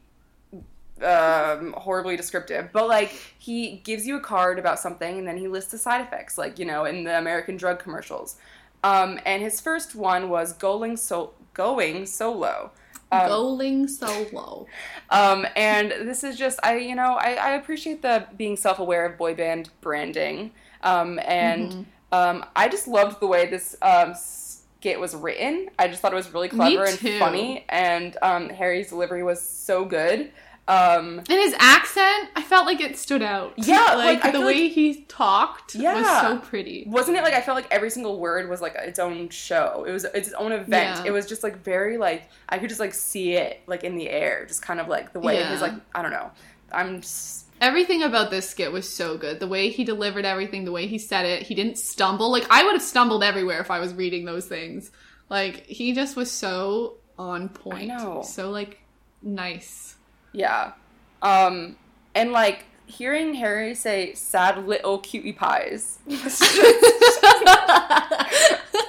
um, 1.04 1.74
horribly 1.78 2.16
descriptive, 2.18 2.70
but 2.74 2.88
like 2.88 3.12
he 3.38 3.78
gives 3.84 4.08
you 4.08 4.18
a 4.18 4.22
card 4.22 4.60
about 4.60 4.80
something 4.80 5.18
and 5.20 5.28
then 5.28 5.38
he 5.38 5.47
lists 5.47 5.72
the 5.72 5.78
side 5.78 6.01
effects, 6.01 6.38
like 6.38 6.60
you 6.60 6.66
know 6.66 6.86
in 6.86 7.04
the 7.04 7.18
American 7.18 7.58
drug 7.58 7.80
commercials. 7.80 8.38
Um, 8.84 9.20
and 9.26 9.41
his 9.41 9.62
first 9.62 9.95
one 9.95 10.30
was 10.30 10.54
going 10.54 10.97
so 10.97 11.34
going 11.54 12.06
solo. 12.06 12.72
Um, 13.12 13.30
Going 13.30 13.88
solo. 13.88 14.72
Um, 15.10 15.45
and 15.56 15.91
this 15.91 16.24
is 16.24 16.38
just 16.38 16.60
I 16.64 16.78
you 16.78 16.95
know 16.95 17.14
I, 17.14 17.34
I 17.36 17.49
appreciate 17.51 18.01
the 18.01 18.28
being 18.38 18.58
self 18.58 18.80
aware 18.80 19.06
of 19.06 19.18
boy 19.18 19.36
band 19.36 19.70
branding. 19.82 20.51
Um, 20.82 21.20
and 21.26 21.76
Mm-hmm. 21.76 21.84
um, 22.12 22.45
I 22.56 22.68
just 22.70 22.88
loved 22.88 23.20
the 23.22 23.28
way 23.28 23.49
this 23.49 23.76
um, 23.82 24.14
skit 24.16 24.99
was 24.99 25.16
written. 25.16 25.70
I 25.80 25.88
just 25.88 26.01
thought 26.01 26.12
it 26.14 26.16
was 26.16 26.34
really 26.34 26.49
clever 26.49 26.86
and 26.86 26.99
funny, 26.99 27.66
and 27.70 28.18
um, 28.22 28.49
Harry's 28.49 28.89
delivery 28.89 29.24
was 29.24 29.41
so 29.41 29.86
good. 29.86 30.32
Um, 30.66 31.20
And 31.20 31.28
his 31.28 31.53
accent, 31.59 32.30
I 32.38 32.41
felt 32.41 32.66
like 32.66 32.80
it 32.80 32.97
stood 32.97 33.22
out. 33.22 33.53
Yeah, 33.57 33.95
like, 33.95 34.24
like, 34.24 34.32
the 34.34 34.39
way 34.41 34.70
he 34.70 35.01
talked 35.09 35.76
was 35.76 35.84
Yeah. 35.84 36.22
so 36.22 36.38
pretty. 36.38 36.86
wasn't 36.88 37.18
it 37.18 37.24
like 37.24 37.34
I 37.34 37.41
felt 37.41 37.55
like 37.55 37.68
every 37.70 37.89
single 37.89 38.18
word 38.20 38.49
was 38.49 38.61
like 38.61 38.76
its 38.76 38.97
own 38.97 39.28
show. 39.30 39.84
It 39.86 39.91
was 39.91 40.05
its 40.05 40.32
own 40.34 40.53
event. 40.53 40.99
Yeah. 40.99 41.03
It 41.07 41.11
was 41.11 41.26
just 41.26 41.43
like 41.43 41.57
very 41.64 41.97
like 41.97 42.30
I 42.47 42.59
could 42.59 42.70
just 42.70 42.80
like 42.80 42.93
see 42.93 43.34
it 43.34 43.59
like 43.68 43.84
in 43.84 43.97
the 43.97 44.09
air, 44.09 44.45
just 44.45 44.61
kind 44.61 44.80
of 44.80 44.88
like 44.88 45.11
the 45.11 45.20
way 45.20 45.39
Yeah. 45.39 45.59
like 45.59 45.74
I 45.93 46.01
don't 46.01 46.11
know. 46.11 46.32
I'm 46.72 47.01
just, 47.01 47.41
Everything 47.61 48.01
about 48.03 48.32
this 48.32 48.49
skit 48.49 48.72
was 48.72 48.91
so 48.91 49.18
good. 49.18 49.39
The 49.39 49.47
way 49.47 49.70
he 49.70 49.84
delivered 49.84 50.26
everything, 50.26 50.66
the 50.66 50.72
way 50.72 50.88
he 50.88 50.97
said 50.97 51.26
it, 51.26 51.43
he 51.43 51.55
didn't 51.55 51.78
stumble. 51.78 52.32
Like 52.32 52.45
I 52.49 52.64
would 52.64 52.74
have 52.74 52.82
stumbled 52.82 53.22
everywhere 53.24 53.59
if 53.59 53.70
I 53.70 53.80
was 53.80 53.93
reading 53.93 54.24
those 54.26 54.45
things. 54.47 54.91
Like 55.30 55.66
he 55.66 55.93
just 55.93 56.16
was 56.16 56.32
so 56.32 56.97
on 57.20 57.49
point. 57.49 57.91
So 58.26 58.49
like 58.49 58.80
nice. 59.22 59.92
Yeah. 60.34 60.73
Um 61.21 61.77
and 62.15 62.31
like 62.31 62.65
hearing 62.86 63.34
Harry 63.36 63.73
say 63.73 64.13
sad 64.13 64.67
little 64.67 64.99
cutie 64.99 65.34
pies 65.34 65.99
was 66.05 66.39
just 66.39 67.25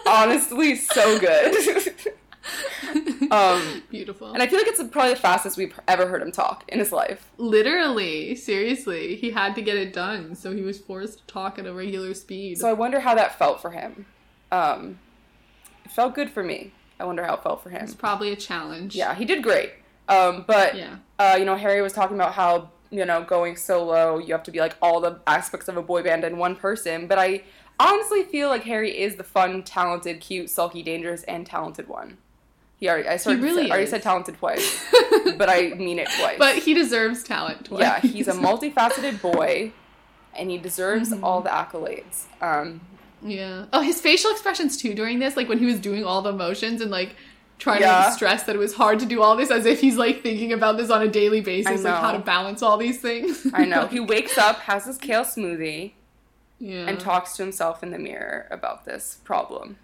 honestly 0.07 0.75
so 0.77 1.19
good. 1.19 1.55
um 3.31 3.83
Beautiful. 3.91 4.33
and 4.33 4.43
I 4.43 4.47
feel 4.47 4.59
like 4.59 4.69
it's 4.69 4.83
probably 4.91 5.15
the 5.15 5.21
fastest 5.21 5.57
we've 5.57 5.79
ever 5.89 6.07
heard 6.07 6.21
him 6.23 6.33
talk 6.33 6.65
in 6.69 6.79
his 6.79 6.93
life. 6.93 7.31
Literally, 7.39 8.35
seriously, 8.35 9.17
he 9.17 9.31
had 9.31 9.55
to 9.55 9.63
get 9.63 9.77
it 9.77 9.93
done, 9.93 10.35
so 10.35 10.55
he 10.55 10.61
was 10.63 10.79
forced 10.79 11.19
to 11.21 11.27
talk 11.27 11.59
at 11.59 11.67
a 11.67 11.73
regular 11.73 12.13
speed. 12.15 12.59
So 12.59 12.69
I 12.69 12.73
wonder 12.75 13.01
how 13.01 13.15
that 13.15 13.39
felt 13.39 13.63
for 13.63 13.71
him. 13.71 14.07
Um, 14.53 14.99
it 15.85 15.91
felt 15.91 16.15
good 16.15 16.31
for 16.31 16.43
me. 16.43 16.73
I 17.01 17.05
wonder 17.05 17.25
how 17.25 17.35
it 17.35 17.43
felt 17.43 17.63
for 17.63 17.71
him. 17.71 17.83
it's 17.83 17.95
probably 17.95 18.31
a 18.33 18.37
challenge. 18.37 18.95
Yeah, 18.95 19.15
he 19.15 19.25
did 19.25 19.43
great. 19.43 19.73
Um, 20.09 20.45
but 20.47 20.77
Yeah. 20.77 20.97
uh, 21.19 21.37
you 21.39 21.45
know, 21.45 21.57
Harry 21.57 21.81
was 21.83 21.93
talking 21.93 22.17
about 22.17 22.35
how 22.35 22.71
you 22.91 23.05
know 23.05 23.23
going 23.25 23.57
solo, 23.57 24.19
you 24.19 24.33
have 24.33 24.43
to 24.45 24.51
be 24.51 24.61
like 24.61 24.77
all 24.83 25.01
the 25.01 25.19
aspects 25.27 25.69
of 25.69 25.77
a 25.77 25.83
boy 25.83 26.03
band 26.03 26.25
in 26.25 26.37
one 26.39 26.57
person. 26.57 27.07
But 27.07 27.19
I 27.19 27.43
honestly 27.81 28.23
feel 28.25 28.49
like 28.49 28.63
Harry 28.65 28.91
is 28.99 29.17
the 29.17 29.25
fun, 29.25 29.63
talented, 29.63 30.21
cute, 30.21 30.51
sulky, 30.51 30.83
dangerous, 30.83 31.23
and 31.25 31.47
talented 31.47 31.89
one. 31.89 32.19
He 32.79 32.89
already, 32.89 33.09
I 33.09 33.17
started, 33.17 33.43
really 33.43 33.69
already 33.71 33.85
is. 33.85 33.91
said 33.91 34.03
talented 34.03 34.37
twice, 34.37 34.85
but 35.39 35.49
I 35.49 35.71
mean 35.77 35.99
it 35.99 36.09
twice. 36.19 36.37
But 36.39 36.57
he 36.57 36.75
deserves 36.75 37.23
talent. 37.23 37.67
Twice. 37.67 37.81
yeah, 37.81 38.01
he's 38.01 38.29
a 38.29 38.33
multifaceted 38.33 39.23
boy, 39.23 39.73
and 40.37 40.51
he 40.51 40.59
deserves 40.59 41.11
Mm-hmm. 41.13 41.25
all 41.25 41.41
the 41.41 41.51
accolades. 41.51 42.25
Um, 42.43 42.81
Yeah. 43.23 43.67
Oh, 43.73 43.81
his 43.81 44.01
facial 44.01 44.31
expressions 44.33 44.77
too 44.77 44.93
during 44.95 45.19
this, 45.19 45.37
like 45.37 45.49
when 45.49 45.59
he 45.59 45.67
was 45.67 45.79
doing 45.81 46.05
all 46.05 46.21
the 46.21 46.33
motions 46.33 46.81
and 46.83 46.91
like 46.91 47.17
trying 47.59 47.79
to 47.81 47.85
Yeah. 47.85 48.05
make 48.07 48.15
stress 48.15 48.43
that 48.45 48.55
it 48.57 48.59
was 48.59 48.75
hard 48.75 48.99
to 49.01 49.07
do 49.07 49.23
all 49.23 49.37
this, 49.37 49.51
as 49.51 49.67
if 49.67 49.81
he's 49.81 49.97
like 49.97 50.23
thinking 50.23 50.53
about 50.53 50.77
this 50.77 50.91
on 50.91 51.03
a 51.03 51.09
daily 51.09 51.41
basis, 51.41 51.83
like 51.85 51.95
how 51.95 52.13
to 52.13 52.19
balance 52.19 52.63
all 52.63 52.77
these 52.77 53.01
things. 53.01 53.47
I 53.55 53.65
know. 53.65 53.87
He 53.95 54.01
wakes 54.01 54.37
up, 54.39 54.59
has 54.61 54.87
his 54.87 54.99
kale 54.99 55.25
smoothie, 55.25 55.93
yeah. 56.59 56.87
and 56.89 56.99
talks 56.99 57.37
to 57.37 57.43
himself 57.43 57.83
in 57.83 57.91
the 57.91 57.99
mirror 57.99 58.47
about 58.51 58.85
this 58.85 59.19
problem. 59.25 59.77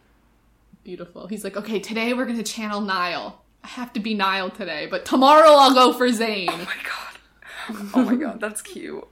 Beautiful. 0.85 1.27
He's 1.27 1.45
like, 1.45 1.57
okay, 1.57 1.79
today 1.79 2.13
we're 2.15 2.27
gonna 2.27 2.43
channel 2.43 2.81
Niall 2.81 3.43
I 3.63 3.69
have 3.69 3.93
to 3.93 4.01
be 4.01 4.15
Niall 4.15 4.51
today, 4.51 4.87
but 4.87 5.05
tomorrow 5.05 5.51
I'll 5.51 5.75
go 5.75 5.93
for 5.93 6.09
Zayn 6.09 6.49
Oh 6.49 6.57
my 6.57 6.77
god. 6.83 7.91
Oh 7.95 8.03
my 8.05 8.17
god, 8.17 8.41
that's 8.41 8.63
cute. 8.63 9.07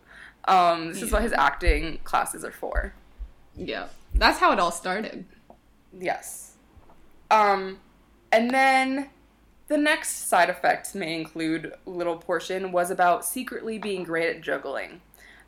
Um, 0.46 0.88
this 0.88 1.02
is 1.02 1.12
what 1.12 1.22
his 1.22 1.32
acting 1.34 1.98
classes 2.04 2.44
are 2.44 2.50
for. 2.52 2.94
yeah. 3.54 3.88
That's 4.14 4.38
how 4.38 4.52
it 4.52 4.58
all 4.58 4.70
started. 4.72 5.26
Yes. 5.92 6.54
Um, 7.30 7.78
and 8.32 8.50
then 8.50 9.10
the 9.68 9.76
next 9.76 10.28
side 10.28 10.48
effects 10.48 10.94
may 10.94 11.14
include 11.18 11.74
little 11.86 12.16
portion 12.16 12.72
was 12.72 12.90
about 12.90 13.24
secretly 13.24 13.78
being 13.78 14.02
great 14.02 14.34
at 14.34 14.40
juggling. 14.42 15.00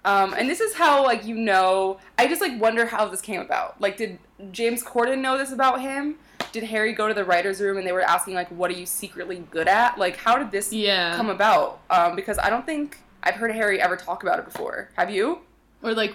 Um, 0.05 0.33
and 0.35 0.49
this 0.49 0.61
is 0.61 0.75
how 0.75 1.05
like 1.05 1.25
you 1.27 1.35
know 1.37 1.99
I 2.19 2.27
just 2.27 2.41
like 2.41 2.59
wonder 2.61 2.87
how 2.87 3.07
this 3.09 3.21
came 3.21 3.41
about. 3.41 3.81
Like 3.81 3.97
did 3.97 4.19
James 4.51 4.83
Corden 4.83 5.19
know 5.21 5.37
this 5.39 5.53
about 5.53 5.81
him? 5.81 6.17
Did 6.53 6.65
Harry 6.65 6.93
go 6.95 7.07
to 7.07 7.15
the 7.15 7.25
writer's 7.25 7.61
room 7.61 7.77
and 7.77 7.87
they 7.87 7.93
were 7.93 8.01
asking 8.03 8.35
like 8.35 8.49
what 8.49 8.71
are 8.71 8.75
you 8.75 8.87
secretly 8.87 9.45
good 9.51 9.69
at? 9.69 9.99
Like 9.99 10.17
how 10.17 10.39
did 10.39 10.51
this 10.51 10.73
Yeah. 10.73 11.17
come 11.17 11.29
about? 11.31 11.81
Um, 11.91 12.17
because 12.17 12.39
I 12.39 12.49
don't 12.51 12.65
think 12.65 12.99
I've 13.23 13.35
heard 13.35 13.53
Harry 13.53 13.81
ever 13.81 13.97
talk 13.97 14.23
about 14.23 14.39
it 14.39 14.47
before. 14.47 14.89
Have 14.97 15.11
you? 15.11 15.41
Or 15.83 15.93
like, 15.95 16.15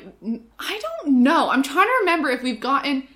I 0.60 0.80
don't 1.04 1.24
know. 1.24 1.50
I'm 1.50 1.64
trying 1.64 1.86
to 1.88 1.94
remember 2.02 2.30
if 2.30 2.42
we've 2.44 2.60
gotten. 2.60 3.08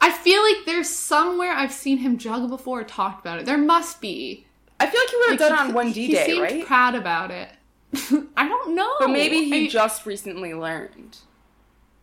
I 0.00 0.10
feel 0.10 0.42
like 0.42 0.64
there's 0.66 0.88
somewhere 0.88 1.52
I've 1.52 1.72
seen 1.72 1.98
him 1.98 2.18
juggle 2.18 2.48
before 2.48 2.80
or 2.80 2.84
talked 2.84 3.20
about 3.24 3.38
it. 3.38 3.46
There 3.46 3.58
must 3.58 4.00
be. 4.00 4.46
I 4.78 4.86
feel 4.86 5.00
like 5.00 5.08
he 5.10 5.16
would 5.16 5.30
have 5.30 5.40
Like, 5.40 5.48
done 5.48 5.58
he- 5.58 5.68
on 5.70 5.74
one 5.74 5.92
D 5.92 6.06
he 6.06 6.12
day, 6.12 6.26
seemed 6.26 6.42
right? 6.42 6.66
proud 6.66 6.94
about 6.94 7.30
it. 7.30 7.48
I 8.36 8.46
don't 8.48 8.74
know. 8.74 8.92
but 8.98 9.08
maybe 9.08 9.44
he 9.44 9.66
I, 9.66 9.68
just 9.68 10.04
recently 10.06 10.52
learned. 10.54 11.18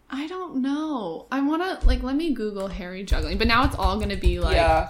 I 0.09 0.27
don't 0.27 0.57
know. 0.57 1.27
I 1.31 1.41
want 1.41 1.61
to 1.81 1.85
like 1.87 2.01
let 2.03 2.15
me 2.15 2.33
Google 2.33 2.67
Harry 2.67 3.03
juggling, 3.03 3.37
but 3.37 3.47
now 3.47 3.63
it's 3.65 3.75
all 3.75 3.99
gonna 3.99 4.15
be 4.17 4.39
like 4.39 4.55
yeah. 4.55 4.89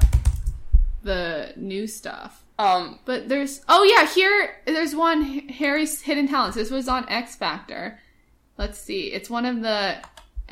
the 1.04 1.54
new 1.56 1.88
stuff. 1.88 2.44
Um. 2.60 3.00
But 3.06 3.30
there's 3.30 3.62
oh 3.68 3.84
yeah 3.84 4.08
here 4.08 4.56
there's 4.66 4.96
one 4.96 5.24
Harry's 5.50 6.02
hidden 6.02 6.28
talents. 6.28 6.56
This 6.56 6.70
was 6.72 6.88
on 6.88 7.08
X 7.10 7.36
Factor. 7.36 8.00
Let's 8.58 8.80
see. 8.80 9.12
It's 9.12 9.30
one 9.30 9.46
of 9.46 9.62
the 9.62 9.98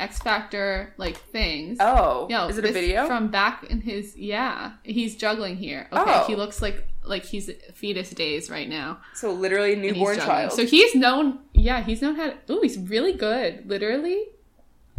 X 0.01 0.19
Factor 0.19 0.93
like 0.97 1.15
things. 1.17 1.77
Oh. 1.79 2.27
Yo, 2.29 2.47
is 2.47 2.57
it 2.57 2.65
a 2.65 2.71
video? 2.71 3.05
from 3.07 3.29
back 3.29 3.63
in 3.65 3.81
his? 3.81 4.17
Yeah, 4.17 4.73
he's 4.83 5.15
juggling 5.15 5.55
here. 5.55 5.87
Okay, 5.93 6.03
Oh. 6.15 6.23
he 6.27 6.35
looks 6.35 6.61
like 6.61 6.87
like 7.03 7.23
he's 7.23 7.49
fetus 7.73 8.09
days 8.11 8.49
right 8.49 8.69
now. 8.69 8.99
so 9.13 9.31
literally 9.31 9.71
a 9.71 9.75
and 9.75 9.83
he's 9.83 9.93
newborn 9.93 10.17
child. 10.17 10.51
So 10.53 10.65
he's 10.65 10.93
known. 10.95 11.39
Yeah, 11.53 11.81
he's 11.83 12.01
known 12.01 12.15
how. 12.15 12.27
to... 12.31 12.35
Oh, 12.49 12.61
he's 12.61 12.77
really 12.77 13.13
good. 13.13 13.67
Literally. 13.69 14.25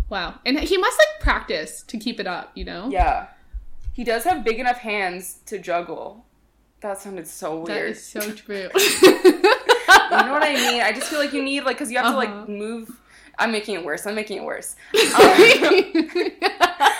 Wow, 0.09 0.41
and 0.47 0.59
he 0.59 0.77
must 0.77 0.99
like 0.99 1.21
practice 1.23 1.83
to 1.85 1.97
keep 1.99 2.21
it 2.21 2.27
up. 2.27 2.51
You 2.55 2.65
know. 2.65 2.89
yeah. 2.91 3.29
He 3.95 4.05
does 4.05 4.25
have 4.25 4.43
big 4.45 4.59
enough 4.59 4.79
hands 4.79 5.41
to 5.47 5.59
juggle. 5.59 6.25
That 6.81 6.99
sounded 6.99 7.27
so 7.29 7.61
weird. 7.61 7.91
is 7.91 8.03
so 8.05 8.21
true. 8.33 8.69
you 8.75 9.11
know 9.13 10.33
what 10.33 10.43
I 10.43 10.55
mean? 10.55 10.81
I 10.81 10.93
just 10.93 11.09
feel 11.09 11.19
like 11.19 11.33
you 11.33 11.43
need 11.43 11.65
like 11.65 11.77
because 11.77 11.91
you 11.93 11.99
have 11.99 12.07
to 12.13 12.17
Uh-huh. 12.19 12.39
like 12.39 12.49
move. 12.49 12.89
I'm 13.39 13.51
making 13.53 13.75
it 13.77 13.85
worse. 13.85 14.07
I'm 14.07 14.15
making 14.15 14.39
it 14.39 14.45
worse. 14.45 14.77
Um, 14.95 16.11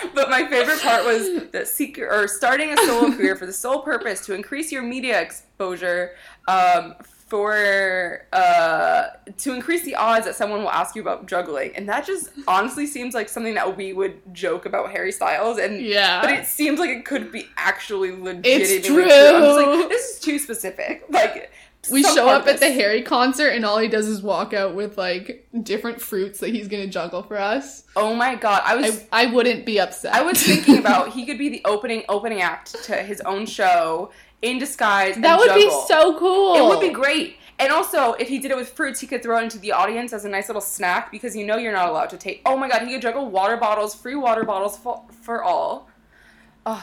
but 0.15 0.29
my 0.29 0.45
favorite 0.49 0.79
part 0.81 1.05
was 1.05 1.49
that 1.51 1.67
secret 1.67 2.07
or 2.11 2.27
starting 2.27 2.71
a 2.71 2.77
solo 2.77 3.11
career 3.15 3.35
for 3.35 3.45
the 3.45 3.53
sole 3.53 3.81
purpose 3.81 4.25
to 4.25 4.33
increase 4.33 4.71
your 4.71 4.81
media 4.83 5.19
exposure. 5.21 6.11
Um, 6.47 6.95
for 7.27 8.27
uh, 8.31 9.05
to 9.37 9.53
increase 9.53 9.83
the 9.85 9.95
odds 9.95 10.23
that 10.27 10.35
someone 10.35 10.59
will 10.61 10.69
ask 10.69 10.95
you 10.95 11.01
about 11.01 11.25
juggling, 11.25 11.75
and 11.75 11.89
that 11.89 12.05
just 12.05 12.29
honestly 12.47 12.85
seems 12.85 13.15
like 13.15 13.27
something 13.27 13.55
that 13.55 13.75
we 13.75 13.91
would 13.91 14.21
joke 14.35 14.67
about 14.67 14.91
Harry 14.91 15.11
Styles, 15.11 15.57
and 15.57 15.81
Yeah. 15.81 16.21
but 16.21 16.29
it 16.31 16.45
seems 16.45 16.79
like 16.79 16.91
it 16.91 17.05
could 17.05 17.31
be 17.31 17.47
actually 17.57 18.11
legitimately 18.11 18.81
true. 18.81 19.03
I'm 19.05 19.41
just 19.41 19.65
like, 19.67 19.89
this 19.89 20.11
is 20.11 20.19
too 20.19 20.37
specific. 20.37 21.05
Like 21.09 21.51
we 21.91 22.03
some 22.03 22.15
show 22.15 22.29
up 22.29 22.47
at 22.47 22.59
the 22.59 22.71
Harry 22.71 23.01
concert, 23.01 23.49
and 23.49 23.65
all 23.65 23.77
he 23.77 23.87
does 23.87 24.07
is 24.07 24.21
walk 24.21 24.53
out 24.53 24.75
with 24.75 24.97
like 24.97 25.47
different 25.63 26.01
fruits 26.01 26.39
that 26.39 26.49
he's 26.49 26.67
gonna 26.67 26.87
juggle 26.87 27.23
for 27.23 27.37
us. 27.37 27.83
Oh 27.95 28.15
my 28.15 28.35
god, 28.35 28.61
I 28.65 28.75
was 28.75 29.05
I, 29.11 29.23
I 29.23 29.25
wouldn't 29.33 29.65
be 29.65 29.79
upset. 29.79 30.13
I 30.13 30.21
was 30.21 30.41
thinking 30.41 30.77
about 30.77 31.09
he 31.09 31.25
could 31.25 31.37
be 31.37 31.49
the 31.49 31.61
opening 31.65 32.03
opening 32.09 32.41
act 32.41 32.83
to 32.85 32.95
his 32.95 33.21
own 33.21 33.45
show 33.45 34.11
in 34.41 34.59
disguise. 34.59 35.15
that 35.17 35.39
would 35.39 35.53
be 35.53 35.69
so 35.87 36.17
cool. 36.19 36.55
It 36.55 36.67
would 36.67 36.81
be 36.81 36.93
great. 36.93 37.37
And 37.59 37.71
also, 37.71 38.13
if 38.13 38.27
he 38.27 38.39
did 38.39 38.51
it 38.51 38.57
with 38.57 38.69
fruits, 38.69 38.99
he 38.99 39.07
could 39.07 39.21
throw 39.21 39.37
it 39.37 39.43
into 39.43 39.59
the 39.59 39.71
audience 39.71 40.11
as 40.11 40.25
a 40.25 40.29
nice 40.29 40.49
little 40.49 40.61
snack 40.61 41.11
because 41.11 41.35
you 41.35 41.45
know 41.45 41.57
you're 41.57 41.71
not 41.71 41.87
allowed 41.87 42.09
to 42.09 42.17
take. 42.17 42.41
Oh 42.45 42.57
my 42.57 42.67
god, 42.67 42.81
he 42.81 42.93
could 42.93 43.01
juggle 43.01 43.29
water 43.29 43.57
bottles, 43.57 43.93
free 43.93 44.15
water 44.15 44.43
bottles 44.43 44.77
for, 44.77 45.03
for 45.21 45.43
all. 45.43 45.89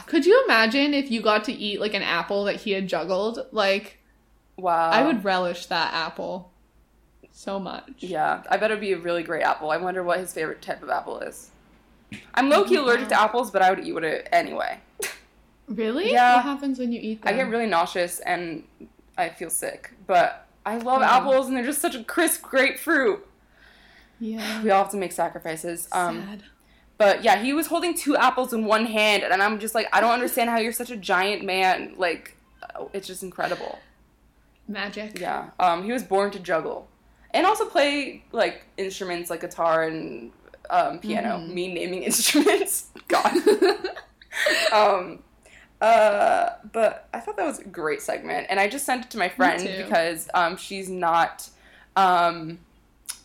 Could 0.05 0.25
you 0.25 0.43
imagine 0.45 0.93
if 0.93 1.09
you 1.09 1.21
got 1.21 1.43
to 1.45 1.51
eat 1.51 1.79
like 1.81 1.93
an 1.93 2.03
apple 2.03 2.43
that 2.45 2.57
he 2.57 2.71
had 2.71 2.87
juggled? 2.87 3.47
Like, 3.51 3.99
Wow. 4.57 4.89
I 4.89 5.03
would 5.03 5.23
relish 5.23 5.65
that 5.67 5.93
apple 5.93 6.51
so 7.31 7.59
much. 7.59 7.91
Yeah, 7.99 8.43
I 8.49 8.57
bet 8.57 8.71
it'd 8.71 8.81
be 8.81 8.91
a 8.93 8.97
really 8.97 9.23
great 9.23 9.43
apple. 9.43 9.71
I 9.71 9.77
wonder 9.77 10.03
what 10.03 10.19
his 10.19 10.33
favorite 10.33 10.61
type 10.61 10.83
of 10.83 10.89
apple 10.89 11.19
is. 11.19 11.49
I'm 12.35 12.49
low 12.49 12.65
key 12.65 12.75
allergic 12.75 13.07
to 13.09 13.19
apples, 13.19 13.51
but 13.51 13.61
I 13.61 13.69
would 13.69 13.85
eat 13.85 13.95
it 14.03 14.27
anyway. 14.31 14.79
Really? 15.67 16.11
Yeah. 16.11 16.35
What 16.35 16.43
happens 16.43 16.79
when 16.79 16.91
you 16.91 16.99
eat 17.01 17.21
them? 17.21 17.33
I 17.33 17.37
get 17.37 17.47
really 17.49 17.65
nauseous 17.67 18.19
and 18.19 18.63
I 19.17 19.29
feel 19.29 19.49
sick, 19.49 19.91
but 20.05 20.45
I 20.65 20.77
love 20.79 21.01
apples 21.01 21.47
and 21.47 21.55
they're 21.55 21.63
just 21.63 21.79
such 21.79 21.95
a 21.95 22.03
crisp, 22.03 22.41
great 22.41 22.77
fruit. 22.77 23.25
yeah. 24.19 24.61
We 24.63 24.69
all 24.71 24.83
have 24.83 24.91
to 24.91 24.97
make 24.97 25.13
sacrifices. 25.13 25.87
Um, 25.93 26.25
Sad. 26.27 26.43
but 26.97 27.23
yeah, 27.23 27.41
he 27.41 27.53
was 27.53 27.67
holding 27.67 27.93
two 27.93 28.17
apples 28.17 28.51
in 28.51 28.65
one 28.65 28.85
hand, 28.85 29.23
and 29.23 29.41
I'm 29.41 29.59
just 29.59 29.73
like, 29.73 29.87
I 29.93 30.01
don't 30.01 30.11
understand 30.11 30.49
how 30.49 30.57
you're 30.57 30.73
such 30.73 30.91
a 30.91 30.97
giant 30.97 31.45
man. 31.45 31.93
Like, 31.97 32.35
it's 32.91 33.07
just 33.07 33.23
incredible. 33.23 33.79
Magic. 34.71 35.19
Yeah. 35.19 35.49
Um, 35.59 35.83
he 35.83 35.91
was 35.91 36.03
born 36.03 36.31
to 36.31 36.39
juggle, 36.39 36.87
and 37.31 37.45
also 37.45 37.65
play 37.65 38.23
like 38.31 38.63
instruments 38.77 39.29
like 39.29 39.41
guitar 39.41 39.83
and 39.83 40.31
um, 40.69 40.99
piano. 40.99 41.37
Mm-hmm. 41.37 41.53
Me 41.53 41.73
naming 41.73 42.03
instruments. 42.11 42.87
God. 43.07 43.33
um, 44.73 45.19
uh, 45.81 46.51
but 46.71 47.09
I 47.13 47.19
thought 47.19 47.37
that 47.37 47.45
was 47.45 47.59
a 47.59 47.65
great 47.65 48.01
segment, 48.01 48.47
and 48.49 48.59
I 48.59 48.67
just 48.67 48.85
sent 48.85 49.05
it 49.05 49.11
to 49.11 49.17
my 49.17 49.29
friend 49.29 49.63
because 49.83 50.29
um, 50.33 50.57
she's 50.57 50.89
not. 50.89 51.49
Um, 51.95 52.59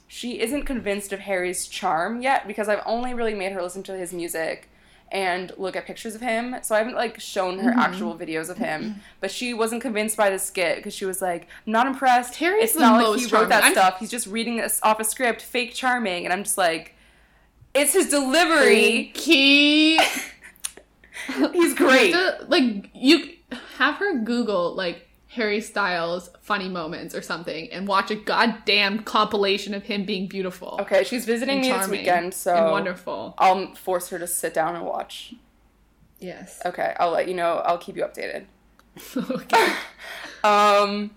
she 0.08 0.40
isn't 0.40 0.64
convinced 0.64 1.12
of 1.12 1.20
Harry's 1.20 1.68
charm 1.68 2.22
yet 2.22 2.46
because 2.46 2.68
I've 2.68 2.82
only 2.86 3.12
really 3.12 3.34
made 3.34 3.52
her 3.52 3.62
listen 3.62 3.82
to 3.84 3.96
his 3.96 4.12
music 4.12 4.68
and 5.12 5.52
look 5.56 5.76
at 5.76 5.86
pictures 5.86 6.14
of 6.14 6.20
him. 6.20 6.56
So 6.62 6.74
I 6.74 6.78
haven't 6.78 6.94
like 6.96 7.20
shown 7.20 7.58
Mm-hmm. 7.58 7.66
her 7.68 7.74
actual 7.78 8.16
videos 8.18 8.48
of 8.50 8.58
him. 8.58 8.96
But 9.20 9.30
she 9.30 9.54
wasn't 9.54 9.82
convinced 9.82 10.16
by 10.16 10.30
the 10.30 10.38
skit 10.38 10.76
because 10.76 10.94
she 10.94 11.04
was 11.04 11.22
like, 11.22 11.48
"I'm 11.66 11.72
not 11.72 11.86
impressed. 11.86 12.36
Harry's 12.36 12.70
it's 12.70 12.78
not 12.78 13.02
like 13.02 13.20
he 13.20 13.26
wrote 13.26 13.48
that 13.50 13.62
I'm- 13.64 13.72
stuff. 13.72 13.98
He's 14.00 14.10
just 14.10 14.26
reading 14.26 14.56
this 14.56 14.80
off 14.82 14.98
a 15.00 15.04
script, 15.04 15.42
fake 15.42 15.74
charming." 15.74 16.24
And 16.24 16.32
I'm 16.32 16.42
just 16.42 16.58
like, 16.58 16.94
"It's 17.74 17.92
his 17.92 18.08
delivery. 18.08 19.12
Key. 19.14 19.98
He's 21.52 21.74
great." 21.74 22.14
like 22.48 22.90
you 22.94 23.30
have 23.78 23.96
her 23.96 24.18
Google 24.18 24.74
like 24.74 25.05
Harry 25.36 25.60
Styles 25.60 26.30
funny 26.40 26.68
moments 26.68 27.14
or 27.14 27.22
something 27.22 27.70
and 27.70 27.86
watch 27.86 28.10
a 28.10 28.16
goddamn 28.16 29.00
compilation 29.00 29.74
of 29.74 29.84
him 29.84 30.04
being 30.04 30.26
beautiful. 30.26 30.78
Okay, 30.80 31.04
she's 31.04 31.24
visiting 31.24 31.60
me 31.60 31.70
this 31.70 31.88
weekend, 31.88 32.34
so 32.34 32.54
and 32.54 32.70
wonderful. 32.72 33.34
I'll 33.38 33.74
force 33.74 34.08
her 34.08 34.18
to 34.18 34.26
sit 34.26 34.54
down 34.54 34.74
and 34.74 34.84
watch. 34.84 35.34
Yes. 36.18 36.60
Okay, 36.64 36.94
I'll 36.98 37.10
let 37.10 37.28
you 37.28 37.34
know. 37.34 37.62
I'll 37.64 37.78
keep 37.78 37.96
you 37.96 38.02
updated. 38.02 38.46
okay. 39.30 39.74
Um, 40.44 41.10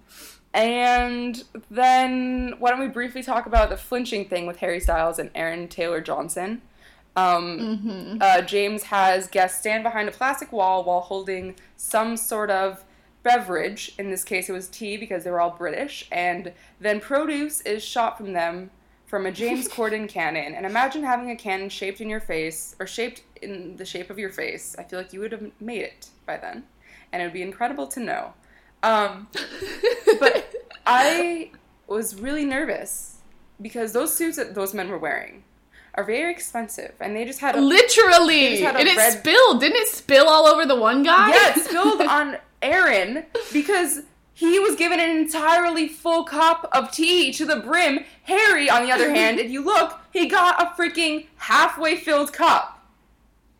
and 0.55 1.43
then 1.69 2.55
why 2.57 2.71
don't 2.71 2.79
we 2.79 2.87
briefly 2.87 3.21
talk 3.21 3.45
about 3.45 3.69
the 3.69 3.77
flinching 3.77 4.27
thing 4.27 4.47
with 4.47 4.57
Harry 4.57 4.79
Styles 4.79 5.19
and 5.19 5.29
Aaron 5.35 5.67
Taylor 5.67 6.01
Johnson? 6.01 6.63
Um, 7.15 8.17
uh, 8.21 8.41
James 8.41 8.83
has 8.83 9.27
guests 9.27 9.59
stand 9.59 9.83
behind 9.83 10.09
a 10.09 10.11
plastic 10.11 10.51
wall 10.51 10.83
while 10.83 11.01
holding 11.01 11.55
some 11.75 12.17
sort 12.17 12.49
of 12.49 12.83
beverage. 13.23 13.93
In 13.99 14.09
this 14.09 14.23
case, 14.23 14.49
it 14.49 14.53
was 14.53 14.67
tea 14.67 14.97
because 14.97 15.23
they 15.23 15.31
were 15.31 15.41
all 15.41 15.51
British. 15.51 16.07
And 16.11 16.53
then 16.79 16.99
produce 16.99 17.61
is 17.61 17.83
shot 17.83 18.17
from 18.17 18.33
them 18.33 18.71
from 19.05 19.25
a 19.25 19.31
James 19.31 19.67
Corden 19.75 20.07
cannon. 20.07 20.53
And 20.55 20.65
imagine 20.65 21.03
having 21.03 21.31
a 21.31 21.35
cannon 21.35 21.69
shaped 21.69 21.99
in 22.01 22.09
your 22.09 22.19
face, 22.19 22.75
or 22.79 22.87
shaped 22.87 23.21
in 23.41 23.75
the 23.77 23.85
shape 23.85 24.09
of 24.09 24.19
your 24.19 24.29
face. 24.31 24.75
I 24.77 24.83
feel 24.83 24.99
like 24.99 25.13
you 25.13 25.19
would 25.21 25.31
have 25.31 25.51
made 25.59 25.81
it 25.81 26.09
by 26.25 26.37
then. 26.37 26.63
And 27.11 27.21
it 27.21 27.25
would 27.25 27.33
be 27.33 27.41
incredible 27.41 27.87
to 27.87 27.99
know. 27.99 28.33
Um, 28.83 29.27
but 30.19 30.53
I 30.85 31.51
was 31.87 32.19
really 32.21 32.45
nervous 32.45 33.17
because 33.61 33.91
those 33.93 34.13
suits 34.15 34.37
that 34.37 34.55
those 34.55 34.73
men 34.73 34.89
were 34.89 34.97
wearing 34.97 35.43
are 35.95 36.03
very 36.03 36.31
expensive, 36.31 36.93
and 37.01 37.15
they 37.15 37.25
just 37.25 37.39
had 37.39 37.55
a 37.55 37.59
Literally. 37.61 38.51
Just 38.51 38.63
had 38.63 38.75
And 38.77 38.87
it 38.87 38.95
red- 38.95 39.19
spilled. 39.19 39.59
Didn't 39.59 39.77
it 39.77 39.87
spill 39.87 40.27
all 40.29 40.45
over 40.45 40.65
the 40.65 40.75
one 40.79 41.03
guy? 41.03 41.29
yeah, 41.29 41.49
it 41.57 41.63
spilled 41.65 42.01
on 42.07 42.37
Aaron 42.61 43.25
because 43.53 44.01
he 44.33 44.59
was 44.59 44.75
given 44.75 44.99
an 44.99 45.09
entirely 45.09 45.87
full 45.87 46.23
cup 46.23 46.69
of 46.71 46.91
tea 46.91 47.31
to 47.33 47.45
the 47.45 47.57
brim. 47.57 47.99
Harry, 48.23 48.69
on 48.69 48.83
the 48.85 48.91
other 48.91 49.09
hand, 49.13 49.39
if 49.39 49.51
you 49.51 49.63
look, 49.63 49.99
he 50.11 50.27
got 50.27 50.61
a 50.61 50.65
freaking 50.81 51.27
halfway 51.37 51.95
filled 51.95 52.31
cup. 52.33 52.75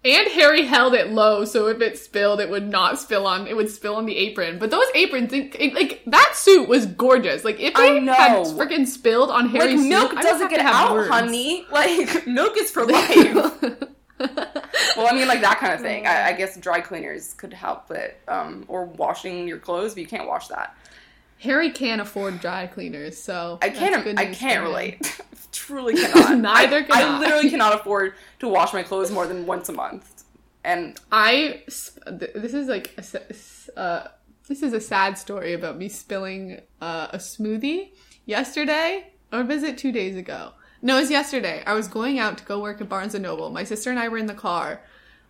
And 0.05 0.29
Harry 0.31 0.65
held 0.65 0.93
it 0.93 1.09
low, 1.11 1.43
so 1.43 1.67
if 1.67 1.81
it 1.81 1.97
spilled, 1.97 2.39
it 2.39 2.49
would 2.49 2.69
not 2.69 2.97
spill 2.97 3.27
on. 3.27 3.47
It 3.47 3.57
would 3.57 3.69
spill 3.69 3.95
on 3.97 4.05
the 4.05 4.15
apron. 4.15 4.57
But 4.57 4.71
those 4.71 4.85
aprons, 4.95 5.33
it, 5.33 5.53
it- 5.59 5.73
like 5.73 6.01
that 6.07 6.35
suit 6.37 6.69
was 6.69 6.85
gorgeous. 6.85 7.43
Like 7.43 7.59
if 7.59 7.75
I 7.75 7.99
they 7.99 8.05
had 8.05 8.45
freaking 8.45 8.87
spilled 8.87 9.29
on 9.29 9.51
Like 9.51 9.61
Harry's 9.61 9.85
milk 9.85 10.11
suit, 10.11 10.19
I 10.19 10.21
would 10.21 10.27
doesn't 10.29 10.41
have 10.43 10.49
get 10.51 10.59
out, 10.65 10.91
words. 10.93 11.09
honey. 11.09 11.65
Like 11.69 12.25
milk 12.27 12.53
is 12.57 12.71
for 12.71 12.85
life. 12.87 13.83
well, 14.97 15.07
I 15.07 15.13
mean, 15.13 15.27
like 15.27 15.41
that 15.41 15.59
kind 15.59 15.73
of 15.73 15.81
thing. 15.81 16.05
I, 16.05 16.27
I 16.29 16.33
guess 16.33 16.57
dry 16.57 16.81
cleaners 16.81 17.33
could 17.33 17.53
help 17.53 17.89
it, 17.91 18.19
um, 18.27 18.65
or 18.67 18.85
washing 18.85 19.47
your 19.47 19.59
clothes, 19.59 19.93
but 19.93 20.01
you 20.01 20.07
can't 20.07 20.27
wash 20.27 20.47
that. 20.47 20.75
Harry 21.39 21.71
can't 21.71 22.01
afford 22.01 22.41
dry 22.41 22.67
cleaners, 22.67 23.17
so 23.17 23.59
I 23.61 23.69
can't. 23.69 24.19
I 24.19 24.25
can't 24.27 24.63
relate. 24.63 25.21
Truly 25.51 25.95
cannot. 26.01 26.37
Neither 26.37 26.77
I, 26.77 26.81
can 26.83 26.91
I 26.91 27.15
I. 27.15 27.19
literally 27.19 27.49
cannot 27.49 27.73
afford 27.75 28.13
to 28.39 28.47
wash 28.47 28.73
my 28.73 28.83
clothes 28.83 29.09
more 29.09 29.25
than 29.25 29.45
once 29.45 29.69
a 29.69 29.73
month. 29.73 30.23
And 30.63 30.99
I 31.11 31.63
sp- 31.71 32.03
this 32.05 32.53
is 32.53 32.67
like 32.67 32.93
a, 32.97 33.79
uh, 33.79 34.07
this 34.47 34.61
is 34.61 34.73
a 34.73 34.81
sad 34.81 35.17
story 35.17 35.53
about 35.53 35.77
me 35.77 35.87
spilling 35.87 36.59
uh, 36.81 37.07
a 37.11 37.17
smoothie 37.17 37.91
yesterday, 38.25 39.07
or 39.31 39.43
was 39.43 39.63
it 39.63 39.77
two 39.77 39.93
days 39.93 40.17
ago? 40.17 40.51
No, 40.81 40.97
it 40.97 41.01
was 41.01 41.11
yesterday. 41.11 41.61
I 41.65 41.73
was 41.73 41.87
going 41.87 42.19
out 42.19 42.37
to 42.37 42.43
go 42.45 42.59
work 42.61 42.79
at 42.81 42.87
Barnes 42.89 43.13
and 43.15 43.23
Noble. 43.23 43.49
My 43.49 43.63
sister 43.65 43.89
and 43.89 43.99
I 43.99 44.07
were 44.07 44.17
in 44.17 44.27
the 44.27 44.33
car. 44.33 44.81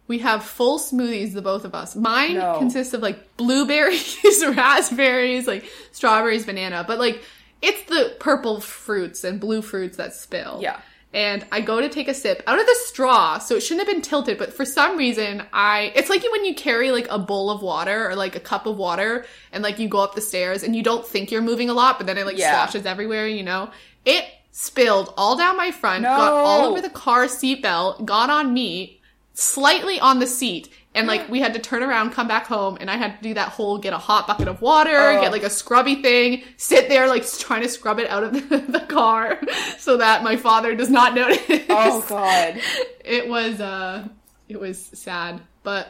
We 0.07 0.19
have 0.19 0.43
full 0.43 0.79
smoothies, 0.79 1.33
the 1.33 1.41
both 1.41 1.65
of 1.65 1.73
us. 1.75 1.95
Mine 1.95 2.35
No. 2.35 2.57
consists 2.59 2.93
of 2.93 3.01
like 3.01 3.35
blueberries, 3.37 4.17
raspberries, 4.55 5.47
like 5.47 5.65
strawberries, 5.91 6.45
banana, 6.45 6.83
but 6.87 6.99
like 6.99 7.23
it's 7.61 7.83
the 7.83 8.15
purple 8.19 8.61
fruits 8.61 9.23
and 9.23 9.39
blue 9.39 9.61
fruits 9.61 9.97
that 9.97 10.13
spill 10.13 10.59
yeah, 10.61 10.79
and 11.13 11.45
I 11.51 11.59
go 11.61 11.81
to 11.81 11.89
take 11.89 12.07
a 12.07 12.13
sip 12.13 12.41
out 12.47 12.57
of 12.57 12.65
the 12.65 12.75
straw, 12.85 13.37
so 13.39 13.55
it 13.55 13.59
shouldn't 13.61 13.85
have 13.85 13.93
been 13.93 14.01
tilted, 14.01 14.37
but 14.37 14.53
for 14.53 14.63
some 14.65 14.97
reason 14.97 15.43
I 15.51 15.91
it's 15.95 16.09
like 16.09 16.23
when 16.31 16.45
you 16.45 16.55
carry 16.55 16.91
like 16.91 17.07
a 17.09 17.19
bowl 17.19 17.49
of 17.51 17.61
water 17.61 18.07
or 18.09 18.15
like 18.15 18.35
a 18.35 18.39
cup 18.39 18.65
of 18.65 18.77
water 18.77 19.25
and 19.51 19.61
like 19.61 19.77
you 19.77 19.89
go 19.89 19.99
up 19.99 20.15
the 20.15 20.21
stairs 20.21 20.63
and 20.63 20.75
you 20.75 20.81
don't 20.83 21.05
think 21.05 21.31
you're 21.31 21.41
moving 21.41 21.69
a 21.69 21.73
lot, 21.73 21.97
but 21.97 22.07
then 22.07 22.17
it 22.17 22.25
like 22.25 22.37
Yeah. 22.37 22.65
sloshes 22.65 22.85
everywhere, 22.85 23.27
you 23.27 23.43
know? 23.43 23.69
It 24.05 24.23
spilled 24.61 25.13
all 25.15 25.37
down 25.37 25.55
my 25.55 25.71
front, 25.71 26.03
No. 26.03 26.09
got 26.09 26.33
all 26.33 26.65
over 26.65 26.81
the 26.81 26.89
car 26.89 27.25
seatbelt, 27.27 28.03
got 28.03 28.29
on 28.29 28.53
me, 28.53 28.99
slightly 29.33 29.99
on 30.01 30.19
the 30.19 30.27
seat. 30.27 30.67
And 30.93 31.07
like 31.07 31.29
we 31.29 31.39
had 31.39 31.53
to 31.53 31.59
turn 31.59 31.81
around, 31.81 32.09
come 32.11 32.27
back 32.27 32.45
home, 32.47 32.77
and 32.81 32.91
I 32.91 32.97
had 32.97 33.15
to 33.17 33.23
do 33.23 33.33
that 33.35 33.49
whole 33.49 33.77
get 33.77 33.93
a 33.93 33.97
hot 33.97 34.27
bucket 34.27 34.49
of 34.49 34.61
water, 34.61 34.97
Oh. 34.97 35.21
get 35.21 35.31
like 35.31 35.43
a 35.43 35.49
scrubby 35.49 36.01
thing, 36.01 36.43
sit 36.57 36.89
there 36.89 37.07
like 37.07 37.23
trying 37.39 37.61
to 37.61 37.69
scrub 37.69 37.99
it 37.99 38.09
out 38.09 38.23
of 38.25 38.33
the, 38.49 38.57
the 38.57 38.81
car 38.81 39.39
so 39.77 39.95
that 39.97 40.23
my 40.23 40.35
father 40.35 40.75
does 40.75 40.89
not 40.89 41.13
notice. 41.21 41.39
Oh 41.69 42.03
god. 42.09 42.59
It 43.05 43.29
was 43.29 43.61
uh 43.61 44.07
it 44.49 44.59
was 44.59 44.77
sad, 44.93 45.39
but 45.63 45.87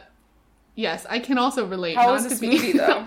yes, 0.76 1.06
I 1.10 1.18
can 1.18 1.38
also 1.38 1.66
relate. 1.66 1.96
How 1.96 2.06
not 2.14 2.22
was 2.22 2.38
be- 2.38 2.50
smoothie 2.58 2.74
though? 2.76 3.06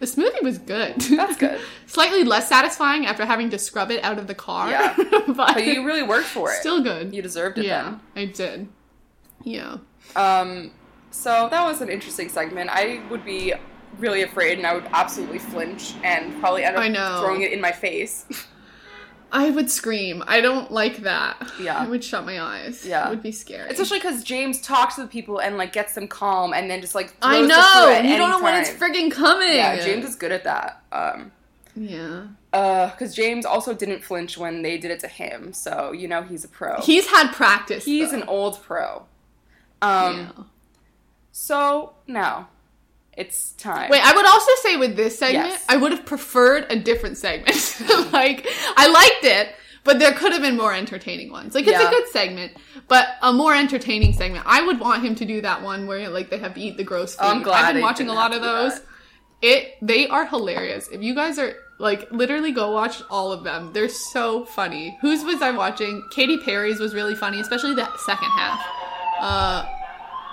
The 0.00 0.06
smoothie 0.06 0.42
was 0.42 0.58
good. 0.58 1.00
That's 1.00 1.36
good. 1.36 1.60
Slightly 1.86 2.24
less 2.24 2.48
satisfying 2.48 3.06
after 3.06 3.24
having 3.24 3.50
to 3.50 3.58
scrub 3.58 3.90
it 3.90 4.02
out 4.04 4.18
of 4.18 4.26
the 4.26 4.34
car. 4.34 4.70
Yeah. 4.70 4.94
but, 5.26 5.36
But 5.36 5.64
you 5.66 5.84
really 5.84 6.02
worked 6.02 6.26
for 6.26 6.50
it. 6.50 6.60
still 6.60 6.82
good. 6.82 7.14
you 7.14 7.22
deserved 7.22 7.58
it 7.58 7.66
yeah, 7.66 7.98
I 8.14 8.26
did. 8.26 8.68
Yeah. 9.44 9.78
Um, 10.14 10.72
so 11.10 11.48
that 11.50 11.64
was 11.64 11.80
an 11.80 11.88
interesting 11.88 12.28
segment. 12.28 12.70
I 12.72 13.02
would 13.10 13.24
be 13.24 13.54
really 13.98 14.22
afraid, 14.22 14.58
and 14.58 14.66
I 14.66 14.74
would 14.74 14.86
absolutely 14.92 15.38
flinch 15.38 15.94
and 16.02 16.38
probably 16.40 16.64
end 16.64 16.96
up 16.96 17.20
throwing 17.20 17.42
it 17.42 17.52
in 17.52 17.60
my 17.60 17.72
face. 17.72 18.26
I 19.38 19.50
would 19.50 19.70
scream. 19.70 20.24
I 20.26 20.40
don't 20.40 20.70
like 20.72 20.98
that. 20.98 21.52
Yeah. 21.60 21.76
I 21.76 21.86
would 21.86 22.02
shut 22.02 22.24
my 22.24 22.40
eyes. 22.40 22.86
Yeah. 22.86 23.06
It 23.06 23.10
would 23.10 23.22
be 23.22 23.32
scary. 23.32 23.68
Especially 23.70 23.98
because 23.98 24.24
James 24.24 24.60
talks 24.62 24.94
to 24.94 25.02
the 25.02 25.08
people 25.08 25.40
and 25.40 25.58
like 25.58 25.72
gets 25.74 25.92
them 25.94 26.08
calm, 26.08 26.54
and 26.54 26.70
then 26.70 26.80
just 26.80 26.94
like 26.94 27.12
I 27.20 27.42
know. 27.42 28.00
You 28.10 28.16
don't 28.16 28.30
know 28.30 28.42
when 28.42 28.54
it's 28.60 28.70
time. 28.70 28.78
friggin' 28.92 29.10
coming. 29.12 29.52
Yeah, 29.54 29.76
James 29.84 30.06
is 30.06 30.16
good 30.16 30.32
at 30.32 30.44
that. 30.44 30.82
Um, 30.90 31.32
Yeah. 31.74 32.28
uh, 32.54 32.90
because 32.90 33.14
James 33.14 33.44
also 33.44 33.74
didn't 33.74 34.02
flinch 34.02 34.38
when 34.38 34.62
they 34.62 34.78
did 34.78 34.90
it 34.90 35.00
to 35.00 35.08
him, 35.08 35.52
so 35.52 35.92
you 35.92 36.08
know 36.08 36.22
he's 36.22 36.42
a 36.44 36.48
pro. 36.48 36.80
He's 36.80 37.06
had 37.08 37.32
practice. 37.32 37.84
he's 37.84 38.12
though. 38.12 38.22
an 38.22 38.28
old 38.28 38.62
pro. 38.62 39.04
Um, 39.82 40.16
Yeah. 40.16 40.44
so 41.32 41.92
now 42.06 42.48
it's 43.16 43.52
time. 43.52 43.90
Wait, 43.90 44.02
I 44.04 44.14
would 44.14 44.26
also 44.26 44.50
say 44.62 44.76
with 44.76 44.96
this 44.96 45.18
segment, 45.18 45.48
Yes. 45.48 45.64
I 45.68 45.76
would 45.76 45.92
have 45.92 46.04
preferred 46.04 46.66
a 46.70 46.76
different 46.78 47.16
segment. 47.16 47.56
like, 48.12 48.46
I 48.76 48.88
liked 48.88 49.24
it, 49.24 49.54
but 49.84 49.98
there 49.98 50.12
could 50.12 50.32
have 50.32 50.42
been 50.42 50.56
more 50.56 50.74
entertaining 50.74 51.30
ones. 51.30 51.54
Like, 51.54 51.66
it's 51.66 51.80
Yeah. 51.80 51.88
a 51.88 51.90
good 51.90 52.08
segment, 52.08 52.52
but 52.88 53.08
a 53.22 53.32
more 53.32 53.54
entertaining 53.54 54.12
segment. 54.12 54.44
I 54.46 54.60
would 54.62 54.78
want 54.80 55.02
him 55.04 55.14
to 55.16 55.24
do 55.24 55.40
that 55.40 55.62
one 55.62 55.86
where 55.86 56.08
like 56.10 56.28
they 56.30 56.38
have 56.38 56.54
to 56.54 56.60
eat 56.60 56.76
the 56.76 56.84
gross 56.84 57.14
food. 57.16 57.24
I'm 57.24 57.42
glad 57.42 57.64
I've 57.64 57.74
been 57.74 57.82
watching 57.82 58.08
a 58.08 58.14
lot 58.14 58.34
of 58.34 58.42
those. 58.42 58.74
that. 58.74 58.82
It 59.42 59.74
they 59.82 60.08
are 60.08 60.26
hilarious. 60.26 60.88
If 60.88 61.02
you 61.02 61.14
guys 61.14 61.38
are 61.38 61.54
like 61.78 62.10
literally 62.10 62.52
go 62.52 62.70
watch 62.72 63.02
all 63.10 63.32
of 63.32 63.44
them. 63.44 63.70
They're 63.74 63.88
so 63.90 64.46
funny. 64.46 64.96
Whose 65.02 65.24
was 65.24 65.42
I 65.42 65.50
watching? 65.50 66.02
Katy 66.10 66.38
Perry's 66.38 66.80
was 66.80 66.94
really 66.94 67.14
funny, 67.14 67.38
especially 67.40 67.74
the 67.74 67.86
second 67.98 68.30
half. 68.30 68.60
Uh 69.20 69.66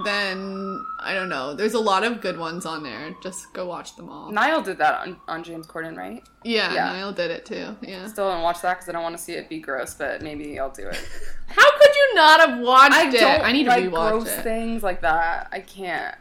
then 0.04 0.84
I 1.00 1.14
don't 1.14 1.30
know. 1.30 1.54
There's 1.54 1.74
a 1.74 1.80
lot 1.80 2.04
of 2.04 2.22
good 2.22 2.38
ones 2.38 2.66
on 2.66 2.84
there. 2.84 3.16
Just 3.22 3.54
go 3.54 3.66
watch 3.66 3.96
them 3.96 4.10
all. 4.10 4.32
Niall 4.32 4.62
did 4.62 4.78
that 4.80 5.00
on, 5.02 5.18
on 5.28 5.44
James 5.44 5.68
Corden, 5.68 5.98
right? 5.98 6.24
Yeah, 6.44 6.74
Yeah. 6.74 6.94
Niall 6.94 7.12
did 7.14 7.32
it 7.32 7.46
too. 7.46 7.76
Yeah. 7.82 8.08
Still 8.08 8.30
don't 8.30 8.42
watch 8.42 8.62
that 8.62 8.76
because 8.76 8.90
I 8.90 8.92
don't 8.94 9.04
want 9.04 9.18
to 9.18 9.24
see 9.24 9.34
it 9.34 9.50
be 9.50 9.60
gross, 9.60 9.94
but 9.94 10.22
maybe 10.22 10.60
I'll 10.60 10.72
do 10.72 10.88
it. 10.88 10.96
How 11.48 11.78
could 11.78 11.96
you 11.96 12.16
not 12.16 12.40
have 12.50 12.60
watched 12.60 12.94
I 12.94 13.08
it? 13.10 13.12
don't 13.20 13.42
I 13.44 13.52
need 13.52 13.64
to 13.66 13.70
like 13.70 13.84
rewatch 13.86 14.12
gross 14.12 14.28
it. 14.30 14.44
things 14.44 14.84
like 14.84 15.02
that. 15.02 15.50
I 15.52 15.60
can't. 15.60 16.16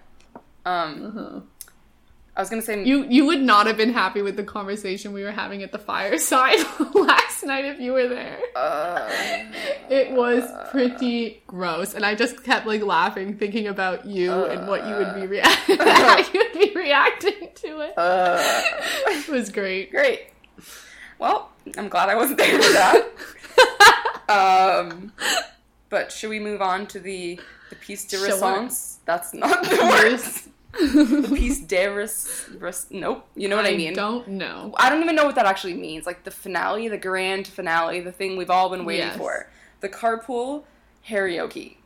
Um, 0.65 1.07
Uh-huh. 1.17 1.41
I 2.35 2.41
was 2.41 2.49
gonna 2.49 2.63
say 2.63 2.83
You 2.85 3.05
you 3.05 3.27
would 3.27 3.43
not 3.43 3.67
have 3.67 3.77
been 3.77 3.93
happy 3.93 4.23
with 4.23 4.37
the 4.37 4.43
conversation 4.45 5.13
we 5.13 5.23
were 5.23 5.33
having 5.33 5.63
at 5.63 5.71
the 5.71 5.79
fireside 5.79 6.59
last 6.95 7.45
night 7.45 7.67
if 7.67 7.79
you 7.79 7.93
were 7.93 8.09
there. 8.09 8.39
uh, 8.57 9.07
It 9.91 10.13
was 10.13 10.43
pretty 10.71 11.43
gross, 11.47 11.93
and 11.95 12.07
I 12.07 12.15
just 12.15 12.43
kept 12.43 12.67
like 12.67 12.83
laughing, 12.83 13.37
thinking 13.37 13.67
about 13.67 14.07
you 14.07 14.33
and 14.47 14.67
what 14.67 14.87
you 14.89 14.95
would 14.97 15.15
be 15.15 15.27
reacting, 15.27 15.77
how 15.81 16.17
you 16.19 16.27
would 16.35 16.53
be 16.59 16.73
reacting 16.75 17.51
to 17.57 17.81
it. 17.81 17.95
uh, 17.99 18.63
It 19.09 19.29
was 19.29 19.51
great. 19.51 19.91
great. 19.91 20.29
Well, 21.19 21.51
I'm 21.77 21.89
glad 21.91 22.09
I 22.09 22.15
wasn't 22.15 22.39
there 22.39 22.61
for 22.63 22.73
that. 22.73 23.09
um, 24.29 25.13
but 25.91 26.11
should 26.11 26.31
we 26.31 26.41
move 26.41 26.63
on 26.63 26.87
to 26.89 26.99
the 26.99 27.39
the 27.71 27.77
piece 27.77 28.07
de 28.07 28.17
resistance? 28.19 28.99
That's 29.05 29.35
not 29.35 29.63
the 29.65 29.77
word. 29.77 30.21
The 30.73 31.33
piece 31.35 31.61
de 31.61 31.87
res, 31.87 32.49
res- 32.59 32.87
Nope. 32.91 33.27
You 33.37 33.49
know 33.49 33.57
what 33.57 33.67
I, 33.67 33.77
mean. 33.77 33.93
don't 33.95 34.27
know. 34.29 34.75
I 34.79 34.89
don't 34.91 35.03
even 35.03 35.15
know 35.15 35.25
what 35.27 35.35
that 35.35 35.47
actually 35.47 35.75
means. 35.75 36.07
Like 36.07 36.25
the 36.25 36.31
finale, 36.31 36.89
the 36.89 36.99
grand 36.99 37.47
finale, 37.47 38.01
the 38.01 38.13
thing 38.13 38.37
we've 38.37 38.51
all 38.51 38.71
been 38.71 38.85
waiting 38.85 39.07
Yes. 39.09 39.17
for. 39.17 39.49
The 39.81 39.89
carpool 39.89 40.65
karaoke. 41.07 41.77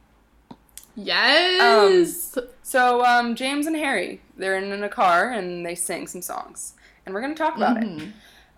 Yes. 0.95 2.37
So 2.63 3.05
um, 3.05 3.35
James 3.35 3.67
and 3.67 3.77
Harry, 3.77 4.21
they're 4.37 4.57
in, 4.57 4.73
in 4.73 4.83
a 4.83 4.89
car 4.89 5.31
and 5.31 5.65
they 5.65 5.75
sing 5.75 6.07
some 6.07 6.23
songs, 6.23 6.75
and 7.05 7.15
we're 7.15 7.21
gonna 7.21 7.35
talk 7.35 7.57
about 7.57 7.77
Mm-hmm. 7.77 8.01
it. 8.01 8.09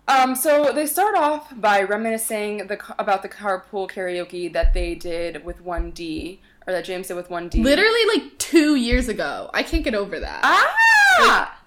Um, 0.07 0.33
so 0.35 0.71
they 0.73 0.87
start 0.87 1.15
off 1.15 1.53
by 1.61 1.83
reminiscing 1.83 2.65
the 2.65 2.79
about 2.97 3.21
the 3.21 3.29
carpool 3.29 3.87
karaoke 3.89 4.51
that 4.53 4.73
they 4.73 4.95
did 4.95 5.45
with 5.45 5.61
One 5.61 5.91
D, 5.91 6.39
or 6.69 6.73
that 6.73 6.85
James 6.85 7.07
did 7.07 7.15
with 7.15 7.29
One 7.31 7.49
D. 7.49 7.63
Literally 7.63 8.05
like 8.15 8.37
two 8.37 8.75
years 8.75 9.09
ago. 9.09 9.49
I 9.53 9.63
can't 9.63 9.83
get 9.83 9.95
over 9.95 10.19
that. 10.19 10.41
Ah! 10.43 11.59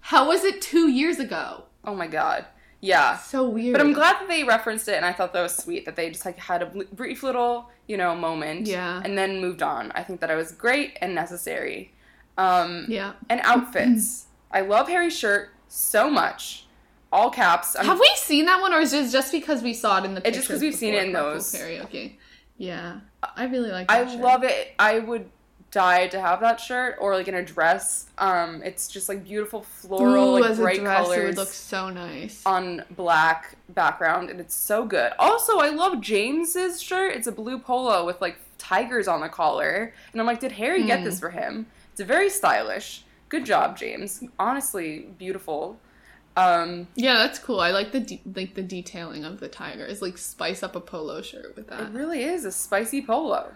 How 0.00 0.26
was 0.28 0.44
it 0.44 0.60
two 0.60 0.88
years 0.90 1.18
ago? 1.18 1.64
oh 1.84 1.94
my 1.94 2.06
god. 2.08 2.44
Yeah. 2.80 3.16
So 3.18 3.48
weird. 3.48 3.72
But 3.72 3.80
I'm 3.80 3.92
glad 3.92 4.14
that 4.20 4.28
they 4.28 4.44
referenced 4.44 4.88
it, 4.88 4.94
and 4.94 5.04
I 5.06 5.12
thought 5.12 5.32
that 5.32 5.42
was 5.42 5.56
sweet 5.56 5.84
that 5.86 5.96
they 5.96 6.10
just 6.10 6.24
like 6.26 6.38
had 6.38 6.62
a 6.62 6.66
brief 6.66 7.22
little, 7.22 7.70
you 7.86 7.96
know, 7.96 8.14
moment, 8.14 8.66
Yeah. 8.66 9.00
and 9.04 9.16
then 9.16 9.40
moved 9.40 9.62
on. 9.62 9.90
I 9.92 10.02
think 10.02 10.20
that 10.20 10.30
it 10.30 10.34
was 10.36 10.52
great 10.52 10.96
and 11.00 11.14
necessary. 11.14 11.92
Um, 12.36 12.84
Yeah. 12.88 13.12
and 13.28 13.40
outfits. 13.42 14.26
I 14.52 14.60
love 14.60 14.86
Harry's 14.88 15.16
shirt 15.16 15.50
so 15.68 16.08
much. 16.10 16.66
All 17.10 17.30
caps. 17.30 17.74
I'm, 17.78 17.86
Have 17.86 17.98
we 17.98 18.10
seen 18.16 18.44
that 18.46 18.60
one, 18.60 18.72
or 18.74 18.80
is 18.80 18.92
it 18.92 19.10
just 19.10 19.32
because 19.32 19.62
we 19.62 19.72
saw 19.74 19.98
it 19.98 20.04
in 20.04 20.14
the? 20.14 20.20
Pictures? 20.20 20.28
It's 20.28 20.36
just 20.36 20.48
'cause 20.48 20.60
pictures 20.60 20.72
we've 20.72 20.78
seen 20.78 20.94
it 20.94 21.04
in 21.06 21.12
those. 21.12 21.52
Karaoke. 21.54 22.16
Yeah, 22.58 23.00
I 23.36 23.44
really 23.46 23.70
like. 23.70 23.90
I 23.90 24.06
shirt. 24.06 24.20
love 24.20 24.44
it. 24.44 24.72
I 24.78 24.98
would 24.98 25.28
die 25.70 26.06
to 26.08 26.18
have 26.20 26.40
that 26.40 26.58
shirt 26.58 26.96
or 27.00 27.14
like 27.14 27.28
in 27.28 27.34
a 27.34 27.44
dress. 27.44 28.06
Um, 28.16 28.62
it's 28.62 28.88
just 28.88 29.08
like 29.08 29.24
beautiful 29.24 29.62
floral, 29.62 30.36
Ooh, 30.36 30.40
like 30.40 30.56
bright 30.56 30.80
dress, 30.80 31.04
colors 31.04 31.18
it 31.18 31.24
would 31.26 31.36
look 31.36 31.48
so 31.48 31.90
nice. 31.90 32.42
on 32.46 32.84
black 32.90 33.56
background, 33.70 34.30
and 34.30 34.40
it's 34.40 34.54
so 34.54 34.84
good. 34.86 35.12
Also, 35.18 35.58
I 35.58 35.68
love 35.68 36.00
James's 36.00 36.80
shirt. 36.80 37.14
It's 37.14 37.26
a 37.26 37.32
blue 37.32 37.58
polo 37.58 38.06
with 38.06 38.20
like 38.20 38.38
tigers 38.56 39.08
on 39.08 39.20
the 39.20 39.28
collar, 39.28 39.92
and 40.12 40.20
I'm 40.20 40.26
like, 40.26 40.40
did 40.40 40.52
Harry 40.52 40.84
get 40.84 41.00
Hmm. 41.00 41.04
this 41.04 41.20
for 41.20 41.30
him? 41.30 41.66
It's 41.92 42.00
very 42.00 42.30
stylish. 42.30 43.04
Good 43.28 43.44
job, 43.44 43.76
James. 43.76 44.22
Honestly, 44.38 45.08
beautiful. 45.18 45.78
Um, 46.38 46.88
yeah, 46.94 47.14
that's 47.14 47.38
cool. 47.38 47.60
I 47.60 47.70
like 47.72 47.92
the 47.92 48.00
de- 48.00 48.20
like 48.34 48.54
the 48.54 48.62
detailing 48.62 49.24
of 49.24 49.40
the 49.40 49.48
tigers. 49.48 50.00
Like 50.02 50.18
spice 50.18 50.62
up 50.62 50.76
a 50.76 50.80
polo 50.80 51.20
shirt 51.22 51.56
with 51.56 51.68
that. 51.68 51.80
It 51.80 51.90
really 51.92 52.22
is 52.22 52.44
a 52.44 52.52
spicy 52.52 53.02
polo. 53.02 53.50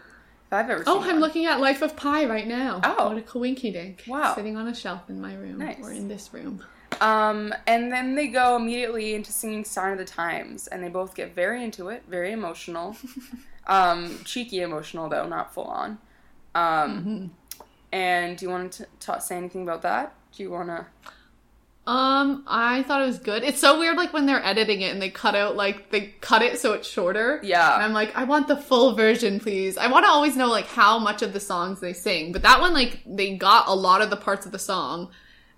If 0.46 0.52
I've 0.52 0.68
ever 0.70 0.84
Oh, 0.86 1.00
I'm 1.00 1.06
one. 1.12 1.20
looking 1.20 1.46
at 1.46 1.60
Life 1.60 1.80
of 1.82 1.96
Pi 1.96 2.26
right 2.26 2.46
now. 2.46 2.80
Oh. 2.84 3.08
what 3.08 3.18
a 3.18 3.22
coinky 3.22 3.72
dink! 3.72 4.04
Wow. 4.06 4.34
sitting 4.34 4.56
on 4.56 4.68
a 4.68 4.74
shelf 4.74 5.08
in 5.08 5.20
my 5.20 5.34
room 5.34 5.58
Nice. 5.58 5.78
or 5.82 5.92
in 5.92 6.08
this 6.08 6.32
room. 6.34 6.62
Um, 7.00 7.54
and 7.66 7.90
then 7.90 8.14
they 8.16 8.26
go 8.28 8.56
immediately 8.56 9.14
into 9.14 9.32
singing 9.32 9.64
Sign 9.64 9.92
of 9.92 9.98
the 9.98 10.04
Times, 10.04 10.66
and 10.66 10.84
they 10.84 10.88
both 10.90 11.14
get 11.14 11.34
very 11.34 11.64
into 11.64 11.88
it, 11.88 12.02
very 12.06 12.32
emotional. 12.32 12.96
um, 13.66 14.18
cheeky 14.24 14.60
emotional, 14.60 15.08
though, 15.08 15.26
not 15.26 15.54
full 15.54 15.64
on. 15.64 15.98
Um, 16.54 17.30
And 17.92 18.36
do 18.38 18.44
you 18.46 18.50
want 18.50 18.72
to 18.72 18.86
ta 19.00 19.18
say 19.18 19.36
anything 19.36 19.62
about 19.62 19.82
that? 19.82 20.14
Do 20.36 20.42
you 20.42 20.50
want 20.50 20.68
to? 20.68 20.86
Um, 21.84 22.44
I 22.46 22.84
thought 22.84 23.02
it 23.02 23.06
was 23.06 23.18
good. 23.18 23.42
It's 23.42 23.60
so 23.60 23.78
weird, 23.78 23.96
like 23.96 24.12
when 24.12 24.26
they're 24.26 24.44
editing 24.44 24.82
it 24.82 24.92
and 24.92 25.02
they 25.02 25.10
cut 25.10 25.34
out 25.34 25.56
like 25.56 25.90
they 25.90 26.14
cut 26.20 26.42
it 26.42 26.60
so 26.60 26.74
it's 26.74 26.88
shorter. 26.88 27.40
Yeah. 27.42 27.74
and 27.74 27.82
I'm 27.82 27.92
like, 27.92 28.14
I 28.16 28.22
want 28.24 28.46
the 28.46 28.56
full 28.56 28.94
version, 28.94 29.40
please. 29.40 29.76
I 29.76 29.88
want 29.88 30.04
to 30.04 30.08
always 30.08 30.36
know 30.36 30.48
like 30.48 30.66
how 30.66 31.00
much 31.00 31.22
of 31.22 31.32
the 31.32 31.40
songs 31.40 31.80
they 31.80 31.92
sing, 31.92 32.30
but 32.30 32.42
that 32.42 32.60
one 32.60 32.72
like 32.72 33.00
they 33.04 33.36
got 33.36 33.66
a 33.66 33.74
lot 33.74 34.00
of 34.00 34.10
the 34.10 34.16
parts 34.16 34.46
of 34.46 34.52
the 34.52 34.60
song, 34.60 35.10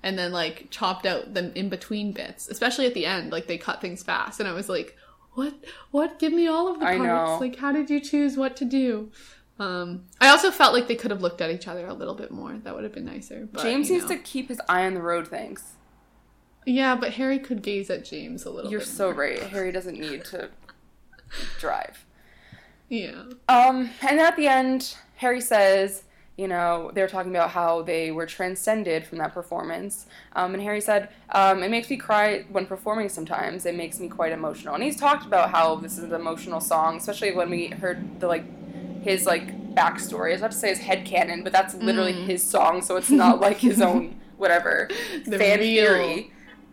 and 0.02 0.18
then 0.18 0.32
like 0.32 0.68
chopped 0.70 1.04
out 1.04 1.34
the 1.34 1.52
in 1.58 1.68
between 1.68 2.12
bits, 2.12 2.48
especially 2.48 2.86
at 2.86 2.94
the 2.94 3.04
end. 3.04 3.30
Like 3.30 3.46
they 3.46 3.58
cut 3.58 3.82
things 3.82 4.02
fast, 4.02 4.40
and 4.40 4.48
I 4.48 4.52
was 4.52 4.70
like, 4.70 4.96
what? 5.34 5.52
What? 5.90 6.18
Give 6.18 6.32
me 6.32 6.46
all 6.46 6.68
of 6.68 6.78
the 6.80 6.86
parts. 6.86 7.02
know. 7.02 7.38
Like, 7.38 7.56
how 7.56 7.70
did 7.70 7.90
you 7.90 8.00
choose 8.00 8.36
what 8.36 8.56
to 8.56 8.64
do? 8.64 9.10
Um, 9.58 10.06
I 10.20 10.30
also 10.30 10.50
felt 10.50 10.72
like 10.72 10.88
they 10.88 10.96
could 10.96 11.10
have 11.10 11.22
looked 11.22 11.40
at 11.40 11.50
each 11.50 11.68
other 11.68 11.86
a 11.86 11.94
little 11.94 12.14
bit 12.14 12.30
more. 12.30 12.54
That 12.64 12.74
would 12.74 12.82
have 12.82 12.92
been 12.92 13.04
nicer. 13.04 13.46
But, 13.52 13.62
James 13.62 13.88
you 13.88 13.96
needs 13.96 14.06
to 14.06 14.16
keep 14.16 14.48
his 14.48 14.60
eye 14.68 14.86
on 14.86 14.94
the 14.94 15.02
road. 15.02 15.28
Thanks. 15.28 15.74
Yeah, 16.66 16.94
but 16.96 17.14
Harry 17.14 17.38
could 17.38 17.62
gaze 17.62 17.90
at 17.90 18.04
James 18.04 18.44
a 18.44 18.50
little 18.50 18.70
You're 18.70 18.80
so 18.80 19.06
more. 19.06 19.14
right. 19.20 19.42
Harry 19.42 19.70
doesn't 19.72 19.98
need 19.98 20.24
to 20.26 20.48
drive. 21.58 22.04
Yeah. 22.88 23.24
Um, 23.48 23.90
and 24.02 24.20
at 24.20 24.36
the 24.36 24.46
end, 24.46 24.96
Harry 25.16 25.40
says, 25.40 26.04
you 26.36 26.48
know, 26.48 26.90
they're 26.94 27.08
talking 27.08 27.30
about 27.30 27.50
how 27.50 27.82
they 27.82 28.10
were 28.10 28.26
transcended 28.26 29.06
from 29.06 29.18
that 29.18 29.32
performance. 29.32 30.06
Um, 30.34 30.54
and 30.54 30.62
Harry 30.62 30.80
said, 30.80 31.08
um, 31.30 31.62
it 31.62 31.70
makes 31.70 31.88
me 31.88 31.96
cry 31.96 32.44
when 32.50 32.66
performing 32.66 33.08
sometimes. 33.08 33.66
It 33.66 33.74
makes 33.76 34.00
me 34.00 34.08
quite 34.08 34.32
emotional. 34.32 34.74
And 34.74 34.82
he's 34.82 34.96
talked 34.98 35.24
about 35.26 35.50
how 35.50 35.76
this 35.76 35.96
is 35.96 36.04
an 36.04 36.12
emotional 36.12 36.60
song, 36.60 36.96
especially 36.96 37.32
when 37.34 37.50
we 37.50 37.68
heard 37.68 38.20
the, 38.20 38.26
like, 38.26 38.44
his, 39.02 39.26
like, 39.26 39.74
backstory. 39.74 40.30
I 40.30 40.32
was 40.32 40.40
about 40.40 40.50
to 40.52 40.58
say 40.58 40.68
his 40.70 40.80
headcanon, 40.80 41.44
but 41.44 41.52
that's 41.52 41.74
literally 41.74 42.12
his 42.12 42.42
song, 42.42 42.82
so 42.82 42.96
it's 42.96 43.10
not, 43.10 43.40
like, 43.40 43.58
his 43.58 43.80
own, 43.82 44.20
whatever, 44.36 44.88
The 45.26 45.38
fan 45.38 45.60
real 45.60 45.84
theory. 45.84 46.30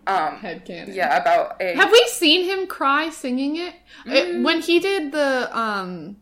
Um, 0.07 0.37
Headcanon. 0.37 0.93
yeah, 0.95 1.17
about 1.21 1.61
a... 1.61 1.75
Have 1.75 1.91
we 1.91 2.03
seen 2.07 2.43
him 2.45 2.65
cry 2.67 3.09
singing 3.09 3.55
it? 3.57 3.75
Mm. 4.05 4.11
it? 4.13 4.43
When 4.43 4.61
he 4.61 4.79
did 4.79 5.11
the 5.11 5.55
um 5.57 6.17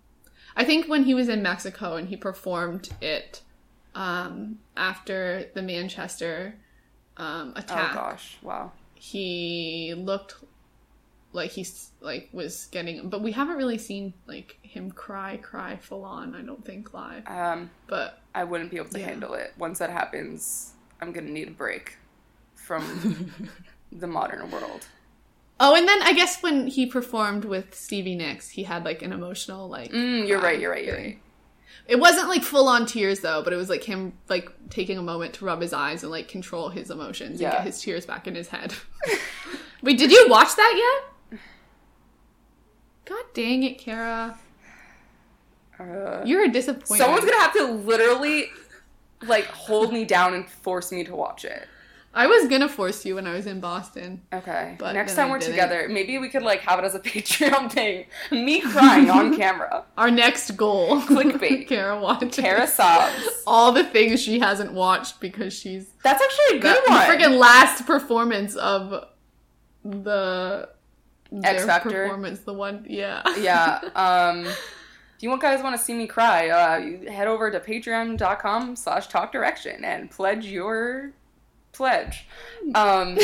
I 0.56 0.66
think 0.66 0.88
when 0.88 1.04
he 1.04 1.14
was 1.14 1.30
in 1.30 1.42
Mexico 1.42 1.96
and 1.96 2.08
he 2.10 2.18
performed 2.18 2.90
it 3.02 3.42
um 3.96 4.60
after 4.76 5.46
the 5.54 5.62
Manchester 5.62 6.56
um 7.18 7.54
Oh, 7.56 7.62
gosh. 7.68 8.38
Wow. 8.42 8.72
He 8.96 9.94
looked 9.98 10.36
like 11.32 11.52
he's 11.52 11.92
like 12.02 12.28
was 12.34 12.66
getting 12.72 13.08
but 13.08 13.22
we 13.22 13.32
haven't 13.32 13.56
really 13.56 13.78
seen 13.78 14.14
like 14.28 14.58
him 14.62 14.92
cry 14.92 15.38
cry 15.38 15.78
full 15.78 16.04
on, 16.04 16.36
I 16.36 16.42
don't 16.42 16.66
think 16.66 16.94
live. 16.94 17.24
Um, 17.28 17.70
But 17.88 18.22
I 18.36 18.44
wouldn't 18.44 18.72
be 18.72 18.78
able 18.78 18.90
to 18.90 19.00
Yeah. 19.00 19.06
handle 19.08 19.34
it. 19.36 19.54
Once 19.58 19.80
that 19.80 19.90
happens, 19.90 20.74
I'm 21.02 21.12
gonna 21.14 21.30
need 21.32 21.48
a 21.48 21.52
break 21.52 21.98
from 22.56 23.32
the 23.92 24.08
modern 24.08 24.50
world. 24.52 24.88
Oh, 25.60 25.76
and 25.76 25.88
then 25.88 26.02
I 26.04 26.14
guess 26.14 26.42
when 26.42 26.68
he 26.68 26.86
performed 26.86 27.44
with 27.46 27.76
Stevie 27.76 28.16
Nicks, 28.16 28.50
he 28.50 28.64
had 28.64 28.86
like 28.86 29.02
an 29.02 29.12
emotional 29.12 29.68
like. 29.68 29.92
Mm, 29.92 30.28
you're 30.28 30.40
right. 30.42 30.60
You're 30.60 30.72
right. 30.72 30.86
You're 30.86 30.96
right. 30.96 31.20
It 31.88 32.00
wasn't 32.00 32.28
like 32.30 32.44
full 32.44 32.68
on 32.68 32.86
tears 32.86 33.20
though, 33.22 33.42
but 33.44 33.52
it 33.52 33.56
was 33.56 33.68
like 33.70 33.84
him 33.84 34.14
like 34.30 34.50
taking 34.70 34.98
a 34.98 35.02
moment 35.02 35.34
to 35.36 35.46
rub 35.46 35.60
his 35.62 35.74
eyes 35.74 36.04
and 36.04 36.12
like 36.12 36.28
control 36.28 36.70
his 36.70 36.92
emotions 36.92 37.42
Yeah. 37.42 37.50
and 37.50 37.58
get 37.58 37.66
his 37.66 37.82
tears 37.82 38.06
back 38.06 38.28
in 38.28 38.36
his 38.36 38.48
head. 38.50 38.74
Wait, 39.82 39.98
did 39.98 40.12
you 40.12 40.28
watch 40.30 40.56
that 40.56 41.00
yet? 41.32 41.40
God 43.06 43.24
dang 43.34 43.64
it, 43.64 43.80
Kara! 43.80 44.38
Uh, 45.80 46.22
You're 46.26 46.44
a 46.44 46.50
disappointment. 46.52 47.00
someone's 47.02 47.26
gonna 47.26 47.42
have 47.42 47.54
to 47.54 47.64
literally 47.72 48.52
like 49.24 49.46
hold 49.46 49.92
me 49.92 50.06
down 50.06 50.34
and 50.34 50.48
force 50.48 50.92
me 50.92 51.04
to 51.06 51.16
watch 51.16 51.44
it. 51.44 51.68
I 52.22 52.28
was 52.28 52.50
gonna 52.50 52.68
force 52.68 53.06
you 53.06 53.16
when 53.16 53.26
I 53.26 53.34
was 53.34 53.48
in 53.48 53.62
Boston. 53.62 54.22
Okay. 54.34 54.76
But 54.78 54.92
Next 54.94 55.16
time 55.16 55.28
I 55.28 55.32
we're 55.32 55.40
didn't. 55.40 55.52
together, 55.54 55.88
maybe 55.90 56.18
we 56.18 56.28
could 56.28 56.44
like 56.44 56.60
have 56.62 56.78
it 56.80 56.84
as 56.84 56.94
a 56.94 57.00
Patreon 57.12 57.72
thing. 57.72 58.06
Me 58.30 58.60
crying 58.60 59.10
on 59.10 59.34
camera. 59.44 59.86
Our 59.98 60.12
next 60.12 60.52
goal. 60.58 61.00
Clickbait. 61.02 61.68
Kara 61.70 61.98
watches 61.98 62.36
Tara 62.36 62.68
sobs. 62.68 63.26
all 63.48 63.72
the 63.72 63.86
things 63.86 64.22
she 64.22 64.40
hasn't 64.40 64.74
watched 64.74 65.22
because 65.22 65.54
she's 65.54 65.92
That's 66.04 66.22
actually 66.22 66.58
a 66.58 66.62
good 66.62 66.82
the, 66.86 66.92
one. 66.92 67.08
the 67.08 67.14
freaking 67.24 67.38
last 67.40 67.86
performance 67.86 68.56
of 68.56 69.06
the 69.86 70.68
X 71.44 71.64
Factor? 71.66 71.90
performance. 71.90 72.40
The 72.40 72.54
one, 72.54 72.86
yeah, 72.90 73.22
yeah. 73.40 73.80
Um, 73.96 74.46
if 74.46 75.24
you 75.24 75.38
guys 75.40 75.62
want 75.64 75.78
to 75.78 75.82
see 75.82 75.94
me 75.94 76.06
cry, 76.08 76.50
uh, 76.50 77.10
head 77.12 77.28
over 77.28 77.50
to 77.52 77.60
patreon.com 77.60 78.76
slash 78.76 79.08
talk 79.08 79.32
direction 79.32 79.86
and 79.86 80.10
pledge 80.12 80.46
your 80.46 81.12
pledge. 81.80 82.28
Um, 82.76 83.18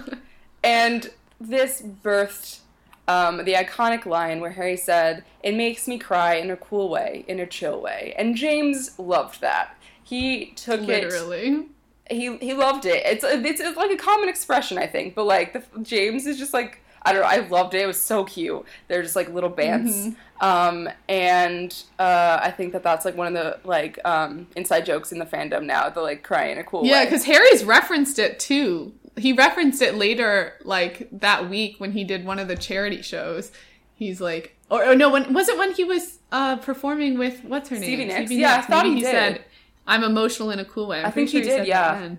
and 0.62 1.10
this 1.40 1.82
birthed 1.82 2.60
um, 3.08 3.38
the 3.38 3.54
iconic 3.54 4.06
line 4.06 4.40
where 4.40 4.52
Harry 4.52 4.76
said, 4.76 5.24
It 5.42 5.56
makes 5.56 5.88
me 5.88 5.98
cry 5.98 6.34
in 6.34 6.50
a 6.50 6.56
cool 6.56 6.88
way, 6.88 7.24
in 7.26 7.40
a 7.40 7.46
chill 7.46 7.80
way. 7.80 8.14
And 8.16 8.36
James 8.36 8.96
loved 8.98 9.40
that. 9.40 9.76
He 10.04 10.52
took 10.54 10.82
it 10.82 10.86
literally. 10.86 11.66
he 12.08 12.36
he 12.36 12.54
loved 12.54 12.86
it. 12.86 13.02
It's 13.04 13.24
it's, 13.24 13.60
it's 13.60 13.76
like 13.76 13.90
a 13.90 13.96
common 13.96 14.28
expression, 14.28 14.78
I 14.78 14.86
think. 14.86 15.16
But 15.16 15.24
like 15.24 15.52
the, 15.52 15.64
James 15.82 16.24
is 16.26 16.38
just 16.38 16.54
like 16.54 16.80
I 17.08 17.12
don't 17.12 17.22
know. 17.22 17.28
I 17.28 17.48
loved 17.48 17.74
it. 17.74 17.80
It 17.82 17.86
was 17.86 18.00
so 18.02 18.24
cute. 18.24 18.64
They're 18.88 19.02
just 19.02 19.16
like 19.16 19.28
little 19.30 19.50
bands, 19.50 20.14
um, 20.40 20.88
and 21.08 21.74
uh, 21.98 22.38
I 22.42 22.50
think 22.50 22.72
that 22.72 22.82
that's 22.82 23.04
like 23.04 23.16
one 23.16 23.28
of 23.28 23.32
the 23.34 23.58
like 23.68 23.98
um, 24.04 24.46
inside 24.56 24.86
jokes 24.86 25.10
in 25.12 25.18
the 25.18 25.26
fandom 25.26 25.64
now. 25.64 25.88
The 25.88 26.00
like 26.02 26.22
crying 26.22 26.52
in 26.52 26.58
a 26.58 26.64
cool 26.64 26.82
way. 26.82 26.88
Yeah, 26.90 27.04
because 27.04 27.24
Harry's 27.24 27.64
referenced 27.64 28.18
it 28.18 28.38
too. 28.38 28.92
He 29.16 29.32
referenced 29.32 29.82
it 29.82 29.94
later, 29.96 30.54
like 30.64 31.08
that 31.12 31.48
week 31.50 31.76
when 31.78 31.92
he 31.92 32.04
did 32.04 32.24
one 32.24 32.38
of 32.38 32.46
the 32.48 32.56
charity 32.56 33.02
shows. 33.02 33.50
He's 33.94 34.20
like, 34.20 34.54
or, 34.70 34.84
or 34.84 34.94
no, 34.94 35.10
when 35.10 35.32
was 35.32 35.48
it 35.48 35.58
when 35.58 35.72
he 35.72 35.82
was 35.82 36.18
uh, 36.30 36.56
performing 36.58 37.18
with 37.18 37.42
what's 37.44 37.68
her 37.70 37.76
name? 37.76 37.82
Stevie 37.84 38.04
Nicks? 38.04 38.30
Yeah, 38.30 38.58
I 38.58 38.60
thought 38.62 38.84
Maybe 38.84 38.90
he 38.90 39.00
he 39.00 39.02
did. 39.06 39.10
said, 39.10 39.44
"I'm 39.88 40.04
emotional 40.04 40.50
in 40.50 40.60
a 40.60 40.64
cool 40.64 40.86
way." 40.86 41.00
I'm 41.00 41.06
I 41.06 41.10
think 41.10 41.30
he 41.30 41.38
sure 41.38 41.42
did, 41.42 41.50
said 41.50 41.60
that 41.60 41.66
yeah. 41.66 42.10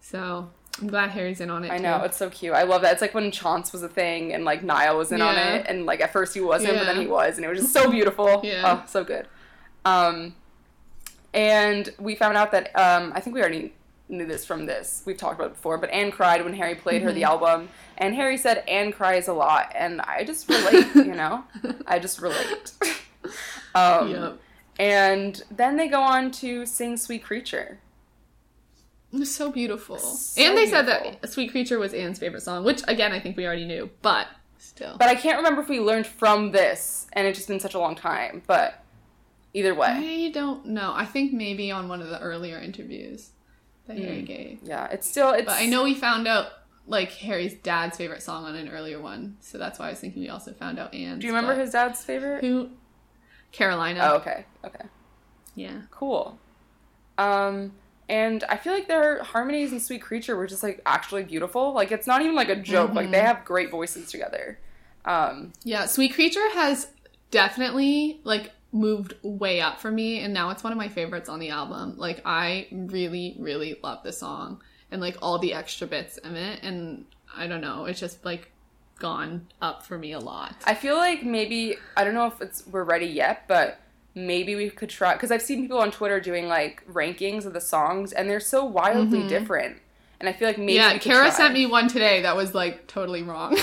So 0.00 0.50
I'm 0.80 0.88
glad 0.88 1.10
Harry's 1.10 1.40
in 1.40 1.48
on 1.50 1.64
it. 1.64 1.70
I 1.70 1.76
too. 1.78 1.82
know 1.84 2.02
it's 2.02 2.16
so 2.18 2.28
cute. 2.28 2.52
I 2.54 2.64
love 2.64 2.82
that. 2.82 2.92
It's 2.92 3.00
like 3.00 3.14
when 3.14 3.30
Chance 3.30 3.72
was 3.72 3.82
a 3.82 3.88
thing 3.88 4.34
and 4.34 4.44
like 4.44 4.62
Niall 4.62 4.98
was 4.98 5.10
in 5.12 5.22
on 5.22 5.36
it, 5.36 5.64
and 5.68 5.86
like 5.86 6.00
at 6.00 6.12
first 6.12 6.34
he 6.34 6.40
wasn't, 6.40 6.74
but 6.78 6.84
then 6.84 7.00
he 7.00 7.06
was, 7.06 7.36
and 7.36 7.44
it 7.46 7.48
was 7.48 7.60
just 7.60 7.72
so 7.72 7.90
beautiful. 7.90 8.40
Yeah. 8.44 8.80
Oh, 8.82 8.86
so 8.86 9.02
good. 9.04 9.26
Um, 9.86 10.34
and 11.34 11.92
we 11.98 12.14
found 12.14 12.36
out 12.36 12.50
that 12.52 12.74
um, 12.76 13.12
I 13.14 13.20
think 13.20 13.34
we 13.34 13.40
already 13.40 13.72
knew 14.08 14.26
this 14.26 14.44
from 14.44 14.66
this. 14.66 15.02
We've 15.04 15.16
talked 15.16 15.34
about 15.36 15.48
it 15.48 15.54
before, 15.54 15.78
but 15.78 15.90
Anne 15.90 16.10
cried 16.10 16.44
when 16.44 16.54
Harry 16.54 16.74
played 16.74 17.02
her 17.02 17.12
the 17.12 17.22
Mm-hmm. 17.22 17.44
album, 17.44 17.68
and 17.98 18.14
Harry 18.14 18.36
said 18.36 18.58
Anne 18.68 18.92
cries 18.92 19.28
a 19.28 19.32
lot, 19.32 19.72
and 19.74 20.00
I 20.02 20.24
just 20.24 20.48
relate. 20.48 20.86
you 20.94 21.14
know, 21.14 21.44
I 21.86 21.98
just 21.98 22.20
relate. 22.20 22.72
um, 23.74 24.10
Yep. 24.10 24.38
And 24.78 25.42
then 25.50 25.76
they 25.78 25.88
go 25.88 26.02
on 26.02 26.30
to 26.32 26.66
sing 26.66 26.96
"Sweet 26.98 27.24
Creature." 27.24 27.78
It 29.16 29.20
was 29.20 29.34
so 29.34 29.50
beautiful. 29.50 29.98
So 29.98 30.42
and 30.42 30.56
they 30.56 30.66
said 30.66 30.86
that 30.86 31.28
Sweet 31.30 31.50
Creature 31.50 31.78
was 31.78 31.92
Anne's 31.94 32.18
favorite 32.18 32.42
song, 32.42 32.64
which 32.64 32.82
again 32.88 33.12
I 33.12 33.20
think 33.20 33.36
we 33.36 33.46
already 33.46 33.64
knew, 33.66 33.90
but 34.02 34.28
still. 34.58 34.96
But 34.98 35.08
I 35.08 35.14
can't 35.14 35.36
remember 35.38 35.62
if 35.62 35.68
we 35.68 35.80
learned 35.80 36.06
from 36.06 36.52
this, 36.52 37.06
and 37.12 37.26
it's 37.26 37.38
just 37.38 37.48
been 37.48 37.60
such 37.60 37.74
a 37.74 37.78
long 37.78 37.94
time. 37.96 38.42
But 38.46 38.82
either 39.54 39.74
way, 39.74 40.26
I 40.28 40.30
don't 40.32 40.66
know. 40.66 40.92
I 40.94 41.04
think 41.06 41.32
maybe 41.32 41.70
on 41.70 41.88
one 41.88 42.00
of 42.02 42.08
the 42.08 42.20
earlier 42.20 42.58
interviews 42.58 43.30
that 43.86 43.96
Harry 43.98 44.22
Mm. 44.22 44.26
gave. 44.26 44.58
yeah, 44.64 44.86
it's 44.90 45.08
still 45.08 45.30
it's. 45.30 45.46
But 45.46 45.60
I 45.60 45.66
know 45.66 45.84
we 45.84 45.94
found 45.94 46.26
out 46.28 46.46
like 46.88 47.10
Harry's 47.12 47.54
dad's 47.54 47.96
favorite 47.96 48.22
song 48.22 48.44
on 48.44 48.54
an 48.54 48.68
earlier 48.68 49.00
one, 49.00 49.36
so 49.40 49.58
that's 49.58 49.78
why 49.78 49.86
I 49.86 49.90
was 49.90 49.98
thinking 50.00 50.22
we 50.22 50.28
also 50.28 50.52
found 50.52 50.78
out 50.78 50.94
Anne's. 50.94 51.20
Do 51.20 51.26
you 51.26 51.34
remember 51.34 51.58
his 51.60 51.70
dad's 51.70 52.04
favorite? 52.04 52.44
who? 52.44 52.70
Carolina. 53.52 54.00
Oh, 54.02 54.16
okay, 54.16 54.44
okay, 54.64 54.84
Yeah. 55.54 55.82
cool. 55.90 56.38
Um, 57.18 57.72
and 58.08 58.44
I 58.48 58.56
feel 58.56 58.72
like 58.72 58.88
their 58.88 59.22
harmonies 59.22 59.72
in 59.72 59.80
"Sweet 59.80 60.02
Creature" 60.02 60.36
were 60.36 60.46
just 60.46 60.62
like 60.62 60.80
actually 60.86 61.24
beautiful. 61.24 61.72
Like 61.72 61.90
it's 61.92 62.06
not 62.06 62.22
even 62.22 62.34
like 62.34 62.48
a 62.48 62.56
joke. 62.56 62.92
Like 62.94 63.04
Mm-hmm. 63.04 63.12
they 63.12 63.20
have 63.20 63.44
great 63.44 63.70
voices 63.70 64.10
together. 64.10 64.58
Um, 65.04 65.52
Yeah, 65.64 65.86
Sweet 65.86 66.14
Creature 66.14 66.50
has 66.54 66.88
definitely 67.30 68.20
like 68.24 68.52
moved 68.72 69.14
way 69.22 69.60
up 69.60 69.80
for 69.80 69.90
me 69.90 70.20
and 70.20 70.34
now 70.34 70.50
it's 70.50 70.62
one 70.62 70.72
of 70.72 70.78
my 70.78 70.88
favorites 70.88 71.28
on 71.28 71.38
the 71.38 71.50
album. 71.50 71.94
Like 71.96 72.20
I 72.24 72.66
really 72.72 73.36
really 73.38 73.78
love 73.82 74.02
the 74.02 74.12
song 74.12 74.60
and 74.90 75.00
like 75.00 75.16
all 75.22 75.38
the 75.38 75.54
extra 75.54 75.86
bits 75.86 76.18
in 76.18 76.34
it 76.36 76.60
and 76.62 77.04
I 77.34 77.46
don't 77.46 77.60
know, 77.60 77.84
it's 77.86 78.00
just 78.00 78.24
like 78.24 78.50
gone 78.98 79.46
up 79.62 79.84
for 79.84 79.96
me 79.98 80.12
a 80.12 80.18
lot. 80.18 80.54
I 80.64 80.74
feel 80.74 80.96
like 80.96 81.22
maybe 81.24 81.76
I 81.96 82.04
don't 82.04 82.14
know 82.14 82.26
if 82.26 82.40
it's 82.40 82.66
we're 82.66 82.84
ready 82.84 83.06
yet, 83.06 83.44
but 83.48 83.80
maybe 84.16 84.56
we 84.56 84.68
could 84.70 84.88
try 84.88 85.12
because 85.12 85.30
I've 85.30 85.42
seen 85.42 85.60
people 85.62 85.78
on 85.78 85.92
Twitter 85.92 86.18
doing 86.18 86.48
like 86.48 86.82
rankings 86.92 87.44
of 87.46 87.52
the 87.52 87.60
songs, 87.60 88.12
and 88.12 88.28
they're 88.28 88.40
so 88.40 88.64
wildly 88.64 89.28
different. 89.28 89.76
And 90.18 90.28
I 90.28 90.32
feel 90.32 90.48
like 90.48 90.56
maybe 90.56 90.78
Mm-hmm. 90.78 90.92
yeah, 90.94 90.98
Kara 90.98 91.30
sent 91.30 91.52
me 91.52 91.66
one 91.66 91.88
today 91.88 92.22
that 92.22 92.34
was 92.34 92.54
like 92.54 92.86
totally 92.88 93.22
wrong. 93.22 93.54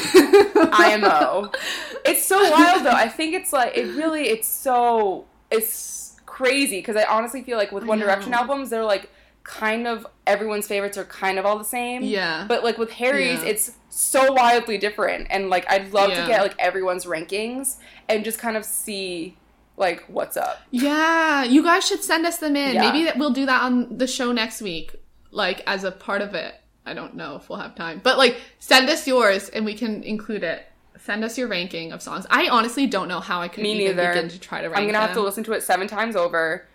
IMO. 0.56 1.52
It's 2.06 2.26
so 2.26 2.38
wild 2.52 2.86
though. 2.86 2.92
I 2.92 3.08
think 3.08 3.34
it's 3.34 3.54
like 3.54 3.78
it 3.78 3.86
really 3.96 4.28
it's 4.28 4.48
so 4.48 5.26
it's 5.50 6.18
crazy 6.26 6.80
because 6.80 6.96
I 6.98 7.06
honestly 7.06 7.42
feel 7.42 7.58
like 7.58 7.72
with 7.72 7.86
One 7.86 7.98
Direction 8.00 8.34
albums 8.34 8.70
they're 8.70 8.84
like 8.84 9.10
kind 9.44 9.88
of 9.88 10.06
everyone's 10.28 10.68
favorites 10.68 10.98
are 10.98 11.06
kind 11.06 11.40
of 11.40 11.46
all 11.46 11.58
the 11.58 11.64
same. 11.64 12.04
Yeah. 12.04 12.46
But 12.48 12.64
like 12.64 12.78
with 12.78 12.92
Harry's 12.92 13.42
Yeah. 13.42 13.50
it's 13.50 13.72
so 13.90 14.34
wildly 14.34 14.78
different 14.78 15.28
and 15.30 15.50
like 15.50 15.66
I'd 15.72 15.94
love 15.94 16.10
to 16.12 16.26
get 16.28 16.42
like 16.42 16.56
everyone's 16.60 17.06
rankings 17.06 17.78
and 18.10 18.24
just 18.26 18.38
kind 18.38 18.58
of 18.58 18.66
see 18.66 19.38
like 19.78 20.04
what's 20.08 20.38
up. 20.38 20.62
Yeah, 20.72 21.44
you 21.44 21.64
guys 21.64 21.86
should 21.88 22.04
send 22.04 22.26
us 22.26 22.38
them 22.38 22.56
in. 22.56 22.76
Yeah. 22.76 22.82
Maybe 22.82 23.06
that 23.06 23.18
we'll 23.18 23.32
do 23.32 23.46
that 23.46 23.62
on 23.64 23.98
the 23.98 24.08
show 24.08 24.32
next 24.32 24.62
week, 24.62 24.96
like 25.32 25.62
as 25.68 25.84
a 25.84 25.92
part 25.92 26.22
of 26.22 26.36
it. 26.36 26.56
I 26.86 26.94
don't 26.94 27.16
know 27.16 27.38
if 27.38 27.50
we'll 27.50 27.60
have 27.60 27.76
time, 27.76 28.02
but 28.04 28.18
like 28.18 28.38
send 28.60 28.90
us 28.90 29.08
yours 29.08 29.50
and 29.50 29.64
we 29.66 29.74
can 29.74 30.04
include 30.04 30.44
it. 30.44 30.66
Send 31.00 31.24
us 31.24 31.38
your 31.38 31.48
ranking 31.48 31.92
of 31.92 32.02
songs. 32.02 32.26
I 32.30 32.48
honestly 32.50 32.88
don't 32.88 33.08
know 33.08 33.20
how 33.20 33.42
I 33.42 33.48
could 33.48 33.64
Me 33.64 33.74
even 33.74 33.98
neither. 33.98 34.14
begin 34.14 34.30
to 34.30 34.40
try 34.40 34.62
to 34.62 34.68
rank 34.68 34.80
I'm 34.80 34.86
gonna 34.86 35.00
have 35.06 35.14
to 35.16 35.22
listen 35.22 35.44
to 35.46 35.54
it 35.54 35.64
seven 35.64 35.88
times 35.88 36.16
over 36.16 36.66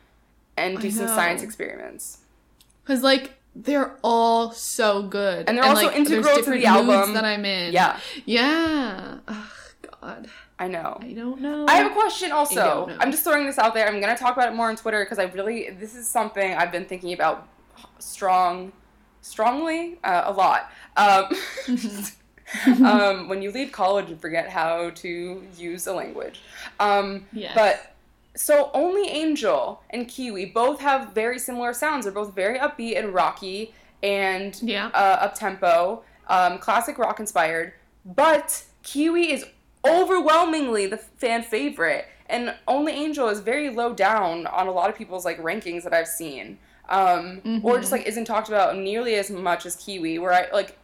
and 0.57 0.79
do 0.81 0.91
some 0.91 1.07
science 1.07 1.43
experiments. 1.43 2.19
because 2.83 3.03
like 3.03 3.35
they're 3.55 3.97
all 4.03 4.53
so 4.53 5.03
good, 5.03 5.49
And 5.49 5.57
they're 5.59 5.65
also 5.65 5.87
like, 5.87 5.97
integral 5.97 6.43
to 6.43 6.51
the 6.51 6.65
album. 6.67 7.15
that 7.15 7.25
I'm 7.25 7.45
in. 7.45 7.73
Yeah, 7.73 7.99
yeah. 8.25 9.19
Oh, 9.27 9.51
God, 10.01 10.29
I 10.61 10.67
know. 10.69 10.99
I 11.01 11.13
don't 11.13 11.41
know. 11.41 11.67
I 11.69 11.77
have 11.77 11.91
a 11.93 11.95
question 11.95 12.33
also. 12.33 12.91
I'm 12.99 13.11
just 13.13 13.23
throwing 13.25 13.47
this 13.47 13.59
out 13.59 13.75
there. 13.75 13.87
I'm 13.87 14.01
going 14.01 14.15
to 14.15 14.21
talk 14.21 14.35
about 14.37 14.53
it 14.53 14.57
more 14.57 14.69
on 14.69 14.77
Twitter 14.77 15.05
because 15.05 15.19
I 15.19 15.25
really, 15.25 15.71
this 15.71 15.95
is 15.95 16.09
something 16.09 16.55
I've 16.55 16.73
been 16.73 16.85
thinking 16.85 17.13
about 17.13 17.47
strong, 18.01 18.73
strongly, 19.23 19.99
uh, 20.03 20.23
a 20.27 20.33
lot. 20.33 20.71
Um, 20.97 21.27
um, 22.85 23.29
when 23.29 23.43
you 23.43 23.51
leave 23.53 23.73
college 23.73 24.11
and 24.11 24.21
forget 24.21 24.49
how 24.49 24.91
to 24.91 25.43
use 25.57 25.87
a 25.87 25.93
language. 25.93 26.41
Um, 26.81 27.27
Yes. 27.33 27.53
But 27.55 27.95
so 28.35 28.71
only 28.73 29.09
Angel 29.09 29.83
and 29.91 30.09
Kiwi 30.09 30.47
both 30.47 30.81
have 30.81 31.13
very 31.13 31.39
similar 31.39 31.73
sounds. 31.73 32.05
They're 32.05 32.13
both 32.13 32.35
very 32.35 32.59
upbeat 32.59 32.99
and 32.99 33.13
rocky 33.13 33.75
and 34.03 34.59
Yeah. 34.63 34.87
uh, 34.95 35.19
up 35.21 35.35
tempo, 35.35 36.03
um, 36.29 36.59
classic 36.59 36.99
rock 36.99 37.21
inspired. 37.21 37.75
But 38.05 38.65
Kiwi 38.83 39.33
is 39.33 39.45
overwhelmingly 39.91 40.87
the 40.87 40.97
fan 40.99 41.43
favorite, 41.43 42.07
and 42.27 42.55
Only 42.67 42.93
Angel 42.93 43.29
is 43.29 43.41
very 43.41 43.71
low 43.71 43.93
down 43.95 44.47
on 44.47 44.67
a 44.67 44.73
lot 44.73 44.91
of 44.91 44.97
people's 44.97 45.25
like 45.25 45.39
rankings 45.43 45.83
that 45.85 45.93
I've 45.95 46.09
seen, 46.09 46.59
um, 46.89 47.61
or 47.65 47.79
just 47.79 47.93
like 47.93 48.07
isn't 48.07 48.25
talked 48.27 48.49
about 48.49 48.77
nearly 48.77 49.15
as 49.17 49.31
much 49.31 49.67
as 49.67 49.77
Kiwi. 49.77 50.19
Where 50.19 50.33
I 50.33 50.49
like, 50.53 50.77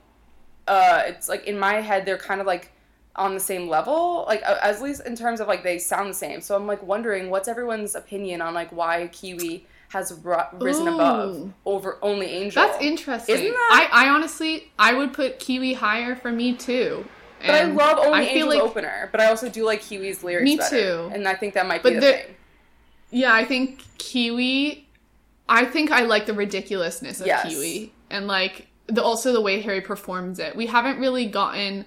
uh, 0.69 1.03
it's 1.07 1.29
like 1.29 1.45
in 1.47 1.59
my 1.59 1.75
head 1.81 2.05
they're 2.07 2.19
kind 2.19 2.41
of 2.41 2.47
like 2.47 2.71
on 3.17 3.35
the 3.35 3.41
same 3.41 3.69
level, 3.69 4.25
like 4.27 4.43
at 4.43 4.83
least 4.83 5.03
in 5.07 5.15
terms 5.15 5.41
of 5.41 5.47
like 5.49 5.63
they 5.63 5.79
sound 5.79 6.11
the 6.11 6.15
same. 6.15 6.41
So 6.41 6.57
I'm 6.57 6.67
like 6.67 6.83
wondering 6.83 7.31
what's 7.31 7.47
everyone's 7.49 7.95
opinion 7.95 8.41
on 8.43 8.55
like 8.55 8.71
why 8.73 9.09
Kiwi 9.13 9.67
has 9.91 10.19
ru- 10.25 10.35
risen 10.55 10.89
above 10.89 11.53
over 11.65 11.99
Only 12.03 12.27
Angel. 12.27 12.61
That's 12.65 12.83
interesting. 12.83 13.37
Isn't 13.37 13.53
that- 13.53 13.89
I, 13.93 14.07
I 14.07 14.09
honestly, 14.09 14.73
I 14.79 14.95
would 14.95 15.13
put 15.13 15.39
Kiwi 15.39 15.75
higher 15.75 16.17
for 16.17 16.33
me 16.33 16.55
too. 16.55 17.07
But 17.47 17.55
I 17.55 17.65
love 17.65 17.99
Only 17.99 18.19
I 18.19 18.23
Angel's 18.23 18.55
like, 18.55 18.63
opener, 18.63 19.09
but 19.13 19.21
I 19.21 19.27
also 19.27 19.49
do 19.49 19.65
like 19.65 19.83
Kiwi's 19.83 20.23
lyrics 20.25 20.45
Me 20.45 20.57
better. 20.57 20.77
too. 20.77 21.11
And 21.13 21.27
I 21.29 21.35
think 21.35 21.55
that 21.55 21.67
might 21.67 21.83
But 21.83 21.91
be 21.91 21.95
the 21.97 22.01
there- 22.01 22.19
thing. 22.23 22.35
Yeah, 23.11 23.33
I 23.33 23.45
think 23.45 23.83
Kiwi. 23.99 24.87
I 25.49 25.65
think 25.67 25.91
I 25.91 26.03
like 26.03 26.27
the 26.27 26.33
ridiculousness 26.35 27.21
of 27.21 27.27
Yes. 27.27 27.47
Kiwi, 27.49 27.93
and 28.11 28.27
like 28.27 28.67
the 28.87 29.03
also 29.03 29.33
the 29.33 29.41
way 29.41 29.61
Harry 29.61 29.81
performs 29.81 30.39
it. 30.39 30.57
We 30.57 30.67
haven't 30.67 30.99
really 30.99 31.27
gotten 31.27 31.85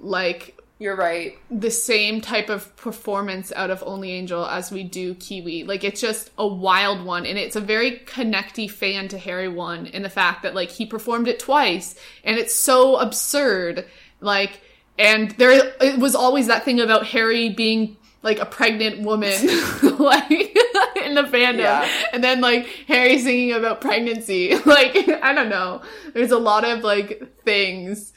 like 0.00 0.58
You're 0.78 0.96
right. 0.96 1.38
the 1.50 1.70
same 1.70 2.20
type 2.20 2.48
of 2.50 2.74
performance 2.76 3.52
out 3.56 3.70
of 3.70 3.82
Only 3.86 4.12
Angel 4.12 4.44
as 4.46 4.70
we 4.70 4.82
do 4.82 5.14
Kiwi. 5.14 5.64
Like 5.64 5.84
it's 5.84 6.00
just 6.00 6.30
a 6.36 6.46
wild 6.46 7.04
one 7.04 7.24
and 7.24 7.38
it's 7.38 7.56
a 7.56 7.60
very 7.60 8.00
connecty 8.06 8.70
fan 8.70 9.08
to 9.08 9.18
Harry 9.18 9.48
one 9.48 9.86
in 9.86 10.02
the 10.02 10.10
fact 10.10 10.42
that 10.42 10.54
like 10.54 10.70
he 10.70 10.84
performed 10.86 11.28
it 11.28 11.38
twice 11.38 11.94
and 12.24 12.38
it's 12.38 12.54
so 12.54 12.96
absurd. 12.96 13.86
Like 14.20 14.60
and 14.98 15.30
there 15.32 15.72
it 15.80 15.98
was 15.98 16.14
always 16.14 16.46
that 16.46 16.64
thing 16.64 16.80
about 16.80 17.06
Harry 17.08 17.48
being 17.50 17.96
like 18.22 18.38
a 18.40 18.46
pregnant 18.46 19.02
woman 19.02 19.32
like 19.98 20.30
in 21.04 21.14
the 21.14 21.22
fandom. 21.30 21.58
Yeah. 21.58 21.88
and 22.12 22.24
then 22.24 22.40
like 22.40 22.66
Harry 22.88 23.18
singing 23.18 23.52
about 23.52 23.80
pregnancy. 23.80 24.54
Like 24.66 24.96
I 25.22 25.32
don't 25.32 25.48
know. 25.48 25.82
There's 26.14 26.32
a 26.32 26.38
lot 26.38 26.64
of 26.64 26.82
like 26.82 27.22
things 27.44 28.12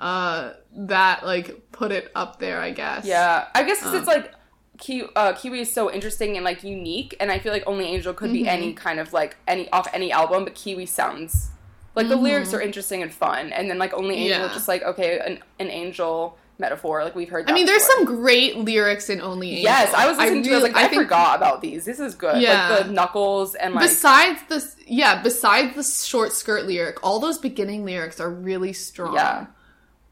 uh 0.00 0.52
that 0.74 1.24
like 1.24 1.70
put 1.70 1.92
it 1.92 2.10
up 2.14 2.38
there 2.40 2.60
i 2.60 2.70
guess. 2.70 3.04
Yeah. 3.04 3.46
I 3.54 3.62
guess 3.62 3.80
'cause 3.82 3.94
it's 3.94 4.08
Um, 4.08 4.14
like 4.14 4.32
Ki- 4.78 5.04
uh, 5.14 5.34
Kiwi 5.34 5.60
is 5.60 5.72
so 5.72 5.92
interesting 5.92 6.34
and 6.36 6.44
like 6.44 6.64
unique, 6.64 7.14
and 7.20 7.30
I 7.30 7.38
feel 7.38 7.52
like 7.52 7.62
Only 7.68 7.84
Angel 7.84 8.12
could 8.12 8.32
be 8.32 8.48
any 8.48 8.72
kind 8.72 8.98
of 8.98 9.12
like 9.12 9.36
any 9.46 9.70
off 9.70 9.86
any 9.94 10.10
album, 10.10 10.42
but 10.44 10.56
Kiwi 10.56 10.86
sounds 10.86 11.50
like 11.94 12.08
the 12.08 12.16
lyrics 12.16 12.54
are 12.54 12.60
interesting 12.60 13.02
and 13.02 13.12
fun, 13.12 13.52
and 13.52 13.70
then 13.70 13.78
like 13.78 13.92
Only 13.94 14.16
Angel 14.16 14.46
Yeah. 14.46 14.52
just 14.52 14.68
like 14.68 14.82
okay, 14.82 15.18
an, 15.18 15.38
an 15.58 15.70
angel 15.70 16.38
metaphor. 16.58 17.04
Like 17.04 17.14
we've 17.14 17.28
heard. 17.28 17.50
I 17.50 17.52
mean, 17.54 17.66
there's 17.66 17.82
before. 17.86 17.96
some 17.96 18.04
great 18.04 18.56
lyrics 18.56 19.10
in 19.10 19.20
Only 19.20 19.50
Angel. 19.50 19.64
Yes, 19.64 19.92
I 19.94 20.06
was 20.08 20.16
listening 20.18 20.42
to. 20.44 20.48
it, 20.48 20.52
I 20.52 20.54
was 20.54 20.62
really- 20.62 20.72
like, 20.74 20.84
I, 20.84 20.88
think 20.88 21.02
forgot 21.02 21.36
about 21.36 21.60
these. 21.60 21.84
This 21.84 22.00
is 22.00 22.14
good. 22.14 22.40
Yeah. 22.40 22.68
Like 22.70 22.86
the 22.86 22.92
knuckles 22.92 23.54
and 23.54 23.74
like 23.74 23.84
besides 23.88 24.40
this, 24.48 24.76
yeah, 24.86 25.22
besides 25.22 25.74
the 25.76 25.82
short 25.82 26.32
skirt 26.32 26.64
lyric, 26.66 27.02
all 27.02 27.20
those 27.20 27.38
beginning 27.38 27.84
lyrics 27.84 28.20
are 28.20 28.30
really 28.30 28.72
strong. 28.72 29.14
Yeah. 29.14 29.46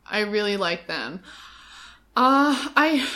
I 0.05 0.21
really 0.21 0.57
like 0.57 0.87
them. 0.89 1.23
Uh, 2.17 2.69
I, 2.77 3.09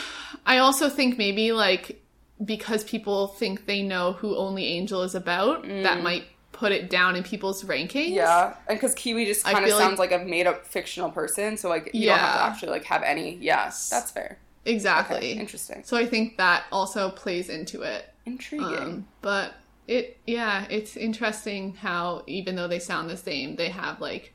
I 0.45 0.59
also 0.59 0.89
think 0.89 1.17
maybe 1.17 1.51
like 1.51 2.01
because 2.43 2.83
people 2.85 3.27
think 3.27 3.65
they 3.65 3.81
know 3.81 4.13
who 4.13 4.35
Only 4.37 4.65
Angel 4.65 5.03
is 5.03 5.13
about, 5.15 5.63
that 5.67 6.01
might 6.03 6.23
put 6.55 6.71
it 6.71 6.89
down 6.89 7.15
in 7.15 7.23
people's 7.23 7.63
rankings. 7.63 8.15
Yeah, 8.15 8.55
and 8.67 8.79
because 8.79 8.95
Kiwi 8.95 9.25
just 9.25 9.43
kind 9.43 9.65
of 9.65 9.71
sounds 9.71 9.99
like, 9.99 10.13
a 10.13 10.19
made 10.19 10.47
up 10.47 10.65
fictional 10.65 11.11
person, 11.11 11.57
so 11.57 11.67
like 11.69 11.91
you 11.93 12.07
don't 12.07 12.17
have 12.17 12.35
to 12.35 12.41
actually 12.43 12.71
like 12.71 12.85
have 12.85 13.03
any. 13.03 13.35
Yes, 13.35 13.89
that's 13.89 14.11
fair. 14.11 14.37
exactly. 14.63 15.17
Okay, 15.17 15.31
interesting. 15.33 15.83
So 15.83 15.97
I 15.97 16.05
think 16.05 16.37
that 16.37 16.63
also 16.71 17.09
plays 17.09 17.49
into 17.49 17.81
it. 17.81 18.09
Intriguing. 18.25 18.67
Um, 18.67 19.07
but 19.21 19.53
it, 19.87 20.17
yeah, 20.25 20.65
it's 20.69 20.95
interesting 20.97 21.75
how 21.75 22.23
even 22.25 22.55
though 22.55 22.67
they 22.67 22.79
sound 22.79 23.09
the 23.09 23.17
same, 23.17 23.57
they 23.57 23.69
have 23.69 23.99
like, 24.01 24.33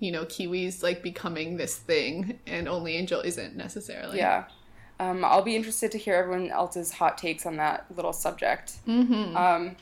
you 0.00 0.10
know, 0.10 0.24
Kiwis 0.24 0.82
like 0.82 1.02
becoming 1.02 1.56
this 1.58 1.76
thing, 1.76 2.38
and 2.46 2.66
Only 2.66 2.96
Angel 2.96 3.20
isn't 3.20 3.54
necessarily. 3.56 4.18
yeah. 4.18 4.44
Um, 4.98 5.24
I'll 5.24 5.42
be 5.42 5.56
interested 5.56 5.90
to 5.92 5.98
hear 5.98 6.14
everyone 6.14 6.50
else's 6.50 6.92
hot 6.92 7.18
takes 7.18 7.44
on 7.44 7.56
that 7.56 7.86
little 7.96 8.12
subject. 8.12 8.74
Mm-hmm. 8.86 9.36
Um, 9.36 9.76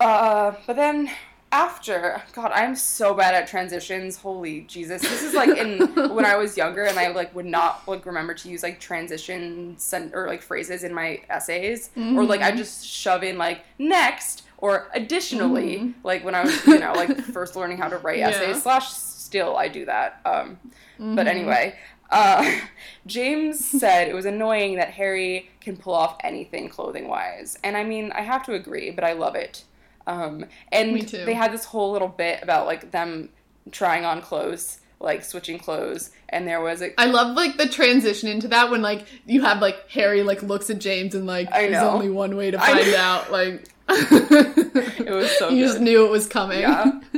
uh, 0.00 0.54
but 0.66 0.76
then 0.76 1.10
after, 1.52 2.22
God, 2.32 2.52
I'm 2.54 2.76
so 2.76 3.12
bad 3.14 3.34
at 3.34 3.48
transitions. 3.48 4.16
Holy 4.16 4.62
Jesus! 4.62 5.02
This 5.02 5.22
is 5.22 5.34
like 5.34 5.50
in 5.58 5.78
when 6.14 6.24
I 6.24 6.36
was 6.36 6.56
younger, 6.56 6.84
and 6.84 6.98
I 6.98 7.08
like 7.08 7.34
would 7.34 7.46
not 7.46 7.86
like 7.88 8.06
remember 8.06 8.34
to 8.34 8.48
use 8.48 8.62
like 8.62 8.78
transitions 8.80 9.92
or 10.12 10.26
like 10.28 10.42
phrases 10.42 10.84
in 10.84 10.94
my 10.94 11.20
essays, 11.28 11.90
or 11.96 12.24
like 12.24 12.40
I 12.40 12.52
just 12.52 12.86
shove 12.86 13.22
in 13.24 13.36
like 13.36 13.64
next 13.78 14.44
or 14.58 14.88
additionally, 14.94 15.94
like 16.04 16.24
when 16.24 16.34
I 16.34 16.42
was 16.44 16.66
you 16.66 16.78
know 16.78 16.92
like 16.92 17.20
first 17.32 17.56
learning 17.56 17.78
how 17.78 17.88
to 17.88 17.98
write 17.98 18.18
Yeah. 18.18 18.28
essays. 18.28 18.62
Slash, 18.62 18.88
still 18.92 19.56
I 19.56 19.68
do 19.68 19.84
that. 19.86 20.20
Um, 20.24 20.58
but 20.98 21.26
anyway. 21.26 21.76
Uh, 22.12 22.58
James 23.06 23.64
said 23.64 24.08
it 24.08 24.14
was 24.14 24.24
annoying 24.24 24.74
that 24.76 24.90
Harry 24.90 25.48
can 25.60 25.76
pull 25.76 25.94
off 25.94 26.16
anything 26.24 26.68
clothing 26.68 27.06
wise. 27.06 27.56
And 27.62 27.76
I 27.76 27.84
mean, 27.84 28.10
I 28.10 28.22
have 28.22 28.44
to 28.46 28.54
agree, 28.54 28.90
but 28.90 29.04
I 29.04 29.12
love 29.12 29.36
it. 29.36 29.62
Um, 30.10 30.44
and 30.72 31.00
they 31.08 31.34
had 31.34 31.52
this 31.52 31.64
whole 31.64 31.92
little 31.92 32.08
bit 32.08 32.42
about 32.42 32.66
like 32.66 32.90
them 32.90 33.28
trying 33.70 34.04
on 34.04 34.22
clothes, 34.22 34.80
like 34.98 35.24
switching 35.24 35.58
clothes. 35.58 36.10
And 36.28 36.46
there 36.48 36.60
was 36.60 36.82
a. 36.82 36.98
I 37.00 37.06
love 37.06 37.36
like 37.36 37.56
the 37.56 37.68
transition 37.68 38.28
into 38.28 38.48
that 38.48 38.70
when 38.70 38.82
like 38.82 39.06
you 39.26 39.42
have 39.42 39.60
like 39.60 39.88
Harry 39.90 40.22
like 40.22 40.42
looks 40.42 40.68
at 40.70 40.78
James 40.78 41.14
and 41.14 41.26
like 41.26 41.52
I 41.52 41.68
there's 41.68 41.82
only 41.82 42.10
one 42.10 42.36
way 42.36 42.50
to 42.50 42.58
find 42.58 42.94
out. 42.94 43.30
Like 43.30 43.68
It 43.88 45.10
was 45.10 45.30
so 45.38 45.48
you 45.48 45.64
just 45.64 45.80
knew 45.80 46.04
it 46.06 46.10
was 46.10 46.26
coming. 46.26 46.60
Yeah. 46.60 47.00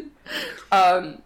Um, 0.70 1.20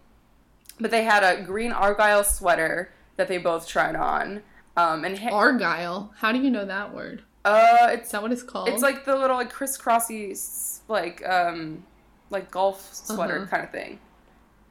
but 0.81 0.91
they 0.91 1.05
had 1.05 1.23
a 1.23 1.41
green 1.43 1.71
Argyle 1.71 2.25
sweater 2.25 2.91
that 3.17 3.29
they 3.29 3.39
both 3.39 3.69
tried 3.69 3.95
on. 3.95 4.43
Um, 4.77 5.05
and 5.05 5.17
ha- 5.17 5.31
Argyle. 5.31 6.13
How 6.19 6.33
do 6.33 6.41
you 6.41 6.51
know 6.51 6.65
that 6.65 6.93
word? 6.93 7.23
Uh, 7.47 7.89
it's 7.93 8.07
Is 8.07 8.13
that 8.13 8.23
what 8.23 8.33
it's 8.33 8.43
called? 8.43 8.69
It's 8.69 8.83
like 8.83 9.05
the 9.05 9.17
little 9.17 9.37
like 9.37 9.53
crisscrossy 9.53 10.37
like 10.89 11.27
um 11.29 11.85
like 12.31 12.51
golf 12.51 12.93
sweater 12.95 13.37
Uh-huh. 13.39 13.47
kind 13.47 13.65
of 13.65 13.71
thing. 13.71 13.99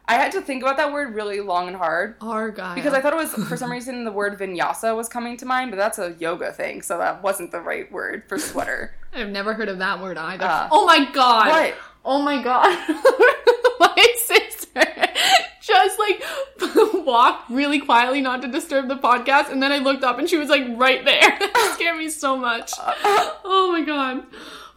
I 0.07 0.13
had 0.15 0.31
to 0.33 0.41
think 0.41 0.61
about 0.61 0.77
that 0.77 0.93
word 0.93 1.15
really 1.15 1.39
long 1.41 1.67
and 1.67 1.75
hard 1.75 2.15
Argyle. 2.21 2.75
because 2.75 2.93
I 2.93 3.01
thought 3.01 3.13
it 3.13 3.15
was 3.15 3.33
for 3.47 3.57
some 3.57 3.71
reason 3.71 4.03
the 4.03 4.11
word 4.11 4.37
vinyasa 4.37 4.95
was 4.95 5.09
coming 5.09 5.35
to 5.37 5.45
mind, 5.47 5.71
but 5.71 5.77
that's 5.77 5.97
a 5.97 6.15
yoga 6.19 6.51
thing, 6.53 6.83
so 6.83 6.99
that 6.99 7.23
wasn't 7.23 7.51
the 7.51 7.59
right 7.59 7.91
word 7.91 8.23
for 8.29 8.37
sweater. 8.37 8.93
I've 9.15 9.29
never 9.29 9.53
heard 9.55 9.67
of 9.69 9.79
that 9.79 9.99
word 10.01 10.17
either. 10.19 10.45
Uh, 10.45 10.67
oh 10.71 10.85
my 10.85 11.09
god. 11.11 11.47
What? 11.47 11.75
Oh 12.03 12.21
my 12.21 12.43
god. 12.43 12.67
my 13.79 14.07
sister 14.17 14.85
just 15.65 15.99
like 15.99 16.23
walked 17.05 17.49
really 17.49 17.79
quietly 17.79 18.21
not 18.21 18.41
to 18.41 18.47
disturb 18.47 18.87
the 18.87 18.95
podcast 18.95 19.51
and 19.51 19.61
then 19.61 19.71
I 19.71 19.77
looked 19.79 20.03
up 20.03 20.19
and 20.19 20.29
she 20.29 20.37
was 20.37 20.49
like 20.49 20.63
right 20.77 21.03
there. 21.05 21.19
it 21.41 21.73
scared 21.73 21.97
me 21.97 22.09
so 22.09 22.37
much. 22.37 22.71
Oh 22.77 23.69
my 23.71 23.81
god. 23.81 24.23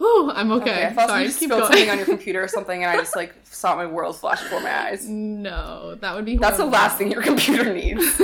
Oh, 0.00 0.32
I'm 0.34 0.52
okay. 0.52 0.70
Okay, 0.70 0.86
I 0.86 0.92
thought 0.92 1.08
Sorry, 1.08 1.22
you 1.22 1.28
just 1.28 1.40
keep 1.40 1.48
spilled 1.48 1.62
going. 1.62 1.72
something 1.72 1.90
on 1.90 1.96
your 1.98 2.06
computer 2.14 2.40
or 2.42 2.46
something, 2.48 2.84
and 2.84 2.90
I 2.90 2.96
just 2.96 3.16
like 3.16 3.34
saw 3.42 3.74
my 3.74 3.86
world 3.86 4.16
flash 4.16 4.40
before 4.42 4.60
my 4.60 4.86
eyes. 4.90 5.08
no, 5.08 5.96
that 5.96 6.14
would 6.14 6.24
be 6.24 6.36
That's 6.36 6.58
the 6.58 6.66
last 6.66 6.98
thing 6.98 7.10
your 7.10 7.22
computer 7.22 7.72
needs. 7.74 8.20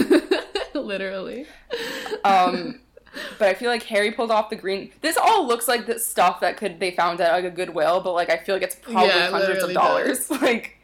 Literally. 0.75 1.47
Um, 2.25 2.81
but 3.39 3.49
I 3.49 3.55
feel 3.55 3.71
like 3.71 3.83
Harry 3.85 4.11
pulled 4.13 4.31
off 4.31 4.51
the 4.51 4.57
green. 4.57 4.91
This 5.01 5.17
all 5.17 5.47
looks 5.47 5.67
like 5.69 5.87
the 5.87 5.99
stuff 5.99 6.41
that 6.41 6.57
could 6.57 6.79
they 6.81 6.91
found 6.93 7.21
at 7.21 7.33
like 7.33 7.45
a 7.45 7.51
Goodwill, 7.51 8.01
but 8.01 8.13
like 8.13 8.31
I 8.31 8.37
feel 8.39 8.55
like 8.55 8.63
it's 8.63 8.75
probably 8.77 9.09
Yeah, 9.09 9.31
hundreds 9.31 9.63
of 9.65 9.73
dollars. 9.73 10.31
like, 10.31 10.79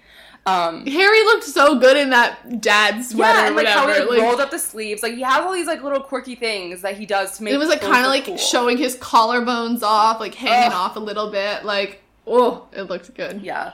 um, 0.47 0.87
Harry 0.87 1.23
looked 1.25 1.45
so 1.45 1.79
good 1.79 1.97
in 1.97 2.11
that 2.11 2.61
dad 2.61 3.05
sweater 3.05 3.39
yeah, 3.41 3.47
and 3.49 3.57
like 3.57 3.67
how 3.67 3.87
he 3.93 4.01
like- 4.01 4.21
rolled 4.23 4.41
up 4.41 4.51
the 4.51 4.59
sleeves. 4.59 5.03
Like 5.03 5.15
he 5.15 5.23
has 5.23 5.45
all 5.45 5.53
these 5.53 5.67
like 5.67 5.83
little 5.83 6.01
quirky 6.01 6.35
things 6.35 6.83
that 6.83 6.97
he 6.97 7.07
does 7.07 7.37
to 7.39 7.45
make. 7.45 7.53
it 7.55 7.59
was 7.59 7.69
like 7.69 7.81
kind 7.81 8.05
of 8.05 8.11
like 8.11 8.25
cool. 8.25 8.37
showing 8.39 8.79
his 8.79 8.97
collarbones 8.97 9.83
off, 9.83 10.19
like 10.19 10.35
hanging 10.35 10.73
Ugh. 10.73 10.73
off 10.73 10.97
a 10.97 11.01
little 11.01 11.31
bit. 11.31 11.65
Like, 11.65 12.03
oh, 12.27 12.67
it 12.73 12.83
looked 12.83 13.13
good. 13.15 13.43
Yeah, 13.43 13.73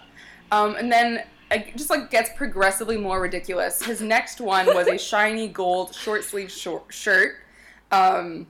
um, 0.50 0.74
and 0.76 0.90
then 0.90 1.22
it 1.52 1.76
just 1.76 1.90
like 1.90 2.10
gets 2.10 2.30
progressively 2.36 2.96
more 2.96 3.20
ridiculous. 3.20 3.82
His 3.84 4.00
next 4.00 4.40
one 4.40 4.66
was 4.66 4.88
a 4.88 4.98
shiny 5.12 5.46
gold 5.48 5.94
short 5.94 6.24
sleeve 6.24 6.50
short 6.50 6.92
shirt. 6.92 7.36
Um, 7.92 8.48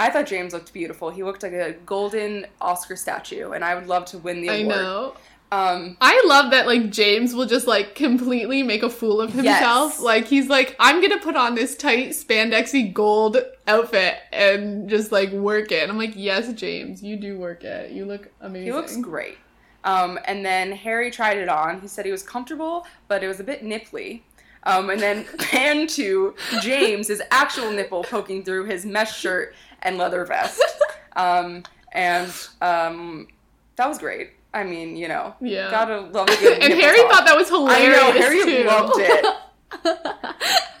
I 0.00 0.10
thought 0.10 0.26
James 0.26 0.52
looked 0.52 0.72
beautiful. 0.72 1.10
He 1.10 1.22
looked 1.22 1.44
like 1.44 1.52
a 1.52 1.74
golden 1.86 2.46
Oscar 2.60 2.96
statue, 2.96 3.52
and 3.52 3.64
I 3.64 3.76
would 3.76 3.86
love 3.86 4.04
to 4.06 4.18
win 4.18 4.40
the 4.40 4.50
I 4.50 4.54
award. 4.56 4.76
know. 4.76 5.14
Um, 5.52 5.96
I 6.00 6.20
love 6.26 6.50
that 6.50 6.66
like 6.66 6.90
James 6.90 7.32
will 7.34 7.46
just 7.46 7.66
like 7.66 7.94
completely 7.94 8.62
make 8.62 8.82
a 8.82 8.90
fool 8.90 9.20
of 9.20 9.32
himself. 9.32 9.92
Yes. 9.92 10.00
Like 10.00 10.26
he's 10.26 10.48
like, 10.48 10.74
I'm 10.80 11.00
gonna 11.00 11.20
put 11.20 11.36
on 11.36 11.54
this 11.54 11.76
tight 11.76 12.10
spandexy 12.10 12.92
gold 12.92 13.36
outfit 13.68 14.16
and 14.32 14.88
just 14.88 15.12
like 15.12 15.30
work 15.30 15.70
it. 15.70 15.82
And 15.82 15.92
I'm 15.92 15.98
like, 15.98 16.14
yes, 16.16 16.52
James, 16.54 17.02
you 17.02 17.16
do 17.16 17.38
work 17.38 17.62
it. 17.62 17.92
You 17.92 18.04
look 18.04 18.30
amazing. 18.40 18.66
He 18.66 18.72
looks 18.72 18.96
great. 18.96 19.38
Um, 19.84 20.18
and 20.24 20.44
then 20.44 20.72
Harry 20.72 21.10
tried 21.10 21.36
it 21.36 21.48
on. 21.48 21.80
He 21.80 21.88
said 21.88 22.04
he 22.04 22.10
was 22.10 22.22
comfortable, 22.22 22.86
but 23.06 23.22
it 23.22 23.28
was 23.28 23.38
a 23.38 23.44
bit 23.44 23.62
nipply. 23.62 24.22
Um, 24.64 24.90
and 24.90 25.00
then 25.00 25.24
pan 25.38 25.86
to 25.88 26.34
James, 26.62 27.08
his 27.08 27.22
actual 27.30 27.70
nipple 27.70 28.02
poking 28.02 28.42
through 28.42 28.64
his 28.64 28.84
mesh 28.84 29.16
shirt 29.18 29.54
and 29.82 29.98
leather 29.98 30.24
vest. 30.24 30.60
Um, 31.16 31.62
and 31.92 32.32
um, 32.60 33.28
that 33.76 33.88
was 33.88 33.98
great. 33.98 34.32
I 34.54 34.64
mean, 34.64 34.96
you 34.96 35.08
know, 35.08 35.34
Yeah. 35.40 35.70
gotta 35.70 36.00
love 36.00 36.28
a 36.28 36.36
good 36.36 36.58
and 36.62 36.72
Harry 36.74 36.98
talk. 37.02 37.12
thought 37.12 37.24
that 37.26 37.36
was 37.36 37.50
I 37.50 37.54
hilarious 37.54 37.96
know 38.00 38.12
Harry 38.12 38.44
too. 38.44 38.64
loved 38.64 38.92
it. 38.96 39.26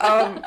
um, 0.00 0.44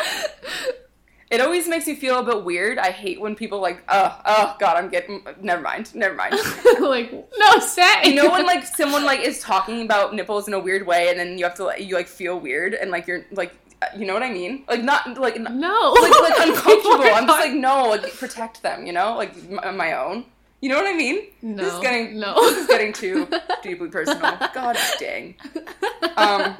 it 1.30 1.42
always 1.42 1.68
makes 1.68 1.86
me 1.88 1.96
feel 1.96 2.20
a 2.20 2.24
bit 2.24 2.46
weird. 2.46 2.78
I 2.80 2.92
hate 2.92 3.20
when 3.20 3.36
people 3.36 3.60
like, 3.60 3.84
oh, 3.90 4.18
oh, 4.26 4.56
God, 4.60 4.78
I'm 4.78 4.90
getting. 4.90 5.26
Never 5.42 5.62
mind, 5.62 5.94
never 5.94 6.16
mind. 6.16 6.36
like, 6.80 7.12
no, 7.38 7.60
say. 7.60 8.06
you 8.06 8.16
know 8.16 8.32
when 8.32 8.46
like 8.46 8.66
someone 8.66 9.04
like 9.04 9.20
is 9.20 9.42
talking 9.42 9.82
about 9.82 10.16
nipples 10.16 10.48
in 10.48 10.54
a 10.54 10.60
weird 10.60 10.88
way 10.88 11.10
and 11.10 11.20
then 11.20 11.38
you 11.38 11.44
have 11.44 11.56
to 11.56 11.66
like 11.66 11.82
you 11.86 11.96
like 11.96 12.08
feel 12.08 12.40
weird 12.40 12.74
and 12.74 12.92
like 12.92 13.08
you're 13.08 13.26
like 13.32 13.54
you 13.96 14.06
know 14.08 14.14
what 14.14 14.24
I 14.24 14.32
mean? 14.32 14.64
Like 14.70 14.84
not 14.84 15.20
like 15.20 15.38
no, 15.40 15.96
like 16.02 16.14
like 16.22 16.48
uncomfortable. 16.48 17.04
I'm 17.14 17.28
just 17.28 17.40
like 17.40 17.54
no, 17.54 17.90
like 17.90 18.12
protect 18.14 18.64
them, 18.64 18.88
you 18.88 18.94
know? 18.94 19.16
Like 19.18 19.34
m- 19.36 19.76
my 19.78 19.94
own. 19.98 20.26
You 20.62 20.70
know 20.70 20.78
what 20.78 20.88
I 20.88 20.94
mean? 20.98 21.28
This 21.42 21.68
is 21.68 21.74
No, 21.74 21.82
getting 21.82 22.20
no. 22.20 22.34
this 22.50 22.58
is 22.58 22.68
getting 22.68 22.92
too 22.94 23.28
deeply 23.64 23.90
personal. 23.90 24.38
God 24.54 24.76
dang. 25.00 25.36
Um 26.16 26.58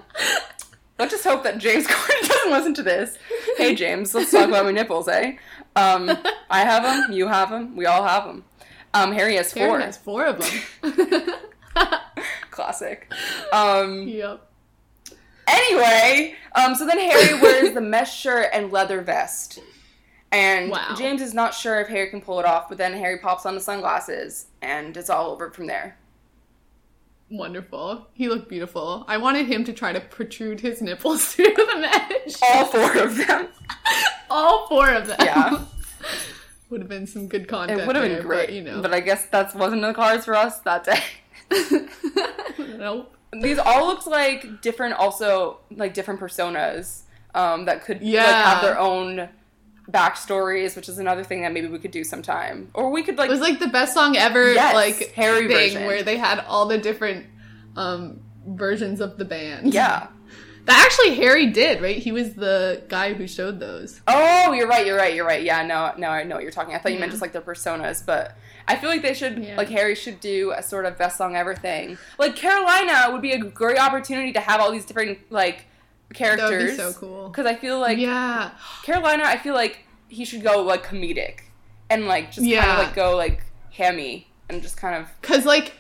let's 1.00 1.12
just 1.12 1.24
hope 1.24 1.44
that 1.44 1.58
James 1.58 1.88
Corden 1.88 2.28
doesn't 2.28 2.52
listen 2.52 2.74
to 2.76 2.84
this. 2.84 3.18
Hey 3.58 3.74
James, 3.76 4.14
let's 4.14 4.32
talk 4.32 4.48
about 4.48 4.66
my 4.66 4.72
nipples, 4.72 5.08
eh? 5.08 5.38
Um, 5.76 6.10
I 6.50 6.62
have 6.62 6.84
them, 6.84 7.12
you 7.12 7.28
have 7.28 7.50
them, 7.52 7.76
we 7.76 7.86
all 7.86 8.04
have 8.04 8.26
them. 8.26 8.44
Um, 8.96 9.12
Harry 9.12 9.36
has 9.36 9.54
four. 9.54 9.68
Harry 9.80 9.84
has 9.84 9.98
four 9.98 10.26
of 10.26 10.40
them. 10.84 11.30
Classic. 12.52 13.12
Um, 13.54 14.08
yep. 14.08 14.42
Anyway, 15.48 16.36
um, 16.56 16.74
so 16.76 16.86
then 16.88 16.98
Harry 16.98 17.40
wears 17.40 17.74
the 17.74 17.82
mesh 17.82 18.20
shirt 18.20 18.48
and 18.54 18.72
leather 18.72 19.02
vest. 19.02 19.60
And 20.32 20.72
Wow. 20.72 20.96
James 20.98 21.22
is 21.22 21.34
not 21.34 21.54
sure 21.54 21.80
if 21.80 21.88
Harry 21.88 22.10
can 22.10 22.22
pull 22.22 22.40
it 22.40 22.46
off, 22.46 22.68
but 22.70 22.78
then 22.78 22.94
Harry 22.94 23.18
pops 23.20 23.46
on 23.46 23.56
the 23.56 23.62
sunglasses, 23.62 24.48
and 24.62 24.96
it's 24.98 25.10
all 25.10 25.32
over 25.32 25.50
from 25.52 25.68
there. 25.68 25.98
Wonderful. 27.30 28.08
He 28.14 28.30
looked 28.30 28.48
beautiful. 28.48 29.04
I 29.08 29.18
wanted 29.18 29.48
him 29.48 29.64
to 29.66 29.74
try 29.74 29.92
to 29.92 30.00
protrude 30.00 30.62
his 30.62 30.82
nipples 30.82 31.26
through 31.34 31.54
the 31.56 31.76
mesh. 31.80 32.36
All 32.42 32.66
four 32.66 32.98
of 32.98 33.18
them. 33.18 33.48
All 34.30 34.68
four 34.68 34.90
of 34.90 35.08
them. 35.08 35.18
Yeah. 35.22 35.64
would 36.70 36.82
have 36.82 36.90
been 36.90 37.08
some 37.08 37.28
good 37.28 37.48
content. 37.48 37.80
It 37.82 37.88
would 37.88 37.96
have 37.96 38.06
been 38.06 38.22
great, 38.22 38.48
but, 38.48 38.54
you 38.54 38.62
know. 38.62 38.82
but 38.82 38.94
I 38.94 39.00
guess 39.00 39.26
that 39.28 39.56
wasn't 39.56 39.82
in 39.84 39.88
the 39.88 39.94
cards 39.94 40.26
for 40.26 40.36
us 40.36 40.60
that 40.60 40.84
day. 40.84 41.02
nope. 42.78 43.14
These 43.42 43.58
all 43.60 43.88
looked 43.88 44.08
like 44.08 44.62
different, 44.62 44.96
also 44.96 45.60
like 45.72 45.94
different 45.94 46.20
personas 46.20 47.02
um, 47.36 47.66
that 47.66 47.84
could 47.86 47.98
like 47.98 48.06
Yeah. 48.12 48.54
have 48.54 48.62
their 48.62 48.78
own 48.80 49.30
backstories, 49.92 50.76
which 50.76 50.90
is 50.90 50.98
another 51.00 51.24
thing 51.24 51.42
that 51.42 51.54
maybe 51.54 51.68
we 51.68 51.80
could 51.80 51.92
do 51.92 52.04
sometime, 52.04 52.70
or 52.74 52.90
we 52.90 53.04
could 53.04 53.18
like 53.18 53.30
It 53.30 53.32
was 53.32 53.40
like 53.42 53.60
the 53.60 53.68
best 53.68 53.94
song 53.94 54.16
ever, 54.18 54.54
Yes, 54.54 54.74
like 54.74 55.14
Harry 55.14 55.48
thing 55.48 55.74
version. 55.74 55.86
where 55.88 56.04
they 56.04 56.18
had 56.18 56.40
all 56.48 56.66
the 56.68 56.78
different 56.78 57.26
um 57.76 58.20
versions 58.46 59.02
of 59.02 59.18
the 59.18 59.26
band. 59.26 59.74
yeah. 59.74 60.08
That 60.68 60.84
actually 60.86 61.16
Harry 61.16 61.46
did, 61.46 61.82
right? 61.82 61.96
He 61.96 62.12
was 62.12 62.34
the 62.34 62.84
guy 62.90 63.14
who 63.14 63.26
showed 63.26 63.58
those. 63.58 64.02
Oh, 64.06 64.52
you're 64.52 64.68
right. 64.68 64.86
You're 64.86 64.98
right. 64.98 65.16
You're 65.16 65.26
right. 65.26 65.42
Yeah. 65.42 65.66
No. 65.66 65.94
No. 65.98 66.10
I 66.10 66.24
know 66.24 66.36
what 66.36 66.42
you're 66.44 66.52
talking. 66.52 66.76
I 66.76 66.78
thought 66.78 66.92
you 66.92 67.00
meant 67.00 67.12
just 67.14 67.22
like 67.22 67.32
their 67.32 67.42
personas, 67.42 68.06
but 68.06 68.36
I 68.68 68.76
feel 68.76 68.90
like 68.90 69.02
they 69.02 69.14
should 69.14 69.38
Yeah. 69.42 69.56
like 69.56 69.70
Harry 69.70 69.96
should 69.96 70.20
do 70.20 70.52
a 70.52 70.62
sort 70.62 70.84
of 70.84 70.98
best 70.98 71.18
song 71.18 71.38
ever 71.38 71.56
thing. 71.56 71.98
Like 72.20 72.36
Carolina 72.36 73.08
would 73.14 73.22
be 73.22 73.32
a 73.32 73.38
great 73.38 73.80
opportunity 73.80 74.34
to 74.34 74.42
have 74.42 74.60
all 74.60 74.74
these 74.74 74.84
different 74.84 75.20
like 75.30 75.56
That 75.56 75.60
would 75.60 75.64
be 75.64 75.67
characters. 76.14 76.78
so 76.78 76.94
cool. 76.94 77.30
Because 77.30 77.46
I 77.46 77.56
feel 77.56 77.80
like 77.80 77.98
yeah. 77.98 78.52
Carolina, 78.84 79.24
I 79.26 79.38
feel 79.38 79.54
like 79.54 79.80
he 80.08 80.24
should 80.26 80.42
go 80.44 80.62
like 80.64 80.86
comedic 80.86 81.40
and 81.90 82.06
like 82.08 82.32
just 82.32 82.50
kind 82.50 82.72
of 82.72 82.78
like 82.86 82.96
go 82.96 83.16
like 83.16 83.44
hammy 83.72 84.28
and 84.50 84.62
just 84.62 84.78
kind 84.78 84.96
of 84.96 85.10
Cause 85.22 85.46
like 85.46 85.74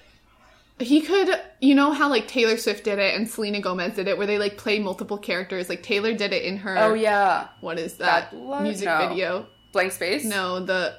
he 0.80 1.02
could, 1.02 1.30
you 1.60 1.74
know 1.74 1.92
how 1.92 2.08
like 2.10 2.28
Taylor 2.28 2.56
Swift 2.58 2.84
did 2.84 3.00
it 3.00 3.16
and 3.16 3.28
Selena 3.28 3.60
Gomez 3.62 3.96
did 3.96 4.08
it, 4.08 4.16
where 4.18 4.28
they 4.28 4.38
like 4.38 4.58
play 4.58 4.78
multiple 4.78 5.18
characters. 5.18 5.70
Like 5.70 5.82
Taylor 5.82 6.14
did 6.14 6.34
it 6.34 6.44
in 6.44 6.58
her. 6.58 6.78
oh 6.78 6.94
yeah 6.94 7.48
What 7.62 7.80
is 7.80 7.96
that, 7.98 8.32
That 8.32 8.38
lo- 8.38 8.60
music 8.62 8.86
no. 8.86 9.08
video? 9.10 9.48
blank 9.72 9.92
space. 9.92 10.24
No, 10.24 10.60
the 10.60 10.96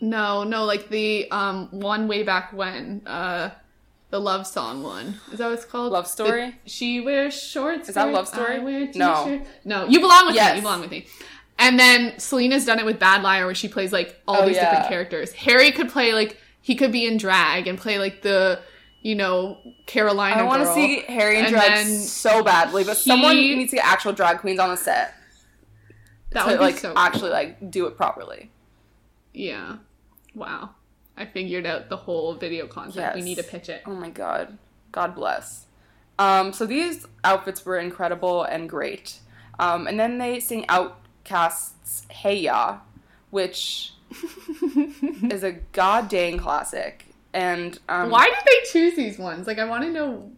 no, 0.00 0.42
no, 0.44 0.64
like 0.64 0.88
the 0.88 1.30
um 1.30 1.68
one 1.70 2.08
way 2.08 2.22
back 2.22 2.52
when 2.52 3.02
uh 3.06 3.50
the 4.14 4.20
love 4.20 4.46
song 4.46 4.84
one. 4.84 5.18
Is 5.32 5.38
that 5.40 5.46
what 5.46 5.54
it's 5.54 5.64
called? 5.64 5.90
Love 5.90 6.06
Story? 6.06 6.50
The- 6.64 6.70
she 6.70 7.00
wears 7.00 7.34
shorts. 7.34 7.88
Is 7.88 7.96
that 7.96 8.12
Love 8.12 8.28
Story? 8.28 8.54
I 8.54 8.58
wear 8.60 8.88
No. 8.94 9.24
t-shirts. 9.24 9.48
No, 9.64 9.86
you 9.88 9.98
belong 9.98 10.26
with 10.26 10.36
me. 10.36 10.54
You 10.54 10.60
belong 10.62 10.80
with 10.82 10.90
me. 10.92 11.06
And 11.58 11.80
then 11.80 12.16
Selena's 12.20 12.64
done 12.64 12.78
it 12.78 12.84
with 12.84 13.00
Bad 13.00 13.22
Liar, 13.22 13.46
where 13.46 13.56
she 13.56 13.66
plays 13.66 13.92
like 13.92 14.20
all 14.28 14.42
Oh, 14.42 14.46
these 14.46 14.56
different 14.56 14.86
characters. 14.86 15.32
Harry 15.32 15.72
could 15.72 15.88
play 15.88 16.14
like 16.14 16.38
he 16.60 16.76
could 16.76 16.92
be 16.92 17.06
in 17.06 17.16
drag 17.16 17.66
and 17.66 17.76
play 17.76 17.98
like 17.98 18.22
the 18.22 18.60
you 19.02 19.16
know 19.16 19.58
Carolina. 19.86 20.42
I 20.42 20.44
want 20.44 20.62
to 20.62 20.72
see 20.72 21.00
Harry 21.08 21.38
in 21.40 21.46
And 21.46 21.52
drag 21.52 21.84
so 21.84 22.44
badly, 22.44 22.84
but 22.84 22.96
someone 22.96 23.34
needs 23.34 23.70
to 23.70 23.76
get 23.78 23.84
actual 23.84 24.12
drag 24.12 24.38
queens 24.38 24.60
on 24.60 24.70
the 24.70 24.76
set 24.76 25.12
that 26.30 26.44
to 26.44 26.50
would 26.50 26.58
be 26.58 26.64
like 26.66 26.78
so 26.78 26.92
actually 26.96 27.30
like 27.30 27.68
do 27.68 27.86
it 27.86 27.96
properly. 27.96 28.52
yeah. 29.32 29.78
Wow, 30.36 30.70
I 31.16 31.26
figured 31.26 31.66
out 31.66 31.88
the 31.88 31.96
whole 31.96 32.34
video 32.34 32.66
concept. 32.66 33.14
We 33.14 33.22
need 33.22 33.36
to 33.36 33.44
pitch 33.44 33.68
it. 33.68 33.82
Oh 33.86 33.94
my 33.94 34.10
god. 34.10 34.58
God 34.92 35.14
bless. 35.14 35.66
Um, 36.18 36.52
so 36.52 36.66
these 36.66 37.06
outfits 37.24 37.64
were 37.64 37.78
incredible 37.78 38.44
and 38.44 38.68
great. 38.68 39.18
Um, 39.58 39.86
and 39.86 39.98
then 39.98 40.18
they 40.18 40.40
sing 40.40 40.64
OutKast's 40.66 42.06
Hey 42.10 42.36
Ya, 42.38 42.78
which 43.30 43.92
is 45.30 45.42
a 45.42 45.52
god 45.72 46.08
dang 46.08 46.38
classic. 46.38 47.06
And 47.32 47.78
um, 47.88 48.10
Why 48.10 48.26
did 48.26 48.38
they 48.46 48.70
choose 48.70 48.96
these 48.96 49.18
ones? 49.18 49.46
Like, 49.46 49.58
I 49.58 49.64
want 49.64 49.82
to 49.82 49.90
know 49.90 50.30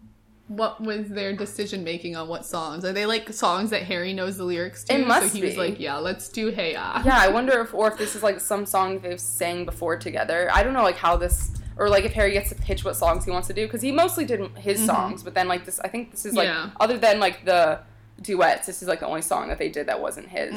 what 0.49 0.81
was 0.81 1.09
their 1.09 1.33
decision 1.35 1.83
making 1.83 2.15
on 2.15 2.29
what 2.29 2.47
songs. 2.47 2.85
Are 2.85 2.93
they 2.93 3.05
like 3.07 3.33
songs 3.33 3.71
that 3.71 3.83
Harry 3.83 4.13
knows 4.13 4.37
the 4.37 4.45
lyrics 4.45 4.85
to? 4.85 4.95
It 4.95 5.07
must 5.07 5.33
so 5.33 5.39
he 5.39 5.43
was 5.45 5.57
like, 5.57 5.81
"Yeah, 5.81 5.97
let's 5.97 6.29
do 6.29 6.49
Hey 6.51 6.75
Ya." 6.75 7.03
Yeah, 7.05 7.19
I 7.19 7.29
wonder 7.29 7.61
if 7.61 7.75
or 7.75 7.89
if 7.89 7.99
this 7.99 8.15
is 8.15 8.23
like 8.23 8.39
some 8.41 8.65
song 8.65 9.01
they've 9.01 9.21
sang 9.21 9.65
before 9.65 9.97
together. 9.97 10.49
I 10.53 10.63
don't 10.63 10.73
know 10.73 10.83
like 10.85 10.97
how 10.97 11.17
this 11.17 11.51
or 11.77 11.89
like 11.89 12.05
if 12.05 12.13
Harry 12.13 12.33
gets 12.33 12.49
to 12.51 12.55
pitch 12.55 12.85
what 12.85 12.97
songs 12.97 13.25
he 13.25 13.31
wants 13.31 13.49
to 13.49 13.55
do 13.55 13.67
because 13.67 13.83
he 13.83 13.91
mostly 13.93 14.25
did 14.25 14.41
his 14.57 14.85
songs, 14.85 15.23
but 15.23 15.35
then 15.35 15.49
like 15.49 15.65
this, 15.67 15.79
I 15.81 15.89
think 15.89 16.11
this 16.13 16.25
is 16.25 16.35
like 16.35 16.47
Yeah. 16.47 16.71
other 16.81 16.97
than 16.97 17.19
like 17.21 17.45
the 17.45 17.81
duets, 18.23 18.67
this 18.67 18.81
is 18.83 18.89
like 18.89 19.01
the 19.01 19.07
only 19.07 19.21
song 19.23 19.49
that 19.49 19.59
they 19.59 19.69
did 19.69 19.87
that 19.89 20.01
wasn't 20.01 20.29
his. 20.29 20.55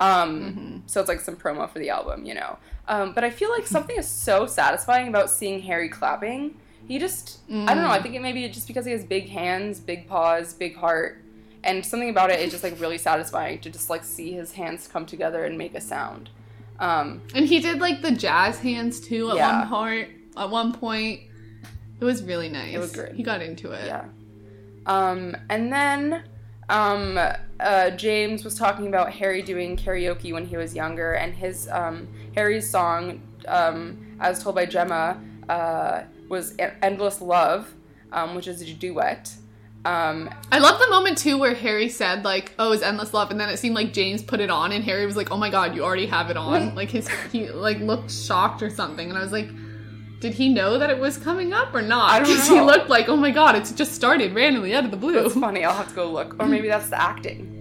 Um, 0.00 0.82
so 0.86 0.98
it's 1.00 1.08
like 1.08 1.20
some 1.20 1.36
promo 1.36 1.70
for 1.70 1.78
the 1.78 1.90
album, 1.90 2.24
you 2.24 2.34
know. 2.34 2.58
Um, 2.88 3.12
but 3.12 3.22
I 3.22 3.30
feel 3.30 3.50
like 3.50 3.66
something 3.66 3.96
is 3.96 4.08
so 4.08 4.46
satisfying 4.46 5.08
about 5.08 5.30
seeing 5.30 5.60
Harry 5.60 5.88
clapping. 5.88 6.56
He 6.90 6.98
just, 6.98 7.38
I 7.48 7.72
don't 7.72 7.84
know. 7.84 7.88
I 7.90 8.02
think 8.02 8.16
it 8.16 8.20
maybe 8.20 8.48
just 8.48 8.66
because 8.66 8.84
he 8.84 8.90
has 8.90 9.04
big 9.04 9.28
hands, 9.28 9.78
big 9.78 10.08
paws, 10.08 10.54
big 10.54 10.74
heart, 10.74 11.22
and 11.62 11.86
something 11.86 12.10
about 12.10 12.30
it 12.30 12.40
is 12.40 12.50
just 12.50 12.64
like 12.64 12.80
really 12.80 12.98
satisfying 12.98 13.60
to 13.60 13.70
just 13.70 13.88
like 13.90 14.02
see 14.02 14.32
his 14.32 14.50
hands 14.54 14.88
come 14.88 15.06
together 15.06 15.44
and 15.44 15.56
make 15.56 15.76
a 15.76 15.80
sound. 15.80 16.30
Um, 16.80 17.22
And 17.32 17.46
he 17.46 17.60
did 17.60 17.78
like 17.80 18.02
the 18.02 18.10
jazz 18.10 18.58
hands 18.58 18.98
too 18.98 19.30
at 19.30 19.36
Yeah. 19.36 19.60
one 19.60 19.68
part. 19.68 20.08
At 20.36 20.50
one 20.50 20.72
point, 20.72 21.20
it 22.00 22.04
was 22.04 22.24
really 22.24 22.48
nice. 22.48 22.74
It 22.74 22.78
was 22.78 22.90
great. 22.90 23.12
He 23.14 23.22
got 23.22 23.40
into 23.40 23.70
it. 23.70 23.86
yeah. 23.86 24.06
Um, 24.86 25.36
and 25.48 25.72
then 25.72 26.24
um, 26.68 27.20
uh, 27.60 27.90
James 27.90 28.42
was 28.42 28.56
talking 28.56 28.88
about 28.88 29.12
Harry 29.12 29.42
doing 29.42 29.76
karaoke 29.76 30.32
when 30.32 30.44
he 30.44 30.56
was 30.56 30.74
younger, 30.74 31.12
and 31.12 31.34
his 31.34 31.68
um, 31.68 32.08
Harry's 32.34 32.68
song, 32.68 33.22
um, 33.46 34.16
as 34.18 34.42
told 34.42 34.56
by 34.56 34.66
Gemma, 34.66 35.20
uh, 35.48 36.02
was 36.30 36.54
"Endless 36.58 37.20
Love," 37.20 37.74
um, 38.12 38.34
which 38.34 38.48
is 38.48 38.62
a 38.62 38.72
duet. 38.72 39.34
Um, 39.84 40.28
I 40.52 40.58
love 40.58 40.78
the 40.78 40.90
moment 40.90 41.16
too 41.16 41.38
where 41.38 41.54
Harry 41.54 41.88
said 41.88 42.22
like, 42.24 42.52
"Oh, 42.58 42.72
it's 42.72 42.82
endless 42.82 43.12
love," 43.14 43.30
and 43.30 43.40
then 43.40 43.48
it 43.48 43.58
seemed 43.58 43.74
like 43.74 43.92
James 43.92 44.22
put 44.22 44.40
it 44.40 44.50
on, 44.50 44.72
and 44.72 44.84
Harry 44.84 45.06
was 45.06 45.16
like, 45.16 45.30
"Oh 45.30 45.36
my 45.38 45.50
god, 45.50 45.74
you 45.74 45.82
already 45.82 46.06
have 46.06 46.30
it 46.30 46.36
on!" 46.36 46.74
like 46.74 46.90
his 46.90 47.08
he 47.32 47.48
like 47.48 47.80
looked 47.80 48.10
shocked 48.10 48.62
or 48.62 48.70
something, 48.70 49.08
and 49.08 49.18
I 49.18 49.22
was 49.22 49.32
like, 49.32 49.48
"Did 50.20 50.34
he 50.34 50.50
know 50.50 50.78
that 50.78 50.90
it 50.90 50.98
was 50.98 51.16
coming 51.16 51.52
up 51.54 51.74
or 51.74 51.82
not?" 51.82 52.10
I 52.10 52.18
don't 52.20 52.28
Because 52.30 52.48
he 52.48 52.60
looked 52.60 52.90
like, 52.90 53.08
"Oh 53.08 53.16
my 53.16 53.30
god, 53.30 53.56
it's 53.56 53.72
just 53.72 53.92
started 53.92 54.34
randomly 54.34 54.74
out 54.74 54.84
of 54.84 54.90
the 54.90 54.98
blue." 54.98 55.24
it's 55.26 55.34
funny. 55.34 55.64
I'll 55.64 55.74
have 55.74 55.88
to 55.88 55.94
go 55.94 56.10
look, 56.10 56.36
or 56.38 56.46
maybe 56.46 56.68
that's 56.68 56.90
the 56.90 57.00
acting. 57.00 57.59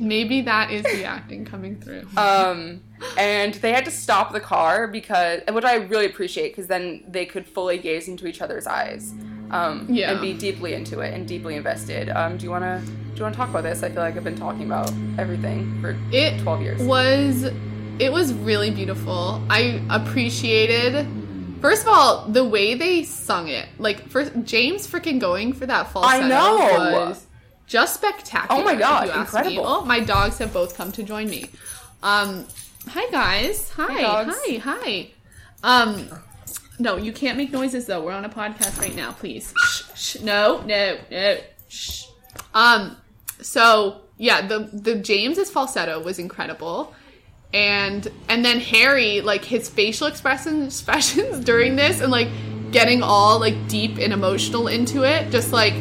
Maybe 0.00 0.40
that 0.42 0.70
is 0.70 0.82
the 0.82 1.04
acting 1.04 1.44
coming 1.44 1.80
through. 1.80 2.06
Um, 2.16 2.80
and 3.16 3.54
they 3.54 3.72
had 3.72 3.84
to 3.86 3.90
stop 3.90 4.32
the 4.32 4.40
car 4.40 4.86
because, 4.88 5.40
which 5.50 5.64
I 5.64 5.76
really 5.76 6.06
appreciate, 6.06 6.48
because 6.50 6.66
then 6.66 7.04
they 7.08 7.24
could 7.26 7.46
fully 7.46 7.78
gaze 7.78 8.08
into 8.08 8.26
each 8.26 8.42
other's 8.42 8.66
eyes, 8.66 9.12
um, 9.50 9.86
Yeah. 9.88 10.10
and 10.12 10.20
be 10.20 10.32
deeply 10.34 10.74
into 10.74 11.00
it 11.00 11.14
and 11.14 11.26
deeply 11.26 11.54
invested. 11.56 12.08
Um, 12.10 12.36
do 12.36 12.44
you 12.44 12.50
wanna 12.50 12.82
do 12.84 13.16
you 13.16 13.22
wanna 13.22 13.34
talk 13.34 13.48
about 13.50 13.62
this? 13.62 13.82
I 13.82 13.88
feel 13.90 14.02
like 14.02 14.16
I've 14.16 14.24
been 14.24 14.36
talking 14.38 14.64
about 14.66 14.90
everything 15.18 15.78
for 15.80 15.96
it 16.12 16.40
twelve 16.42 16.60
years. 16.62 16.80
was 16.82 17.44
it 17.98 18.10
was 18.12 18.32
really 18.34 18.70
beautiful. 18.70 19.42
I 19.50 19.82
appreciated 19.90 21.06
first 21.60 21.82
of 21.82 21.88
all 21.88 22.26
the 22.28 22.44
way 22.44 22.74
they 22.74 23.02
sung 23.02 23.48
it. 23.48 23.66
Like 23.78 24.08
first 24.08 24.32
James 24.44 24.86
freaking 24.86 25.18
going 25.20 25.52
for 25.52 25.66
that 25.66 25.90
falsetto 25.90 26.24
I 26.24 26.28
know! 26.28 26.92
was 27.08 27.26
just 27.70 27.94
spectacular. 27.94 28.60
Oh 28.60 28.64
my 28.64 28.74
God, 28.74 29.08
ask 29.08 29.32
me. 29.32 29.38
incredible. 29.38 29.64
Oh, 29.64 29.84
my 29.84 30.00
dogs 30.00 30.38
have 30.38 30.52
both 30.52 30.76
come 30.76 30.90
to 30.92 31.04
join 31.04 31.30
me. 31.30 31.50
Um, 32.02 32.44
hi 32.88 33.08
guys. 33.12 33.70
Hi. 33.70 34.00
dogs. 34.02 34.36
Hi. 34.44 34.56
Hi. 34.56 35.10
Um, 35.62 36.08
no, 36.80 36.96
you 36.96 37.12
can't 37.12 37.38
make 37.38 37.52
noises 37.52 37.86
though. 37.86 38.02
We're 38.02 38.12
on 38.12 38.24
a 38.24 38.28
podcast 38.28 38.80
right 38.80 38.94
now. 38.96 39.12
Please. 39.12 39.54
Shh. 39.56 39.82
Shh. 39.94 40.20
No. 40.20 40.62
No. 40.66 40.98
No. 41.12 41.38
Shh. 41.68 42.06
Um. 42.54 42.96
So 43.40 44.00
yeah, 44.16 44.44
the 44.44 44.68
the 44.72 44.96
James's 44.96 45.48
falsetto 45.48 46.02
was 46.02 46.18
incredible, 46.18 46.92
and 47.54 48.08
and 48.28 48.44
then 48.44 48.58
Harry 48.58 49.20
like 49.20 49.44
his 49.44 49.68
facial 49.68 50.08
expressions 50.08 50.66
expressions 50.74 51.44
during 51.44 51.76
this 51.76 52.00
and 52.00 52.10
like 52.10 52.28
getting 52.72 53.04
all 53.04 53.38
like 53.38 53.68
deep 53.68 53.98
and 53.98 54.12
emotional 54.12 54.66
into 54.66 55.04
it, 55.04 55.30
just 55.30 55.52
like 55.52 55.74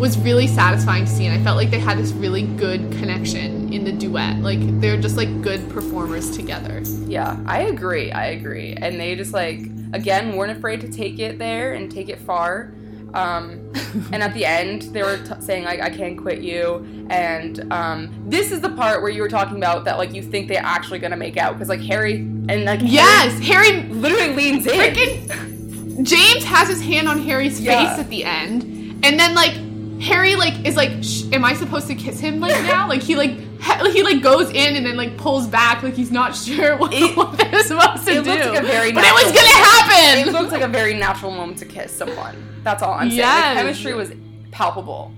was 0.00 0.18
really 0.18 0.46
satisfying 0.46 1.04
to 1.04 1.10
see. 1.10 1.26
And 1.26 1.38
I 1.38 1.44
felt 1.44 1.56
like 1.58 1.70
they 1.70 1.78
had 1.78 1.98
this 1.98 2.10
really 2.12 2.42
good 2.42 2.80
connection 2.92 3.72
in 3.72 3.84
the 3.84 3.92
duet. 3.92 4.38
Like 4.38 4.58
they're 4.80 4.96
just 5.00 5.16
like 5.16 5.42
good 5.42 5.68
performers 5.70 6.30
together. 6.34 6.80
Yeah, 7.06 7.38
I 7.46 7.62
agree. 7.62 8.10
I 8.10 8.26
agree. 8.28 8.72
And 8.74 8.98
they 8.98 9.14
just 9.14 9.32
like 9.34 9.60
again 9.92 10.36
weren't 10.36 10.56
afraid 10.56 10.80
to 10.80 10.88
take 10.90 11.18
it 11.18 11.38
there 11.38 11.74
and 11.74 11.90
take 11.90 12.08
it 12.08 12.18
far. 12.18 12.72
Um, 13.12 13.72
and 14.12 14.22
at 14.22 14.32
the 14.34 14.44
end, 14.46 14.82
they 14.94 15.02
were 15.02 15.18
t- 15.18 15.40
saying 15.40 15.64
like, 15.64 15.80
"I 15.80 15.90
can't 15.90 16.16
quit 16.16 16.40
you." 16.40 16.86
And 17.10 17.70
um, 17.72 18.14
this 18.26 18.52
is 18.52 18.60
the 18.60 18.70
part 18.70 19.02
where 19.02 19.10
you 19.10 19.20
were 19.20 19.28
talking 19.28 19.56
about 19.56 19.84
that 19.84 19.98
like 19.98 20.14
you 20.14 20.22
think 20.22 20.48
they're 20.48 20.62
actually 20.64 21.00
gonna 21.00 21.16
make 21.16 21.36
out 21.36 21.54
because 21.54 21.68
like 21.68 21.80
Harry 21.80 22.14
and 22.48 22.64
like 22.64 22.80
Yes, 22.82 23.38
Harry 23.40 23.70
Harry 23.80 23.88
literally 23.90 24.34
leans 24.34 24.66
in. 24.66 26.04
James 26.04 26.44
has 26.44 26.68
his 26.68 26.80
hand 26.80 27.06
on 27.08 27.18
Harry's 27.20 27.60
Yeah. 27.60 27.90
face 27.90 27.98
at 28.04 28.08
the 28.08 28.24
end, 28.24 28.62
and 29.04 29.18
then 29.18 29.34
like 29.34 29.54
Harry 30.00 30.34
like 30.36 30.64
is 30.66 30.76
like, 30.76 30.90
"Am 31.34 31.44
I 31.44 31.54
supposed 31.54 31.86
to 31.88 31.94
kiss 31.94 32.18
him 32.20 32.40
like 32.40 32.52
now?" 32.64 32.88
like 32.88 33.02
he 33.02 33.16
like 33.16 33.30
he, 33.32 33.90
he 33.92 34.02
like 34.02 34.22
goes 34.22 34.48
in 34.50 34.76
and 34.76 34.86
then 34.86 34.96
like 34.96 35.16
pulls 35.18 35.46
back 35.46 35.82
like 35.82 35.94
he's 35.94 36.10
not 36.10 36.34
sure 36.34 36.76
what, 36.78 36.92
It- 36.94 37.16
what 37.16 37.36
they're 37.38 37.62
supposed 37.64 38.06
to 38.06 38.12
it 38.12 38.24
do. 38.24 38.30
like 38.30 38.62
a 38.62 38.66
very 38.66 38.92
but 38.92 39.04
it 39.04 39.12
was 39.12 39.32
gonna 39.32 39.48
happen. 39.48 40.28
it 40.28 40.32
looked 40.32 40.52
like 40.52 40.62
a 40.62 40.68
very 40.68 40.94
natural 40.94 41.30
moment 41.32 41.58
to 41.58 41.66
kiss 41.66 41.92
someone. 41.92 42.36
That's 42.64 42.82
all 42.82 42.92
I'm 42.94 43.08
saying. 43.08 43.18
Yes. 43.20 43.54
The 43.56 43.60
chemistry 43.62 43.94
was 43.94 44.12
palpable. 44.50 45.12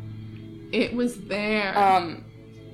It 0.72 0.94
was 0.94 1.20
there. 1.24 1.76
Um, 1.78 2.24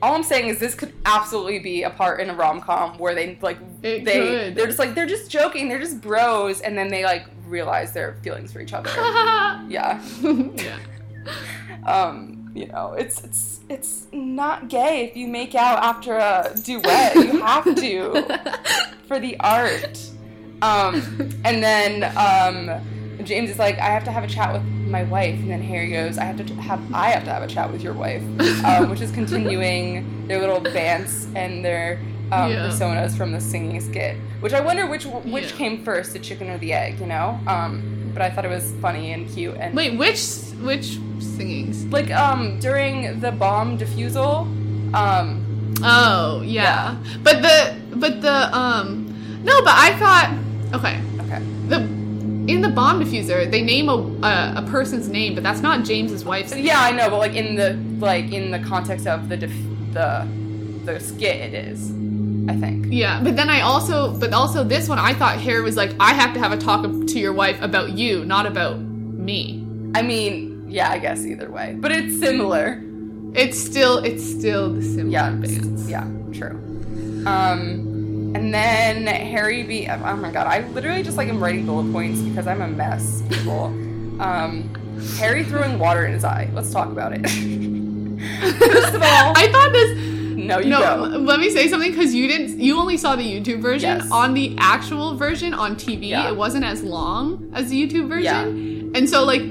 all 0.00 0.14
I'm 0.14 0.22
saying 0.22 0.48
is 0.48 0.60
this 0.60 0.74
could 0.76 0.92
absolutely 1.04 1.58
be 1.58 1.82
a 1.82 1.90
part 1.90 2.20
in 2.20 2.30
a 2.30 2.34
rom 2.34 2.60
com 2.60 2.96
where 2.98 3.14
they 3.14 3.36
like 3.42 3.58
It 3.82 4.04
they 4.04 4.12
could. 4.12 4.54
they're 4.54 4.66
just 4.66 4.78
like 4.78 4.94
they're 4.94 5.06
just 5.06 5.30
joking, 5.30 5.68
they're 5.68 5.80
just 5.80 6.00
bros, 6.00 6.60
and 6.60 6.78
then 6.78 6.88
they 6.88 7.04
like 7.04 7.26
realize 7.46 7.92
their 7.92 8.16
feelings 8.22 8.52
for 8.52 8.60
each 8.60 8.72
other. 8.72 8.88
yeah. 9.68 10.00
yeah. 10.22 10.78
Um, 11.86 12.50
you 12.54 12.66
know, 12.66 12.92
it's 12.92 13.22
it's 13.24 13.60
it's 13.70 14.06
not 14.12 14.68
gay 14.68 15.04
if 15.08 15.16
you 15.16 15.26
make 15.26 15.54
out 15.54 15.82
after 15.82 16.14
a 16.16 16.52
duet. 16.62 17.14
You 17.16 17.40
have 17.40 17.64
to 17.64 18.26
for 19.08 19.18
the 19.18 19.38
art. 19.40 19.98
Um, 20.60 21.02
and 21.44 21.62
then 21.62 22.04
um, 22.16 22.70
James 23.24 23.48
is 23.50 23.58
like, 23.58 23.78
I 23.78 23.86
have 23.86 24.04
to 24.04 24.10
have 24.12 24.24
a 24.24 24.26
chat 24.26 24.52
with 24.52 24.62
my 24.86 25.04
wife, 25.04 25.38
and 25.40 25.50
then 25.50 25.62
Harry 25.62 25.90
goes, 25.90 26.18
I 26.18 26.24
have 26.24 26.36
to 26.44 26.54
have 26.60 26.82
I 26.92 27.10
have 27.10 27.24
to 27.24 27.30
have 27.32 27.42
a 27.42 27.46
chat 27.46 27.72
with 27.72 27.82
your 27.82 27.94
wife, 27.94 28.22
um, 28.64 28.90
which 28.90 29.00
is 29.00 29.10
continuing 29.10 30.26
their 30.28 30.40
little 30.40 30.60
dance 30.60 31.28
and 31.34 31.64
their 31.64 32.00
um, 32.32 32.50
Yeah. 32.52 32.66
personas 32.68 33.16
from 33.16 33.32
the 33.32 33.40
singing 33.40 33.80
skit. 33.80 34.16
Which 34.40 34.52
I 34.52 34.60
wonder 34.60 34.86
which 34.86 35.04
which 35.06 35.44
Yeah. 35.52 35.56
came 35.56 35.84
first, 35.84 36.12
the 36.12 36.18
chicken 36.18 36.50
or 36.50 36.58
the 36.58 36.72
egg, 36.74 37.00
you 37.00 37.06
know? 37.06 37.40
Um, 37.46 37.97
but 38.12 38.22
I 38.22 38.30
thought 38.30 38.44
it 38.44 38.50
was 38.50 38.72
funny 38.80 39.12
and 39.12 39.28
cute 39.28 39.56
and 39.56 39.74
Wait, 39.74 39.96
which 39.98 40.20
which 40.62 40.98
singings? 41.20 41.84
like 41.86 42.10
um 42.10 42.58
during 42.60 43.20
the 43.20 43.30
bomb 43.32 43.78
defusal 43.78 44.46
um 44.94 45.44
Oh 45.82 46.42
yeah. 46.44 46.96
But 47.22 47.40
the 47.42 47.76
but 47.96 48.20
the 48.20 48.56
um 48.56 49.06
no, 49.44 49.62
but 49.62 49.74
I 49.76 49.96
thought 49.98 50.28
okay 50.74 51.00
okay 51.20 51.40
the 51.68 51.76
in 52.52 52.62
the 52.62 52.68
bomb 52.68 53.00
diffuser 53.04 53.48
they 53.50 53.62
name 53.62 53.88
a 53.88 53.92
a, 54.26 54.54
a 54.56 54.66
person's 54.70 55.08
name, 55.08 55.34
but 55.34 55.44
that's 55.44 55.60
not 55.60 55.84
James's 55.84 56.24
wife's. 56.24 56.52
name. 56.52 56.64
yeah 56.64 56.80
i 56.80 56.90
know 56.90 57.08
but 57.10 57.18
like 57.18 57.34
in 57.34 57.54
the 57.54 57.74
like 58.04 58.32
in 58.32 58.50
the 58.50 58.58
context 58.58 59.06
of 59.06 59.28
the 59.28 59.36
def- 59.36 59.92
the 59.92 60.26
the 60.84 60.98
skit 60.98 61.36
it 61.36 61.54
is 61.54 61.92
i 62.48 62.56
think 62.56 62.86
Yeah, 62.90 63.20
but 63.22 63.36
then 63.36 63.50
I 63.50 63.60
also, 63.60 64.16
but 64.18 64.32
also 64.32 64.64
this 64.64 64.88
one, 64.88 64.98
I 64.98 65.12
thought 65.14 65.38
Harry 65.40 65.60
was 65.62 65.76
like, 65.76 65.92
I 66.00 66.12
have 66.14 66.32
to 66.34 66.40
have 66.40 66.52
a 66.52 66.56
talk 66.56 66.82
to 66.84 67.18
your 67.18 67.32
wife 67.34 67.60
about 67.60 67.92
you, 67.92 68.24
not 68.24 68.46
about 68.46 68.78
me. 68.80 69.64
i 69.94 70.02
mean 70.02 70.64
yeah 70.68 70.90
i 70.90 70.98
guess 70.98 71.24
either 71.24 71.50
way 71.50 71.76
but 71.78 71.90
it's 71.92 72.18
similar 72.18 72.82
It's 73.34 73.58
still, 73.58 73.98
it's 73.98 74.24
still 74.24 74.72
the 74.74 74.82
similar 74.82 75.10
yeah 75.10 75.30
bands. 75.30 75.88
yeah 75.90 76.06
true 76.32 76.56
um 77.26 78.32
and 78.36 78.52
then 78.52 79.06
harry 79.06 79.62
be 79.62 79.88
oh 79.88 80.16
my 80.16 80.30
god 80.30 80.46
i 80.46 80.60
literally 80.76 81.02
just 81.02 81.16
like 81.16 81.28
am 81.28 81.42
writing 81.42 81.64
bullet 81.66 81.90
points 81.92 82.20
because 82.20 82.46
i'm 82.46 82.60
a 82.62 82.68
mess 82.68 83.22
people 83.30 83.64
um 84.28 84.68
harry 85.18 85.42
throwing 85.44 85.78
water 85.78 86.04
in 86.06 86.12
his 86.12 86.24
eye 86.24 86.48
let's 86.54 86.70
talk 86.70 86.88
about 86.88 87.12
it 87.14 87.22
first 88.58 88.94
of 88.94 89.02
all 89.02 89.32
I 89.36 89.48
thought 89.52 89.72
this. 89.72 89.90
No 90.48 90.58
you 90.58 90.70
No, 90.70 90.80
don't 90.80 91.26
let 91.26 91.38
me 91.40 91.50
say 91.50 91.68
something 91.68 91.90
because 91.90 92.14
you 92.14 92.26
didn't. 92.26 92.58
You 92.58 92.78
only 92.78 92.96
saw 92.96 93.14
the 93.16 93.22
YouTube 93.22 93.60
version. 93.60 93.98
Yes. 93.98 94.10
On 94.10 94.34
the 94.34 94.56
actual 94.58 95.14
version 95.14 95.54
on 95.54 95.76
TV, 95.76 96.08
Yeah. 96.08 96.28
it 96.28 96.36
wasn't 96.36 96.64
as 96.64 96.82
long 96.82 97.50
as 97.54 97.68
the 97.70 97.76
YouTube 97.80 98.08
version, 98.08 98.92
and 98.94 99.08
so 99.08 99.24
like, 99.24 99.42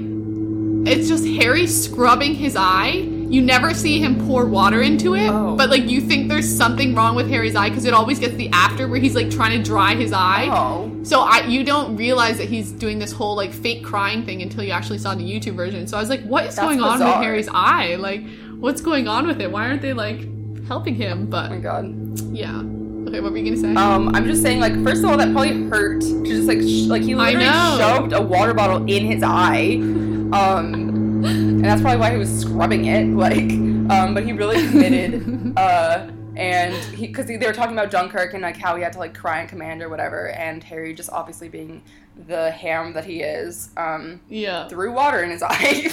it's 0.86 1.08
just 1.08 1.26
Harry 1.26 1.66
scrubbing 1.66 2.34
his 2.34 2.56
eye. 2.56 3.06
You 3.28 3.42
never 3.42 3.74
see 3.74 4.00
him 4.00 4.26
pour 4.26 4.46
water 4.46 4.80
into 4.80 5.14
it, 5.14 5.28
Oh. 5.28 5.54
but 5.54 5.68
like 5.68 5.86
you 5.90 6.00
think 6.00 6.28
there's 6.30 6.48
something 6.48 6.94
wrong 6.94 7.14
with 7.14 7.28
Harry's 7.28 7.54
eye 7.54 7.68
because 7.68 7.84
it 7.84 7.92
always 7.92 8.18
gets 8.18 8.34
the 8.36 8.48
after 8.54 8.88
where 8.88 8.98
he's 8.98 9.14
like 9.14 9.30
trying 9.30 9.58
to 9.58 9.62
dry 9.62 9.94
his 9.94 10.12
eye. 10.14 10.48
oh 10.50 10.90
So 11.02 11.20
I, 11.20 11.44
you 11.46 11.62
don't 11.62 11.94
realize 11.96 12.38
that 12.38 12.48
he's 12.48 12.72
doing 12.72 12.98
this 12.98 13.12
whole 13.12 13.36
like 13.36 13.52
fake 13.52 13.84
crying 13.84 14.24
thing 14.24 14.40
until 14.40 14.64
you 14.64 14.70
actually 14.72 14.96
saw 14.98 15.14
the 15.14 15.24
YouTube 15.30 15.56
version. 15.56 15.86
So 15.86 15.98
I 15.98 16.00
was 16.00 16.08
like, 16.08 16.22
what 16.22 16.46
is 16.46 16.56
That's 16.56 16.66
going 16.66 16.80
on 16.80 16.98
with. 17.00 17.08
Harry's 17.22 17.48
eye? 17.52 17.96
Like, 17.96 18.22
what's 18.58 18.80
going 18.80 19.08
on 19.08 19.26
with 19.26 19.42
it? 19.42 19.50
Why 19.52 19.68
aren't 19.68 19.82
they 19.82 19.92
like 19.92 20.20
helping 20.68 20.94
him? 20.94 21.26
But 21.26 21.50
oh 21.50 21.54
my 21.54 21.60
god 21.60 22.08
yeah. 22.32 22.62
Okay, 23.08 23.20
what 23.20 23.32
were 23.32 23.38
you 23.38 23.44
gonna 23.44 23.56
say? 23.56 23.74
Um, 23.74 24.14
I'm 24.14 24.26
just 24.26 24.42
saying, 24.42 24.60
like, 24.60 24.74
first 24.84 25.02
of 25.02 25.10
all, 25.10 25.16
that 25.16 25.32
probably 25.32 25.62
hurt 25.68 26.02
to 26.02 26.24
just 26.24 26.46
like, 26.46 26.60
sh- 26.60 26.88
like 26.88 27.02
he 27.02 27.14
literally 27.14 27.46
shoved 27.46 28.12
a 28.12 28.20
water 28.20 28.52
bottle 28.52 28.84
in 28.86 29.06
his 29.06 29.22
eye, 29.22 29.76
um, 30.32 31.24
and 31.24 31.64
that's 31.64 31.80
probably 31.80 31.98
why 31.98 32.10
he 32.10 32.18
was 32.18 32.40
scrubbing 32.40 32.84
it, 32.84 33.06
like, 33.08 33.50
um, 33.90 34.14
but 34.14 34.24
he 34.24 34.32
really 34.32 34.66
committed, 34.68 35.54
uh, 35.56 36.08
and 36.36 36.74
he, 36.94 37.06
because 37.06 37.26
they 37.26 37.38
were 37.38 37.52
talking 37.52 37.72
about 37.72 37.90
Dunkirk 37.90 38.34
and 38.34 38.42
like 38.42 38.56
how 38.56 38.76
he 38.76 38.82
had 38.82 38.92
to 38.92 38.98
like 38.98 39.14
cry 39.14 39.40
in 39.40 39.48
command 39.48 39.82
or 39.82 39.88
whatever, 39.88 40.28
and 40.30 40.62
Harry 40.64 40.92
just 40.92 41.10
obviously 41.10 41.48
being 41.48 41.82
the 42.26 42.50
ham 42.50 42.92
that 42.92 43.06
he 43.06 43.22
is, 43.22 43.70
um, 43.78 44.20
yeah. 44.28 44.68
threw 44.68 44.92
water 44.92 45.22
in 45.22 45.30
his 45.30 45.42
eye, 45.42 45.90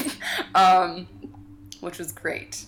um, 0.56 1.08
which 1.80 1.98
was 1.98 2.12
great. 2.12 2.66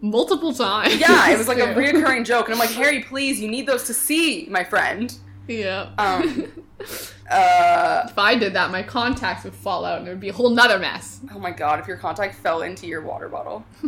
Multiple 0.00 0.52
times. 0.52 1.00
Yeah, 1.00 1.30
it 1.30 1.38
was 1.38 1.48
like 1.48 1.58
a 1.58 1.62
reoccurring 1.74 2.24
joke, 2.24 2.46
and 2.46 2.54
I'm 2.54 2.60
like, 2.60 2.70
Harry, 2.70 3.02
please, 3.02 3.40
you 3.40 3.48
need 3.48 3.66
those 3.66 3.84
to 3.84 3.94
see, 3.94 4.46
my 4.50 4.62
friend. 4.62 5.16
Yeah. 5.48 5.90
Um, 5.98 6.64
uh, 7.30 8.02
if 8.08 8.18
I 8.18 8.34
did 8.34 8.54
that, 8.54 8.70
my 8.70 8.82
contacts 8.82 9.44
would 9.44 9.54
fall 9.54 9.84
out 9.84 10.00
and 10.00 10.08
it 10.08 10.10
would 10.10 10.20
be 10.20 10.28
a 10.28 10.32
whole 10.32 10.50
nother 10.50 10.78
mess. 10.78 11.20
oh 11.34 11.38
my 11.38 11.50
god, 11.50 11.80
if 11.80 11.86
your 11.86 11.96
contact 11.96 12.34
fell 12.34 12.62
into 12.62 12.86
your 12.86 13.02
water 13.02 13.28
bottle. 13.28 13.64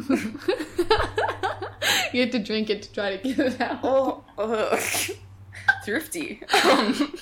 you 2.13 2.21
had 2.21 2.33
to 2.33 2.39
drink 2.39 2.71
it 2.71 2.83
to 2.83 2.93
try 2.93 3.17
to 3.17 3.23
get 3.23 3.39
it 3.39 3.61
out. 3.61 3.81
Oh, 3.83 4.25
ugh. 4.39 4.81
thrifty. 5.85 6.43
Um, 6.65 7.13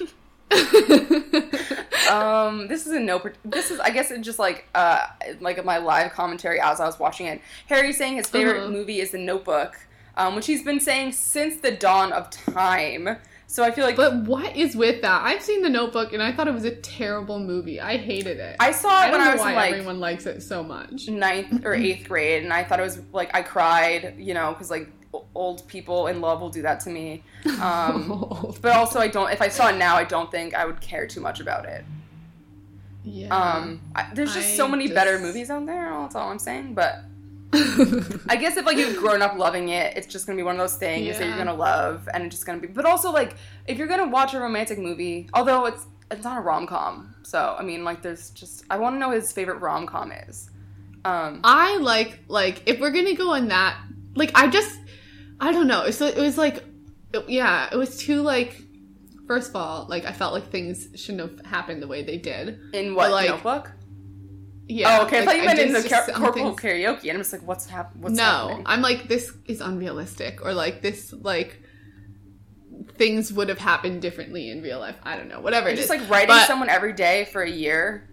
um, 2.10 2.68
this 2.68 2.86
is 2.86 2.92
a 2.92 3.00
no. 3.00 3.22
This 3.44 3.70
is, 3.70 3.80
I 3.80 3.90
guess, 3.90 4.10
it 4.10 4.20
just 4.20 4.38
like, 4.38 4.68
uh, 4.74 5.06
like 5.40 5.62
my 5.64 5.78
live 5.78 6.12
commentary 6.12 6.60
as 6.60 6.80
I 6.80 6.86
was 6.86 6.98
watching 6.98 7.26
it. 7.26 7.40
Harry 7.66 7.92
saying 7.92 8.16
his 8.16 8.28
favorite 8.28 8.58
Uh-huh. 8.62 8.70
movie 8.70 9.00
is 9.00 9.10
The 9.10 9.18
Notebook, 9.18 9.76
um, 10.16 10.34
which 10.36 10.46
he's 10.46 10.62
been 10.62 10.80
saying 10.80 11.12
since 11.12 11.60
the 11.60 11.70
dawn 11.72 12.12
of 12.12 12.30
time. 12.30 13.16
So 13.48 13.62
I 13.62 13.70
feel 13.70 13.84
like 13.84 13.96
But 13.96 14.24
what 14.24 14.56
is 14.56 14.76
with 14.76 15.02
that? 15.02 15.22
I've 15.24 15.40
seen 15.42 15.62
The 15.62 15.70
Notebook 15.70 16.12
and 16.12 16.22
I 16.22 16.32
thought 16.32 16.48
it 16.48 16.54
was 16.54 16.64
a 16.64 16.74
terrible 16.74 17.38
movie. 17.38 17.80
I 17.80 17.96
hated 17.96 18.38
it. 18.38 18.56
I 18.58 18.72
saw 18.72 19.02
it 19.04 19.10
don't 19.10 19.12
when 19.12 19.20
I 19.20 19.32
was 19.32 19.40
why 19.40 19.54
like 19.54 19.72
everyone 19.72 20.00
likes 20.00 20.26
it 20.26 20.42
so 20.42 20.62
much. 20.62 21.08
ninth 21.08 21.64
or 21.64 21.74
eighth 21.86 22.08
grade, 22.08 22.42
and 22.42 22.52
I 22.52 22.64
thought 22.64 22.80
it 22.80 22.82
was 22.82 23.00
like 23.12 23.34
I 23.34 23.42
cried, 23.42 24.14
you 24.18 24.34
know, 24.34 24.52
because 24.52 24.70
like 24.70 24.88
old 25.34 25.66
people 25.68 26.08
in 26.08 26.20
love 26.20 26.40
will 26.40 26.50
do 26.50 26.62
that 26.62 26.80
to 26.80 26.90
me. 26.90 27.22
Um, 27.60 28.52
but 28.60 28.72
also, 28.72 28.98
I 28.98 29.06
don't. 29.08 29.30
If 29.30 29.40
I 29.40 29.48
saw 29.48 29.68
it 29.68 29.76
now, 29.76 29.94
I 29.96 30.02
don't 30.04 30.30
think 30.30 30.54
I 30.54 30.66
would 30.66 30.80
care 30.80 31.06
too 31.06 31.20
much 31.20 31.38
about 31.40 31.64
it. 31.64 31.84
yeah. 33.04 33.28
Um, 33.28 33.80
I, 33.94 34.10
there's 34.14 34.34
just 34.34 34.48
I 34.48 34.56
so 34.56 34.66
many 34.68 34.88
better 34.88 35.18
movies 35.20 35.48
out 35.48 35.64
there. 35.64 35.88
That's 35.90 36.16
all 36.16 36.28
I'm 36.30 36.40
saying. 36.40 36.74
But 36.74 37.04
I 38.28 38.36
guess 38.36 38.56
if 38.56 38.66
like 38.66 38.76
you've 38.76 38.96
grown 38.98 39.22
up 39.22 39.36
loving 39.36 39.68
it, 39.70 39.96
it's 39.96 40.06
just 40.06 40.26
gonna 40.26 40.36
be 40.36 40.42
one 40.42 40.56
of 40.56 40.60
those 40.60 40.76
things 40.76 41.06
that 41.18 41.26
you're 41.26 41.36
gonna 41.38 41.54
love, 41.54 42.08
and 42.12 42.24
it's 42.24 42.34
just 42.34 42.46
gonna 42.46 42.60
be. 42.60 42.66
But 42.68 42.84
also, 42.84 43.10
like 43.12 43.36
if 43.66 43.78
you're 43.78 43.86
gonna 43.86 44.08
watch 44.08 44.34
a 44.34 44.40
romantic 44.40 44.78
movie, 44.78 45.28
although 45.34 45.66
it's 45.66 45.86
it's 46.10 46.24
not 46.24 46.38
a 46.38 46.40
rom 46.40 46.66
com, 46.66 47.14
so 47.22 47.56
I 47.58 47.62
mean, 47.62 47.84
like 47.84 48.02
there's 48.02 48.30
just 48.30 48.64
I 48.70 48.78
want 48.78 48.94
to 48.94 48.98
know 48.98 49.10
his 49.10 49.32
favorite 49.32 49.58
rom 49.60 49.86
com 49.86 50.12
is. 50.12 50.50
Um, 51.04 51.40
I 51.44 51.76
like 51.78 52.20
like 52.28 52.62
if 52.66 52.80
we're 52.80 52.90
gonna 52.90 53.14
go 53.14 53.34
in 53.34 53.48
that 53.48 53.78
like 54.14 54.30
I 54.34 54.48
just 54.48 54.78
I 55.40 55.52
don't 55.52 55.66
know. 55.68 55.90
So 55.90 56.06
it 56.06 56.16
was 56.16 56.36
like 56.38 56.64
it- 57.12 57.28
yeah, 57.28 57.68
it 57.72 57.76
was 57.76 57.96
too 57.96 58.22
like 58.22 58.62
first 59.26 59.50
of 59.50 59.56
all 59.56 59.86
like 59.88 60.04
I 60.04 60.12
felt 60.12 60.32
like 60.32 60.50
things 60.50 60.88
shouldn't 60.94 61.20
have 61.38 61.46
happened 61.46 61.82
the 61.82 61.88
way 61.88 62.02
they 62.02 62.16
did. 62.16 62.60
in 62.72 62.94
what 62.94 63.06
but, 63.06 63.12
like, 63.12 63.30
notebook? 63.30 63.72
Yeah. 64.68 64.98
oh, 65.00 65.06
okay. 65.06 65.20
I 65.20 65.24
thought 65.24 65.36
you 65.36 65.44
meant 65.44 65.58
in 65.60 65.72
the 65.72 65.88
car- 65.88 66.06
carpool 66.08 66.58
karaoke, 66.58 67.02
and 67.02 67.12
I'm 67.12 67.18
just 67.18 67.32
like, 67.32 67.46
what's 67.46 67.66
hap- 67.66 67.94
What's 67.96 68.16
no, 68.16 68.22
happening? 68.22 68.62
I'm 68.66 68.82
like 68.82 69.06
this 69.08 69.32
is 69.46 69.60
unrealistic 69.60 70.44
or 70.44 70.52
like 70.52 70.82
this 70.82 71.12
like 71.12 71.62
things 72.96 73.32
would 73.32 73.48
have 73.48 73.58
happened 73.58 74.02
differently 74.02 74.50
in 74.50 74.62
real 74.62 74.80
life. 74.80 74.96
I 75.02 75.16
don't 75.16 75.28
know. 75.28 75.40
Whatever. 75.40 75.68
It 75.68 75.76
just 75.76 75.90
is. 75.90 76.00
like 76.00 76.08
writing 76.10 76.28
But- 76.28 76.46
someone 76.46 76.68
every 76.68 76.92
day 76.92 77.26
for 77.26 77.42
a 77.42 77.50
year. 77.50 78.08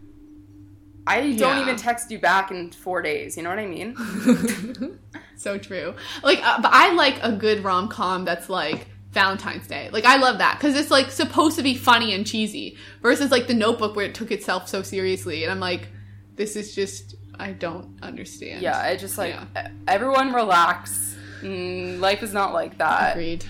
I 1.05 1.34
don't 1.35 1.59
even 1.59 1.75
text 1.75 2.09
you 2.11 2.19
back 2.19 2.49
in 2.49 2.71
four 2.71 3.01
days. 3.01 3.35
You 3.35 3.43
know 3.43 3.49
what 3.49 3.59
I 3.59 3.67
mean? 3.67 4.99
so 5.35 5.57
true. 5.57 5.95
Like, 6.23 6.39
uh, 6.41 6.61
but 6.61 6.71
I 6.73 6.93
like 6.93 7.21
a 7.21 7.34
good 7.34 7.61
rom 7.61 7.89
com 7.89 8.23
that's 8.23 8.49
like 8.49 8.88
Valentine's 9.11 9.67
Day. 9.67 9.89
Like, 9.91 10.05
I 10.05 10.15
love 10.15 10.38
that 10.38 10.57
because 10.57 10.77
it's 10.77 10.89
like 10.89 11.11
supposed 11.11 11.57
to 11.57 11.61
be 11.61 11.75
funny 11.75 12.13
and 12.13 12.25
cheesy 12.25 12.77
versus 13.01 13.31
like 13.31 13.47
The 13.47 13.53
Notebook 13.53 13.97
where 13.97 14.05
it 14.05 14.15
took 14.15 14.31
itself 14.31 14.69
so 14.69 14.81
seriously. 14.81 15.43
And 15.43 15.51
I'm 15.51 15.59
like, 15.59 15.89
this 16.35 16.55
is 16.55 16.73
just 16.76 17.15
I 17.39 17.51
don't 17.51 17.97
understand. 18.01 18.61
Yeah, 18.61 18.80
I 18.80 18.95
just 18.95 19.18
like 19.18 19.34
Yeah. 19.55 19.69
everyone 19.88 20.34
relax. 20.34 21.15
Mm, 21.41 21.99
life 21.99 22.23
is 22.23 22.34
not 22.34 22.53
like 22.53 22.77
that. 22.77 23.15
agreed. 23.15 23.43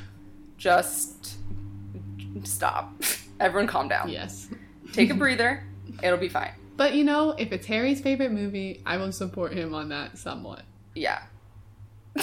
Just 0.57 1.35
stop. 2.43 2.93
Everyone 3.39 3.68
calm 3.68 3.88
down. 3.88 4.10
Yes. 4.10 4.47
Take 4.93 5.10
a 5.10 5.14
breather. 5.23 5.64
It'll 6.01 6.18
be 6.18 6.30
fine. 6.30 6.51
But 6.77 6.93
you 6.95 7.03
know, 7.03 7.31
if 7.38 7.51
it's 7.51 7.68
Harry's 7.68 8.01
favorite 8.01 8.31
movie, 8.31 8.81
I 8.85 8.97
will 8.97 9.11
support 9.11 9.53
him 9.53 9.73
on 9.76 9.89
that 9.89 10.18
somewhat. 10.18 10.64
Yeah. 10.95 11.22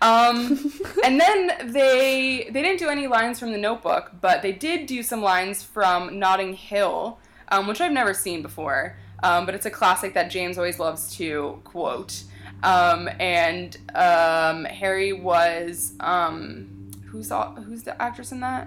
um, 0.00 0.72
and 1.04 1.20
then 1.20 1.72
they 1.72 2.48
they 2.50 2.62
didn't 2.62 2.78
do 2.78 2.88
any 2.88 3.06
lines 3.06 3.38
from 3.38 3.52
the 3.52 3.58
Notebook, 3.58 4.12
but 4.20 4.42
they 4.42 4.52
did 4.52 4.86
do 4.86 5.02
some 5.02 5.22
lines 5.22 5.62
from 5.62 6.18
Notting 6.18 6.54
Hill, 6.54 7.18
um, 7.48 7.66
which 7.66 7.80
I've 7.80 7.92
never 7.92 8.12
seen 8.14 8.42
before. 8.42 8.96
Um, 9.24 9.46
but 9.46 9.54
it's 9.54 9.66
a 9.66 9.70
classic 9.70 10.14
that 10.14 10.30
James 10.30 10.58
always 10.58 10.78
loves 10.78 11.16
to 11.16 11.60
quote. 11.64 12.22
Um, 12.62 13.08
and 13.18 13.76
um, 13.94 14.64
Harry 14.66 15.12
was 15.12 15.92
um, 16.00 16.90
who's 17.06 17.28
the, 17.30 17.40
who's 17.42 17.82
the 17.84 18.00
actress 18.00 18.32
in 18.32 18.40
that? 18.40 18.66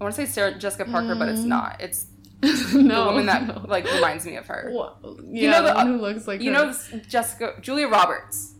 I 0.00 0.04
want 0.04 0.14
to 0.14 0.26
say 0.26 0.30
Sarah 0.30 0.54
Jessica 0.58 0.84
Parker, 0.90 1.14
but 1.14 1.28
it's 1.28 1.42
not. 1.42 1.80
It's 1.80 2.06
no, 2.42 3.04
the 3.04 3.10
woman 3.10 3.26
that 3.26 3.46
no. 3.48 3.64
like 3.68 3.84
reminds 3.92 4.24
me 4.26 4.36
of 4.36 4.46
her. 4.48 4.70
Wha- 4.72 4.94
yeah, 5.30 5.50
know 5.52 5.62
the 5.62 5.68
the- 5.68 5.74
one 5.74 5.86
who 5.88 5.96
looks 5.98 6.26
like 6.26 6.40
You 6.40 6.52
her. 6.52 6.66
know 6.66 6.74
Jessica 7.08 7.54
Julia 7.60 7.86
Roberts. 7.88 8.54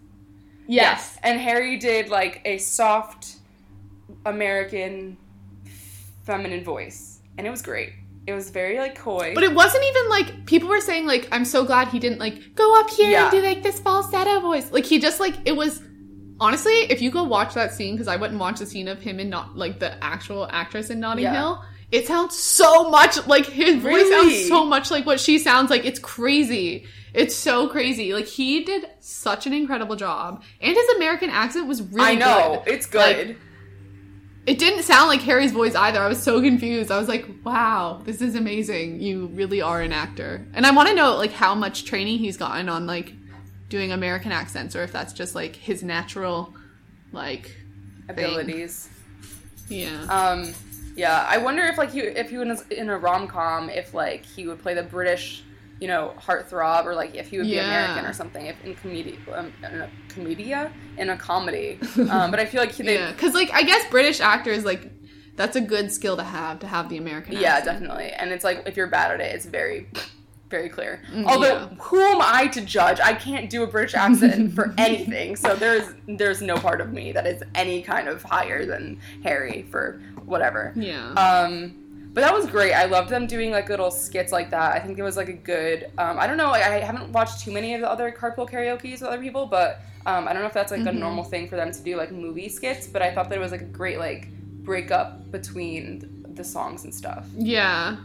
yes. 0.69 1.19
And 1.25 1.41
Harry 1.41 1.77
did 1.79 2.09
like 2.09 2.41
a 2.45 2.59
soft 2.59 3.37
American 4.25 5.17
feminine 6.25 6.63
voice, 6.63 7.19
and 7.37 7.47
it 7.47 7.51
was 7.51 7.63
great. 7.63 7.93
It 8.27 8.33
was 8.35 8.51
very 8.51 8.79
like 8.79 8.97
coy. 8.99 9.33
But 9.35 9.43
it 9.45 9.53
wasn't 9.55 9.85
even 9.85 10.09
like 10.09 10.47
people 10.47 10.69
were 10.69 10.81
saying 10.81 11.07
like 11.07 11.29
I'm 11.33 11.45
so 11.45 11.65
glad 11.65 11.89
he 11.89 11.99
didn't 11.99 12.19
like 12.21 12.55
go 12.55 12.79
up 12.81 12.89
here 12.91 13.11
Yeah. 13.11 13.25
and 13.25 13.33
do 13.33 13.43
like 13.43 13.63
this 13.63 13.81
falsetto 13.81 14.41
voice. 14.41 14.71
Like 14.71 14.85
he 14.85 14.99
just 15.01 15.19
like 15.19 15.35
it 15.45 15.57
was 15.57 15.83
honestly 16.41 16.73
if 16.91 17.03
you 17.03 17.11
go 17.11 17.25
watch 17.25 17.55
that 17.55 17.73
scene 17.73 17.95
because 17.95 18.09
I 18.09 18.17
went 18.17 18.31
and 18.33 18.41
watched 18.41 18.61
the 18.61 18.67
scene 18.67 18.89
of 18.89 19.01
him 19.01 19.19
and 19.19 19.29
not 19.31 19.57
like 19.57 19.79
the 19.81 20.03
actual 20.03 20.49
actress 20.51 20.91
in 20.91 21.01
Notting 21.01 21.25
Yeah. 21.25 21.35
Hill. 21.35 21.65
It 21.91 22.07
sounds 22.07 22.39
so 22.39 22.89
much 22.89 23.27
like 23.27 23.45
his 23.45 23.77
voice 23.77 23.85
Really? 23.93 24.31
sounds 24.37 24.49
so 24.49 24.65
much 24.65 24.91
like 24.91 25.05
what 25.05 25.21
she 25.21 25.39
sounds 25.39 25.69
like. 25.69 25.85
It's 25.85 25.99
crazy. 25.99 26.87
It's 27.13 27.35
so 27.35 27.69
crazy. 27.69 28.15
Like 28.15 28.27
he 28.27 28.65
did 28.65 28.87
such 29.01 29.47
an 29.47 29.53
incredible 29.53 29.97
job, 29.97 30.43
and 30.63 30.75
his 30.75 30.89
American 30.97 31.29
accent 31.29 31.67
was 31.67 31.83
really 31.83 32.13
I 32.13 32.15
know 32.15 32.63
good. 32.65 32.73
it's 32.73 32.87
good. 32.87 33.37
It 34.45 34.59
didn't 34.59 34.83
sound 34.83 35.09
like 35.09 35.21
Harry's 35.21 35.53
voice 35.53 35.75
either. 35.75 36.01
I 36.01 36.09
was 36.09 36.21
so 36.23 36.41
confused. 36.41 36.91
I 36.91 36.99
was 36.99 37.09
like, 37.09 37.27
"Wow, 37.45 38.03
this 38.05 38.21
is 38.21 38.35
amazing. 38.35 39.01
You 39.01 39.27
really 39.27 39.63
are 39.63 39.81
an 39.81 39.93
actor." 39.93 40.45
And 40.53 40.67
I 40.67 40.73
want 40.73 40.89
to 40.89 40.95
know 40.95 41.17
like 41.17 41.33
how 41.33 41.55
much 41.55 41.85
training 41.85 42.19
he's 42.19 42.37
gotten 42.37 42.69
on 42.69 42.87
like 42.87 43.13
doing 43.69 43.93
American 43.93 44.33
accents 44.33 44.77
or 44.77 44.83
if 44.83 44.93
that's 44.93 45.13
just 45.13 45.35
like 45.35 45.57
his 45.57 45.83
natural 45.83 46.53
like 47.13 47.57
Abilities. 48.09 48.89
yeah. 49.69 50.03
Um, 50.11 50.53
yeah, 50.97 51.25
I 51.29 51.39
wonder 51.39 51.63
if 51.63 51.79
like 51.79 51.93
he 51.93 52.01
if 52.01 52.31
he 52.31 52.37
was 52.37 52.67
in 52.69 52.91
a 52.91 52.99
rom 52.99 53.29
com, 53.29 53.71
if 53.71 53.95
like 53.95 54.25
he 54.25 54.47
would 54.47 54.61
play 54.61 54.75
the 54.75 54.83
British, 54.83 55.43
you 55.83 55.89
know, 55.89 56.15
heartthrob, 56.27 56.85
or 56.87 56.95
like 56.95 57.15
if 57.17 57.27
he 57.31 57.39
would 57.39 57.47
be 57.49 57.55
Yeah. 57.57 57.67
American 57.67 58.05
or 58.11 58.13
something. 58.13 58.47
If 58.47 58.57
in 58.65 58.75
comedy, 58.77 59.19
um, 59.35 59.53
in 59.65 59.81
a 59.83 59.91
comedia, 60.09 60.73
in 60.97 61.11
a 61.11 61.17
comedy. 61.17 61.79
Um, 62.09 62.31
but 62.31 62.39
I 62.39 62.45
feel 62.47 62.61
like 62.61 62.73
he, 62.73 62.83
they, 62.89 62.95
yeah, 62.95 63.13
cuz 63.13 63.35
like 63.35 63.51
I 63.53 63.63
guess 63.65 63.85
British 63.91 64.21
actors 64.21 64.65
like 64.65 64.83
that's 65.35 65.57
a 65.57 65.61
good 65.61 65.91
skill 65.91 66.17
to 66.19 66.23
have 66.23 66.61
to 66.61 66.67
have 66.69 66.89
the 66.89 66.99
American 66.99 67.33
yeah, 67.37 67.57
accent. 67.57 67.81
definitely. 67.81 68.11
And 68.13 68.31
it's 68.31 68.45
like 68.45 68.63
if 68.67 68.77
you're 68.77 68.87
bad 68.87 69.11
at 69.13 69.21
it, 69.21 69.35
it's 69.35 69.47
very. 69.47 69.89
Very 70.51 70.69
clear. 70.69 71.01
Although, 71.25 71.55
Mm, 71.61 71.71
yeah. 71.71 71.77
who 71.85 71.99
am 71.99 72.21
I 72.21 72.47
to 72.49 72.61
judge? 72.61 73.01
I 73.01 73.15
can't 73.15 73.49
do 73.49 73.63
a 73.63 73.67
British 73.67 73.95
accent 73.95 74.53
for 74.57 74.75
anything. 74.77 75.35
So 75.35 75.57
there's 75.57 75.87
there's 76.07 76.43
no 76.43 76.57
part 76.57 76.83
of 76.83 76.93
me 76.93 77.11
that 77.13 77.27
is 77.27 77.43
any 77.55 77.81
kind 77.81 78.07
of 78.07 78.23
higher 78.23 78.67
than 78.67 79.01
Harry 79.25 79.65
for 79.71 79.99
whatever. 80.27 80.75
Yeah. 80.77 81.09
Um, 81.15 81.82
but 82.15 82.21
that 82.21 82.35
was 82.35 82.47
great. 82.47 82.73
I 82.73 82.85
loved 82.85 83.09
them 83.11 83.27
doing 83.27 83.51
like 83.51 83.69
little 83.69 83.91
skits 83.91 84.33
like 84.33 84.51
that. 84.51 84.73
I 84.75 84.79
think 84.81 84.99
it 84.99 85.03
was 85.03 85.17
like 85.17 85.29
a 85.29 85.33
good. 85.33 85.91
Um, 85.99 86.19
I 86.19 86.27
don't 86.27 86.37
know. 86.37 86.49
Like, 86.49 86.63
I 86.63 86.81
haven't 86.81 87.13
watched 87.13 87.41
too 87.41 87.53
many 87.53 87.75
of 87.75 87.81
the 87.81 87.91
other 87.91 88.11
carpool 88.13 88.49
karaoke's 88.49 89.01
with 89.01 89.03
other 89.03 89.21
people, 89.21 89.47
but 89.47 89.81
um, 90.05 90.29
I 90.29 90.33
don't 90.33 90.43
know 90.43 90.49
if 90.49 90.53
that's 90.55 90.73
like 90.73 90.87
a 90.87 90.93
normal 90.93 91.25
thing 91.25 91.49
for 91.49 91.57
them 91.57 91.73
to 91.73 91.81
do 91.83 91.97
like 91.97 92.13
movie 92.13 92.49
skits. 92.49 92.87
But 92.87 93.03
I 93.03 93.15
thought 93.15 93.29
that 93.31 93.39
it 93.39 93.41
was 93.41 93.53
like 93.53 93.63
a 93.63 93.65
great 93.65 93.99
like 93.99 94.29
breakup 94.63 95.31
between 95.31 96.25
the 96.35 96.45
songs 96.45 96.85
and 96.85 96.95
stuff. 96.95 97.27
yeah. 97.37 97.97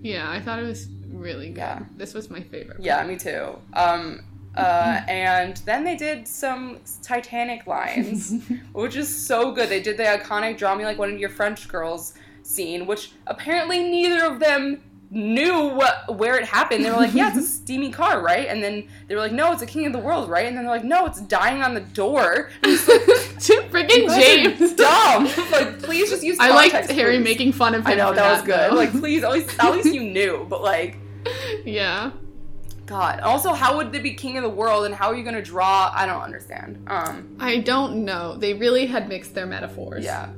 Yeah, 0.00 0.28
I 0.28 0.40
thought 0.40 0.58
it 0.58 0.64
was 0.66 0.88
really 1.12 1.50
good. 1.50 1.58
Yeah. 1.58 1.84
This 1.96 2.12
was 2.12 2.28
my 2.28 2.40
favorite. 2.40 2.80
Yeah, 2.80 3.04
me 3.04 3.16
too. 3.16 3.56
Um, 3.74 4.24
uh, 4.56 5.00
and 5.06 5.58
then 5.58 5.84
they 5.84 5.94
did 5.94 6.26
some 6.26 6.80
Titanic 7.02 7.68
lines, 7.68 8.34
which 8.72 8.96
is 8.96 9.14
so 9.14 9.52
good. 9.52 9.68
They 9.68 9.80
did 9.80 9.96
the 9.96 10.02
iconic 10.02 10.58
"Draw 10.58 10.74
Me 10.74 10.84
Like 10.84 10.98
One 10.98 11.12
of 11.12 11.20
Your 11.20 11.30
French 11.30 11.68
Girls" 11.68 12.14
scene, 12.52 12.86
which 12.86 13.12
apparently 13.26 13.82
neither 13.82 14.24
of 14.26 14.40
them 14.40 14.82
knew 15.10 15.68
what, 15.68 16.16
where 16.16 16.38
it 16.38 16.44
happened. 16.46 16.84
They 16.84 16.90
were 16.90 16.96
like, 16.96 17.12
"Yeah, 17.14 17.28
it's 17.28 17.38
a 17.38 17.42
steamy 17.60 17.90
car, 17.90 18.22
right?" 18.22 18.46
And 18.48 18.62
then 18.62 18.88
they 19.08 19.14
were 19.14 19.20
like, 19.20 19.32
"No, 19.32 19.52
it's 19.52 19.60
a 19.62 19.66
King 19.66 19.86
of 19.86 19.92
the 19.92 19.98
World, 19.98 20.30
right?" 20.30 20.46
And 20.46 20.56
then 20.56 20.64
they're 20.64 20.74
like, 20.74 20.84
"No, 20.84 21.04
it's 21.06 21.20
dying 21.20 21.62
on 21.62 21.74
the 21.74 21.80
door." 21.80 22.50
Like, 22.62 22.78
Freaking 23.88 23.96
"You 24.02 24.08
guys 24.08 24.18
are 24.18 24.56
James. 24.56 24.74
dumb. 24.74 25.24
like, 25.50 25.82
please 25.82 26.08
just 26.10 26.22
use. 26.22 26.38
I 26.40 26.50
liked 26.54 26.90
Harry 26.92 27.16
please. 27.18 27.24
making 27.24 27.52
fun 27.52 27.74
of 27.74 27.80
him. 27.84 27.88
I 27.92 27.94
know 27.96 28.10
for 28.10 28.14
that, 28.14 28.32
was 28.36 28.42
good. 28.42 28.70
though. 28.70 28.76
Like, 28.76 28.92
please, 28.92 29.24
at 29.24 29.32
least, 29.32 29.56
at 29.58 29.72
least 29.72 29.92
you 29.92 30.02
knew. 30.04 30.46
But 30.48 30.62
like, 30.62 30.96
yeah. 31.64 32.12
God. 32.86 33.20
Also, 33.20 33.52
how 33.52 33.76
would 33.78 33.90
they 33.92 33.98
be 34.00 34.14
king 34.14 34.36
of 34.36 34.42
the 34.44 34.48
world, 34.48 34.84
and 34.84 34.94
how 34.94 35.08
are 35.08 35.16
you 35.16 35.22
going 35.24 35.34
to 35.34 35.42
draw? 35.42 35.90
I 35.94 36.06
don't 36.06 36.20
understand. 36.22 36.84
Um, 36.86 37.36
I 37.40 37.58
don't 37.58 38.04
know. 38.04 38.36
They 38.36 38.54
really 38.54 38.86
had 38.86 39.08
mixed 39.08 39.34
their 39.34 39.46
metaphors. 39.46 40.04
yeah. 40.04 40.28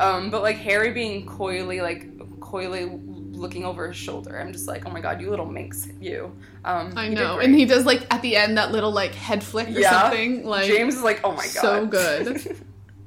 Um, 0.00 0.30
but 0.30 0.42
like 0.42 0.56
Harry 0.56 0.92
being 0.92 1.26
coyly, 1.26 1.80
like 1.80 2.40
coyly 2.40 2.86
looking 2.86 3.64
over 3.64 3.88
his 3.88 3.96
shoulder, 3.96 4.40
I'm 4.40 4.52
just 4.52 4.66
like, 4.66 4.86
oh 4.86 4.90
my 4.90 5.00
God, 5.00 5.20
you 5.20 5.28
little 5.28 5.46
minx, 5.46 5.88
you. 6.00 6.34
Um, 6.64 6.92
I 6.96 7.08
know. 7.08 7.38
And 7.38 7.54
he 7.54 7.66
does 7.66 7.84
like 7.84 8.12
at 8.12 8.22
the 8.22 8.34
end 8.34 8.56
that 8.56 8.72
little 8.72 8.90
like 8.90 9.14
head 9.14 9.44
flick 9.44 9.68
or 9.68 9.72
yeah. 9.72 10.02
something. 10.02 10.44
Like 10.44 10.66
James 10.66 10.96
is 10.96 11.02
like, 11.02 11.20
oh 11.22 11.32
my 11.32 11.44
God, 11.44 11.50
so 11.60 11.86
good. 11.86 12.56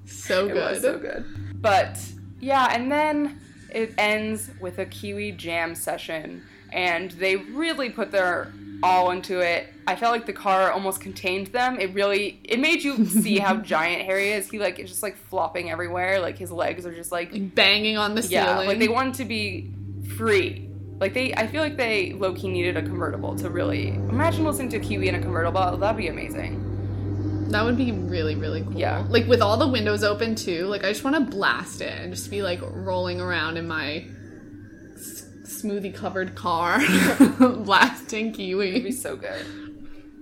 so 0.05 0.45
it 0.45 0.53
good. 0.53 0.71
was 0.71 0.81
so 0.81 0.99
good. 0.99 1.25
But 1.61 1.99
yeah, 2.39 2.67
and 2.71 2.91
then 2.91 3.41
it 3.71 3.93
ends 3.97 4.51
with 4.61 4.77
a 4.77 4.85
Kiwi 4.85 5.31
jam 5.31 5.73
session, 5.73 6.43
and 6.71 7.09
they 7.11 7.37
really 7.37 7.89
put 7.89 8.11
their 8.11 8.53
all 8.83 9.11
into 9.11 9.39
it. 9.39 9.67
I 9.87 9.95
felt 9.95 10.11
like 10.11 10.25
the 10.25 10.33
car 10.33 10.71
almost 10.71 11.01
contained 11.01 11.47
them. 11.47 11.79
It 11.79 11.93
really 11.93 12.39
it 12.43 12.59
made 12.59 12.83
you 12.83 13.05
see 13.05 13.39
how 13.45 13.55
giant 13.57 14.03
Harry 14.03 14.31
is. 14.31 14.49
He 14.49 14.59
like 14.59 14.77
is 14.79 14.89
just 14.89 15.01
like 15.03 15.15
flopping 15.15 15.71
everywhere. 15.71 16.19
Like 16.19 16.37
his 16.37 16.51
legs 16.51 16.85
are 16.85 16.93
just 16.93 17.11
like 17.11 17.31
Like 17.31 17.55
banging 17.55 17.97
on 17.97 18.13
the 18.15 18.21
yeah, 18.21 18.45
ceiling. 18.53 18.67
like 18.67 18.79
they 18.79 18.87
wanted 18.89 19.15
to 19.15 19.25
be 19.25 19.71
free. 20.17 20.69
Like 20.99 21.13
they, 21.13 21.33
I 21.33 21.47
feel 21.47 21.61
like 21.61 21.75
they 21.75 22.13
low 22.13 22.33
key 22.33 22.49
needed 22.49 22.77
a 22.77 22.81
convertible 22.81 23.35
to 23.37 23.49
really 23.49 23.89
imagine 23.89 24.45
listening 24.45 24.69
to 24.69 24.79
Kiwi 24.79 25.09
in 25.09 25.15
a 25.15 25.21
convertible. 25.21 25.75
That'd 25.77 25.97
be 25.97 26.07
amazing. 26.07 27.49
that 27.51 27.65
would 27.65 27.75
be 27.77 27.91
really, 27.91 28.35
really 28.35 28.61
cool. 28.63 28.73
Yeah. 28.77 29.05
Like 29.09 29.27
with 29.27 29.41
all 29.41 29.57
the 29.57 29.67
windows 29.67 30.03
open 30.03 30.35
too. 30.35 30.65
Like 30.67 30.83
I 30.85 30.89
just 30.91 31.03
want 31.03 31.15
to 31.17 31.21
blast 31.35 31.81
it 31.81 31.91
and 31.99 32.13
just 32.13 32.29
be 32.29 32.41
like 32.41 32.59
rolling 32.61 33.19
around 33.19 33.57
in 33.57 33.67
my 33.67 34.05
smoothie 35.63 35.93
covered 35.93 36.35
car, 36.35 36.79
blasting 37.39 38.31
Kiwi. 38.33 38.69
It'd 38.69 38.83
be 38.83 38.91
so 38.91 39.15
good. 39.15 39.45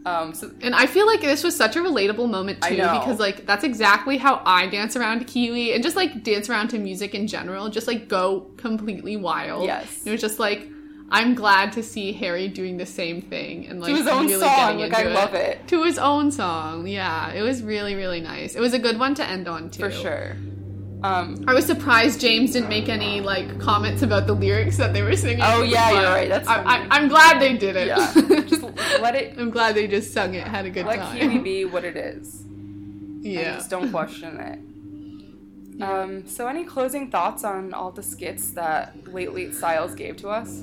Um, 0.04 0.34
so 0.34 0.50
And 0.62 0.74
I 0.74 0.88
feel 0.88 1.06
like 1.06 1.22
this 1.22 1.44
was 1.44 1.56
such 1.56 1.76
a 1.76 1.80
relatable 1.80 2.30
moment 2.30 2.62
too, 2.64 2.76
because 2.76 3.20
like 3.20 3.46
that's 3.46 3.64
exactly 3.64 4.18
how 4.18 4.42
I 4.46 4.68
dance 4.68 4.96
around 4.96 5.28
Kiwi 5.28 5.74
and 5.74 5.84
just 5.84 5.96
like 5.96 6.24
dance 6.24 6.50
around 6.50 6.70
to 6.70 6.80
music 6.80 7.14
in 7.14 7.28
general, 7.28 7.70
just 7.70 7.88
like 7.88 8.08
go 8.08 8.52
completely 8.58 9.16
wild. 9.16 9.66
Yes. 9.66 10.02
it 10.06 10.12
was 10.12 10.20
just 10.22 10.40
like 10.40 10.68
I'm 11.14 11.36
glad 11.36 11.74
to 11.74 11.84
see 11.84 12.14
Harry 12.14 12.48
doing 12.48 12.78
the 12.78 12.86
same 12.86 13.22
thing 13.22 13.68
and 13.68 13.80
like 13.82 13.90
to 13.90 13.98
his 13.98 14.08
own 14.08 14.26
really 14.26 14.40
song, 14.40 14.78
getting 14.78 14.80
like 14.80 14.94
I 14.96 15.02
into 15.02 15.14
love 15.14 15.34
it 15.36 15.68
To 15.68 15.84
his 15.84 16.00
own 16.00 16.32
song, 16.32 16.88
yeah, 16.88 17.32
it 17.34 17.42
was 17.44 17.62
really 17.62 17.94
really 17.94 18.22
nice. 18.22 18.56
It 18.56 18.60
was 18.62 18.74
a 18.74 18.80
good 18.80 18.98
one 18.98 19.14
to 19.16 19.24
end 19.24 19.48
on 19.48 19.70
too. 19.70 19.84
for 19.84 19.92
sure. 19.92 20.36
Um, 21.03 21.44
I 21.48 21.53
was 21.53 21.65
surprised 21.65 22.22
James 22.22 22.52
didn't 22.52 22.69
make 22.69 22.88
any 22.88 23.22
like 23.22 23.60
comments 23.60 24.03
about 24.03 24.28
the 24.28 24.34
lyrics 24.34 24.78
that 24.78 24.94
they 24.94 25.02
were 25.02 25.15
singing. 25.15 25.41
Oh, 25.41 25.64
yeah, 25.64 25.91
you're 25.91 26.03
right, 26.03 26.30
that's 26.30 26.48
I, 26.48 26.88
I'm 26.91 27.07
glad 27.07 27.41
they 27.41 27.57
did 27.57 27.76
it. 27.76 27.88
yeah, 27.88 28.14
just 28.14 28.61
let 29.02 29.15
it 29.15 29.36
I'm 29.38 29.49
glad 29.49 29.76
they 29.76 29.88
just 29.88 30.14
sung 30.14 30.36
it, 30.36 30.48
had 30.48 30.65
a 30.65 30.69
good 30.69 30.86
let 30.86 30.99
time. 30.99 31.18
Kiwi 31.18 31.38
be 31.44 31.65
what 31.65 31.84
it 31.84 31.98
is. 31.98 32.44
yeah. 33.22 33.56
just 33.56 33.69
don't 33.69 33.90
question 33.91 34.40
it. 34.40 34.60
Um, 35.82 36.28
so, 36.28 36.48
any 36.48 36.64
closing 36.64 37.10
thoughts 37.10 37.44
on 37.44 37.73
all 37.73 37.91
the 37.91 38.03
skits 38.03 38.52
that 38.52 39.11
Late 39.11 39.34
Late 39.34 39.56
Styles 39.56 39.95
gave 39.95 40.18
to 40.18 40.30
us? 40.30 40.61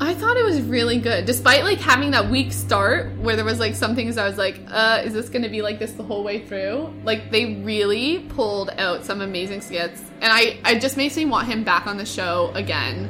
I 0.00 0.14
thought 0.14 0.36
it 0.36 0.44
was 0.44 0.60
really 0.60 0.98
good, 0.98 1.24
despite 1.24 1.64
like 1.64 1.78
having 1.78 2.12
that 2.12 2.30
weak 2.30 2.52
start 2.52 3.16
where 3.18 3.34
there 3.36 3.44
was 3.44 3.58
like 3.58 3.74
some 3.74 3.94
things 3.94 4.16
I 4.16 4.26
was 4.26 4.38
like, 4.38 4.60
uh, 4.70 5.02
is 5.04 5.12
this 5.12 5.28
gonna 5.28 5.48
be 5.48 5.62
like 5.62 5.78
this 5.78 5.92
the 5.92 6.02
whole 6.02 6.22
way 6.22 6.40
through? 6.40 6.92
Like 7.04 7.30
they 7.30 7.56
really 7.56 8.20
pulled 8.30 8.70
out 8.70 9.04
some 9.04 9.20
amazing 9.20 9.60
skits, 9.60 10.00
and 10.20 10.32
I 10.32 10.58
I 10.64 10.78
just 10.78 10.96
makes 10.96 11.16
me 11.16 11.24
want 11.24 11.48
him 11.48 11.64
back 11.64 11.86
on 11.86 11.96
the 11.96 12.06
show 12.06 12.52
again. 12.54 13.08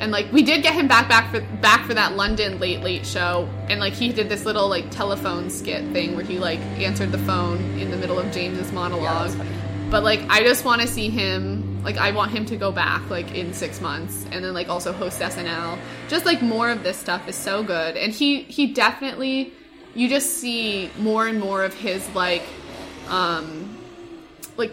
And 0.00 0.12
like 0.12 0.30
we 0.30 0.42
did 0.42 0.62
get 0.62 0.74
him 0.74 0.86
back 0.86 1.08
back 1.08 1.30
for 1.30 1.40
back 1.60 1.86
for 1.86 1.94
that 1.94 2.14
London 2.14 2.58
late 2.58 2.80
late 2.80 3.06
show, 3.06 3.48
and 3.68 3.80
like 3.80 3.94
he 3.94 4.12
did 4.12 4.28
this 4.28 4.44
little 4.44 4.68
like 4.68 4.90
telephone 4.90 5.48
skit 5.48 5.90
thing 5.92 6.14
where 6.14 6.24
he 6.24 6.38
like 6.38 6.60
answered 6.78 7.10
the 7.10 7.18
phone 7.18 7.58
in 7.78 7.90
the 7.90 7.96
middle 7.96 8.18
of 8.18 8.30
James's 8.32 8.70
monologue. 8.72 9.30
funny. 9.30 9.50
But 9.90 10.04
like 10.04 10.20
I 10.28 10.42
just 10.42 10.64
want 10.64 10.82
to 10.82 10.86
see 10.86 11.08
him 11.08 11.67
like 11.82 11.96
I 11.96 12.10
want 12.10 12.30
him 12.32 12.44
to 12.46 12.56
go 12.56 12.72
back 12.72 13.08
like 13.10 13.34
in 13.34 13.52
6 13.52 13.80
months 13.80 14.26
and 14.30 14.44
then 14.44 14.52
like 14.54 14.68
also 14.68 14.92
host 14.92 15.20
SNL. 15.20 15.78
Just 16.08 16.26
like 16.26 16.42
more 16.42 16.70
of 16.70 16.82
this 16.82 16.96
stuff 16.96 17.28
is 17.28 17.36
so 17.36 17.62
good 17.62 17.96
and 17.96 18.12
he 18.12 18.42
he 18.42 18.72
definitely 18.72 19.52
you 19.94 20.08
just 20.08 20.34
see 20.38 20.90
more 20.98 21.26
and 21.26 21.40
more 21.40 21.64
of 21.64 21.74
his 21.74 22.08
like 22.14 22.42
um 23.08 23.76
like 24.56 24.72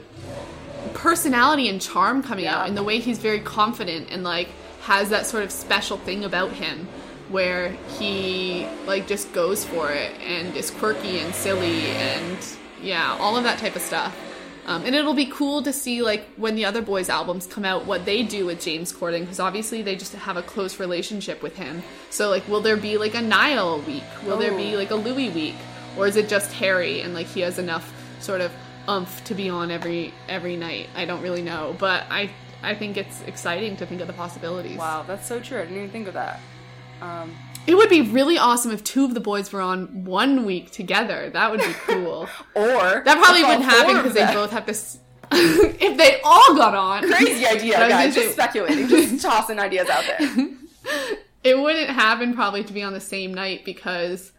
personality 0.93 1.69
and 1.69 1.81
charm 1.81 2.21
coming 2.23 2.45
Yeah. 2.45 2.61
out 2.61 2.67
in 2.67 2.75
the 2.75 2.83
way 2.83 2.99
he's 2.99 3.19
very 3.19 3.39
confident 3.39 4.09
and 4.11 4.23
like 4.23 4.49
has 4.83 5.09
that 5.09 5.25
sort 5.25 5.43
of 5.43 5.51
special 5.51 5.97
thing 5.97 6.23
about 6.25 6.51
him 6.51 6.87
where 7.29 7.69
he 7.97 8.67
like 8.85 9.07
just 9.07 9.33
goes 9.33 9.65
for 9.65 9.91
it 9.91 10.11
and 10.21 10.55
is 10.55 10.69
quirky 10.69 11.19
and 11.19 11.33
silly 11.33 11.87
and 11.87 12.37
yeah 12.81 13.17
all 13.19 13.35
of 13.35 13.43
that 13.43 13.57
type 13.57 13.75
of 13.75 13.81
stuff 13.81 14.15
Um, 14.67 14.83
and 14.83 14.95
it'll 14.95 15.13
be 15.13 15.27
cool 15.27 15.61
to 15.61 15.71
see 15.71 16.01
like 16.01 16.25
when 16.37 16.55
the 16.55 16.65
other 16.65 16.81
boys' 16.81 17.07
albums 17.09 17.45
come 17.45 17.65
out, 17.65 17.85
what 17.85 18.03
they 18.05 18.23
do 18.23 18.45
with 18.47 18.61
James 18.61 18.91
Corden, 18.91 19.21
because 19.21 19.39
obviously 19.39 19.81
they 19.83 19.95
just 19.95 20.13
have 20.13 20.37
a 20.37 20.41
close 20.41 20.79
relationship 20.79 21.43
with 21.43 21.55
him. 21.55 21.83
So 22.09 22.29
like, 22.29 22.47
will 22.47 22.61
there 22.61 22.77
be 22.77 22.97
like 22.97 23.13
a 23.13 23.21
Niall 23.21 23.81
week? 23.81 24.03
Will 24.25 24.37
there 24.37 24.55
be 24.55 24.73
Oh. 24.73 24.77
like 24.77 24.89
a 24.91 24.95
Louis 24.95 25.29
week, 25.29 25.55
or 25.97 26.07
is 26.07 26.15
it 26.15 26.27
just 26.27 26.51
Harry 26.53 27.01
and 27.01 27.13
like 27.13 27.27
he 27.27 27.41
has 27.41 27.59
enough 27.59 27.93
sort 28.19 28.41
of 28.41 28.51
umph 28.87 29.23
to 29.25 29.35
be 29.35 29.49
on 29.49 29.69
every 29.69 30.13
every 30.27 30.57
night? 30.57 30.89
I 30.95 31.05
don't 31.05 31.21
really 31.21 31.43
know, 31.43 31.75
but 31.77 32.05
I 32.09 32.31
I 32.63 32.73
think 32.73 32.97
it's 32.97 33.21
exciting 33.27 33.77
to 33.77 33.85
think 33.85 34.01
of 34.01 34.07
the 34.07 34.13
possibilities. 34.13 34.77
Wow, 34.77 35.03
that's 35.05 35.27
so 35.27 35.39
true. 35.39 35.59
I 35.59 35.65
didn't 35.65 35.77
even 35.77 35.89
think 35.91 36.07
of 36.07 36.15
that. 36.15 36.39
Um, 37.01 37.35
It 37.67 37.75
would 37.75 37.89
be 37.89 38.01
really 38.01 38.37
awesome 38.37 38.71
if 38.71 38.83
two 38.83 39.05
of 39.05 39.13
the 39.13 39.19
boys 39.19 39.51
were 39.51 39.61
on 39.61 40.05
one 40.05 40.45
week 40.45 40.71
together. 40.71 41.29
That 41.31 41.49
would 41.51 41.61
be 41.61 41.73
cool. 41.87 42.27
or 42.55 43.01
that 43.03 43.17
probably 43.21 43.43
wouldn't 43.43 43.63
happen 43.63 43.95
because 43.97 44.13
they 44.13 44.25
both 44.33 44.51
have 44.51 44.65
to. 44.65 44.71
S- 44.71 44.99
if 45.31 45.97
they 45.97 46.21
all 46.23 46.55
got 46.55 46.75
on, 46.75 47.11
Crazy 47.11 47.45
idea, 47.47 47.73
guys. 47.89 48.13
Just 48.13 48.27
say- 48.27 48.33
speculating, 48.33 48.87
just 48.87 49.21
tossing 49.23 49.57
ideas 49.59 49.89
out 49.89 50.03
there. 50.05 50.49
it 51.43 51.57
wouldn't 51.57 51.89
happen 51.89 52.33
probably 52.35 52.63
to 52.63 52.71
be 52.73 52.83
on 52.83 52.93
the 52.93 52.99
same 53.01 53.33
night 53.33 53.65
because 53.65 54.31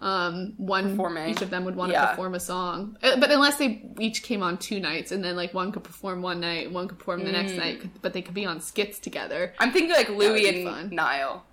um 0.00 0.54
one 0.58 0.90
Performing. 0.90 1.28
each 1.30 1.42
of 1.42 1.50
them 1.50 1.64
would 1.64 1.74
want 1.74 1.88
to 1.90 1.94
Yeah. 1.94 2.06
perform 2.10 2.36
a 2.36 2.40
song 2.40 2.96
Uh, 3.02 3.16
but 3.18 3.32
unless 3.32 3.56
they 3.56 3.82
each 3.98 4.22
came 4.22 4.44
on 4.44 4.56
two 4.56 4.78
nights 4.78 5.10
and 5.10 5.24
then 5.24 5.34
like 5.34 5.52
one 5.52 5.72
could 5.72 5.82
perform 5.82 6.22
one 6.22 6.38
night 6.38 6.70
one 6.70 6.86
could 6.86 7.00
perform 7.00 7.24
the 7.24 7.32
next 7.32 7.52
Mm. 7.54 7.58
night 7.58 7.82
but 8.00 8.12
they 8.12 8.22
could 8.22 8.32
be 8.34 8.46
on 8.46 8.60
skits 8.60 9.00
together 9.00 9.54
I'm 9.58 9.72
thinking 9.72 9.90
like 9.90 10.08
Louis 10.08 10.46
and 10.48 10.68
fun. 10.68 10.90
Niall. 10.94 11.44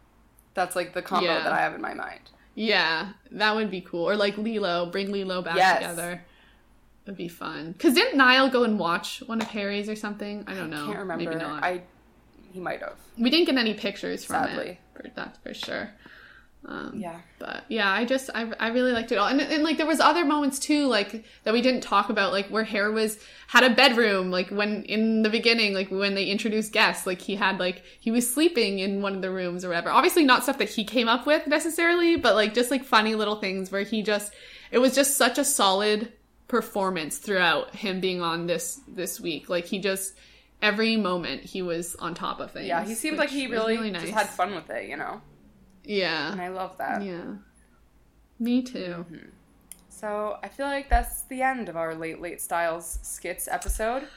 That's 0.55 0.75
like 0.75 0.93
the 0.93 1.01
combo 1.03 1.27
Yeah. 1.27 1.43
that 1.43 1.53
I 1.53 1.59
have 1.59 1.75
in 1.75 1.81
my 1.81 1.93
mind. 1.93 2.21
yeah 2.57 3.09
that 3.31 3.53
would 3.55 3.69
be 3.69 3.81
cool 3.81 4.09
or 4.09 4.15
like 4.15 4.37
lilo 4.37 4.85
bring 4.85 5.11
lilo 5.11 5.41
back 5.41 5.57
Yes. 5.57 5.79
together 5.81 6.23
would 7.05 7.17
be 7.17 7.27
fun 7.27 7.73
because 7.73 7.93
didn't 7.93 8.17
niall 8.17 8.49
go 8.49 8.63
and 8.63 8.79
watch 8.79 9.21
one 9.27 9.41
of 9.41 9.47
harry's 9.47 9.89
or 9.89 9.95
something 9.97 10.43
i 10.47 10.53
don't 10.55 10.69
know 10.69 10.85
Can't 10.85 10.99
remember. 10.99 11.25
maybe 11.25 11.35
not 11.35 11.61
I 11.63 11.81
he 12.53 12.59
might 12.61 12.79
have. 12.79 12.95
we 13.17 13.29
didn't 13.29 13.47
get 13.47 13.57
any 13.57 13.73
pictures 13.73 14.23
from 14.23 14.45
Sadly. 14.45 14.69
it 14.69 14.77
for, 14.95 15.03
that's 15.13 15.37
for 15.39 15.53
sure 15.53 15.89
um, 16.67 16.93
Yeah. 16.95 17.19
but 17.37 17.63
yeah 17.69 17.91
i 17.91 18.05
just 18.05 18.29
I, 18.33 18.51
I 18.59 18.69
really 18.69 18.91
liked 18.91 19.11
it 19.11 19.17
all 19.17 19.27
and, 19.27 19.39
and 19.39 19.63
like 19.63 19.77
there 19.77 19.85
was 19.85 19.99
other 19.99 20.25
moments 20.25 20.57
too 20.57 20.87
like 20.87 21.23
that 21.43 21.53
we 21.53 21.61
didn't 21.61 21.81
talk 21.81 22.09
about 22.09 22.31
like 22.31 22.47
where 22.47 22.63
hair 22.63 22.91
was 22.91 23.19
had 23.47 23.63
a 23.63 23.69
bedroom 23.69 24.31
like 24.31 24.49
when 24.49 24.83
in 24.83 25.21
the 25.21 25.29
beginning 25.29 25.73
like 25.75 25.91
when 25.91 26.15
they 26.15 26.25
introduced 26.25 26.71
guests 26.73 27.05
like 27.05 27.21
he 27.21 27.35
had 27.35 27.59
like 27.59 27.83
he 27.99 28.09
was 28.09 28.31
sleeping 28.31 28.79
in 28.79 29.01
one 29.01 29.15
of 29.15 29.21
the 29.21 29.29
rooms 29.29 29.63
or 29.63 29.67
whatever 29.69 29.91
obviously 29.91 30.23
not 30.23 30.41
stuff 30.43 30.57
that 30.57 30.69
he 30.69 30.83
came 30.83 31.07
up 31.07 31.25
with 31.27 31.45
necessarily 31.45 32.15
but 32.15 32.33
like 32.35 32.53
just 32.53 32.71
like 32.71 32.83
funny 32.83 33.13
little 33.15 33.35
things 33.35 33.71
where 33.71 33.83
he 33.83 34.01
just 34.01 34.33
it 34.71 34.79
was 34.79 34.95
just 34.95 35.15
such 35.17 35.37
a 35.37 35.45
solid 35.45 36.11
performance 36.47 37.17
throughout 37.17 37.75
him 37.75 37.99
being 37.99 38.21
on 38.21 38.47
this 38.47 38.79
this 38.87 39.19
week 39.19 39.49
like 39.49 39.65
he 39.65 39.79
just 39.79 40.13
every 40.61 40.95
moment 40.95 41.43
he 41.43 41.61
was 41.61 41.95
on 41.97 42.13
top 42.15 42.39
of 42.39 42.51
things 42.51 42.67
Yeah, 42.67 42.83
he 42.85 42.95
seemed 42.95 43.17
like 43.17 43.29
he 43.29 43.45
was 43.47 43.59
really, 43.59 43.91
nice. 43.91 44.03
just 44.03 44.13
had 44.13 44.29
fun 44.29 44.55
with 44.55 44.69
it, 44.69 44.87
you 44.89 44.95
know? 44.95 45.21
Yeah 45.85 46.31
And 46.31 46.41
I 46.41 46.49
love 46.49 46.77
that. 46.77 47.01
yeah. 47.03 47.35
Me 48.39 48.61
too. 48.61 49.05
So 49.89 50.37
I 50.43 50.49
feel 50.49 50.65
like 50.65 50.89
that's 50.89 51.21
the 51.23 51.41
end 51.41 51.69
of 51.69 51.77
our 51.77 51.95
Late 51.95 52.21
Late 52.21 52.41
Styles 52.41 52.99
skits 53.01 53.47
episode. 53.47 54.07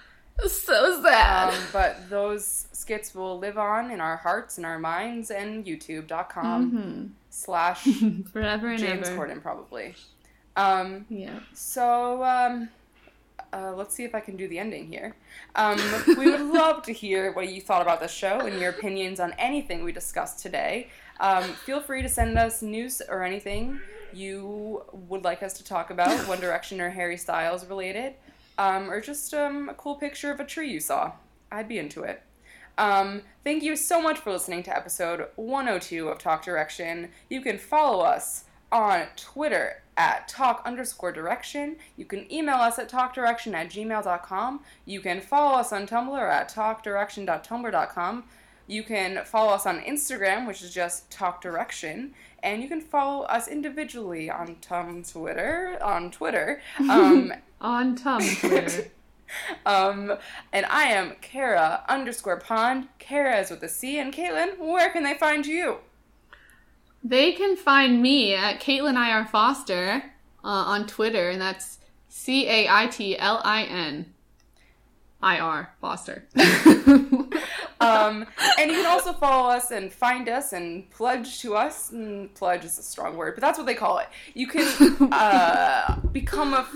So 0.47 1.03
sad. 1.03 1.55
Um, 1.55 1.61
but 1.73 2.09
those 2.11 2.67
skits 2.73 3.15
will 3.15 3.39
live 3.39 3.59
on 3.59 3.91
in 3.91 4.01
our 4.01 4.17
hearts 4.17 4.57
and 4.57 4.65
our 4.67 4.79
minds 4.79 5.31
and 5.31 5.65
youtube.com 5.65 7.15
slash 7.31 7.85
Forever 8.33 8.69
and 8.69 8.79
James 8.79 9.09
ever. 9.09 9.27
Corden 9.29 9.43
probably. 9.43 9.95
Um, 10.57 11.07
Yeah. 11.09 11.41
so 11.55 12.23
um, 12.25 12.69
uh, 13.53 13.73
let's 13.75 13.95
see 13.95 14.05
if 14.05 14.15
I 14.15 14.21
can 14.21 14.37
do 14.37 14.47
the 14.49 14.59
ending 14.59 14.87
here. 14.89 15.15
Um, 15.55 15.79
we 16.19 16.31
would 16.31 16.41
love 16.41 16.83
to 16.85 16.93
hear 16.93 17.33
what 17.33 17.49
you 17.53 17.61
thought 17.61 17.83
about 17.83 18.01
the 18.01 18.09
show 18.09 18.41
and 18.41 18.61
your 18.61 18.71
opinions 18.71 19.21
on 19.21 19.33
anything 19.39 19.85
we 19.85 19.93
discussed 19.93 20.41
today. 20.41 20.89
Um, 21.21 21.45
feel 21.45 21.81
free 21.81 22.03
to 22.03 22.09
send 22.09 22.39
us 22.39 22.63
news 22.63 23.03
or 23.09 23.23
anything 23.23 23.81
you 24.13 24.85
would 24.93 25.25
like 25.25 25.43
us 25.43 25.55
to 25.55 25.65
talk 25.65 25.91
about, 25.91 26.17
One 26.29 26.41
Direction 26.41 26.81
or 26.81 26.91
Harry 26.91 27.17
Styles 27.17 27.67
related, 27.67 28.15
um, 28.57 28.91
or 28.91 29.01
just 29.01 29.35
um, 29.35 29.69
a 29.69 29.75
cool 29.75 29.97
picture 29.97 30.31
of 30.31 30.41
a 30.41 30.45
tree 30.45 30.71
you 30.71 30.81
saw. 30.81 31.13
I'd 31.51 31.69
be 31.69 31.79
into 31.79 32.03
it. 32.03 32.23
Um, 32.77 33.23
thank 33.43 33.63
you 33.63 33.75
so 33.75 34.01
much 34.01 34.19
for 34.19 34.31
listening 34.33 34.63
to 34.65 34.77
episode 34.77 35.27
102 35.37 36.09
of 36.09 36.19
Talk 36.19 36.45
Direction. 36.45 37.09
You 37.29 37.41
can 37.41 37.59
follow 37.59 38.05
us 38.05 38.45
on 38.71 39.07
Twitter 39.17 39.83
at 39.97 40.29
talk 40.29 40.63
underscore 40.65 41.11
direction. 41.11 41.77
You 41.97 42.05
can 42.05 42.33
email 42.33 42.57
us 42.57 42.79
at 42.79 42.89
talkdirection 42.89 43.53
at 43.55 43.69
gmail.com. 43.71 44.61
You 44.85 45.01
can 45.01 45.21
follow 45.21 45.59
us 45.59 45.73
on 45.73 45.89
Tumblr 45.89 46.31
at 46.31 46.51
talkdirection.tumblr.com. 46.51 48.25
You 48.69 48.85
can 48.85 49.25
follow 49.25 49.53
us 49.53 49.67
on 49.67 49.81
Instagram, 49.81 50.47
which 50.47 50.63
is 50.63 50.73
just 50.73 51.11
Talk 51.11 51.41
Direction, 51.41 52.15
and 52.43 52.63
you 52.63 52.69
can 52.69 52.81
follow 52.81 53.25
us 53.25 53.49
individually 53.49 54.31
on 54.31 54.57
Tum 54.61 55.03
Twitter 55.03 55.79
on 55.83 56.11
Twitter. 56.13 56.61
Um, 56.79 57.33
On 57.61 57.97
Tum 57.97 58.23
Twitter. 58.23 58.93
um, 59.67 60.13
and 60.53 60.65
I 60.67 60.85
am 60.85 61.17
Kara 61.21 61.83
underscore 61.89 62.39
Pond. 62.39 62.87
Kara 63.01 63.41
is 63.41 63.51
with 63.51 63.65
a 63.65 63.69
C. 63.69 63.99
And 63.99 64.13
Caitlin, 64.15 64.59
where 64.59 64.91
can 64.91 65.03
they 65.03 65.15
find 65.15 65.45
you? 65.45 65.79
they 67.03 67.33
can 67.33 67.57
find 67.57 68.03
me 68.03 68.35
at 68.35 68.61
Caitlin 68.61 68.97
IR 68.97 69.25
Foster 69.27 70.03
uh, 70.45 70.47
on 70.47 70.87
Twitter, 70.87 71.31
and 71.31 71.41
that's 71.41 71.79
C 72.09 72.49
A 72.49 72.69
I 72.69 72.87
T 72.87 73.19
L 73.19 73.41
I 73.45 73.63
N 73.65 74.13
I 75.23 75.39
R 75.39 75.75
Foster. 75.81 76.27
Um, 77.81 78.27
and 78.59 78.71
you 78.71 78.79
can 78.79 78.87
also 78.87 79.13
follow 79.13 79.51
us 79.51 79.71
and 79.71 79.93
find 79.93 80.29
us 80.29 80.53
and 80.53 80.91
pledge 80.91 81.41
to 81.43 81.55
us. 81.55 81.91
And 81.91 82.33
pledge 82.35 82.65
is 82.65 82.79
a 82.79 82.83
strong 82.83 83.17
word, 83.17 83.35
but 83.35 83.41
that's 83.41 83.59
what 83.59 83.67
they 83.67 83.75
call 83.75 83.99
it. 83.99 84.09
You 84.35 84.47
can 84.47 85.09
uh, 85.13 86.01
become 86.13 86.55
a 86.55 86.67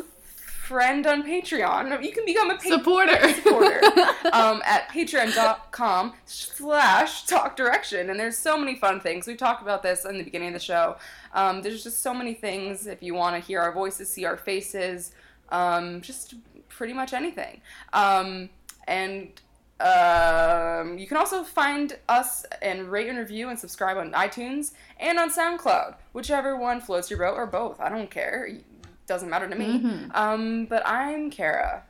friend 0.73 1.07
on 1.07 1.23
Patreon. 1.23 2.03
You 2.03 2.13
can 2.13 2.25
become 2.25 2.51
a 2.51 2.55
pa- 2.55 2.63
Supporter. 2.63 3.29
supporter 3.35 3.81
um, 4.33 4.63
at 4.65 4.89
patreon.com 4.89 6.15
slash 6.25 7.27
talk 7.27 7.57
direction 7.57 8.09
and 8.09 8.19
there's 8.19 8.39
so 8.39 8.57
many 8.57 8.77
fun 8.77 9.01
things 9.01 9.27
we 9.27 9.35
talked 9.35 9.61
about 9.61 9.83
this 9.83 10.05
in 10.05 10.17
the 10.17 10.25
beginning 10.25 10.49
of 10.49 10.55
the 10.55 10.61
show 10.61 10.97
um, 11.35 11.61
there's 11.61 11.83
just 11.83 12.01
so 12.01 12.15
many 12.15 12.33
things 12.33 12.87
if 12.87 13.03
you 13.03 13.13
want 13.13 13.35
to 13.37 13.47
hear 13.47 13.61
our 13.61 13.73
voices 13.73 14.09
see 14.09 14.25
our 14.25 14.37
faces 14.37 15.13
um, 15.51 16.01
just 16.01 16.35
pretty 16.69 16.93
much 16.93 17.13
anything 17.13 17.61
um, 17.93 18.49
and 18.87 19.29
um, 19.81 20.99
you 20.99 21.07
can 21.07 21.17
also 21.17 21.43
find 21.43 21.99
us 22.09 22.45
and 22.61 22.91
rate 22.91 23.09
and 23.09 23.19
review 23.19 23.49
and 23.49 23.59
subscribe 23.59 23.97
on 23.97 24.13
iTunes 24.13 24.73
and 25.01 25.19
on 25.19 25.31
SoundCloud, 25.31 25.97
whichever 26.13 26.57
one 26.57 26.81
floats 26.81 27.11
your 27.11 27.19
boat 27.19 27.35
or 27.35 27.47
both. 27.47 27.81
I 27.81 27.89
don't 27.89 28.11
care. 28.11 28.47
It 28.47 28.65
doesn't 29.07 29.29
matter 29.29 29.49
to 29.49 29.57
me. 29.57 30.07
Um, 30.15 30.67
but 30.67 30.87
I'm 30.87 31.31
Kara. 31.31 31.83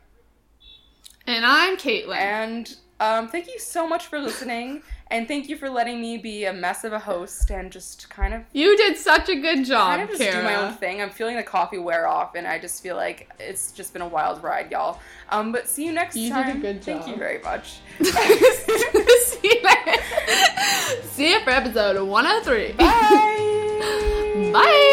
and 1.26 1.44
I'm 1.44 1.76
Caitlin. 1.76 2.16
And 2.16 2.76
um, 3.00 3.28
thank 3.28 3.46
you 3.48 3.59
so 3.59 3.86
much 3.86 4.06
for 4.06 4.18
listening, 4.18 4.82
and 5.12 5.28
thank 5.28 5.48
you 5.48 5.56
for 5.56 5.70
letting 5.70 6.01
me 6.01 6.16
be 6.18 6.44
a 6.47 6.52
mess 6.52 6.82
of 6.82 6.93
a 6.93 6.98
host 6.98 7.51
and 7.51 7.70
just 7.70 8.09
kind 8.10 8.34
of 8.34 8.43
you 8.52 8.76
did 8.76 8.97
such 8.97 9.28
a 9.28 9.36
good 9.36 9.64
job, 9.64 9.90
kind 9.98 10.02
of 10.02 10.09
just 10.09 10.20
Kara. 10.22 10.39
do 10.39 10.43
my 10.43 10.55
own 10.56 10.74
thing. 10.74 11.01
I'm 11.01 11.10
feeling 11.10 11.36
the 11.36 11.43
coffee 11.44 11.78
wear 11.78 12.06
off, 12.09 12.34
and 12.34 12.47
I 12.47 12.59
just 12.59 12.82
feel 12.82 12.97
like 12.97 13.30
it's 13.39 13.70
just 13.72 13.93
been 13.93 14.02
a 14.02 14.09
wild 14.09 14.43
ride, 14.43 14.70
y'all. 14.72 14.98
Um, 15.30 15.52
but 15.52 15.68
see 15.68 15.84
you 15.86 15.93
next 15.93 16.16
You 16.16 16.30
did 16.30 16.39
a 16.39 16.43
time. 16.44 16.60
good 16.60 16.82
Thank 16.82 17.06
you 17.06 17.16
very 17.16 17.39
much. 17.43 17.78
See 18.02 19.48
you, 19.48 19.60
See 21.12 21.30
you 21.32 21.40
for 21.40 21.51
episode 21.51 22.02
103. 22.06 22.72
Bye. 22.72 24.51
Bye. 24.52 24.89